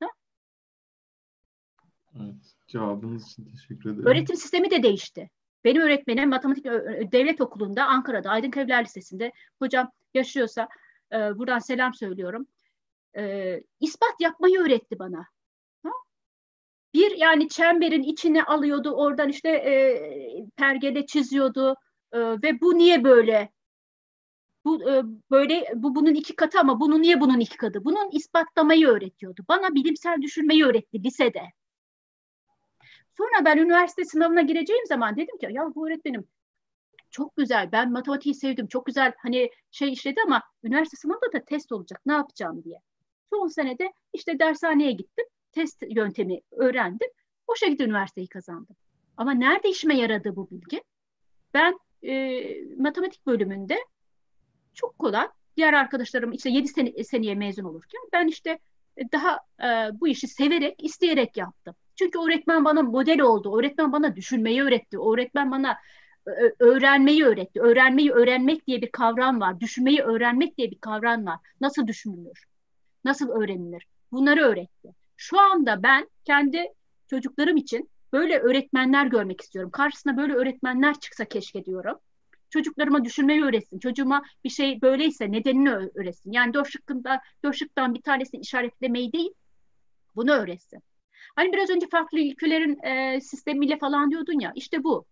Ha? 0.00 0.06
Evet, 2.20 2.54
cevabınız 2.66 3.26
için 3.26 3.44
teşekkür 3.44 3.90
ederim. 3.90 4.06
Öğretim 4.06 4.36
sistemi 4.36 4.70
de 4.70 4.82
değişti. 4.82 5.30
Benim 5.64 5.82
öğretmenim 5.82 6.30
matematik 6.30 6.64
devlet 7.12 7.40
okulunda 7.40 7.86
Ankara'da 7.86 8.30
Aydın 8.30 8.50
Lisesi'nde 8.84 9.32
hocam 9.58 9.90
yaşıyorsa 10.14 10.68
e, 11.12 11.16
buradan 11.16 11.58
selam 11.58 11.94
söylüyorum. 11.94 12.46
E, 13.16 13.62
ispat 13.80 14.14
yapmayı 14.20 14.60
öğretti 14.60 14.98
bana. 14.98 15.26
Bir 16.94 17.16
yani 17.16 17.48
çemberin 17.48 18.02
içine 18.02 18.44
alıyordu 18.44 18.90
oradan 18.90 19.28
işte 19.28 19.48
e, 19.48 20.46
pergele 20.56 21.06
çiziyordu 21.06 21.76
e, 22.12 22.18
ve 22.20 22.60
bu 22.60 22.78
niye 22.78 23.04
böyle 23.04 23.52
bu 24.64 24.90
e, 24.90 25.02
böyle 25.30 25.72
bu 25.74 25.94
bunun 25.94 26.14
iki 26.14 26.36
katı 26.36 26.60
ama 26.60 26.80
bunu 26.80 27.02
niye 27.02 27.20
bunun 27.20 27.40
iki 27.40 27.56
katı? 27.56 27.84
Bunun 27.84 28.10
ispatlamayı 28.10 28.86
öğretiyordu. 28.86 29.42
Bana 29.48 29.74
bilimsel 29.74 30.22
düşünmeyi 30.22 30.64
öğretti 30.64 31.04
lisede. 31.04 31.42
Sonra 33.16 33.44
ben 33.44 33.56
üniversite 33.58 34.04
sınavına 34.04 34.42
gireceğim 34.42 34.86
zaman 34.86 35.16
dedim 35.16 35.38
ki 35.38 35.48
ya 35.50 35.74
bu 35.74 35.86
öğretmenim 35.86 36.28
çok 37.10 37.36
güzel 37.36 37.72
ben 37.72 37.92
matematiği 37.92 38.34
sevdim 38.34 38.66
çok 38.66 38.86
güzel 38.86 39.12
hani 39.18 39.50
şey 39.70 39.92
işledi 39.92 40.20
ama 40.26 40.42
üniversite 40.62 40.96
sınavında 40.96 41.32
da 41.32 41.44
test 41.44 41.72
olacak 41.72 42.00
ne 42.06 42.12
yapacağım 42.12 42.64
diye. 42.64 42.78
Son 43.30 43.48
senede 43.48 43.92
işte 44.12 44.38
dershaneye 44.38 44.92
gittim 44.92 45.26
test 45.54 45.82
yöntemi 45.88 46.40
öğrendim 46.50 47.08
o 47.46 47.56
şekilde 47.56 47.84
üniversiteyi 47.84 48.28
kazandım. 48.28 48.76
Ama 49.16 49.32
nerede 49.32 49.68
işime 49.68 49.96
yaradı 49.96 50.36
bu 50.36 50.50
bilgi? 50.50 50.82
Ben 51.54 51.78
e, 52.02 52.42
matematik 52.78 53.26
bölümünde 53.26 53.78
çok 54.74 54.98
kolay 54.98 55.28
diğer 55.56 55.72
arkadaşlarım 55.72 56.32
işte 56.32 56.50
7 56.50 56.68
sene, 56.68 57.04
seneye 57.04 57.34
mezun 57.34 57.64
olurken 57.64 58.00
ben 58.12 58.26
işte 58.26 58.58
daha 59.12 59.40
e, 59.60 60.00
bu 60.00 60.08
işi 60.08 60.28
severek 60.28 60.84
isteyerek 60.84 61.36
yaptım. 61.36 61.74
Çünkü 61.96 62.18
öğretmen 62.18 62.64
bana 62.64 62.82
model 62.82 63.20
oldu. 63.20 63.58
Öğretmen 63.58 63.92
bana 63.92 64.16
düşünmeyi 64.16 64.62
öğretti. 64.62 64.98
Öğretmen 64.98 65.50
bana 65.50 65.78
öğrenmeyi 66.58 67.24
öğretti. 67.24 67.60
Öğrenmeyi 67.60 68.10
öğrenmek 68.12 68.66
diye 68.66 68.82
bir 68.82 68.90
kavram 68.90 69.40
var. 69.40 69.60
Düşünmeyi 69.60 70.02
öğrenmek 70.02 70.58
diye 70.58 70.70
bir 70.70 70.78
kavram 70.78 71.26
var. 71.26 71.38
Nasıl 71.60 71.86
düşünülür? 71.86 72.44
Nasıl 73.04 73.28
öğrenilir? 73.28 73.86
Bunları 74.12 74.40
öğretti. 74.40 74.94
Şu 75.16 75.40
anda 75.40 75.82
ben 75.82 76.08
kendi 76.24 76.64
çocuklarım 77.10 77.56
için 77.56 77.90
böyle 78.12 78.38
öğretmenler 78.38 79.06
görmek 79.06 79.40
istiyorum. 79.40 79.70
Karşısına 79.70 80.16
böyle 80.16 80.34
öğretmenler 80.34 81.00
çıksa 81.00 81.24
keşke 81.24 81.64
diyorum. 81.64 81.98
Çocuklarıma 82.50 83.04
düşünmeyi 83.04 83.44
öğretsin. 83.44 83.78
Çocuğuma 83.78 84.22
bir 84.44 84.50
şey 84.50 84.82
böyleyse 84.82 85.32
nedenini 85.32 85.70
öğretsin. 85.70 86.32
Yani 86.32 86.54
dört 86.54 86.70
şıkkında, 86.70 87.20
dört 87.44 87.56
şıktan 87.56 87.94
bir 87.94 88.02
tanesini 88.02 88.40
işaretlemeyi 88.40 89.12
değil, 89.12 89.30
bunu 90.16 90.32
öğretsin. 90.32 90.82
Hani 91.36 91.52
biraz 91.52 91.70
önce 91.70 91.86
farklı 91.90 92.20
ülkelerin 92.20 92.82
e, 92.84 93.20
sistemiyle 93.20 93.78
falan 93.78 94.10
diyordun 94.10 94.40
ya 94.40 94.52
işte 94.54 94.84
bu. 94.84 95.06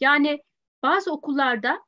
Yani 0.00 0.42
bazı 0.82 1.12
okullarda 1.12 1.80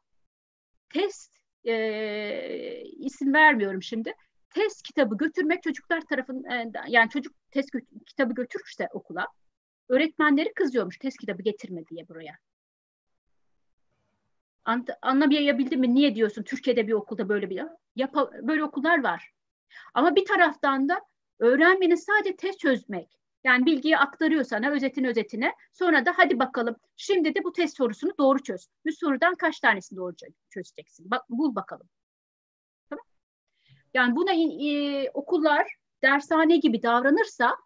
test 0.89 1.37
e, 1.65 2.83
isim 2.83 3.35
vermiyorum 3.35 3.83
şimdi. 3.83 4.15
Test 4.55 4.83
kitabı 4.83 5.17
götürmek 5.17 5.63
çocuklar 5.63 6.01
tarafın 6.01 6.45
e, 6.45 6.73
yani 6.89 7.11
çocuk 7.11 7.35
test 7.51 7.71
kitabı 8.07 8.35
götürürse 8.35 8.89
okula 8.93 9.27
öğretmenleri 9.89 10.55
kızıyormuş 10.55 10.99
test 10.99 11.19
kitabı 11.19 11.43
getirme 11.43 11.87
diye 11.87 12.09
buraya. 12.09 12.35
An, 14.65 14.87
anlayabildim 15.03 15.81
mi? 15.81 15.95
Niye 15.95 16.15
diyorsun 16.15 16.43
Türkiye'de 16.43 16.87
bir 16.87 16.93
okulda 16.93 17.29
böyle 17.29 17.51
bir 17.51 17.63
yap 17.97 18.15
böyle 18.43 18.65
okullar 18.65 19.03
var. 19.03 19.33
Ama 19.95 20.17
bir 20.17 20.25
taraftan 20.25 20.89
da 20.89 21.01
öğrenmenin 21.39 21.95
sadece 21.95 22.37
test 22.37 22.61
çözmek 22.61 23.19
yani 23.45 23.67
bilgiyi 23.67 23.99
aktarıyor 23.99 24.45
sana 24.45 24.71
özetin 24.71 25.05
özetine. 25.05 25.53
Sonra 25.73 26.07
da 26.07 26.13
hadi 26.17 26.39
bakalım 26.39 26.77
şimdi 26.97 27.35
de 27.35 27.45
bu 27.45 27.53
test 27.53 27.77
sorusunu 27.77 28.13
doğru 28.19 28.43
çöz. 28.43 28.67
Bu 28.87 28.93
sorudan 28.93 29.35
kaç 29.35 29.61
tanesini 29.61 29.97
doğru 29.97 30.15
çözeceksin? 30.51 31.11
Bak, 31.11 31.23
bul 31.29 31.55
bakalım. 31.55 31.89
Yani 33.95 34.17
buna 34.17 34.33
e, 34.33 35.11
okullar 35.15 35.67
dershane 36.03 36.57
gibi 36.57 36.83
davranırsa 36.83 37.57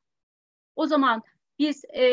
o 0.77 0.87
zaman 0.87 1.23
biz 1.59 1.85
e, 1.85 2.05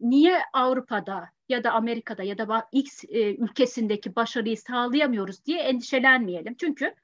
niye 0.00 0.38
Avrupa'da 0.52 1.28
ya 1.48 1.64
da 1.64 1.72
Amerika'da 1.72 2.22
ya 2.22 2.38
da 2.38 2.68
X 2.72 3.04
e, 3.08 3.34
ülkesindeki 3.34 4.16
başarıyı 4.16 4.56
sağlayamıyoruz 4.56 5.44
diye 5.44 5.58
endişelenmeyelim. 5.58 6.54
Çünkü 6.60 6.94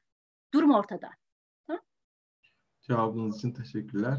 durum 0.54 0.74
ortada. 0.74 1.10
Tamam? 1.66 1.82
Cevabınız 2.80 3.36
için 3.38 3.52
teşekkürler. 3.52 4.18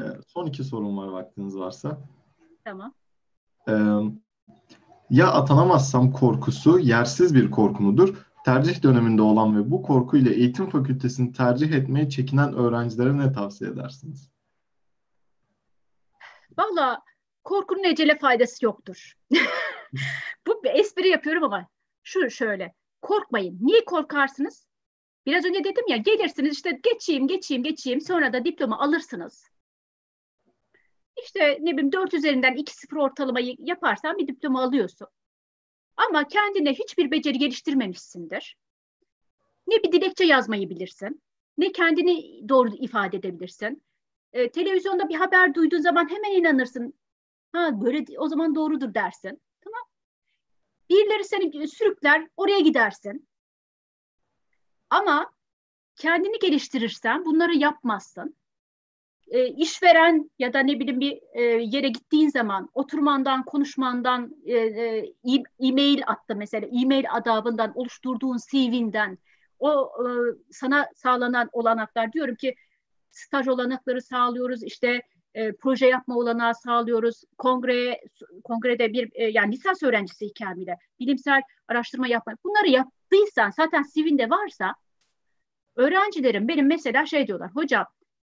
Ee, 0.00 0.04
son 0.26 0.46
iki 0.46 0.64
sorum 0.64 0.96
var 0.96 1.08
vaktiniz 1.08 1.56
varsa. 1.56 1.98
Tamam. 2.64 2.94
Ee, 3.68 3.72
ya 5.10 5.32
atanamazsam 5.32 6.12
korkusu 6.12 6.78
yersiz 6.78 7.34
bir 7.34 7.50
korku 7.50 7.82
mudur? 7.82 8.29
Tercih 8.44 8.82
döneminde 8.82 9.22
olan 9.22 9.56
ve 9.56 9.70
bu 9.70 9.82
korkuyla 9.82 10.32
eğitim 10.32 10.70
fakültesini 10.70 11.32
tercih 11.32 11.72
etmeye 11.72 12.08
çekinen 12.08 12.54
öğrencilere 12.54 13.18
ne 13.18 13.32
tavsiye 13.32 13.70
edersiniz? 13.70 14.30
Valla 16.58 17.02
korkunun 17.44 17.84
ecele 17.84 18.18
faydası 18.18 18.64
yoktur. 18.64 19.14
bu 20.46 20.64
bir 20.64 20.74
espri 20.74 21.08
yapıyorum 21.08 21.44
ama 21.44 21.68
şu 22.02 22.30
şöyle 22.30 22.74
korkmayın. 23.02 23.58
Niye 23.60 23.84
korkarsınız? 23.84 24.66
Biraz 25.26 25.44
önce 25.44 25.64
dedim 25.64 25.84
ya 25.88 25.96
gelirsiniz 25.96 26.52
işte 26.52 26.80
geçeyim 26.82 27.28
geçeyim 27.28 27.62
geçeyim 27.62 28.00
sonra 28.00 28.32
da 28.32 28.44
diploma 28.44 28.78
alırsınız. 28.80 29.50
İşte 31.24 31.58
ne 31.60 31.72
bileyim 31.72 31.92
4 31.92 32.14
üzerinden 32.14 32.54
2-0 32.54 33.00
ortalamayı 33.00 33.56
yaparsan 33.58 34.18
bir 34.18 34.28
diploma 34.28 34.62
alıyorsun. 34.62 35.08
Ama 36.08 36.28
kendine 36.28 36.74
hiçbir 36.74 37.10
beceri 37.10 37.38
geliştirmemişsindir. 37.38 38.56
Ne 39.66 39.82
bir 39.82 39.92
dilekçe 39.92 40.24
yazmayı 40.24 40.70
bilirsin, 40.70 41.22
ne 41.58 41.72
kendini 41.72 42.48
doğru 42.48 42.74
ifade 42.74 43.16
edebilirsin. 43.16 43.82
E, 44.32 44.50
televizyonda 44.50 45.08
bir 45.08 45.14
haber 45.14 45.54
duyduğun 45.54 45.80
zaman 45.80 46.10
hemen 46.10 46.30
inanırsın. 46.30 46.94
Ha 47.52 47.82
böyle 47.82 48.04
o 48.18 48.28
zaman 48.28 48.54
doğrudur 48.54 48.94
dersin. 48.94 49.42
Tamam. 49.60 49.82
Birileri 50.90 51.24
seni 51.24 51.68
sürükler, 51.68 52.28
oraya 52.36 52.60
gidersin. 52.60 53.28
Ama 54.90 55.32
kendini 55.96 56.38
geliştirirsen 56.38 57.24
bunları 57.24 57.54
yapmazsın 57.54 58.36
e, 59.30 59.46
işveren 59.46 60.30
ya 60.38 60.52
da 60.52 60.60
ne 60.60 60.80
bileyim 60.80 61.00
bir 61.00 61.20
e, 61.32 61.42
yere 61.42 61.88
gittiğin 61.88 62.28
zaman 62.28 62.68
oturmandan, 62.74 63.44
konuşmandan, 63.44 64.36
e, 64.44 64.56
e, 64.56 65.12
e-mail 65.60 66.02
attı 66.06 66.36
mesela, 66.36 66.68
e-mail 66.82 67.04
adabından, 67.10 67.72
oluşturduğun 67.74 68.36
CV'nden, 68.50 69.18
o 69.58 69.90
e, 69.98 70.06
sana 70.50 70.88
sağlanan 70.94 71.48
olanaklar 71.52 72.12
diyorum 72.12 72.34
ki 72.34 72.54
staj 73.10 73.48
olanakları 73.48 74.02
sağlıyoruz, 74.02 74.62
işte 74.62 75.02
e, 75.34 75.52
proje 75.52 75.86
yapma 75.86 76.16
olanağı 76.16 76.54
sağlıyoruz. 76.54 77.24
Kongre 77.38 78.00
kongrede 78.44 78.92
bir 78.92 79.10
e, 79.14 79.24
yani 79.24 79.52
lisans 79.52 79.82
öğrencisi 79.82 80.26
hikâmiyle 80.26 80.78
bilimsel 81.00 81.42
araştırma 81.68 82.08
yapma. 82.08 82.32
Bunları 82.44 82.68
yaptıysan 82.68 83.50
zaten 83.50 83.84
CV'nde 83.94 84.30
varsa 84.30 84.74
öğrencilerim 85.76 86.48
benim 86.48 86.66
mesela 86.66 87.06
şey 87.06 87.26
diyorlar. 87.26 87.50
Hocam 87.54 87.86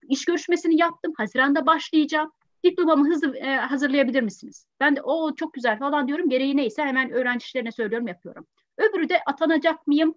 iş 0.09 0.25
görüşmesini 0.25 0.79
yaptım. 0.81 1.13
Haziranda 1.17 1.65
başlayacağım. 1.65 2.31
Diplomamı 2.63 3.07
hızlı 3.09 3.37
e, 3.37 3.55
hazırlayabilir 3.55 4.21
misiniz? 4.21 4.65
Ben 4.79 4.95
de 4.95 5.01
o 5.01 5.35
çok 5.35 5.53
güzel 5.53 5.79
falan 5.79 6.07
diyorum. 6.07 6.29
Gereği 6.29 6.57
neyse 6.57 6.83
hemen 6.83 7.11
öğrenci 7.11 7.43
işlerine 7.43 7.71
söylüyorum 7.71 8.07
yapıyorum. 8.07 8.47
Öbürü 8.77 9.09
de 9.09 9.19
atanacak 9.25 9.87
mıyım? 9.87 10.15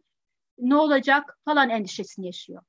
Ne 0.58 0.76
olacak 0.76 1.38
falan 1.44 1.70
endişesini 1.70 2.26
yaşıyor. 2.26 2.62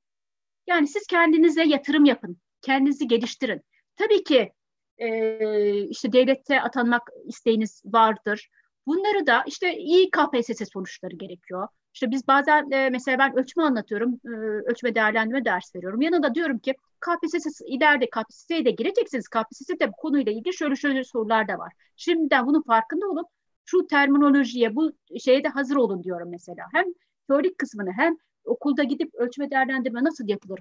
Yani 0.66 0.88
siz 0.88 1.06
kendinize 1.06 1.64
yatırım 1.64 2.04
yapın. 2.04 2.38
Kendinizi 2.62 3.08
geliştirin. 3.08 3.62
Tabii 3.96 4.24
ki 4.24 4.52
e, 4.98 5.88
işte 5.88 6.12
devlette 6.12 6.60
atanmak 6.62 7.02
isteğiniz 7.24 7.82
vardır. 7.84 8.48
Bunları 8.86 9.26
da 9.26 9.44
işte 9.46 9.76
iyi 9.76 10.10
KPSS 10.10 10.72
sonuçları 10.72 11.16
gerekiyor. 11.16 11.68
İşte 11.94 12.10
biz 12.10 12.28
bazen 12.28 12.70
e, 12.70 12.90
mesela 12.90 13.18
ben 13.18 13.38
ölçme 13.38 13.62
anlatıyorum, 13.62 14.20
e, 14.24 14.28
ölçme 14.70 14.94
değerlendirme 14.94 15.44
ders 15.44 15.74
veriyorum. 15.74 16.00
Yanında 16.00 16.34
diyorum 16.34 16.58
ki 16.58 16.74
KPSS 17.00 17.60
ileride 17.66 18.10
KPSS'ye 18.10 18.64
de 18.64 18.70
gireceksiniz. 18.70 19.28
KPSS'de 19.28 19.88
bu 19.88 19.92
konuyla 19.92 20.32
ilgili 20.32 20.54
şöyle 20.54 20.76
şöyle 20.76 21.04
sorular 21.04 21.48
da 21.48 21.58
var. 21.58 21.72
Şimdiden 21.96 22.46
bunun 22.46 22.62
farkında 22.62 23.06
olun. 23.06 23.24
Şu 23.64 23.86
terminolojiye, 23.86 24.76
bu 24.76 24.92
şeye 25.20 25.44
de 25.44 25.48
hazır 25.48 25.76
olun 25.76 26.04
diyorum 26.04 26.30
mesela. 26.30 26.66
Hem 26.72 26.84
teorik 27.28 27.58
kısmını 27.58 27.92
hem 27.92 28.16
okulda 28.44 28.82
gidip 28.82 29.14
ölçme 29.14 29.50
değerlendirme 29.50 30.04
nasıl 30.04 30.28
yapılır? 30.28 30.60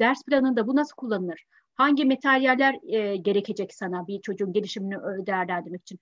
Ders 0.00 0.24
planında 0.24 0.66
bu 0.66 0.76
nasıl 0.76 0.94
kullanılır? 0.96 1.44
Hangi 1.74 2.04
materyaller 2.04 2.76
e, 2.82 3.16
gerekecek 3.16 3.74
sana 3.74 4.06
bir 4.06 4.20
çocuğun 4.20 4.52
gelişimini 4.52 5.26
değerlendirmek 5.26 5.80
için? 5.80 5.98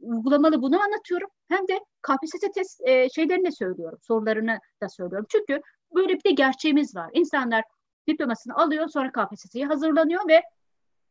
Uygulamalı 0.00 0.62
bunu 0.62 0.82
anlatıyorum. 0.82 1.28
Hem 1.48 1.68
de 1.68 1.80
KPSS 2.02 2.52
test 2.54 2.80
e, 2.88 3.08
şeylerini 3.08 3.44
de 3.46 3.50
söylüyorum. 3.50 3.98
Sorularını 4.02 4.58
da 4.82 4.88
söylüyorum. 4.88 5.26
Çünkü 5.28 5.62
böyle 5.94 6.14
bir 6.14 6.24
de 6.24 6.30
gerçeğimiz 6.30 6.96
var. 6.96 7.10
İnsanlar 7.12 7.64
diplomasını 8.10 8.56
alıyor 8.56 8.88
sonra 8.88 9.12
KPSS'ye 9.12 9.66
hazırlanıyor 9.66 10.28
ve 10.28 10.42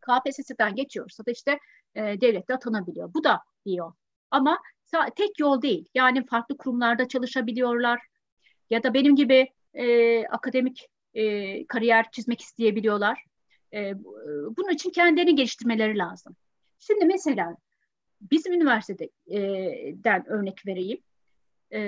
KPSS'den 0.01 0.76
geçiyorsa 0.76 1.26
da 1.26 1.31
işte 1.31 1.59
e, 1.95 2.01
devlette 2.21 2.53
atanabiliyor. 2.53 3.13
Bu 3.13 3.23
da 3.23 3.41
bir 3.65 3.73
yol. 3.73 3.91
Ama 4.31 4.59
tek 5.15 5.39
yol 5.39 5.61
değil. 5.61 5.85
Yani 5.95 6.26
farklı 6.26 6.57
kurumlarda 6.57 7.07
çalışabiliyorlar. 7.07 7.99
Ya 8.69 8.84
da 8.84 8.93
benim 8.93 9.15
gibi 9.15 9.47
e, 9.73 10.26
akademik 10.27 10.88
e, 11.13 11.65
kariyer 11.67 12.11
çizmek 12.11 12.41
isteyebiliyorlar. 12.41 13.23
E, 13.73 13.93
bunun 14.57 14.69
için 14.69 14.89
kendilerini 14.89 15.35
geliştirmeleri 15.35 15.97
lazım. 15.97 16.35
Şimdi 16.80 17.05
mesela 17.05 17.57
bizim 18.21 18.53
üniversiteden 18.53 20.27
örnek 20.27 20.65
vereyim. 20.65 20.99
E, 21.73 21.80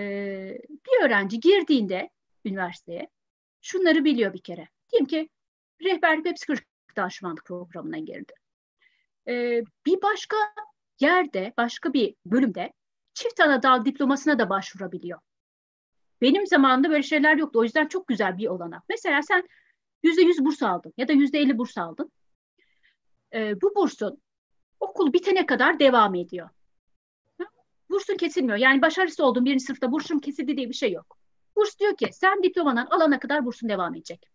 bir 0.70 1.06
öğrenci 1.06 1.40
girdiğinde 1.40 2.10
üniversiteye 2.46 3.08
şunları 3.62 4.06
biliyor 4.06 4.34
bir 4.34 4.42
kere. 4.42 4.68
Diyelim 4.92 5.08
ki 5.08 5.30
rehberlik 5.84 6.26
ve 6.26 6.34
psikolojik 6.34 6.68
danışmanlık 6.96 7.46
programına 7.46 7.98
girdi. 7.98 8.34
E, 9.28 9.64
bir 9.86 10.02
başka 10.02 10.38
yerde, 11.00 11.54
başka 11.58 11.94
bir 11.94 12.16
bölümde 12.26 12.74
çift 13.14 13.40
ana 13.40 13.64
dal 13.64 13.86
diplomasına 13.86 14.40
da 14.40 14.50
başvurabiliyor. 14.50 15.20
Benim 16.22 16.48
zamanımda 16.48 16.90
böyle 16.90 17.04
şeyler 17.04 17.38
yoktu. 17.38 17.60
O 17.60 17.64
yüzden 17.64 17.88
çok 17.88 18.08
güzel 18.08 18.38
bir 18.38 18.48
olanak. 18.48 18.84
Mesela 18.90 19.22
sen 19.22 19.48
yüzde 20.04 20.22
yüz 20.22 20.46
burs 20.46 20.64
aldın 20.64 20.94
ya 20.98 21.08
da 21.08 21.14
yüzde 21.14 21.40
elli 21.40 21.58
burs 21.58 21.78
aldın. 21.78 22.12
Ee, 23.34 23.62
bu 23.62 23.76
bursun 23.76 24.22
okul 24.80 25.14
bitene 25.14 25.46
kadar 25.46 25.80
devam 25.80 26.16
ediyor. 26.16 26.50
Bursun 27.90 28.18
kesilmiyor. 28.18 28.58
Yani 28.58 28.82
başarısız 28.82 29.20
olduğun 29.20 29.46
birinci 29.46 29.66
sınıfta 29.66 29.92
bursun 29.92 30.20
kesildi 30.20 30.58
diye 30.58 30.70
bir 30.70 30.74
şey 30.74 30.92
yok. 30.92 31.18
Burs 31.56 31.80
diyor 31.80 31.98
ki 31.98 32.10
sen 32.12 32.44
diplomanın 32.44 32.86
alana 32.86 33.20
kadar 33.20 33.46
bursun 33.46 33.70
devam 33.70 33.96
edecek. 33.96 34.32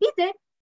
Bir 0.00 0.22
de 0.22 0.34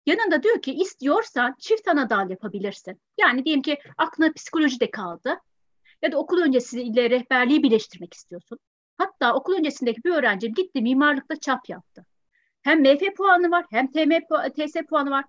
yanında 0.07 0.43
diyor 0.43 0.63
ki 0.63 0.73
istiyorsan 0.73 1.55
çift 1.59 1.89
ana 1.89 2.11
dal 2.11 2.31
yapabilirsin. 2.31 3.01
Yani 3.21 3.45
diyelim 3.45 3.63
ki 3.63 3.79
aklına 3.99 4.33
psikoloji 4.33 4.81
de 4.81 4.91
kaldı 4.91 5.41
ya 6.03 6.13
da 6.13 6.19
okul 6.19 6.43
öncesiyle 6.43 7.11
rehberliği 7.11 7.63
birleştirmek 7.63 8.15
istiyorsun. 8.15 8.59
Hatta 8.99 9.35
okul 9.35 9.55
öncesindeki 9.55 10.05
bir 10.05 10.11
öğrenci 10.11 10.53
gitti 10.53 10.83
mimarlıkta 10.83 11.37
çap 11.37 11.69
yaptı. 11.69 12.07
Hem 12.63 12.81
MF 12.81 13.15
puanı 13.17 13.51
var 13.51 13.65
hem 13.71 13.93
TM, 13.93 14.21
TS 14.57 14.77
puanı 14.89 15.11
var. 15.11 15.25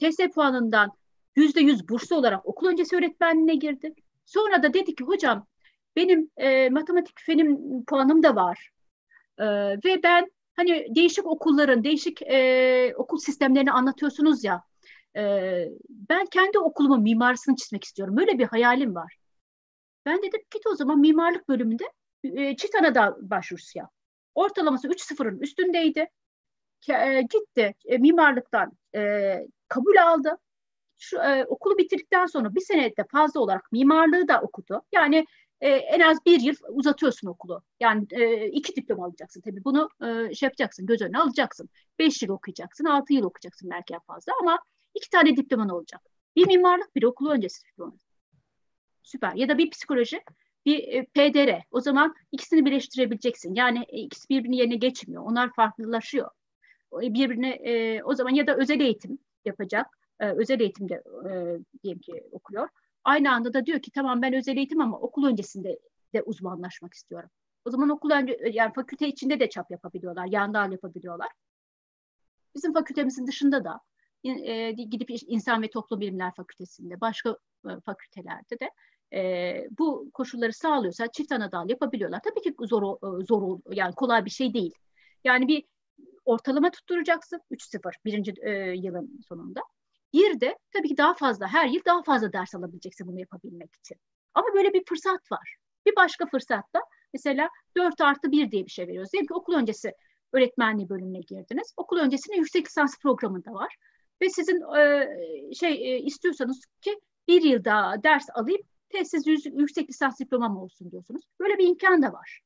TS 0.00 0.16
puanından 0.34 0.92
yüzde 1.36 1.60
yüz 1.60 1.88
burslu 1.88 2.16
olarak 2.16 2.46
okul 2.46 2.66
öncesi 2.66 2.96
öğretmenliğine 2.96 3.54
girdi. 3.54 3.94
Sonra 4.24 4.62
da 4.62 4.74
dedi 4.74 4.94
ki 4.94 5.04
hocam 5.04 5.46
benim 5.96 6.30
e, 6.36 6.70
matematik 6.70 7.20
fenim 7.20 7.84
puanım 7.84 8.22
da 8.22 8.36
var. 8.36 8.70
E, 9.38 9.44
ve 9.84 10.02
ben 10.02 10.30
hani 10.56 10.86
değişik 10.94 11.26
okulların, 11.26 11.84
değişik 11.84 12.22
e, 12.22 12.94
okul 12.96 13.18
sistemlerini 13.18 13.72
anlatıyorsunuz 13.72 14.44
ya. 14.44 14.62
E, 15.16 15.22
ben 15.88 16.26
kendi 16.26 16.58
okulumun 16.58 17.02
mimarisini 17.02 17.56
çizmek 17.56 17.84
istiyorum. 17.84 18.16
Böyle 18.16 18.38
bir 18.38 18.44
hayalim 18.44 18.94
var. 18.94 19.16
Ben 20.06 20.18
dedim 20.18 20.40
git 20.50 20.66
o 20.66 20.74
zaman 20.74 20.98
mimarlık 20.98 21.48
bölümünde 21.48 21.84
e, 22.24 22.56
çift 22.56 22.74
anada 22.74 23.16
başvurusu 23.20 23.78
yap. 23.78 23.90
Ortalaması 24.34 24.88
3.0'ın 24.88 25.40
üstündeydi. 25.40 26.06
E, 26.90 27.22
gitti 27.22 27.74
e, 27.84 27.98
mimarlıktan 27.98 28.72
e, 28.94 29.34
kabul 29.68 29.96
aldı. 29.96 30.38
Şu, 30.98 31.18
e, 31.18 31.44
okulu 31.44 31.78
bitirdikten 31.78 32.26
sonra 32.26 32.54
bir 32.54 32.60
senede 32.60 33.04
fazla 33.12 33.40
olarak 33.40 33.72
mimarlığı 33.72 34.28
da 34.28 34.40
okudu. 34.40 34.82
Yani 34.92 35.26
e, 35.62 35.68
en 35.68 36.00
az 36.00 36.18
bir 36.26 36.40
yıl 36.40 36.54
uzatıyorsun 36.68 37.28
okulu. 37.28 37.62
Yani 37.80 38.06
e, 38.10 38.46
iki 38.46 38.76
diploma 38.76 39.04
alacaksın 39.04 39.40
tabii. 39.40 39.64
Bunu 39.64 39.88
e, 40.02 40.34
şey 40.34 40.46
yapacaksın, 40.46 40.86
göz 40.86 41.02
önüne 41.02 41.18
alacaksın. 41.18 41.68
Beş 41.98 42.22
yıl 42.22 42.30
okuyacaksın, 42.30 42.84
altı 42.84 43.12
yıl 43.12 43.24
okuyacaksın 43.24 43.70
belki 43.70 43.94
en 43.94 44.00
fazla 44.00 44.32
ama 44.40 44.58
iki 44.94 45.10
tane 45.10 45.36
diploman 45.36 45.68
olacak. 45.68 46.00
Bir 46.36 46.46
mimarlık, 46.46 46.96
bir 46.96 47.02
okulu 47.02 47.30
öncesi 47.30 47.66
diploma. 47.66 47.92
Süper. 49.02 49.34
Ya 49.34 49.48
da 49.48 49.58
bir 49.58 49.70
psikoloji, 49.70 50.20
bir 50.66 50.88
e, 50.88 51.04
PDR. 51.04 51.62
O 51.70 51.80
zaman 51.80 52.14
ikisini 52.32 52.64
birleştirebileceksin. 52.64 53.54
Yani 53.54 53.84
e, 53.88 53.98
ikisi 53.98 54.28
birbirinin 54.28 54.56
yerine 54.56 54.76
geçmiyor. 54.76 55.22
Onlar 55.22 55.52
farklılaşıyor. 55.52 56.30
E, 57.02 57.14
birbirine 57.14 57.50
e, 57.50 58.02
o 58.02 58.14
zaman 58.14 58.34
ya 58.34 58.46
da 58.46 58.56
özel 58.56 58.80
eğitim 58.80 59.18
yapacak. 59.44 59.86
E, 60.20 60.26
özel 60.26 60.60
eğitimde 60.60 60.94
e, 60.94 61.30
diyelim 61.82 62.00
ki 62.00 62.24
okuyor. 62.32 62.68
Aynı 63.04 63.32
anda 63.32 63.52
da 63.54 63.66
diyor 63.66 63.82
ki 63.82 63.90
tamam 63.90 64.22
ben 64.22 64.34
özel 64.34 64.56
eğitim 64.56 64.80
ama 64.80 64.98
okul 64.98 65.26
öncesinde 65.26 65.78
de 66.14 66.22
uzmanlaşmak 66.22 66.94
istiyorum. 66.94 67.30
O 67.64 67.70
zaman 67.70 67.88
okul 67.88 68.10
önce 68.10 68.38
yani 68.52 68.72
fakülte 68.72 69.08
içinde 69.08 69.40
de 69.40 69.48
çap 69.48 69.70
yapabiliyorlar, 69.70 70.26
yandal 70.26 70.72
yapabiliyorlar. 70.72 71.28
Bizim 72.54 72.72
fakültemizin 72.72 73.26
dışında 73.26 73.64
da 73.64 73.80
e, 74.24 74.72
gidip 74.72 75.10
insan 75.26 75.62
ve 75.62 75.70
toplum 75.70 76.00
bilimler 76.00 76.34
fakültesinde, 76.34 77.00
başka 77.00 77.36
e, 77.66 77.80
fakültelerde 77.84 78.60
de 78.60 78.70
e, 79.18 79.68
bu 79.78 80.10
koşulları 80.14 80.52
sağlıyorsa 80.52 81.06
çift 81.06 81.32
anadal 81.32 81.70
yapabiliyorlar. 81.70 82.20
Tabii 82.24 82.42
ki 82.42 82.54
zor 82.66 82.82
e, 82.82 83.24
zor 83.24 83.58
yani 83.72 83.94
kolay 83.94 84.24
bir 84.24 84.30
şey 84.30 84.54
değil. 84.54 84.74
Yani 85.24 85.48
bir 85.48 85.64
ortalama 86.24 86.70
tutturacaksın 86.70 87.40
3-0 87.50 87.92
birinci 88.04 88.34
e, 88.42 88.50
yılın 88.52 89.20
sonunda. 89.28 89.60
Bir 90.12 90.40
de 90.40 90.58
tabii 90.72 90.88
ki 90.88 90.96
daha 90.96 91.14
fazla 91.14 91.48
her 91.48 91.68
yıl 91.68 91.84
daha 91.84 92.02
fazla 92.02 92.32
ders 92.32 92.54
alabileceksin 92.54 93.06
bunu 93.06 93.20
yapabilmek 93.20 93.74
için. 93.74 93.96
Ama 94.34 94.46
böyle 94.54 94.72
bir 94.72 94.84
fırsat 94.88 95.32
var. 95.32 95.56
Bir 95.86 95.96
başka 95.96 96.26
fırsatta 96.26 96.80
mesela 97.12 97.48
4 97.76 98.00
artı 98.00 98.32
1 98.32 98.50
diye 98.50 98.66
bir 98.66 98.70
şey 98.70 98.86
veriyoruz. 98.86 99.12
Diyelim 99.12 99.26
ki 99.26 99.34
okul 99.34 99.54
öncesi 99.54 99.92
öğretmenliği 100.32 100.88
bölümüne 100.88 101.20
girdiniz. 101.20 101.72
Okul 101.76 101.98
öncesinde 101.98 102.36
yüksek 102.36 102.66
lisans 102.66 102.98
programında 102.98 103.52
var. 103.52 103.76
Ve 104.22 104.30
sizin 104.30 104.76
e, 104.76 105.08
şey 105.54 105.72
e, 105.72 105.98
istiyorsanız 105.98 106.64
ki 106.80 107.00
bir 107.28 107.42
yıl 107.42 107.64
daha 107.64 108.02
ders 108.02 108.26
alayım 108.34 108.62
testsiz 108.88 109.26
yüksek 109.46 109.90
lisans 109.90 110.20
diplomam 110.20 110.56
olsun 110.56 110.90
diyorsunuz. 110.90 111.22
Böyle 111.40 111.58
bir 111.58 111.68
imkan 111.68 112.02
da 112.02 112.12
var. 112.12 112.40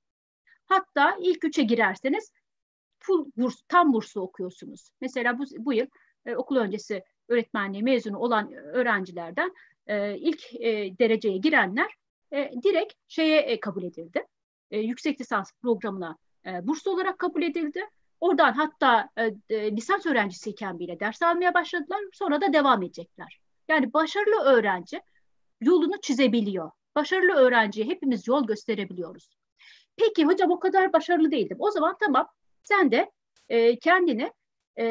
Hatta 0.66 1.16
ilk 1.20 1.44
üçe 1.44 1.62
girerseniz 1.62 2.30
full 2.98 3.30
burs, 3.36 3.62
tam 3.68 3.92
burslu 3.92 4.20
okuyorsunuz. 4.20 4.88
Mesela 5.00 5.38
bu, 5.38 5.44
bu 5.58 5.72
yıl 5.72 5.86
e, 6.26 6.36
okul 6.36 6.56
öncesi 6.56 7.02
öğretmenliği 7.28 7.82
mezunu 7.82 8.18
olan 8.18 8.52
öğrencilerden 8.52 9.54
e, 9.86 10.16
ilk 10.16 10.54
e, 10.54 10.98
dereceye 10.98 11.36
girenler 11.36 11.94
e, 12.32 12.50
direkt 12.62 12.92
şeye 13.08 13.40
e, 13.40 13.60
kabul 13.60 13.82
edildi. 13.82 14.26
E, 14.70 14.78
yüksek 14.78 15.20
lisans 15.20 15.52
programına 15.62 16.16
e, 16.46 16.66
burslu 16.66 16.90
olarak 16.90 17.18
kabul 17.18 17.42
edildi. 17.42 17.80
Oradan 18.20 18.52
hatta 18.52 19.08
e, 19.16 19.34
e, 19.56 19.76
lisans 19.76 20.06
öğrencisiyken 20.06 20.78
bile 20.78 21.00
ders 21.00 21.22
almaya 21.22 21.54
başladılar. 21.54 22.00
Sonra 22.12 22.40
da 22.40 22.52
devam 22.52 22.82
edecekler. 22.82 23.40
Yani 23.68 23.92
başarılı 23.92 24.44
öğrenci 24.44 25.00
yolunu 25.60 26.00
çizebiliyor. 26.02 26.70
Başarılı 26.94 27.32
öğrenciye 27.32 27.86
hepimiz 27.86 28.28
yol 28.28 28.46
gösterebiliyoruz. 28.46 29.36
Peki 29.96 30.24
hocam 30.24 30.50
o 30.50 30.58
kadar 30.58 30.92
başarılı 30.92 31.30
değildim. 31.30 31.56
O 31.60 31.70
zaman 31.70 31.96
tamam 32.00 32.28
sen 32.62 32.90
de 32.90 33.10
e, 33.48 33.78
kendini 33.78 34.32
e, 34.78 34.84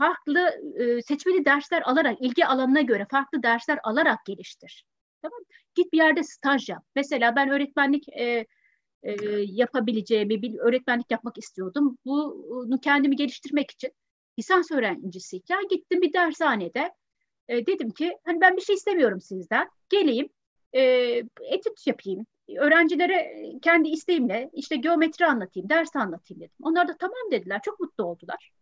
farklı 0.00 0.50
e, 0.78 1.02
seçmeli 1.02 1.44
dersler 1.44 1.82
alarak, 1.82 2.16
ilgi 2.20 2.46
alanına 2.46 2.80
göre 2.80 3.06
farklı 3.10 3.42
dersler 3.42 3.78
alarak 3.82 4.24
geliştir. 4.26 4.84
Tamam 5.22 5.40
Git 5.74 5.92
bir 5.92 5.98
yerde 5.98 6.22
staj 6.22 6.68
yap. 6.68 6.84
Mesela 6.96 7.36
ben 7.36 7.50
öğretmenlik 7.50 8.08
e, 8.08 8.46
e, 9.02 9.12
yapabileceğimi, 9.40 10.42
bir 10.42 10.58
öğretmenlik 10.58 11.10
yapmak 11.10 11.38
istiyordum. 11.38 11.98
Bunu 12.04 12.80
kendimi 12.80 13.16
geliştirmek 13.16 13.70
için 13.70 13.92
lisans 14.38 14.70
öğrencisiyken 14.70 15.68
gittim 15.70 16.02
bir 16.02 16.12
dershanede 16.12 16.94
e, 17.48 17.66
dedim 17.66 17.90
ki 17.90 18.18
hani 18.24 18.40
ben 18.40 18.56
bir 18.56 18.62
şey 18.62 18.74
istemiyorum 18.74 19.20
sizden. 19.20 19.68
Geleyim, 19.88 20.28
e, 20.72 20.82
etüt 21.40 21.86
yapayım. 21.86 22.26
Öğrencilere 22.58 23.32
kendi 23.62 23.88
isteğimle 23.88 24.50
işte 24.52 24.76
geometri 24.76 25.26
anlatayım, 25.26 25.68
ders 25.68 25.96
anlatayım 25.96 26.40
dedim. 26.40 26.56
Onlar 26.62 26.88
da 26.88 26.96
tamam 26.96 27.30
dediler. 27.30 27.60
Çok 27.64 27.80
mutlu 27.80 28.04
oldular. 28.04 28.52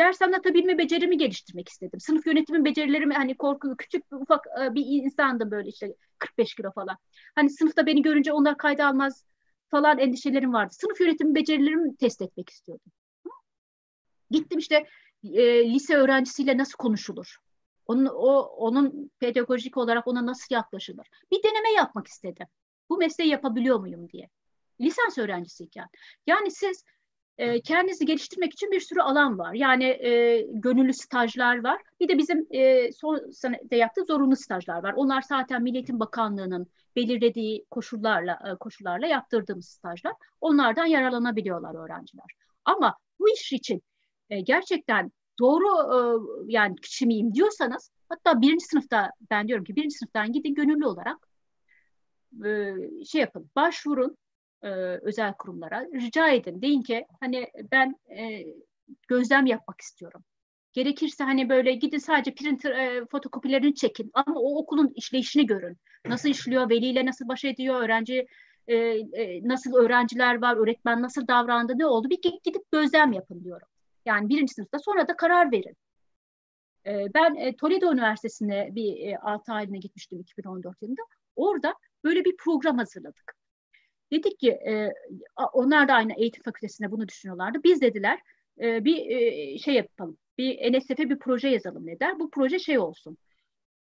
Ders 0.00 0.22
anlatabilme 0.22 0.78
becerimi 0.78 1.18
geliştirmek 1.18 1.68
istedim. 1.68 2.00
Sınıf 2.00 2.26
yönetimi 2.26 2.64
becerilerimi 2.64 3.14
hani 3.14 3.36
korku 3.36 3.76
küçük 3.76 4.04
ufak 4.12 4.46
e, 4.62 4.74
bir 4.74 4.84
insandım 4.86 5.50
böyle 5.50 5.68
işte 5.68 5.94
45 6.18 6.54
kilo 6.54 6.72
falan. 6.72 6.96
Hani 7.34 7.50
sınıfta 7.50 7.86
beni 7.86 8.02
görünce 8.02 8.32
onlar 8.32 8.58
kayda 8.58 8.86
almaz 8.86 9.24
falan 9.70 9.98
endişelerim 9.98 10.52
vardı. 10.52 10.74
Sınıf 10.74 11.00
yönetimi 11.00 11.34
becerilerimi 11.34 11.96
test 11.96 12.22
etmek 12.22 12.50
istiyordum. 12.50 12.92
Gittim 14.30 14.58
işte 14.58 14.86
e, 15.24 15.70
lise 15.70 15.96
öğrencisiyle 15.96 16.58
nasıl 16.58 16.76
konuşulur? 16.76 17.36
Onun, 17.86 18.06
o, 18.06 18.40
onun 18.40 19.10
pedagojik 19.20 19.76
olarak 19.76 20.06
ona 20.06 20.26
nasıl 20.26 20.54
yaklaşılır? 20.54 21.06
Bir 21.32 21.42
deneme 21.42 21.70
yapmak 21.70 22.06
istedim. 22.06 22.46
Bu 22.90 22.98
mesleği 22.98 23.30
yapabiliyor 23.30 23.80
muyum 23.80 24.08
diye. 24.08 24.30
Lisans 24.80 25.18
öğrencisiyken. 25.18 25.88
Yani 26.26 26.50
siz 26.50 26.84
e, 27.38 27.60
kendinizi 27.60 28.06
geliştirmek 28.06 28.52
için 28.52 28.70
bir 28.70 28.80
sürü 28.80 29.00
alan 29.00 29.38
var. 29.38 29.54
Yani 29.54 29.84
e, 29.84 30.42
gönüllü 30.52 30.94
stajlar 30.94 31.64
var. 31.64 31.82
Bir 32.00 32.08
de 32.08 32.18
bizim 32.18 32.46
e, 32.50 32.92
son 32.92 33.30
senede 33.30 33.76
yaptığı 33.76 34.04
zorunlu 34.04 34.36
stajlar 34.36 34.82
var. 34.82 34.94
Onlar 34.96 35.22
zaten 35.22 35.62
Milliyetin 35.62 36.00
Bakanlığı'nın 36.00 36.66
belirlediği 36.96 37.64
koşullarla 37.70 38.32
e, 38.32 38.56
koşullarla 38.56 39.06
yaptırdığımız 39.06 39.68
stajlar. 39.68 40.12
Onlardan 40.40 40.86
yararlanabiliyorlar 40.86 41.84
öğrenciler. 41.84 42.26
Ama 42.64 42.96
bu 43.20 43.28
iş 43.28 43.52
için 43.52 43.82
e, 44.30 44.40
gerçekten 44.40 45.12
doğru 45.38 45.66
e, 45.66 45.98
yani 46.52 46.76
kişi 46.76 47.06
miyim 47.06 47.34
diyorsanız 47.34 47.90
hatta 48.08 48.40
birinci 48.40 48.64
sınıfta 48.64 49.10
ben 49.30 49.48
diyorum 49.48 49.64
ki 49.64 49.76
birinci 49.76 49.98
sınıftan 49.98 50.32
gidin 50.32 50.54
gönüllü 50.54 50.86
olarak 50.86 51.28
e, 52.44 52.74
şey 53.04 53.20
yapın 53.20 53.50
başvurun 53.56 54.16
e, 54.62 54.68
özel 55.02 55.34
kurumlara 55.34 55.84
rica 55.94 56.28
edin 56.28 56.62
deyin 56.62 56.82
ki 56.82 57.06
hani 57.20 57.50
ben 57.72 57.96
e, 58.18 58.44
gözlem 59.08 59.46
yapmak 59.46 59.80
istiyorum. 59.80 60.24
Gerekirse 60.72 61.24
hani 61.24 61.48
böyle 61.48 61.72
gidin 61.72 61.98
sadece 61.98 62.34
printer 62.34 62.70
e, 62.70 63.06
fotokopilerini 63.06 63.74
çekin 63.74 64.10
ama 64.14 64.40
o 64.40 64.58
okulun 64.58 64.92
işleyişini 64.94 65.46
görün. 65.46 65.76
Nasıl 66.06 66.28
işliyor, 66.28 66.70
veliyle 66.70 67.06
nasıl 67.06 67.28
baş 67.28 67.44
ediyor, 67.44 67.82
öğrenci 67.82 68.26
e, 68.68 68.76
e, 68.76 69.48
nasıl 69.48 69.74
öğrenciler 69.74 70.42
var, 70.42 70.56
öğretmen 70.56 71.02
nasıl 71.02 71.28
davrandı, 71.28 71.78
ne 71.78 71.86
oldu 71.86 72.10
bir 72.10 72.22
gidip 72.22 72.72
gözlem 72.72 73.12
yapın 73.12 73.44
diyorum. 73.44 73.68
Yani 74.06 74.28
birinci 74.28 74.54
sınıfta 74.54 74.78
sonra 74.78 75.08
da 75.08 75.16
karar 75.16 75.52
verin. 75.52 75.76
E, 76.86 77.14
ben 77.14 77.34
e, 77.34 77.56
Toledo 77.56 77.92
Üniversitesi'ne 77.92 78.74
bir 78.74 79.08
e, 79.08 79.18
6 79.18 79.52
aylığına 79.52 79.76
gitmiştim 79.76 80.20
2014 80.20 80.82
yılında. 80.82 81.02
Orada 81.36 81.74
böyle 82.04 82.24
bir 82.24 82.36
program 82.36 82.78
hazırladık. 82.78 83.35
Dedik 84.12 84.38
ki 84.38 84.50
e, 84.50 84.92
onlar 85.52 85.88
da 85.88 85.94
aynı 85.94 86.12
eğitim 86.12 86.42
fakültesinde 86.42 86.90
bunu 86.90 87.08
düşünüyorlardı. 87.08 87.62
Biz 87.64 87.80
dediler 87.80 88.20
e, 88.60 88.84
bir 88.84 89.10
e, 89.10 89.58
şey 89.58 89.74
yapalım. 89.74 90.18
Bir 90.38 90.72
NSF'e 90.72 91.10
bir 91.10 91.18
proje 91.18 91.48
yazalım 91.48 91.86
dediler. 91.86 92.18
Bu 92.18 92.30
proje 92.30 92.58
şey 92.58 92.78
olsun. 92.78 93.18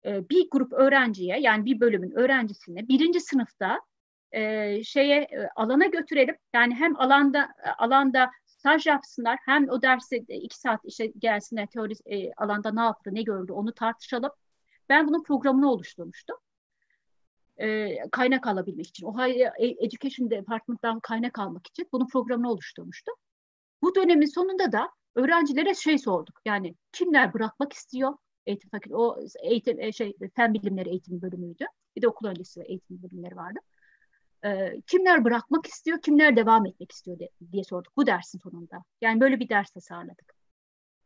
E, 0.06 0.30
bir 0.30 0.50
grup 0.52 0.74
öğrenciye 0.74 1.40
yani 1.40 1.66
bir 1.66 1.80
bölümün 1.80 2.12
öğrencisine 2.12 2.88
birinci 2.88 3.20
sınıfta 3.20 3.82
e, 4.32 4.84
şeye 4.84 5.22
e, 5.22 5.50
alana 5.56 5.86
götürelim. 5.86 6.36
Yani 6.54 6.76
hem 6.76 7.00
alanda 7.00 7.50
alanda 7.78 8.32
staj 8.45 8.86
yapsınlar 8.86 9.40
hem 9.45 9.70
o 9.70 9.82
dersi 9.82 10.26
iki 10.28 10.60
saat 10.60 10.80
işte 10.84 11.08
gelsinler 11.18 11.68
teori 11.68 11.94
e, 12.06 12.34
alanda 12.34 12.72
ne 12.72 12.82
yaptı 12.82 13.10
ne 13.14 13.22
gördü 13.22 13.52
onu 13.52 13.74
tartışalım. 13.74 14.32
Ben 14.90 15.08
bunun 15.08 15.24
programını 15.24 15.72
oluşturmuştum 15.72 16.38
e, 17.57 17.97
kaynak 18.11 18.47
alabilmek 18.47 18.88
için. 18.88 19.05
Ohio 19.05 19.49
Education 19.59 20.30
Department'tan 20.30 20.99
kaynak 20.99 21.39
almak 21.39 21.67
için 21.67 21.88
bunun 21.91 22.07
programını 22.07 22.51
oluşturmuştu. 22.51 23.11
Bu 23.81 23.95
dönemin 23.95 24.25
sonunda 24.25 24.71
da 24.71 24.89
öğrencilere 25.15 25.73
şey 25.73 25.97
sorduk. 25.97 26.39
Yani 26.45 26.75
kimler 26.91 27.34
bırakmak 27.34 27.73
istiyor? 27.73 28.13
Eğitim 28.45 28.69
fakültesi, 28.69 28.95
o 28.95 29.19
eğitim 29.43 29.80
e, 29.80 29.91
şey 29.91 30.17
fen 30.35 30.53
bilimleri 30.53 30.89
eğitim 30.89 31.21
bölümüydü. 31.21 31.65
Bir 31.95 32.01
de 32.01 32.07
okul 32.07 32.27
öncesi 32.27 32.61
eğitim 32.61 33.03
bölümleri 33.03 33.35
vardı. 33.35 33.59
E, 34.45 34.81
kimler 34.88 35.23
bırakmak 35.23 35.65
istiyor, 35.65 36.01
kimler 36.01 36.35
devam 36.35 36.65
etmek 36.65 36.91
istiyor 36.91 37.19
diye, 37.19 37.30
diye 37.51 37.63
sorduk 37.63 37.97
bu 37.97 38.07
dersin 38.07 38.39
sonunda. 38.39 38.84
Yani 39.01 39.21
böyle 39.21 39.39
bir 39.39 39.49
ders 39.49 39.69
tasarladık. 39.71 40.34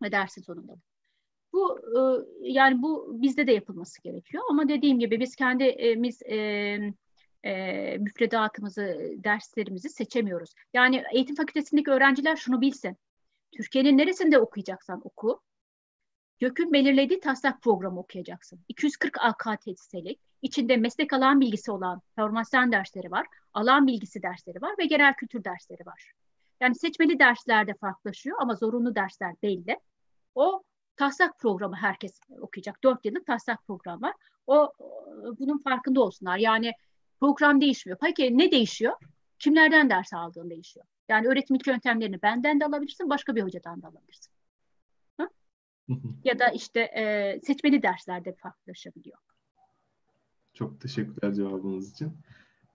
Ve 0.04 0.12
dersin 0.12 0.42
sonunda. 0.42 0.76
Bu 1.54 1.80
e, 1.80 2.00
yani 2.50 2.82
bu 2.82 3.22
bizde 3.22 3.48
de 3.48 3.52
yapılması 3.52 4.02
gerekiyor 4.02 4.44
ama 4.50 4.70
dediğim 4.70 5.00
gibi 5.00 5.20
biz 5.20 5.36
kendimiz 5.36 6.22
e, 6.22 6.38
e, 7.44 7.98
müfredatımızı, 7.98 9.14
derslerimizi 9.18 9.90
seçemiyoruz. 9.90 10.54
Yani 10.74 11.04
eğitim 11.14 11.36
fakültesindeki 11.36 11.92
öğrenciler 11.92 12.36
şunu 12.36 12.62
bilsin. 12.62 12.98
Türkiye'nin 13.52 13.98
neresinde 13.98 14.40
okuyacaksan 14.40 15.02
oku. 15.04 15.42
YÖK'ün 16.40 16.74
belirlediği 16.74 17.20
taslak 17.20 17.62
programı 17.62 18.00
okuyacaksın. 18.00 18.60
240 18.68 19.18
AKTS'lik, 19.22 20.20
içinde 20.42 20.78
meslek 20.78 21.14
alan 21.14 21.42
bilgisi 21.42 21.72
olan 21.72 22.02
formasyon 22.16 22.72
dersleri 22.72 23.12
var, 23.12 23.28
alan 23.54 23.88
bilgisi 23.88 24.24
dersleri 24.24 24.62
var 24.62 24.76
ve 24.80 24.86
genel 24.86 25.14
kültür 25.14 25.44
dersleri 25.44 25.86
var. 25.86 26.12
Yani 26.62 26.76
seçmeli 26.76 27.20
derslerde 27.20 27.74
farklılaşıyor 27.74 28.38
ama 28.40 28.56
zorunlu 28.56 28.96
dersler 28.96 29.36
belli. 29.44 29.80
O 30.36 30.64
taslak 30.98 31.40
programı 31.40 31.76
herkes 31.76 32.20
okuyacak. 32.42 32.84
Dört 32.84 33.06
yıllık 33.06 33.26
taslak 33.26 33.68
program 33.68 34.02
var. 34.02 34.14
O 34.48 34.72
bunun 35.40 35.58
farkında 35.58 36.02
olsunlar. 36.02 36.38
Yani 36.38 36.72
program 37.20 37.62
değişmiyor. 37.62 37.98
Peki 38.02 38.38
ne 38.38 38.52
değişiyor? 38.52 38.94
Kimlerden 39.40 39.90
ders 39.90 40.14
aldığın 40.14 40.50
değişiyor. 40.50 40.86
Yani 41.10 41.28
öğretim 41.28 41.58
yöntemlerini 41.68 42.22
benden 42.22 42.60
de 42.60 42.66
alabilirsin, 42.66 43.10
başka 43.10 43.36
bir 43.36 43.44
hocadan 43.44 43.82
da 43.82 43.88
alabilirsin. 43.88 44.32
Ha? 45.18 45.30
ya 46.24 46.40
da 46.40 46.48
işte 46.48 46.80
e, 46.80 47.40
seçmeli 47.44 47.84
derslerde 47.84 48.34
farklılaşabiliyor. 48.34 49.18
Çok 50.54 50.82
teşekkürler 50.82 51.34
cevabınız 51.34 51.92
için. 51.92 52.18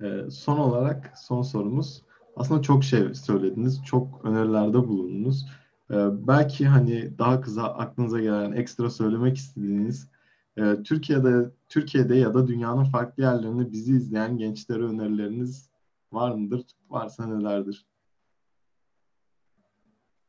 E, 0.03 0.31
son 0.31 0.59
olarak 0.59 1.19
son 1.19 1.43
sorumuz. 1.43 2.03
Aslında 2.37 2.63
çok 2.63 2.85
şey 2.85 3.15
söylediniz, 3.15 3.85
çok 3.85 4.25
önerilerde 4.25 4.89
bulundunuz. 4.89 5.47
Ee, 5.93 6.27
belki 6.29 6.67
hani 6.67 7.19
daha 7.19 7.41
kısa 7.41 7.63
aklınıza 7.63 8.21
gelen 8.21 8.53
ekstra 8.53 8.91
söylemek 8.91 9.37
istediğiniz 9.37 10.09
e, 10.57 10.83
Türkiye'de 10.85 11.51
Türkiye'de 11.69 12.17
ya 12.17 12.35
da 12.35 12.49
dünyanın 12.49 12.85
farklı 12.85 13.23
yerlerinde 13.23 13.73
bizi 13.73 13.93
izleyen 13.93 14.39
gençlere 14.39 14.83
önerileriniz 14.83 15.71
var 16.13 16.33
mıdır? 16.33 16.67
Varsa 16.91 17.27
nelerdir? 17.27 17.87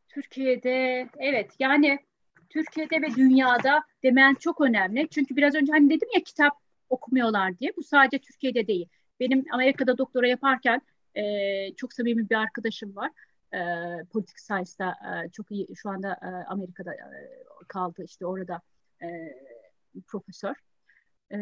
Türkiye'de 0.09 1.09
evet 1.17 1.51
yani 1.59 1.99
Türkiye'de 2.49 3.01
ve 3.01 3.15
dünyada 3.15 3.83
demen 4.03 4.33
çok 4.33 4.61
önemli. 4.61 5.07
Çünkü 5.11 5.35
biraz 5.35 5.55
önce 5.55 5.71
hani 5.71 5.89
dedim 5.89 6.09
ya 6.15 6.23
kitap 6.23 6.53
okumuyorlar 6.89 7.59
diye. 7.59 7.71
Bu 7.77 7.83
sadece 7.83 8.19
Türkiye'de 8.19 8.67
değil. 8.67 8.87
Benim 9.19 9.45
Amerika'da 9.51 9.97
doktora 9.97 10.27
yaparken 10.27 10.81
e, 11.15 11.23
çok 11.75 11.93
samimi 11.93 12.29
bir 12.29 12.35
arkadaşım 12.35 12.95
var 12.95 13.11
e, 13.53 13.59
politik 14.13 14.39
science'da 14.39 14.89
e, 14.89 15.29
çok 15.29 15.51
iyi 15.51 15.67
şu 15.75 15.89
anda 15.89 16.13
e, 16.21 16.27
Amerika'da 16.47 16.93
e, 16.93 16.99
kaldı. 17.67 18.03
İşte 18.03 18.25
orada 18.25 18.61
e, 19.03 19.07
profesör. 20.07 20.55
E, 21.31 21.37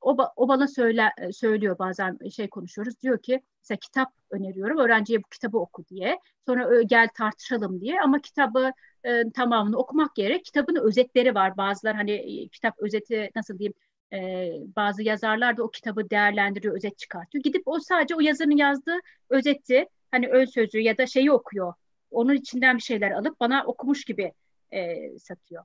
o, 0.00 0.16
o 0.36 0.48
bana 0.48 0.68
söyle, 0.68 1.10
söylüyor. 1.32 1.78
Bazen 1.78 2.18
şey 2.28 2.48
konuşuyoruz. 2.48 3.00
Diyor 3.02 3.22
ki 3.22 3.42
mesela 3.62 3.78
kitap 3.78 4.12
öneriyorum. 4.30 4.78
Öğrenciye 4.78 5.18
bu 5.18 5.28
kitabı 5.28 5.58
oku 5.58 5.84
diye. 5.88 6.18
Sonra 6.46 6.82
gel 6.82 7.08
tartışalım 7.14 7.80
diye. 7.80 8.00
Ama 8.00 8.20
kitabı 8.20 8.72
e, 9.04 9.30
tamamını 9.30 9.76
okumak 9.76 10.18
yerine 10.18 10.42
kitabın 10.42 10.76
özetleri 10.76 11.34
var. 11.34 11.56
Bazılar 11.56 11.96
hani 11.96 12.48
kitap 12.48 12.74
özeti 12.78 13.30
nasıl 13.36 13.58
diyeyim 13.58 13.74
e, 14.12 14.50
bazı 14.76 15.02
yazarlar 15.02 15.56
da 15.56 15.62
o 15.62 15.70
kitabı 15.70 16.10
değerlendiriyor 16.10 16.76
özet 16.76 16.98
çıkartıyor. 16.98 17.44
Gidip 17.44 17.62
o 17.66 17.80
sadece 17.80 18.14
o 18.14 18.20
yazarın 18.20 18.56
yazdığı 18.56 18.98
özeti 19.30 19.86
hani 20.12 20.28
ön 20.28 20.44
sözü 20.44 20.80
ya 20.80 20.98
da 20.98 21.06
şeyi 21.06 21.32
okuyor. 21.32 21.74
Onun 22.10 22.34
içinden 22.34 22.76
bir 22.76 22.82
şeyler 22.82 23.10
alıp 23.10 23.40
bana 23.40 23.64
okumuş 23.64 24.04
gibi 24.04 24.32
e, 24.72 25.18
satıyor. 25.18 25.64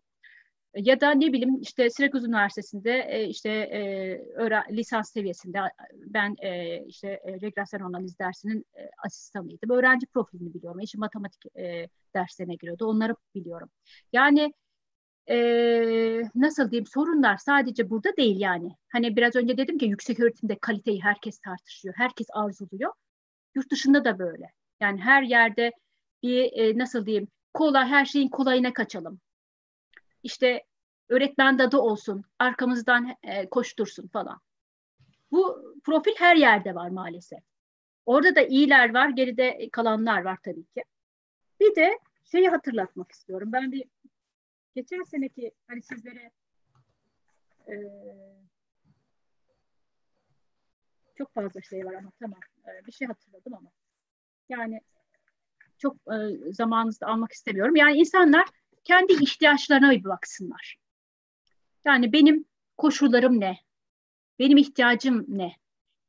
Ya 0.76 1.02
da 1.02 1.11
ne 1.11 1.34
bileyim 1.34 1.61
işte 1.61 1.90
Syracuse 1.90 2.28
Üniversitesi'nde 2.28 3.07
e, 3.10 3.28
işte 3.28 3.49
e, 3.49 3.80
öğren, 4.36 4.64
lisans 4.72 5.11
seviyesinde 5.11 5.60
ben 5.94 6.36
e, 6.40 6.84
işte 6.86 7.07
e, 7.07 7.41
regresyon 7.41 7.82
analiz 7.82 8.19
dersinin 8.19 8.65
e, 8.76 8.90
asistanıydım. 9.06 9.69
Öğrenci 9.69 10.06
profilini 10.07 10.53
biliyorum. 10.53 10.80
Eşim 10.80 10.99
matematik 10.99 11.57
e, 11.57 11.88
derslerine 12.15 12.56
giriyordu. 12.56 12.86
Onları 12.86 13.15
biliyorum. 13.36 13.69
Yani 14.14 14.53
e, 15.30 16.22
nasıl 16.36 16.72
diyeyim 16.72 16.86
sorunlar 16.88 17.38
sadece 17.38 17.90
burada 17.90 18.18
değil 18.18 18.40
yani. 18.40 18.76
Hani 18.90 19.15
biraz 19.15 19.36
önce 19.36 19.57
dedim 19.57 19.78
ki 19.78 19.86
yüksek 19.86 20.19
öğretimde 20.19 20.57
kaliteyi 20.61 21.03
herkes 21.03 21.40
tartışıyor. 21.40 21.95
Herkes 21.98 22.28
arzuluyor. 22.34 22.94
Yurt 23.58 23.72
dışında 23.72 24.06
da 24.06 24.20
böyle. 24.20 24.52
Yani 24.80 25.02
her 25.02 25.24
yerde 25.24 25.72
bir 26.24 26.52
e, 26.54 26.78
nasıl 26.78 27.06
diyeyim 27.06 27.28
kolay 27.54 27.86
her 27.88 28.06
şeyin 28.06 28.30
kolayına 28.30 28.74
kaçalım. 28.74 29.20
İşte 30.24 30.64
öğretmen 31.10 31.60
dadı 31.60 31.78
olsun, 31.78 32.24
arkamızdan 32.40 33.16
e, 33.24 33.50
koştursun 33.50 34.08
falan. 34.08 34.40
Bu 35.32 35.74
profil 35.84 36.12
her 36.18 36.36
yerde 36.36 36.76
var 36.76 36.90
maalesef. 36.90 37.40
Orada 38.06 38.36
da 38.36 38.42
iyiler 38.42 38.94
var, 38.94 39.10
geride 39.10 39.70
kalanlar 39.72 40.22
var 40.22 40.38
tabii 40.44 40.66
ki. 40.66 40.84
Bir 41.60 41.76
de 41.76 42.00
şeyi 42.24 42.50
hatırlatmak 42.50 43.12
istiyorum. 43.12 43.52
Ben 43.52 43.72
bir 43.72 43.86
geçen 44.76 45.04
seneki 45.04 45.52
hani 45.68 45.82
sizlere 45.82 46.32
e, 47.68 47.76
çok 51.16 51.34
fazla 51.34 51.62
şey 51.62 51.86
var 51.86 51.94
ama 51.94 52.12
tamam 52.20 52.40
bir 52.88 52.91
şey 52.91 53.07
hatırladım 53.07 53.53
ama 53.53 53.69
yani 54.49 54.81
çok 55.77 55.95
e, 55.95 56.15
zamanınızı 56.53 57.06
almak 57.06 57.31
istemiyorum. 57.31 57.76
Yani 57.76 57.98
insanlar 57.98 58.45
kendi 58.84 59.14
ihtiyaçlarına 59.14 59.91
bir 59.91 60.03
baksınlar. 60.03 60.76
Yani 61.85 62.14
benim 62.14 62.45
koşullarım 62.77 63.39
ne? 63.39 63.57
Benim 64.39 64.57
ihtiyacım 64.57 65.26
ne? 65.27 65.52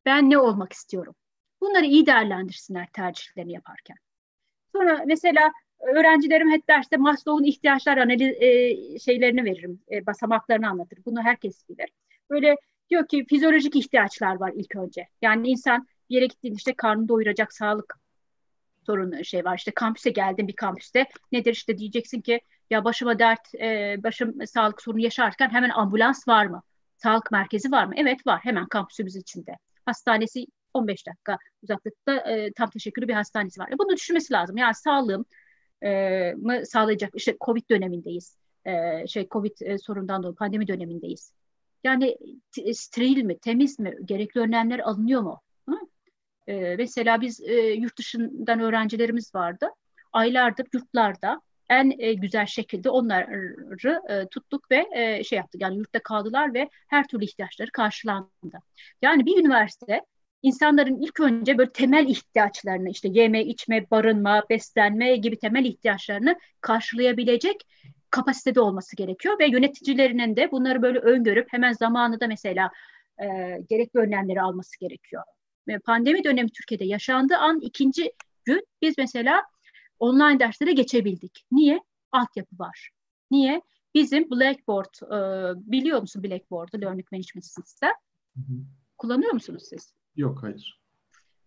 Ben 0.07 0.31
ne 0.31 0.39
olmak 0.39 0.73
istiyorum? 0.73 1.15
Bunları 1.61 1.85
iyi 1.85 2.07
değerlendirsinler 2.07 2.87
tercihlerini 2.93 3.53
yaparken. 3.53 3.97
Sonra 4.73 5.03
mesela 5.07 5.53
öğrencilerim 5.81 6.51
hep 6.51 6.69
derste 6.69 6.97
Maslow'un 6.97 7.45
ihtiyaçlar 7.45 7.97
analiz 7.97 8.43
e, 8.43 8.99
şeylerini 8.99 9.45
veririm, 9.45 9.83
e, 9.93 10.07
basamaklarını 10.07 10.69
anlatır. 10.69 10.99
Bunu 11.07 11.23
herkes 11.23 11.69
bilir. 11.69 11.91
Böyle 12.31 12.57
diyor 12.91 13.09
ki 13.09 13.27
fizyolojik 13.29 13.77
ihtiyaçlar 13.77 14.41
var 14.41 14.53
ilk 14.57 14.77
önce. 14.77 15.09
Yani 15.23 15.49
insan 15.49 15.87
bir 16.11 16.15
yere 16.15 16.27
gittiğinde 16.27 16.57
işte 16.57 16.75
karnını 16.75 17.09
doyuracak 17.09 17.53
sağlık 17.53 17.99
sorunu 18.87 19.25
şey 19.25 19.45
var. 19.45 19.57
İşte 19.59 19.71
kampüse 19.71 20.11
geldin 20.11 20.49
bir 20.49 20.57
kampüste 20.57 21.07
nedir 21.33 21.53
işte 21.53 21.79
diyeceksin 21.79 22.21
ki 22.21 22.41
ya 22.71 22.85
başıma 22.85 23.19
dert, 23.19 23.55
e, 23.55 23.97
başım 24.03 24.47
sağlık 24.47 24.83
sorunu 24.83 25.01
yaşarken 25.01 25.51
hemen 25.51 25.71
ambulans 25.71 26.29
var 26.29 26.47
mı? 26.47 26.63
Sağlık 26.97 27.33
merkezi 27.33 27.73
var 27.73 27.85
mı? 27.85 27.93
Evet 27.97 28.27
var 28.27 28.41
hemen 28.43 28.67
kampüsümüz 28.67 29.17
içinde. 29.17 29.53
Hastanesi 29.87 30.47
15 30.75 31.07
dakika 31.07 31.39
uzaklıkta 31.63 32.15
e, 32.17 32.53
tam 32.53 32.71
teşekkürlü 32.71 33.09
bir 33.09 33.15
hastanesi 33.15 33.61
var. 33.61 33.69
E, 33.69 33.79
bunu 33.79 33.97
düşünmesi 33.97 34.33
lazım. 34.33 34.57
Yani 34.57 34.75
sağlığım 34.75 35.25
e, 35.83 35.91
mı 36.37 36.67
sağlayacak? 36.67 37.11
İşte 37.15 37.37
Covid 37.41 37.71
dönemindeyiz. 37.71 38.37
E, 38.65 39.07
şey 39.07 39.29
Covid 39.29 39.61
e, 39.61 39.79
sorundan 39.79 40.23
dolayı 40.23 40.37
pandemi 40.37 40.69
dönemindeyiz. 40.69 41.33
Yani 41.85 42.17
steril 42.73 43.23
mi, 43.23 43.39
temiz 43.39 43.79
mi, 43.79 43.97
gerekli 44.05 44.41
önlemler 44.41 44.79
alınıyor 44.79 45.21
mu? 45.21 45.41
E, 46.49 46.77
mesela 46.77 47.21
biz 47.21 47.41
e, 47.41 47.55
yurt 47.55 47.99
dışından 47.99 48.61
öğrencilerimiz 48.61 49.35
vardı. 49.35 49.69
Aylardır 50.13 50.67
yurtlarda 50.73 51.41
en 51.71 51.93
e, 51.99 52.13
güzel 52.15 52.47
şekilde 52.47 52.91
onları 52.91 54.03
e, 54.09 54.27
tuttuk 54.27 54.71
ve 54.71 54.87
e, 54.93 55.25
şey 55.25 55.37
yaptık. 55.37 55.61
Yani 55.63 55.77
yurtta 55.77 56.03
kaldılar 56.03 56.55
ve 56.55 56.69
her 56.89 57.07
türlü 57.09 57.25
ihtiyaçları 57.25 57.71
karşılandı. 57.71 58.59
Yani 59.03 59.27
bir 59.27 59.41
üniversite 59.41 60.03
insanların 60.43 61.03
ilk 61.03 61.21
önce 61.21 61.59
böyle 61.59 61.73
temel 61.73 62.09
ihtiyaçlarını 62.09 62.91
işte 62.91 63.09
yeme, 63.13 63.45
içme, 63.45 63.91
barınma, 63.91 64.45
beslenme 64.51 65.17
gibi 65.17 65.39
temel 65.39 65.65
ihtiyaçlarını 65.65 66.37
karşılayabilecek 66.61 67.57
kapasitede 68.11 68.61
olması 68.61 68.97
gerekiyor 68.97 69.39
ve 69.39 69.47
yöneticilerinin 69.47 70.37
de 70.37 70.51
bunları 70.51 70.83
böyle 70.83 70.99
öngörüp 70.99 71.53
hemen 71.53 71.73
zamanında 71.73 72.27
mesela 72.27 72.71
e, 73.19 73.27
gerekli 73.71 74.01
önlemleri 74.01 74.41
alması 74.43 74.81
gerekiyor. 74.81 75.23
Pandemi 75.79 76.25
dönemi 76.25 76.51
Türkiye'de 76.51 76.85
yaşandığı 76.85 77.37
an 77.37 77.61
ikinci 77.61 78.13
gün 78.45 78.67
biz 78.83 78.95
mesela 78.99 79.43
online 79.99 80.41
derslere 80.41 80.73
geçebildik. 80.73 81.45
Niye? 81.53 81.81
Altyapı 82.13 82.59
var. 82.59 82.91
Niye? 83.31 83.63
Bizim 83.95 84.31
Blackboard, 84.31 84.95
e, 85.03 85.19
biliyor 85.73 86.01
musun 86.01 86.23
Blackboard'u, 86.23 86.81
Learning 86.81 87.13
Management 87.13 87.45
System? 87.45 87.93
Hı 88.35 88.41
hı. 88.41 88.55
Kullanıyor 88.99 89.33
musunuz 89.33 89.63
siz? 89.69 89.93
Yok, 90.17 90.39
hayır. 90.43 90.81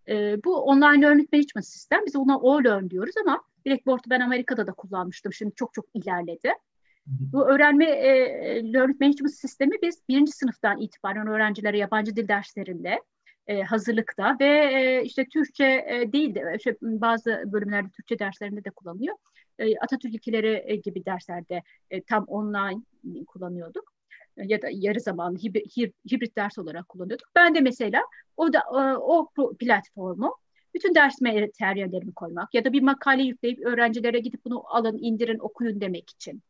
E, 0.07 0.43
bu 0.43 0.55
online 0.57 1.01
learning 1.01 1.33
management 1.33 1.65
sistem. 1.65 1.99
Biz 2.05 2.15
ona 2.15 2.39
O-Learn 2.39 2.89
diyoruz 2.89 3.13
ama 3.21 3.43
Blackboard'u 3.65 4.09
ben 4.09 4.19
Amerika'da 4.19 4.67
da 4.67 4.73
kullanmıştım. 4.73 5.33
Şimdi 5.33 5.55
çok 5.55 5.73
çok 5.73 5.85
ilerledi. 5.93 6.53
Hı 7.05 7.11
hı. 7.11 7.33
Bu 7.33 7.49
öğrenme 7.49 7.85
e, 7.85 8.09
learning 8.73 9.01
management 9.01 9.33
sistemi 9.33 9.75
biz 9.83 10.01
birinci 10.09 10.31
sınıftan 10.31 10.81
itibaren 10.81 11.27
öğrencilere 11.27 11.77
yabancı 11.77 12.15
dil 12.15 12.27
derslerinde 12.27 13.01
e, 13.51 13.63
hazırlıkta 13.63 14.37
ve 14.39 14.45
e, 14.47 15.03
işte 15.03 15.25
Türkçe 15.25 15.65
e, 15.65 16.11
değil 16.11 16.35
de 16.35 16.55
işte 16.57 16.77
bazı 16.81 17.43
bölümlerde 17.45 17.89
Türkçe 17.89 18.19
derslerinde 18.19 18.63
de 18.63 18.69
kullanılıyor. 18.69 19.15
E, 19.59 19.77
Atatürk 19.77 20.13
ilkeleri 20.13 20.63
e, 20.65 20.75
gibi 20.75 21.05
derslerde 21.05 21.63
e, 21.89 22.01
tam 22.03 22.23
online 22.23 22.81
kullanıyorduk 23.27 23.93
e, 24.37 24.43
ya 24.45 24.61
da 24.61 24.67
yarı 24.71 24.99
zamanlı 24.99 25.37
hibrit, 25.37 25.77
hibrit 26.11 26.35
ders 26.35 26.57
olarak 26.57 26.89
kullanıyorduk. 26.89 27.27
Ben 27.35 27.55
de 27.55 27.61
mesela 27.61 28.01
o 28.37 28.53
da 28.53 28.59
e, 28.59 28.97
o 28.97 29.29
platformu 29.59 30.35
bütün 30.73 30.95
ders 30.95 31.21
materyallerimi 31.21 32.13
koymak 32.13 32.53
ya 32.53 32.65
da 32.65 32.73
bir 32.73 32.81
makale 32.81 33.23
yükleyip 33.23 33.65
öğrencilere 33.65 34.19
gidip 34.19 34.45
bunu 34.45 34.63
alın, 34.75 34.97
indirin, 35.01 35.39
okuyun 35.39 35.81
demek 35.81 36.09
için 36.09 36.41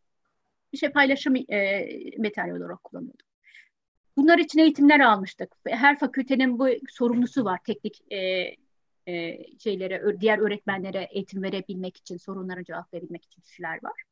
bir 0.73 0.77
şey 0.77 0.89
paylaşım 0.89 1.35
e, 1.35 1.87
materyal 2.17 2.57
olarak 2.57 2.83
kullanıyordum. 2.83 3.30
Bunlar 4.17 4.37
için 4.37 4.59
eğitimler 4.59 4.99
almıştık. 4.99 5.55
Her 5.67 5.99
fakültenin 5.99 6.59
bu 6.59 6.67
sorumlusu 6.89 7.45
var 7.45 7.59
teknik 7.65 8.11
e, 8.11 8.17
e, 9.07 9.37
şeylere, 9.59 10.21
diğer 10.21 10.39
öğretmenlere 10.39 11.07
eğitim 11.11 11.43
verebilmek 11.43 11.97
için, 11.97 12.17
sorunlara 12.17 12.63
cevap 12.63 12.93
verebilmek 12.93 13.25
için 13.25 13.41
kişiler 13.41 13.83
var. 13.83 14.03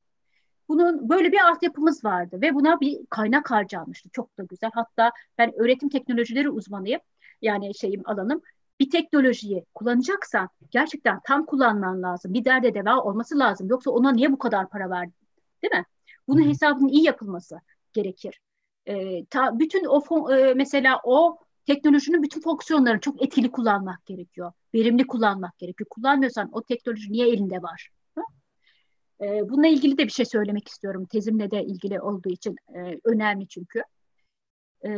Bunun 0.69 1.09
böyle 1.09 1.31
bir 1.31 1.39
altyapımız 1.49 2.05
vardı 2.05 2.39
ve 2.41 2.55
buna 2.55 2.79
bir 2.79 3.05
kaynak 3.09 3.51
harcanmıştı. 3.51 4.09
Çok 4.13 4.37
da 4.37 4.43
güzel. 4.43 4.69
Hatta 4.73 5.11
ben 5.37 5.53
öğretim 5.59 5.89
teknolojileri 5.89 6.49
uzmanıyım. 6.49 7.01
Yani 7.41 7.75
şeyim 7.75 8.01
alanım. 8.05 8.41
Bir 8.79 8.89
teknolojiyi 8.89 9.65
kullanacaksan 9.73 10.49
gerçekten 10.71 11.19
tam 11.23 11.45
kullanman 11.45 12.01
lazım. 12.01 12.33
Bir 12.33 12.45
derde 12.45 12.73
deva 12.73 13.01
olması 13.03 13.39
lazım. 13.39 13.67
Yoksa 13.69 13.91
ona 13.91 14.11
niye 14.11 14.31
bu 14.31 14.37
kadar 14.37 14.69
para 14.69 14.89
verdin? 14.89 15.13
Değil 15.63 15.73
mi? 15.73 15.85
Bunun 16.27 16.49
hesabının 16.49 16.87
iyi 16.87 17.03
yapılması 17.03 17.59
gerekir. 17.93 18.41
E, 18.89 19.25
ta, 19.25 19.59
bütün 19.59 19.85
o 19.85 20.01
fon, 20.01 20.31
e, 20.31 20.53
mesela 20.53 21.01
o 21.03 21.37
teknolojinin 21.65 22.23
bütün 22.23 22.41
fonksiyonlarını 22.41 22.99
çok 22.99 23.21
etkili 23.21 23.51
kullanmak 23.51 24.05
gerekiyor. 24.05 24.51
Verimli 24.73 25.07
kullanmak 25.07 25.57
gerekiyor. 25.57 25.87
Kullanmıyorsan 25.89 26.49
o 26.51 26.63
teknoloji 26.63 27.11
niye 27.11 27.29
elinde 27.29 27.61
var? 27.61 27.89
E, 29.21 29.49
bununla 29.49 29.67
ilgili 29.67 29.97
de 29.97 30.05
bir 30.05 30.11
şey 30.11 30.25
söylemek 30.25 30.67
istiyorum. 30.67 31.05
Tezimle 31.05 31.51
de 31.51 31.63
ilgili 31.63 32.01
olduğu 32.01 32.29
için 32.29 32.55
e, 32.75 32.99
önemli 33.03 33.47
çünkü. 33.47 33.83
E, 34.85 34.89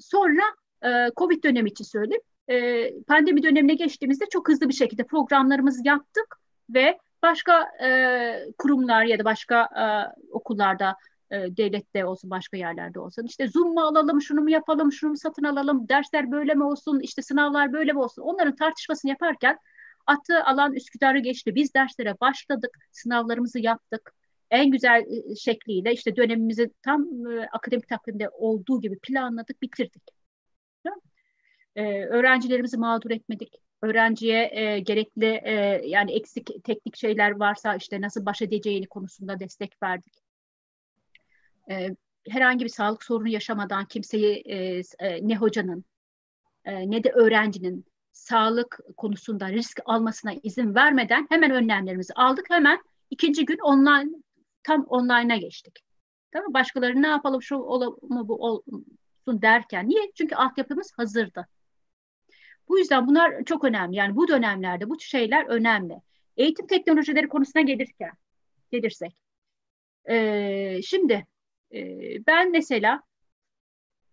sonra 0.00 0.42
e, 0.84 1.10
Covid 1.16 1.44
dönemi 1.44 1.70
için 1.70 1.84
söyleyeyim. 1.84 2.22
E, 2.48 2.90
pandemi 3.02 3.42
dönemine 3.42 3.74
geçtiğimizde 3.74 4.24
çok 4.30 4.48
hızlı 4.48 4.68
bir 4.68 4.74
şekilde 4.74 5.04
programlarımızı 5.04 5.80
yaptık 5.84 6.36
ve 6.70 6.98
başka 7.22 7.62
e, 7.84 7.88
kurumlar 8.58 9.04
ya 9.04 9.18
da 9.18 9.24
başka 9.24 9.62
e, 9.62 9.84
okullarda 10.30 10.96
e, 11.30 11.56
devlette 11.56 12.04
olsun 12.04 12.30
başka 12.30 12.56
yerlerde 12.56 13.00
olsun. 13.00 13.24
İşte 13.26 13.48
Zoom 13.48 13.74
mu 13.74 13.80
alalım 13.80 14.22
şunu 14.22 14.40
mu 14.40 14.50
yapalım 14.50 14.92
şunu 14.92 15.10
mu 15.10 15.16
satın 15.16 15.44
alalım 15.44 15.88
dersler 15.88 16.30
böyle 16.30 16.54
mi 16.54 16.64
olsun 16.64 17.00
işte 17.00 17.22
sınavlar 17.22 17.72
böyle 17.72 17.92
mi 17.92 17.98
olsun? 17.98 18.22
Onların 18.22 18.56
tartışmasını 18.56 19.10
yaparken 19.10 19.58
atı 20.06 20.44
alan 20.44 20.74
Üsküdar'ı 20.74 21.18
geçti. 21.18 21.54
Biz 21.54 21.74
derslere 21.74 22.20
başladık 22.20 22.78
sınavlarımızı 22.90 23.58
yaptık. 23.58 24.14
En 24.50 24.70
güzel 24.70 25.00
e, 25.00 25.36
şekliyle 25.36 25.92
işte 25.92 26.16
dönemimizi 26.16 26.70
tam 26.82 27.26
e, 27.26 27.48
akademik 27.52 27.88
takvimde 27.88 28.28
olduğu 28.28 28.80
gibi 28.80 28.98
planladık 28.98 29.62
bitirdik. 29.62 30.02
Ee, 31.76 32.04
öğrencilerimizi 32.04 32.76
mağdur 32.76 33.10
etmedik. 33.10 33.54
Öğrenciye 33.82 34.50
e, 34.52 34.80
gerekli 34.80 35.40
e, 35.44 35.52
yani 35.86 36.12
eksik 36.12 36.64
teknik 36.64 36.96
şeyler 36.96 37.30
varsa 37.30 37.76
işte 37.76 38.00
nasıl 38.00 38.26
baş 38.26 38.42
edeceğini 38.42 38.86
konusunda 38.86 39.40
destek 39.40 39.82
verdik 39.82 40.29
e, 41.70 41.96
herhangi 42.28 42.64
bir 42.64 42.70
sağlık 42.70 43.04
sorunu 43.04 43.28
yaşamadan 43.28 43.84
kimseyi 43.84 44.42
e, 44.46 44.82
e, 44.98 45.28
ne 45.28 45.36
hocanın 45.36 45.84
e, 46.64 46.90
ne 46.90 47.04
de 47.04 47.10
öğrencinin 47.10 47.86
sağlık 48.12 48.80
konusunda 48.96 49.48
risk 49.52 49.80
almasına 49.84 50.32
izin 50.42 50.74
vermeden 50.74 51.26
hemen 51.30 51.50
önlemlerimizi 51.50 52.14
aldık. 52.14 52.50
Hemen 52.50 52.82
ikinci 53.10 53.44
gün 53.44 53.58
online 53.58 54.10
tam 54.62 54.84
online'a 54.84 55.36
geçtik. 55.36 55.78
Tamam 56.32 56.54
Başkaları 56.54 57.02
ne 57.02 57.06
yapalım 57.06 57.42
şu 57.42 57.56
olamı 57.56 58.28
bu 58.28 58.34
olsun 58.34 59.42
derken. 59.42 59.88
Niye? 59.88 60.12
Çünkü 60.14 60.34
altyapımız 60.34 60.92
hazırdı. 60.96 61.46
Bu 62.68 62.78
yüzden 62.78 63.06
bunlar 63.06 63.44
çok 63.44 63.64
önemli. 63.64 63.96
Yani 63.96 64.16
bu 64.16 64.28
dönemlerde 64.28 64.88
bu 64.88 65.00
şeyler 65.00 65.46
önemli. 65.46 66.00
Eğitim 66.36 66.66
teknolojileri 66.66 67.28
konusuna 67.28 67.62
gelirken, 67.62 68.12
gelirsek. 68.70 69.16
Ee, 70.10 70.80
şimdi 70.82 71.26
ee, 71.74 72.26
ben 72.26 72.50
mesela 72.50 73.02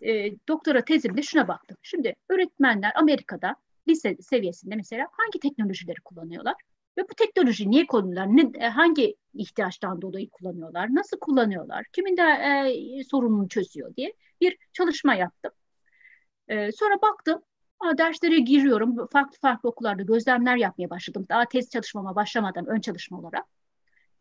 e, 0.01 0.31
doktora 0.47 0.85
tezimde 0.85 1.21
şuna 1.21 1.47
baktım. 1.47 1.77
Şimdi 1.81 2.15
öğretmenler 2.29 2.91
Amerika'da 2.95 3.55
lise 3.88 4.17
seviyesinde 4.21 4.75
mesela 4.75 5.07
hangi 5.11 5.39
teknolojileri 5.39 6.01
kullanıyorlar? 6.05 6.55
Ve 6.97 7.01
bu 7.03 7.15
teknoloji 7.17 7.69
niye 7.71 7.88
kullanıyorlar? 7.88 8.35
Ne, 8.35 8.65
e, 8.65 8.67
hangi 8.69 9.15
ihtiyaçtan 9.34 10.01
dolayı 10.01 10.29
kullanıyorlar? 10.29 10.95
Nasıl 10.95 11.19
kullanıyorlar? 11.19 11.85
Kimin 11.93 12.17
de 12.17 12.21
e, 12.99 13.03
sorununu 13.03 13.49
çözüyor 13.49 13.95
diye 13.95 14.13
bir 14.41 14.57
çalışma 14.73 15.15
yaptım. 15.15 15.51
E, 16.47 16.71
sonra 16.71 17.01
baktım 17.01 17.41
Aa, 17.79 17.97
derslere 17.97 18.39
giriyorum. 18.39 19.07
Farklı 19.07 19.38
farklı 19.41 19.69
okullarda 19.69 20.03
gözlemler 20.03 20.55
yapmaya 20.55 20.89
başladım. 20.89 21.25
Daha 21.29 21.45
tez 21.45 21.69
çalışmama 21.69 22.15
başlamadan 22.15 22.65
ön 22.65 22.79
çalışma 22.79 23.19
olarak. 23.19 23.45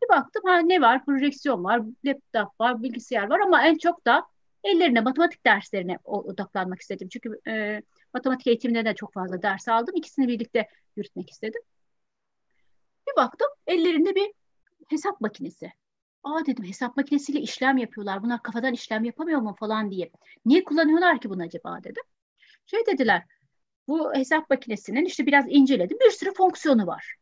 Bir 0.07 0.15
baktım 0.15 0.41
ha 0.45 0.57
ne 0.57 0.81
var? 0.81 1.05
Projeksiyon 1.05 1.63
var, 1.63 1.81
laptop 2.05 2.59
var, 2.59 2.83
bilgisayar 2.83 3.29
var 3.29 3.39
ama 3.39 3.67
en 3.67 3.77
çok 3.77 4.05
da 4.05 4.27
ellerine 4.63 5.01
matematik 5.01 5.45
derslerine 5.45 5.97
odaklanmak 6.03 6.81
istedim. 6.81 7.09
Çünkü 7.09 7.39
e, 7.47 7.81
matematik 8.13 8.47
eğitiminde 8.47 8.85
de 8.85 8.95
çok 8.95 9.13
fazla 9.13 9.41
ders 9.41 9.67
aldım. 9.67 9.95
İkisini 9.95 10.27
birlikte 10.27 10.67
yürütmek 10.95 11.29
istedim. 11.29 11.61
Bir 13.07 13.15
baktım 13.15 13.47
ellerinde 13.67 14.15
bir 14.15 14.31
hesap 14.89 15.21
makinesi. 15.21 15.71
Aa 16.23 16.45
dedim 16.45 16.65
hesap 16.65 16.97
makinesiyle 16.97 17.39
işlem 17.39 17.77
yapıyorlar. 17.77 18.23
Bunlar 18.23 18.43
kafadan 18.43 18.73
işlem 18.73 19.03
yapamıyor 19.03 19.39
mu 19.39 19.55
falan 19.59 19.91
diye. 19.91 20.11
Niye 20.45 20.63
kullanıyorlar 20.63 21.21
ki 21.21 21.29
bunu 21.29 21.43
acaba 21.43 21.83
dedim. 21.83 22.03
Şey 22.65 22.85
dediler 22.85 23.23
bu 23.87 24.13
hesap 24.13 24.49
makinesinin 24.49 25.05
işte 25.05 25.25
biraz 25.25 25.45
inceledim. 25.49 25.97
Bir 25.99 26.11
sürü 26.11 26.33
fonksiyonu 26.33 26.87
var. 26.87 27.15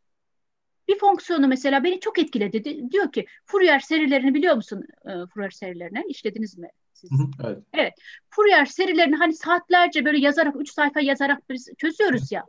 Bir 0.88 1.00
fonksiyonu 1.00 1.48
mesela 1.48 1.84
beni 1.84 2.00
çok 2.00 2.20
etkiledi. 2.20 2.92
Diyor 2.92 3.12
ki 3.12 3.26
Fourier 3.46 3.80
serilerini 3.80 4.34
biliyor 4.34 4.56
musun? 4.56 4.84
E, 5.06 5.12
Fourier 5.34 5.50
serilerini 5.50 6.04
işlediniz 6.08 6.58
mi 6.58 6.70
siz? 6.94 7.10
evet. 7.46 7.58
Evet. 7.74 7.94
Fourier 8.30 8.66
serilerini 8.66 9.16
hani 9.16 9.34
saatlerce 9.34 10.06
böyle 10.06 10.18
yazarak, 10.18 10.56
üç 10.60 10.72
sayfa 10.72 11.00
yazarak 11.00 11.50
biz 11.50 11.70
çözüyoruz 11.78 12.32
ya. 12.32 12.46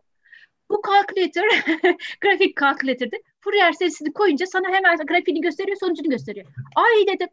Bu 0.70 0.82
calculator, 0.86 1.48
grafik 2.20 2.56
calculator'da 2.60 3.16
Fourier 3.40 3.72
serisini 3.72 4.12
koyunca 4.12 4.46
sana 4.46 4.68
hemen 4.68 4.96
grafiğini 4.96 5.40
gösteriyor, 5.40 5.76
sonucunu 5.76 6.10
gösteriyor. 6.10 6.46
Ay 6.76 7.06
dedim, 7.06 7.28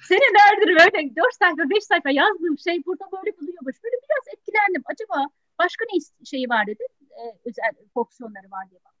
senelerdir 0.00 0.68
böyle 0.68 1.16
dört 1.16 1.34
sayfa, 1.38 1.70
beş 1.70 1.84
sayfa 1.84 2.10
yazdığım 2.10 2.58
şey 2.58 2.84
burada 2.86 3.04
böyle 3.12 3.36
buluyormuş. 3.36 3.76
Böyle 3.84 3.96
biraz 4.04 4.34
etkilendim. 4.34 4.82
Acaba 4.84 5.26
başka 5.58 5.84
ne 5.92 6.24
şeyi 6.24 6.48
var 6.48 6.66
dedi, 6.66 6.82
e, 7.10 7.22
özel 7.44 7.72
fonksiyonları 7.94 8.50
var 8.50 8.70
diye 8.70 8.80
baktım. 8.84 8.97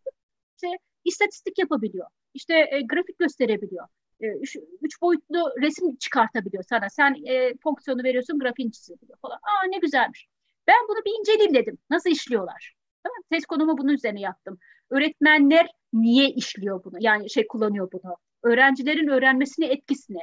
İşte 0.62 0.78
istatistik 1.04 1.58
yapabiliyor, 1.58 2.06
işte 2.34 2.54
e, 2.54 2.80
grafik 2.80 3.18
gösterebiliyor, 3.18 3.86
e, 4.20 4.26
üç, 4.26 4.56
üç 4.82 5.02
boyutlu 5.02 5.52
resim 5.62 5.96
çıkartabiliyor 5.96 6.64
sana. 6.68 6.90
Sen 6.90 7.16
e, 7.26 7.54
fonksiyonu 7.62 8.02
veriyorsun, 8.04 8.38
grafiğini 8.38 8.72
çizebiliyor 8.72 9.18
falan. 9.18 9.36
Aa 9.36 9.66
ne 9.68 9.78
güzelmiş. 9.78 10.28
Ben 10.66 10.76
bunu 10.88 11.04
bir 11.04 11.20
inceleyeyim 11.20 11.54
dedim. 11.54 11.78
Nasıl 11.90 12.10
işliyorlar? 12.10 12.74
Tamam 13.02 13.22
Tez 13.30 13.46
konumu 13.46 13.78
bunun 13.78 13.92
üzerine 13.92 14.20
yaptım. 14.20 14.58
Öğretmenler 14.90 15.70
niye 15.92 16.28
işliyor 16.28 16.84
bunu? 16.84 16.96
Yani 17.00 17.30
şey 17.30 17.46
kullanıyor 17.46 17.92
bunu. 17.92 18.16
Öğrencilerin 18.42 19.08
öğrenmesine 19.08 19.66
etkisini. 19.66 20.22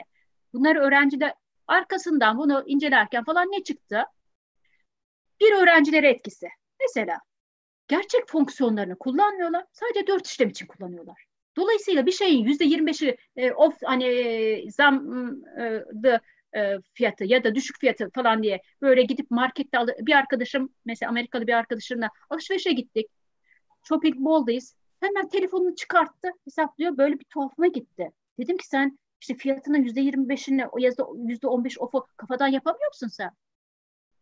Bunları 0.53 0.79
öğrenciler 0.79 1.33
arkasından 1.67 2.37
bunu 2.37 2.63
incelerken 2.67 3.23
falan 3.23 3.47
ne 3.47 3.63
çıktı? 3.63 4.03
Bir 5.41 5.53
öğrencilere 5.63 6.09
etkisi. 6.09 6.47
Mesela 6.81 7.19
gerçek 7.87 8.27
fonksiyonlarını 8.27 8.97
kullanmıyorlar. 8.97 9.65
Sadece 9.71 10.07
dört 10.07 10.27
işlem 10.27 10.49
için 10.49 10.65
kullanıyorlar. 10.65 11.25
Dolayısıyla 11.57 12.05
bir 12.05 12.11
şeyin 12.11 12.45
yüzde 12.45 12.65
yirmi 12.65 12.87
beşi 12.87 13.17
e, 13.35 13.51
of 13.51 13.77
hani 13.83 14.05
e, 14.05 14.71
zam 14.71 15.07
e, 15.59 16.19
e, 16.55 16.77
fiyatı 16.93 17.25
ya 17.25 17.43
da 17.43 17.55
düşük 17.55 17.79
fiyatı 17.79 18.09
falan 18.09 18.43
diye 18.43 18.61
böyle 18.81 19.03
gidip 19.03 19.31
markette 19.31 19.77
al 19.77 19.87
bir 19.99 20.13
arkadaşım 20.13 20.69
mesela 20.85 21.09
Amerikalı 21.09 21.47
bir 21.47 21.53
arkadaşımla 21.53 22.09
alışverişe 22.29 22.71
gittik. 22.71 23.07
Shopping 23.83 24.19
mall'dayız. 24.19 24.75
Hemen 24.99 25.29
telefonunu 25.29 25.75
çıkarttı, 25.75 26.29
hesaplıyor. 26.45 26.97
Böyle 26.97 27.19
bir 27.19 27.25
tuhafıma 27.25 27.67
gitti. 27.67 28.11
Dedim 28.39 28.57
ki 28.57 28.67
sen 28.67 28.99
işte 29.21 29.35
fiyatının 29.35 29.83
yüzde 29.83 30.01
yirmi 30.01 30.29
beşini 30.29 30.67
o 30.67 30.79
yüzde 31.27 31.47
on 31.47 31.63
beş 31.63 31.79
ofu 31.79 32.07
kafadan 32.17 32.47
yapamıyor 32.47 32.87
musun 32.87 33.07
sen? 33.07 33.31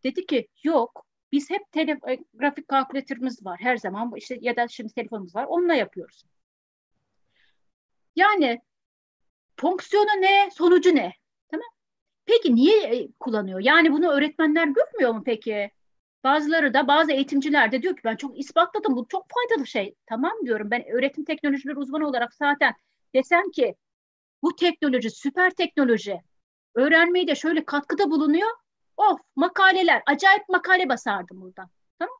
Dedi 0.04 0.26
ki 0.26 0.48
yok. 0.64 1.06
Biz 1.34 1.50
hep 1.50 1.72
tele, 1.72 1.92
e, 1.92 2.18
grafik 2.34 2.68
kalkülatörümüz 2.68 3.46
var 3.46 3.60
her 3.62 3.78
zaman 3.78 4.14
işte 4.16 4.38
ya 4.42 4.56
da 4.56 4.68
şimdi 4.68 4.94
telefonumuz 4.94 5.36
var 5.36 5.46
onunla 5.46 5.74
yapıyoruz. 5.74 6.26
Yani 8.16 8.62
fonksiyonu 9.58 10.22
ne, 10.22 10.50
sonucu 10.52 10.96
ne? 10.96 11.14
Tamam? 11.52 11.68
Peki 12.26 12.56
niye 12.56 12.84
e, 12.84 13.12
kullanıyor? 13.20 13.60
Yani 13.60 13.94
bunu 13.94 14.12
öğretmenler 14.12 14.68
görmüyor 14.68 15.14
mu 15.14 15.24
peki? 15.26 15.72
Bazıları 16.24 16.74
da 16.74 16.88
bazı 16.88 17.12
eğitimciler 17.12 17.72
de 17.72 17.82
diyor 17.82 17.96
ki 17.96 18.02
ben 18.04 18.16
çok 18.16 18.40
ispatladım 18.40 18.96
bu 18.96 19.08
çok 19.10 19.26
faydalı 19.30 19.68
şey. 19.68 19.96
Tamam 20.06 20.34
diyorum 20.46 20.72
ben 20.72 20.88
öğretim 20.88 21.26
teknolojileri 21.26 21.78
uzmanı 21.78 22.08
olarak 22.08 22.34
zaten 22.34 22.74
desem 23.16 23.52
ki 23.52 23.76
bu 24.42 24.56
teknoloji 24.56 25.10
süper 25.10 25.52
teknoloji. 25.52 26.22
Öğrenmeye 26.76 27.28
de 27.28 27.36
şöyle 27.36 27.66
katkıda 27.66 28.12
bulunuyor. 28.12 28.50
Of 28.98 29.20
makaleler 29.36 30.04
acayip 30.06 30.50
makale 30.50 30.90
basardım 30.90 31.42
buradan. 31.42 31.70
Tamam. 32.00 32.16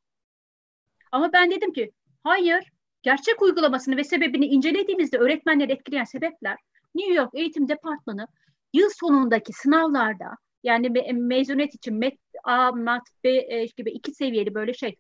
Ama 1.12 1.34
ben 1.34 1.52
dedim 1.52 1.74
ki 1.74 1.92
hayır 2.24 2.72
gerçek 3.02 3.42
uygulamasını 3.42 3.98
ve 3.98 4.04
sebebini 4.04 4.46
incelediğimizde 4.46 5.18
öğretmenleri 5.18 5.72
etkileyen 5.72 6.04
sebepler 6.04 6.58
New 6.96 7.14
York 7.14 7.30
Eğitim 7.34 7.68
Departmanı 7.68 8.28
yıl 8.74 8.90
sonundaki 8.90 9.54
sınavlarda 9.54 10.36
yani 10.64 10.90
me 10.90 11.12
mezuniyet 11.12 11.76
için 11.76 11.94
MET 11.94 12.18
A, 12.44 12.72
MAT, 12.72 13.04
B 13.24 13.30
e, 13.30 13.66
gibi 13.78 13.92
iki 13.92 14.12
seviyeli 14.12 14.54
böyle 14.54 14.74
şey 14.74 14.96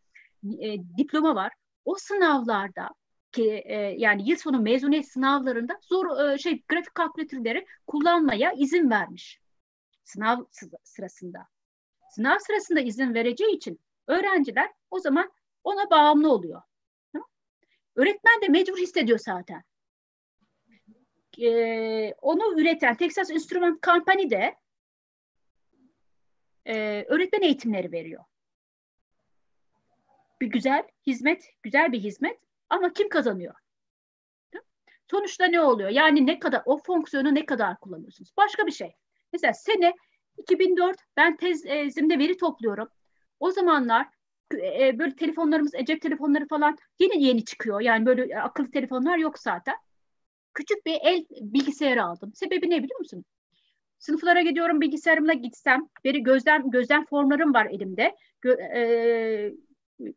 e, 0.61 0.77
diploma 0.97 1.35
var. 1.35 1.53
O 1.85 1.95
sınavlarda 1.95 2.89
ki 3.31 3.63
e, 3.65 3.75
yani 3.75 4.29
yıl 4.29 4.37
sonu 4.37 4.61
mezuniyet 4.61 5.11
sınavlarında 5.11 5.79
zor 5.81 6.29
e, 6.29 6.37
şey 6.37 6.63
grafik 6.67 6.95
kalkülatörleri 6.95 7.65
kullanmaya 7.87 8.51
izin 8.51 8.89
vermiş. 8.89 9.39
Sınav 10.03 10.43
sırasında. 10.83 11.47
Sınav 12.15 12.37
sırasında 12.39 12.79
izin 12.79 13.13
vereceği 13.13 13.55
için 13.55 13.79
öğrenciler 14.07 14.71
o 14.91 14.99
zaman 14.99 15.31
ona 15.63 15.89
bağımlı 15.89 16.31
oluyor. 16.31 16.61
Öğretmen 17.95 18.41
de 18.41 18.47
mecbur 18.47 18.77
hissediyor 18.77 19.19
zaten. 19.19 19.63
Ee, 21.41 22.13
onu 22.21 22.61
üreten 22.61 22.97
Texas 22.97 23.29
Instrument 23.29 23.83
Company 23.83 24.29
de 24.29 24.55
e, 26.65 27.05
öğretmen 27.07 27.41
eğitimleri 27.41 27.91
veriyor. 27.91 28.23
Bir 30.41 30.47
güzel 30.47 30.83
hizmet, 31.07 31.49
güzel 31.63 31.91
bir 31.91 31.99
hizmet 31.99 32.39
ama 32.69 32.93
kim 32.93 33.09
kazanıyor? 33.09 33.55
Sonuçta 35.11 35.45
ne 35.45 35.61
oluyor? 35.61 35.89
Yani 35.89 36.25
ne 36.25 36.39
kadar 36.39 36.61
o 36.65 36.77
fonksiyonu 36.77 37.35
ne 37.35 37.45
kadar 37.45 37.79
kullanıyorsunuz? 37.79 38.33
Başka 38.37 38.67
bir 38.67 38.71
şey. 38.71 38.95
Mesela 39.33 39.53
sene 39.53 39.93
2004 40.37 40.97
ben 41.17 41.37
tezimde 41.37 42.19
veri 42.19 42.37
topluyorum. 42.37 42.87
O 43.39 43.51
zamanlar 43.51 44.07
e, 44.53 44.99
böyle 44.99 45.15
telefonlarımız, 45.15 45.75
e, 45.75 45.85
cep 45.85 46.01
telefonları 46.01 46.47
falan 46.47 46.77
yeni 46.99 47.23
yeni 47.23 47.45
çıkıyor. 47.45 47.81
Yani 47.81 48.05
böyle 48.05 48.41
akıllı 48.41 48.71
telefonlar 48.71 49.17
yok 49.17 49.39
zaten. 49.39 49.75
Küçük 50.53 50.85
bir 50.85 50.97
el 51.03 51.25
bilgisayarı 51.31 52.03
aldım. 52.03 52.31
Sebebi 52.35 52.69
ne 52.69 52.83
biliyor 52.83 52.99
musun? 52.99 53.25
Sınıflara 53.99 54.41
gidiyorum 54.41 54.81
bilgisayarımla 54.81 55.33
gitsem, 55.33 55.89
beri 56.03 56.23
gözlem 56.23 56.69
gözlem 56.71 57.05
formlarım 57.05 57.53
var 57.53 57.65
elimde. 57.65 58.15
Gö, 58.41 58.53
e, 58.53 59.53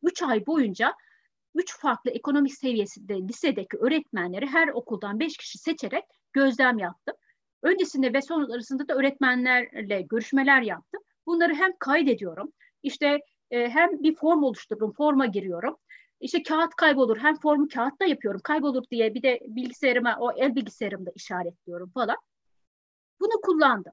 üç 0.02 0.22
ay 0.22 0.46
boyunca 0.46 0.94
üç 1.54 1.78
farklı 1.78 2.10
ekonomik 2.10 2.54
seviyesinde 2.54 3.14
lisedeki 3.14 3.76
öğretmenleri 3.76 4.46
her 4.46 4.68
okuldan 4.68 5.20
beş 5.20 5.36
kişi 5.36 5.58
seçerek 5.58 6.04
gözlem 6.32 6.78
yaptım. 6.78 7.16
Öncesinde 7.66 8.12
ve 8.12 8.22
sonrasında 8.22 8.88
da 8.88 8.94
öğretmenlerle 8.94 10.02
görüşmeler 10.02 10.62
yaptım. 10.62 11.00
Bunları 11.26 11.54
hem 11.54 11.72
kaydediyorum, 11.78 12.52
işte 12.82 13.18
e, 13.50 13.68
hem 13.68 14.02
bir 14.02 14.14
form 14.14 14.42
oluştururum, 14.42 14.92
forma 14.92 15.26
giriyorum. 15.26 15.76
İşte 16.20 16.42
kağıt 16.42 16.74
kaybolur, 16.74 17.16
hem 17.16 17.36
formu 17.36 17.68
kağıtta 17.68 18.04
yapıyorum, 18.04 18.40
kaybolur 18.44 18.82
diye 18.90 19.14
bir 19.14 19.22
de 19.22 19.40
bilgisayarıma, 19.46 20.16
o 20.20 20.32
el 20.32 20.54
bilgisayarımda 20.54 21.10
işaretliyorum 21.14 21.90
falan. 21.90 22.16
Bunu 23.20 23.40
kullandım. 23.42 23.92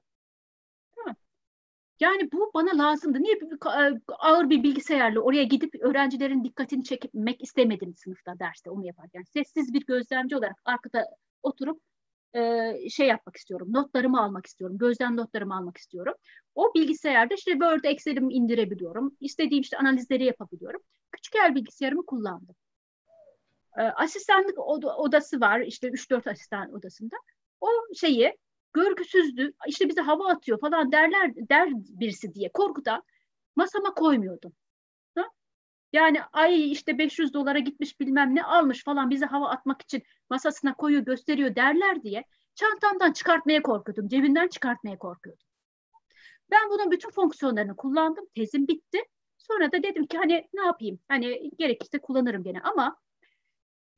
Yani 2.00 2.32
bu 2.32 2.50
bana 2.54 2.78
lazımdı. 2.78 3.22
Niye 3.22 3.34
e, 3.34 4.00
ağır 4.18 4.50
bir 4.50 4.62
bilgisayarla 4.62 5.20
oraya 5.20 5.44
gidip 5.44 5.74
öğrencilerin 5.80 6.44
dikkatini 6.44 6.84
çekmek 6.84 7.42
istemedim 7.42 7.94
sınıfta 7.96 8.38
derste 8.38 8.70
onu 8.70 8.86
yaparken. 8.86 9.22
Sessiz 9.22 9.74
bir 9.74 9.86
gözlemci 9.86 10.36
olarak 10.36 10.56
arkada 10.64 11.04
oturup 11.42 11.80
e, 12.34 12.74
şey 12.90 13.06
yapmak 13.06 13.36
istiyorum. 13.36 13.68
Notlarımı 13.72 14.22
almak 14.22 14.46
istiyorum. 14.46 14.78
Gözlem 14.78 15.16
notlarımı 15.16 15.56
almak 15.56 15.76
istiyorum. 15.76 16.14
O 16.54 16.74
bilgisayarda 16.74 17.34
işte 17.34 17.50
Word, 17.50 17.84
Excel'imi 17.84 18.34
indirebiliyorum. 18.34 19.16
İstediğim 19.20 19.62
işte 19.62 19.78
analizleri 19.78 20.24
yapabiliyorum. 20.24 20.80
Küçük 21.12 21.34
el 21.34 21.54
bilgisayarımı 21.54 22.06
kullandım. 22.06 22.54
E, 23.78 23.82
asistanlık 23.82 24.58
odası 24.98 25.40
var. 25.40 25.60
İşte 25.60 25.88
3-4 25.88 26.30
asistan 26.30 26.74
odasında. 26.74 27.16
O 27.60 27.68
şeyi 28.00 28.38
görgüsüzdü, 28.72 29.52
işte 29.66 29.88
bize 29.88 30.00
hava 30.00 30.28
atıyor 30.28 30.60
falan 30.60 30.92
derler 30.92 31.34
der 31.36 31.68
birisi 31.74 32.34
diye 32.34 32.50
korkudan 32.52 33.02
masama 33.56 33.94
koymuyordum. 33.94 34.52
Yani 35.94 36.18
ay 36.32 36.70
işte 36.72 36.98
500 36.98 37.34
dolara 37.34 37.58
gitmiş 37.58 38.00
bilmem 38.00 38.34
ne 38.34 38.44
almış 38.44 38.84
falan 38.84 39.10
bizi 39.10 39.24
hava 39.24 39.48
atmak 39.48 39.82
için 39.82 40.02
masasına 40.30 40.74
koyuyor 40.74 41.02
gösteriyor 41.04 41.56
derler 41.56 42.02
diye 42.02 42.24
çantamdan 42.54 43.12
çıkartmaya 43.12 43.62
korkuyordum. 43.62 44.08
Cebinden 44.08 44.48
çıkartmaya 44.48 44.98
korkuyordum. 44.98 45.46
Ben 46.50 46.70
bunun 46.70 46.90
bütün 46.90 47.10
fonksiyonlarını 47.10 47.76
kullandım. 47.76 48.26
Tezim 48.34 48.68
bitti. 48.68 48.98
Sonra 49.38 49.72
da 49.72 49.82
dedim 49.82 50.06
ki 50.06 50.18
hani 50.18 50.48
ne 50.54 50.64
yapayım? 50.64 50.98
Hani 51.08 51.50
gerekirse 51.58 51.98
kullanırım 51.98 52.42
gene 52.42 52.60
ama 52.60 52.96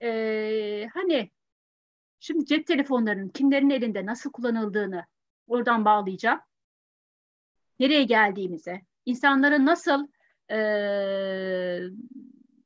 e, 0.03 0.89
hani 0.95 1.31
şimdi 2.21 2.47
cep 2.47 2.67
telefonlarının 2.67 3.29
kimlerin 3.29 3.71
elinde 3.71 4.07
nasıl 4.07 4.33
kullanıldığını 4.33 5.07
oradan 5.47 5.85
bağlayacağım. 5.85 6.41
Nereye 7.81 8.03
geldiğimize, 8.03 8.81
insanların 9.07 9.67
nasıl 9.67 10.07
e, 10.51 10.59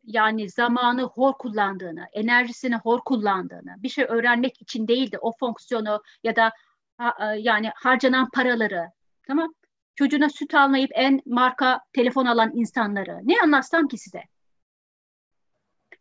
yani 0.05 0.51
zamanı 0.51 1.03
hor 1.03 1.33
kullandığını, 1.33 2.07
enerjisini 2.13 2.77
hor 2.77 3.01
kullandığını, 3.01 3.75
bir 3.79 3.89
şey 3.89 4.05
öğrenmek 4.09 4.63
için 4.63 4.89
değil 4.89 5.13
de 5.13 5.19
o 5.19 5.33
fonksiyonu 5.41 6.03
ya 6.25 6.37
da 6.37 6.53
ha, 6.99 7.35
yani 7.39 7.71
harcanan 7.75 8.31
paraları, 8.31 8.91
tamam 9.27 9.55
çocuğuna 9.95 10.29
süt 10.29 10.55
almayıp 10.55 10.91
en 10.95 11.21
marka 11.27 11.81
telefon 11.93 12.27
alan 12.27 12.51
insanları 12.55 13.21
ne 13.23 13.35
anlatsam 13.43 13.89
ki 13.89 13.99
size? 13.99 14.23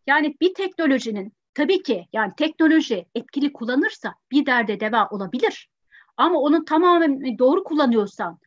Yani 0.07 0.35
bir 0.41 0.53
teknolojinin 0.53 1.33
tabii 1.53 1.83
ki 1.83 2.07
yani 2.13 2.33
teknoloji 2.37 3.05
etkili 3.15 3.53
kullanırsa 3.53 4.15
bir 4.31 4.45
derde 4.45 4.79
deva 4.79 5.07
olabilir. 5.09 5.69
Ama 6.17 6.39
onun 6.39 6.65
tamamen 6.65 7.37
doğru 7.37 7.63
kullanıyorsan, 7.63 8.39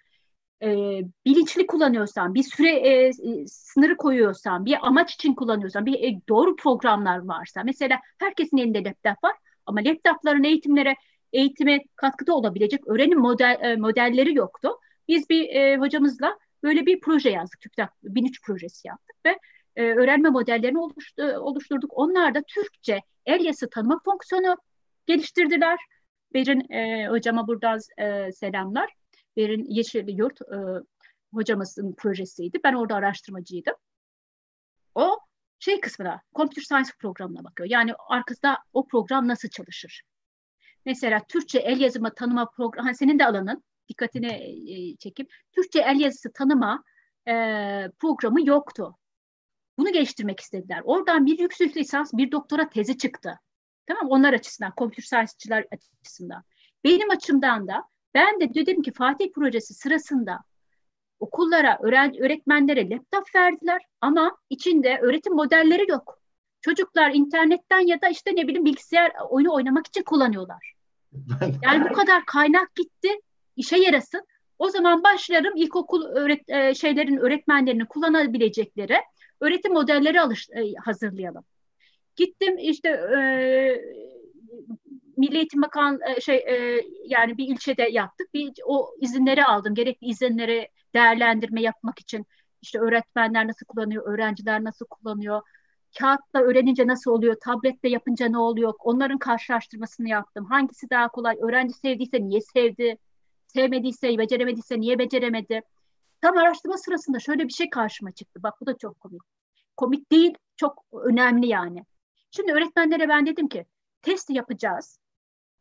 e, 0.62 1.00
bilinçli 1.26 1.66
kullanıyorsan, 1.66 2.34
bir 2.34 2.42
süre 2.42 2.70
e, 2.70 3.12
sınırı 3.46 3.96
koyuyorsan, 3.96 4.64
bir 4.64 4.86
amaç 4.86 5.14
için 5.14 5.34
kullanıyorsan, 5.34 5.86
bir 5.86 5.94
e, 5.94 6.20
doğru 6.28 6.56
programlar 6.56 7.18
varsa, 7.18 7.62
mesela 7.64 7.98
herkesin 8.18 8.56
elinde 8.56 8.84
laptop 8.84 9.24
var 9.24 9.36
ama 9.66 9.80
laptopların 9.84 10.44
eğitimlere 10.44 10.96
eğitime 11.32 11.80
katkıda 11.96 12.34
olabilecek 12.34 12.88
öğrenim 12.88 13.18
model 13.18 13.58
e, 13.60 13.76
modelleri 13.76 14.34
yoktu. 14.34 14.68
Biz 15.08 15.30
bir 15.30 15.48
e, 15.48 15.76
hocamızla 15.76 16.38
böyle 16.62 16.86
bir 16.86 17.00
proje 17.00 17.30
yazdık. 17.30 17.60
TÜBİTAK 17.60 17.92
1003 18.02 18.42
projesi 18.42 18.88
yaptık 18.88 19.16
ve 19.26 19.38
e, 19.76 19.82
öğrenme 19.82 20.28
modellerini 20.28 20.78
oluştu, 20.78 21.22
oluşturduk. 21.22 21.90
Onlar 21.94 22.34
da 22.34 22.42
Türkçe 22.42 23.00
el 23.26 23.44
yazısı 23.44 23.70
tanıma 23.70 24.00
fonksiyonu 24.04 24.56
geliştirdiler. 25.06 25.78
Berin 26.34 26.72
e, 26.72 27.08
hocama 27.08 27.46
buradan 27.46 27.78
e, 27.98 28.32
selamlar. 28.32 29.01
Berin 29.36 29.64
Yeşil 29.68 30.08
Yurt 30.08 30.42
e, 30.42 30.56
hocamızın 31.34 31.92
projesiydi. 31.92 32.60
Ben 32.64 32.74
orada 32.74 32.94
araştırmacıydım. 32.94 33.74
O 34.94 35.18
şey 35.58 35.80
kısmına, 35.80 36.22
computer 36.34 36.62
science 36.62 36.90
programına 36.98 37.44
bakıyor. 37.44 37.68
Yani 37.70 37.94
arkasında 38.08 38.58
o 38.72 38.86
program 38.86 39.28
nasıl 39.28 39.48
çalışır? 39.48 40.02
Mesela 40.86 41.20
Türkçe 41.28 41.58
el 41.58 41.80
yazımı 41.80 42.14
tanıma 42.14 42.50
programı, 42.50 42.86
hani 42.86 42.96
senin 42.96 43.18
de 43.18 43.26
alanın, 43.26 43.64
dikkatini 43.88 44.32
e, 44.72 44.96
çekip 44.96 45.32
Türkçe 45.52 45.80
el 45.80 46.00
yazısı 46.00 46.32
tanıma 46.32 46.84
e, 47.28 47.32
programı 47.98 48.48
yoktu. 48.48 48.96
Bunu 49.78 49.92
geliştirmek 49.92 50.40
istediler. 50.40 50.80
Oradan 50.84 51.26
bir 51.26 51.38
yüksek 51.38 51.76
lisans, 51.76 52.12
bir 52.12 52.32
doktora 52.32 52.68
tezi 52.68 52.98
çıktı. 52.98 53.38
Tamam 53.86 54.08
Onlar 54.08 54.32
açısından, 54.32 54.72
computer 54.76 55.02
science'çılar 55.02 55.66
açısından. 55.72 56.42
Benim 56.84 57.10
açımdan 57.10 57.68
da 57.68 57.84
ben 58.14 58.40
de 58.40 58.54
dedim 58.54 58.82
ki 58.82 58.92
Fatih 58.92 59.32
projesi 59.32 59.74
sırasında 59.74 60.38
okullara, 61.20 61.78
öğretmenlere 62.20 62.90
laptop 62.90 63.34
verdiler 63.34 63.82
ama 64.00 64.36
içinde 64.50 64.98
öğretim 65.02 65.34
modelleri 65.34 65.90
yok. 65.90 66.18
Çocuklar 66.60 67.10
internetten 67.10 67.86
ya 67.86 68.00
da 68.00 68.08
işte 68.08 68.30
ne 68.34 68.48
bileyim 68.48 68.64
bilgisayar 68.64 69.12
oyunu 69.28 69.54
oynamak 69.54 69.86
için 69.86 70.02
kullanıyorlar. 70.02 70.72
Yani 71.62 71.90
bu 71.90 71.94
kadar 71.94 72.24
kaynak 72.26 72.74
gitti, 72.74 73.08
işe 73.56 73.76
yarasın. 73.76 74.26
O 74.58 74.68
zaman 74.68 75.02
başlarım 75.02 75.56
ilkokul 75.56 76.04
öğret 76.04 76.50
e, 76.50 76.74
şeylerin 76.74 77.16
öğretmenlerinin 77.16 77.84
kullanabilecekleri 77.84 78.96
öğretim 79.40 79.72
modelleri 79.72 80.20
alış 80.20 80.50
e, 80.50 80.72
hazırlayalım. 80.84 81.44
Gittim 82.16 82.58
işte 82.58 82.88
e, 82.88 83.18
Milli 85.16 85.36
Eğitim 85.36 85.62
Bakan 85.62 86.00
e, 86.00 86.20
şey 86.20 86.36
e, 86.36 86.82
yani 87.06 87.38
bir 87.38 87.48
ilçede 87.48 87.82
yaptık. 87.82 88.34
Bir 88.34 88.52
o 88.64 88.94
izinleri 89.00 89.44
aldım. 89.44 89.74
Gerekli 89.74 90.06
izinleri 90.06 90.68
değerlendirme 90.94 91.62
yapmak 91.62 91.98
için 91.98 92.26
işte 92.62 92.78
öğretmenler 92.78 93.48
nasıl 93.48 93.66
kullanıyor, 93.66 94.12
öğrenciler 94.14 94.64
nasıl 94.64 94.86
kullanıyor, 94.86 95.42
kağıtla 95.98 96.40
öğrenince 96.40 96.86
nasıl 96.86 97.10
oluyor, 97.10 97.36
tabletle 97.44 97.88
yapınca 97.88 98.28
ne 98.28 98.38
oluyor, 98.38 98.74
onların 98.78 99.18
karşılaştırmasını 99.18 100.08
yaptım. 100.08 100.44
Hangisi 100.44 100.90
daha 100.90 101.08
kolay, 101.08 101.36
öğrenci 101.42 101.74
sevdiyse 101.74 102.20
niye 102.20 102.40
sevdi, 102.40 102.96
sevmediyse, 103.46 104.18
beceremediyse 104.18 104.80
niye 104.80 104.98
beceremedi. 104.98 105.62
Tam 106.20 106.36
araştırma 106.36 106.78
sırasında 106.78 107.18
şöyle 107.18 107.48
bir 107.48 107.52
şey 107.52 107.70
karşıma 107.70 108.12
çıktı. 108.12 108.42
Bak 108.42 108.54
bu 108.60 108.66
da 108.66 108.78
çok 108.78 109.00
komik. 109.00 109.22
Komik 109.76 110.12
değil, 110.12 110.34
çok 110.56 110.84
önemli 110.92 111.46
yani. 111.46 111.84
Şimdi 112.30 112.52
öğretmenlere 112.52 113.08
ben 113.08 113.26
dedim 113.26 113.48
ki 113.48 113.66
test 114.02 114.30
yapacağız. 114.30 114.98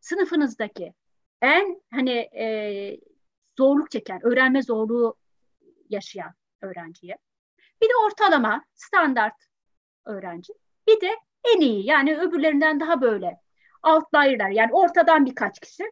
Sınıfınızdaki 0.01 0.93
en 1.41 1.81
hani 1.91 2.11
e, 2.11 2.97
zorluk 3.57 3.91
çeken, 3.91 4.25
öğrenme 4.25 4.61
zorluğu 4.61 5.15
yaşayan 5.89 6.33
öğrenciye. 6.61 7.17
Bir 7.81 7.87
de 7.87 7.93
ortalama, 8.05 8.65
standart 8.73 9.35
öğrenci. 10.05 10.53
Bir 10.87 11.01
de 11.01 11.15
en 11.55 11.61
iyi 11.61 11.85
yani 11.85 12.17
öbürlerinden 12.17 12.79
daha 12.79 13.01
böyle 13.01 13.37
outlier'lar 13.83 14.49
yani 14.49 14.73
ortadan 14.73 15.25
birkaç 15.25 15.59
kişi. 15.59 15.83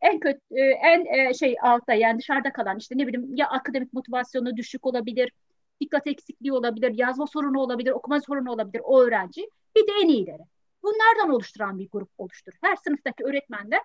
En 0.00 0.20
kötü 0.20 0.40
e, 0.50 0.62
en 0.62 1.04
e, 1.04 1.34
şey 1.34 1.56
altta 1.62 1.94
yani 1.94 2.18
dışarıda 2.18 2.52
kalan 2.52 2.78
işte 2.78 2.98
ne 2.98 3.06
bileyim 3.06 3.36
ya 3.36 3.48
akademik 3.48 3.92
motivasyonu 3.92 4.56
düşük 4.56 4.86
olabilir, 4.86 5.32
dikkat 5.80 6.06
eksikliği 6.06 6.52
olabilir, 6.52 6.94
yazma 6.98 7.26
sorunu 7.26 7.60
olabilir, 7.60 7.90
okuma 7.90 8.20
sorunu 8.20 8.52
olabilir 8.52 8.82
o 8.84 9.00
öğrenci. 9.00 9.50
Bir 9.76 9.86
de 9.86 9.92
en 10.02 10.08
iyileri. 10.08 10.42
Bunlardan 10.82 11.30
oluşturan 11.30 11.78
bir 11.78 11.90
grup 11.90 12.10
oluştur. 12.18 12.52
Her 12.60 12.76
sınıftaki 12.76 13.24
öğretmen 13.24 13.70
de 13.70 13.82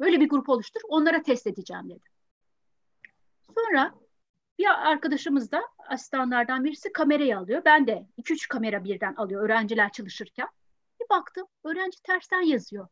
böyle 0.00 0.20
bir 0.20 0.28
grup 0.28 0.48
oluştur. 0.48 0.80
Onlara 0.88 1.22
test 1.22 1.46
edeceğim 1.46 1.90
dedi. 1.90 2.08
Sonra 3.54 3.94
bir 4.58 4.90
arkadaşımız 4.90 5.52
da 5.52 5.62
asistanlardan 5.88 6.64
birisi 6.64 6.92
kamerayı 6.92 7.38
alıyor. 7.38 7.62
Ben 7.64 7.86
de 7.86 8.06
2-3 8.18 8.48
kamera 8.48 8.84
birden 8.84 9.14
alıyor 9.14 9.44
öğrenciler 9.44 9.92
çalışırken. 9.92 10.48
Bir 11.00 11.08
baktım 11.10 11.46
öğrenci 11.64 12.02
tersten 12.02 12.42
yazıyor. 12.42 12.88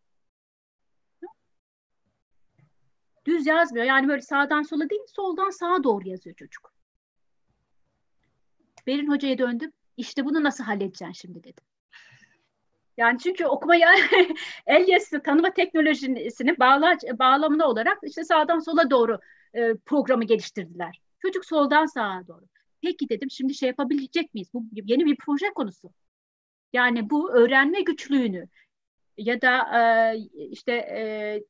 Düz 3.26 3.46
yazmıyor. 3.46 3.86
Yani 3.86 4.08
böyle 4.08 4.22
sağdan 4.22 4.62
sola 4.62 4.90
değil 4.90 5.02
soldan 5.06 5.50
sağa 5.50 5.84
doğru 5.84 6.08
yazıyor 6.08 6.36
çocuk. 6.36 6.72
Berin 8.86 9.10
Hoca'ya 9.10 9.38
döndüm. 9.38 9.72
İşte 9.96 10.24
bunu 10.24 10.42
nasıl 10.42 10.64
halledeceksin 10.64 11.12
şimdi 11.12 11.44
dedim. 11.44 11.64
Yani 12.98 13.18
çünkü 13.18 13.46
okuma 13.46 13.76
el 14.66 14.88
yazısı 14.88 15.22
tanıma 15.22 15.50
teknolojisini 15.50 16.58
bağla, 16.58 16.96
bağlamında 17.18 17.68
olarak 17.68 17.98
işte 18.02 18.24
sağdan 18.24 18.58
sola 18.58 18.90
doğru 18.90 19.18
e, 19.54 19.74
programı 19.86 20.24
geliştirdiler. 20.24 21.00
Çocuk 21.22 21.44
soldan 21.44 21.86
sağa 21.86 22.22
doğru. 22.28 22.44
Peki 22.82 23.08
dedim 23.08 23.30
şimdi 23.30 23.54
şey 23.54 23.66
yapabilecek 23.66 24.34
miyiz? 24.34 24.48
Bu 24.54 24.64
yeni 24.72 25.06
bir 25.06 25.16
proje 25.16 25.50
konusu. 25.54 25.90
Yani 26.72 27.10
bu 27.10 27.32
öğrenme 27.32 27.80
güçlüğünü 27.80 28.48
ya 29.16 29.40
da 29.40 29.78
e, 29.78 30.16
işte 30.50 30.72
e, 30.72 31.42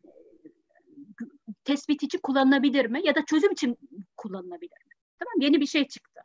tespit 1.65 2.03
için 2.03 2.21
kullanılabilir 2.23 2.87
mi 2.87 3.01
ya 3.05 3.15
da 3.15 3.25
çözüm 3.25 3.53
için 3.53 3.79
kullanılabilir 4.17 4.87
mi? 4.87 4.93
Tamam 5.19 5.35
yeni 5.41 5.61
bir 5.61 5.67
şey 5.67 5.89
çıktı. 5.89 6.21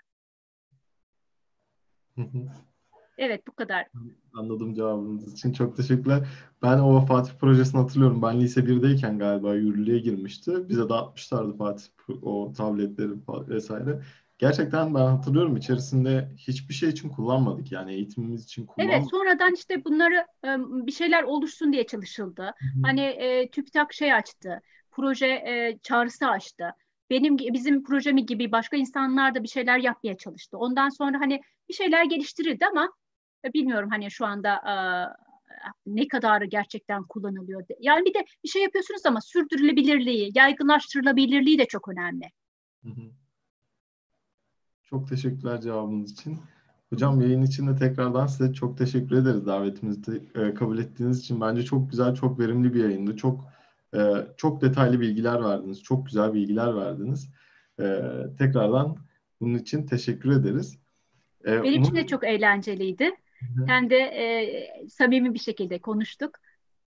Evet 3.18 3.48
bu 3.48 3.52
kadar. 3.52 3.88
Anladım 4.34 4.73
cevabınız 4.73 5.34
için. 5.34 5.53
Çok 5.53 5.77
teşekkürler. 5.77 6.27
Ben 6.61 6.80
o 6.80 7.06
Fatih 7.06 7.34
projesini 7.34 7.81
hatırlıyorum. 7.81 8.22
Ben 8.22 8.41
lise 8.41 8.65
1'deyken 8.65 9.19
galiba 9.19 9.56
yürürlüğe 9.56 9.99
girmişti. 9.99 10.69
Bize 10.69 10.90
dağıtmışlardı 10.90 11.57
Fatih 11.57 11.85
o 12.22 12.53
tabletleri 12.57 13.11
vesaire. 13.49 14.02
Gerçekten 14.38 14.95
ben 14.95 15.06
hatırlıyorum 15.06 15.57
içerisinde 15.57 16.31
hiçbir 16.38 16.73
şey 16.73 16.90
için 16.90 17.10
kullanmadık. 17.10 17.72
Yani 17.72 17.94
eğitimimiz 17.94 18.44
için 18.44 18.65
kullanmadık. 18.65 18.99
Evet 18.99 19.10
sonradan 19.11 19.53
işte 19.53 19.85
bunları 19.85 20.26
bir 20.88 20.91
şeyler 20.91 21.23
oluşsun 21.23 21.73
diye 21.73 21.85
çalışıldı. 21.85 22.44
Hı-hı. 22.44 22.81
Hani 22.84 23.02
e, 23.02 23.49
TÜBİTAK 23.49 23.94
şey 23.94 24.14
açtı. 24.14 24.61
Proje 24.91 25.27
e, 25.27 25.77
çağrısı 25.84 26.27
açtı. 26.27 26.65
Benim 27.10 27.38
bizim 27.38 27.84
projemi 27.84 28.26
gibi 28.26 28.52
başka 28.52 28.77
insanlar 28.77 29.35
da 29.35 29.44
bir 29.44 29.48
şeyler 29.48 29.77
yapmaya 29.77 30.18
çalıştı. 30.18 30.57
Ondan 30.57 30.90
sonra 30.90 31.19
hani 31.19 31.41
bir 31.69 31.73
şeyler 31.73 32.06
geliştirildi 32.06 32.65
ama 32.65 32.90
bilmiyorum 33.53 33.89
hani 33.91 34.11
şu 34.11 34.25
anda 34.25 34.61
ne 35.87 36.07
kadar 36.07 36.41
gerçekten 36.41 37.03
kullanılıyor. 37.03 37.63
Yani 37.79 38.05
bir 38.05 38.13
de 38.13 38.25
bir 38.43 38.49
şey 38.49 38.63
yapıyorsunuz 38.63 39.05
ama 39.05 39.21
sürdürülebilirliği, 39.21 40.31
yaygınlaştırılabilirliği 40.35 41.59
de 41.59 41.65
çok 41.65 41.87
önemli. 41.87 42.25
Çok 44.83 45.09
teşekkürler 45.09 45.61
cevabınız 45.61 46.11
için. 46.11 46.37
Hocam 46.89 47.21
yayın 47.21 47.41
için 47.41 47.67
de 47.67 47.75
tekrardan 47.75 48.27
size 48.27 48.53
çok 48.53 48.77
teşekkür 48.77 49.15
ederiz 49.15 49.45
davetimizi 49.45 50.23
e, 50.35 50.53
kabul 50.53 50.77
ettiğiniz 50.77 51.19
için. 51.19 51.41
Bence 51.41 51.63
çok 51.63 51.89
güzel, 51.89 52.15
çok 52.15 52.39
verimli 52.39 52.73
bir 52.73 52.83
yayındı. 52.83 53.15
Çok 53.15 53.45
e, 53.95 54.27
çok 54.37 54.61
detaylı 54.61 54.99
bilgiler 54.99 55.43
verdiniz. 55.43 55.83
Çok 55.83 56.05
güzel 56.05 56.33
bilgiler 56.33 56.75
verdiniz. 56.75 57.29
E, 57.79 58.01
tekrardan 58.37 58.97
bunun 59.41 59.57
için 59.57 59.85
teşekkür 59.85 60.31
ederiz. 60.31 60.77
E, 61.45 61.63
Benim 61.63 61.81
için 61.81 61.95
de 61.95 62.07
çok 62.07 62.23
eğlenceliydi. 62.23 63.11
Hem 63.67 63.89
de 63.89 63.97
e, 63.97 64.89
samimi 64.89 65.33
bir 65.33 65.39
şekilde 65.39 65.79
konuştuk. 65.79 66.35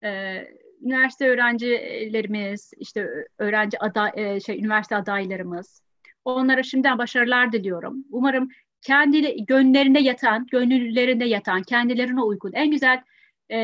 E, 0.04 0.42
üniversite 0.82 1.28
öğrencilerimiz, 1.28 2.72
işte 2.76 3.08
öğrenci 3.38 3.78
aday, 3.78 4.40
şey 4.40 4.58
üniversite 4.58 4.96
adaylarımız, 4.96 5.82
onlara 6.24 6.62
şimdiden 6.62 6.98
başarılar 6.98 7.52
diliyorum. 7.52 8.04
Umarım 8.10 8.48
kendi 8.82 9.44
gönüllerinde 9.44 10.00
yatan, 10.00 10.46
gönüllerinde 10.52 11.24
yatan, 11.24 11.62
kendilerine 11.62 12.22
uygun 12.22 12.52
en 12.52 12.70
güzel 12.70 13.02
e, 13.48 13.58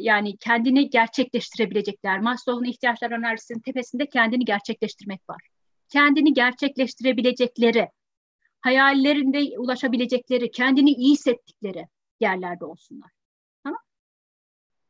yani 0.00 0.36
kendini 0.36 0.90
gerçekleştirebilecekler. 0.90 2.20
Maslow'un 2.20 2.70
ihtiyaçlar 2.70 3.10
önerisinin 3.10 3.60
tepesinde 3.60 4.06
kendini 4.06 4.44
gerçekleştirmek 4.44 5.20
var. 5.30 5.48
Kendini 5.88 6.34
gerçekleştirebilecekleri, 6.34 7.88
hayallerinde 8.60 9.58
ulaşabilecekleri, 9.58 10.50
kendini 10.50 10.90
iyi 10.90 11.12
hissettikleri 11.12 11.86
yerlerde 12.22 12.64
olsunlar. 12.64 13.10
Tamam? 13.64 13.80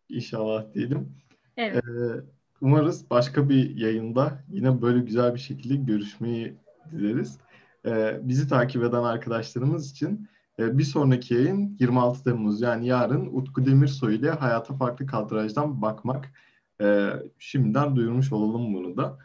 İnşallah 0.09 0.75
diyelim. 0.75 1.17
Evet. 1.57 1.85
Ee, 1.85 2.25
umarız 2.61 3.11
başka 3.11 3.49
bir 3.49 3.77
yayında 3.77 4.45
yine 4.49 4.83
böyle 4.83 4.99
güzel 4.99 5.35
bir 5.35 5.41
şekilde 5.41 5.77
görüşmeyi 5.77 6.57
dileriz. 6.93 7.39
Ee, 7.87 8.21
bizi 8.23 8.49
takip 8.49 8.85
eden 8.85 9.03
arkadaşlarımız 9.03 9.91
için 9.91 10.29
e, 10.59 10.79
bir 10.79 10.85
sonraki 10.85 11.35
yayın 11.35 11.77
26 11.81 12.25
Temmuz 12.25 12.61
yani 12.61 12.87
yarın 12.87 13.27
Utku 13.33 13.67
Demirsoy 13.67 14.17
ile 14.17 14.31
Hayata 14.31 14.75
Farklı 14.75 15.07
Kadrajdan 15.07 15.83
Bakmak. 15.83 16.33
Ee, 16.81 17.11
şimdiden 17.39 17.97
duyurmuş 17.97 18.33
olalım 18.33 18.75
bunu 18.75 18.97
da. 18.97 19.19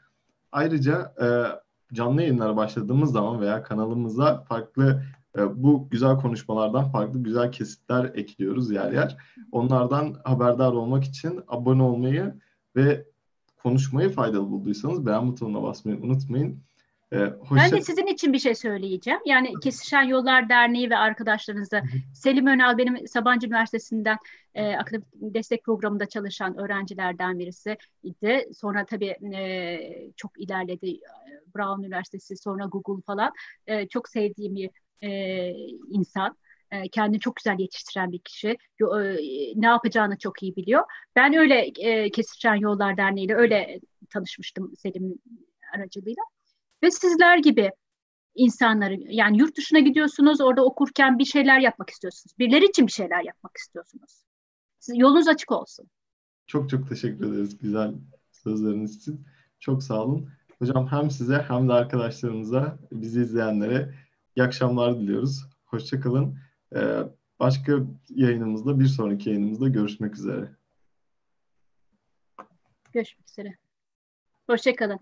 Ayrıca 0.52 1.14
e, 1.22 1.26
canlı 1.96 2.22
yayınlara 2.22 2.56
başladığımız 2.56 3.12
zaman 3.12 3.42
veya 3.42 3.64
kanalımıza 3.64 4.44
farklı 4.44 5.04
bu 5.56 5.90
güzel 5.90 6.16
konuşmalardan 6.16 6.92
farklı 6.92 7.24
güzel 7.24 7.52
kesitler 7.52 8.12
ekliyoruz 8.16 8.72
yer 8.72 8.92
yer. 8.92 9.18
Onlardan 9.52 10.16
haberdar 10.24 10.72
olmak 10.72 11.04
için 11.04 11.42
abone 11.48 11.84
olmayı 11.84 12.34
ve 12.76 13.06
konuşmayı 13.64 14.10
faydalı 14.10 14.52
bulduysanız 14.52 15.06
beğen 15.06 15.28
butonuna 15.28 15.64
basmayı 15.64 15.98
unutmayın. 15.98 16.60
Ee, 17.12 17.18
hoşça... 17.18 17.56
Ben 17.56 17.72
de 17.72 17.82
sizin 17.82 18.08
için 18.08 18.34
bir 18.34 18.40
şey 18.40 18.56
söyleyeceğim. 18.56 19.20
Yani 19.26 19.54
Kesişen 19.64 20.04
Yollar 20.04 20.50
Derneği 20.50 20.90
ve 20.90 20.98
arkadaşlarınızla 20.98 21.84
Selim 22.14 22.48
Önal 22.48 22.78
benim 22.78 23.08
Sabancı 23.08 23.48
Üniversitesi'nden 23.48 24.18
e, 24.54 24.76
akademik 24.76 25.06
destek 25.14 25.64
programında 25.64 26.06
çalışan 26.06 26.58
öğrencilerden 26.58 27.40
birisi 27.40 27.78
idi. 28.04 28.50
Sonra 28.54 28.86
tabii 28.86 29.36
e, 29.36 30.12
çok 30.16 30.42
ilerledi. 30.42 31.00
Brown 31.56 31.84
Üniversitesi, 31.84 32.38
sonra 32.38 32.66
Google 32.66 33.02
falan. 33.02 33.32
E, 33.68 33.88
çok 33.88 34.10
sevdiğim 34.10 34.56
bir 34.56 34.70
e, 35.02 35.10
insan. 35.90 36.38
E, 36.72 36.90
kendini 36.90 37.20
çok 37.20 37.36
güzel 37.36 37.60
yetiştiren 37.60 38.12
bir 38.12 38.20
kişi. 38.20 38.48
E, 38.48 39.18
ne 39.56 39.66
yapacağını 39.66 40.18
çok 40.18 40.44
iyi 40.44 40.56
biliyor. 40.56 40.84
Ben 41.16 41.34
öyle 41.34 41.72
e, 41.80 42.12
Kesişen 42.12 42.56
Yollar 42.56 42.98
Derneği 42.98 43.26
ile 43.26 43.36
öyle 43.36 43.80
tanışmıştım 44.10 44.74
Selim 44.78 45.20
aracılığıyla. 45.76 46.24
Ve 46.84 46.92
sizler 46.92 47.38
gibi 47.38 47.72
insanları 48.36 48.98
yani 49.00 49.38
yurt 49.38 49.58
dışına 49.58 49.80
gidiyorsunuz 49.80 50.42
orada 50.42 50.66
okurken 50.66 51.20
bir 51.20 51.26
şeyler 51.26 51.60
yapmak 51.60 51.90
istiyorsunuz. 51.90 52.34
Birileri 52.40 52.66
için 52.66 52.88
bir 52.88 52.92
şeyler 52.92 53.24
yapmak 53.24 53.58
istiyorsunuz. 53.58 54.24
Siz, 54.80 54.98
yolunuz 54.98 55.28
açık 55.28 55.52
olsun. 55.52 55.90
Çok 56.48 56.70
çok 56.70 56.90
teşekkür 56.90 57.34
ederiz 57.34 57.58
güzel 57.58 57.94
sözleriniz 58.32 58.96
için. 58.96 59.26
Çok 59.60 59.84
sağ 59.84 60.04
olun. 60.04 60.30
Hocam 60.60 60.88
hem 60.88 61.12
size 61.12 61.46
hem 61.48 61.70
de 61.70 61.74
arkadaşlarımıza, 61.74 62.80
bizi 62.92 63.22
izleyenlere 63.22 63.94
iyi 64.38 64.44
akşamlar 64.44 65.00
diliyoruz. 65.00 65.46
Hoşçakalın. 65.66 66.40
Ee, 66.76 67.04
başka 67.40 67.80
yayınımızda, 68.10 68.80
bir 68.80 68.88
sonraki 68.88 69.30
yayınımızda 69.30 69.68
görüşmek 69.68 70.16
üzere. 70.16 70.52
Görüşmek 72.94 73.30
üzere. 73.30 73.58
Hoşçakalın. 74.48 75.00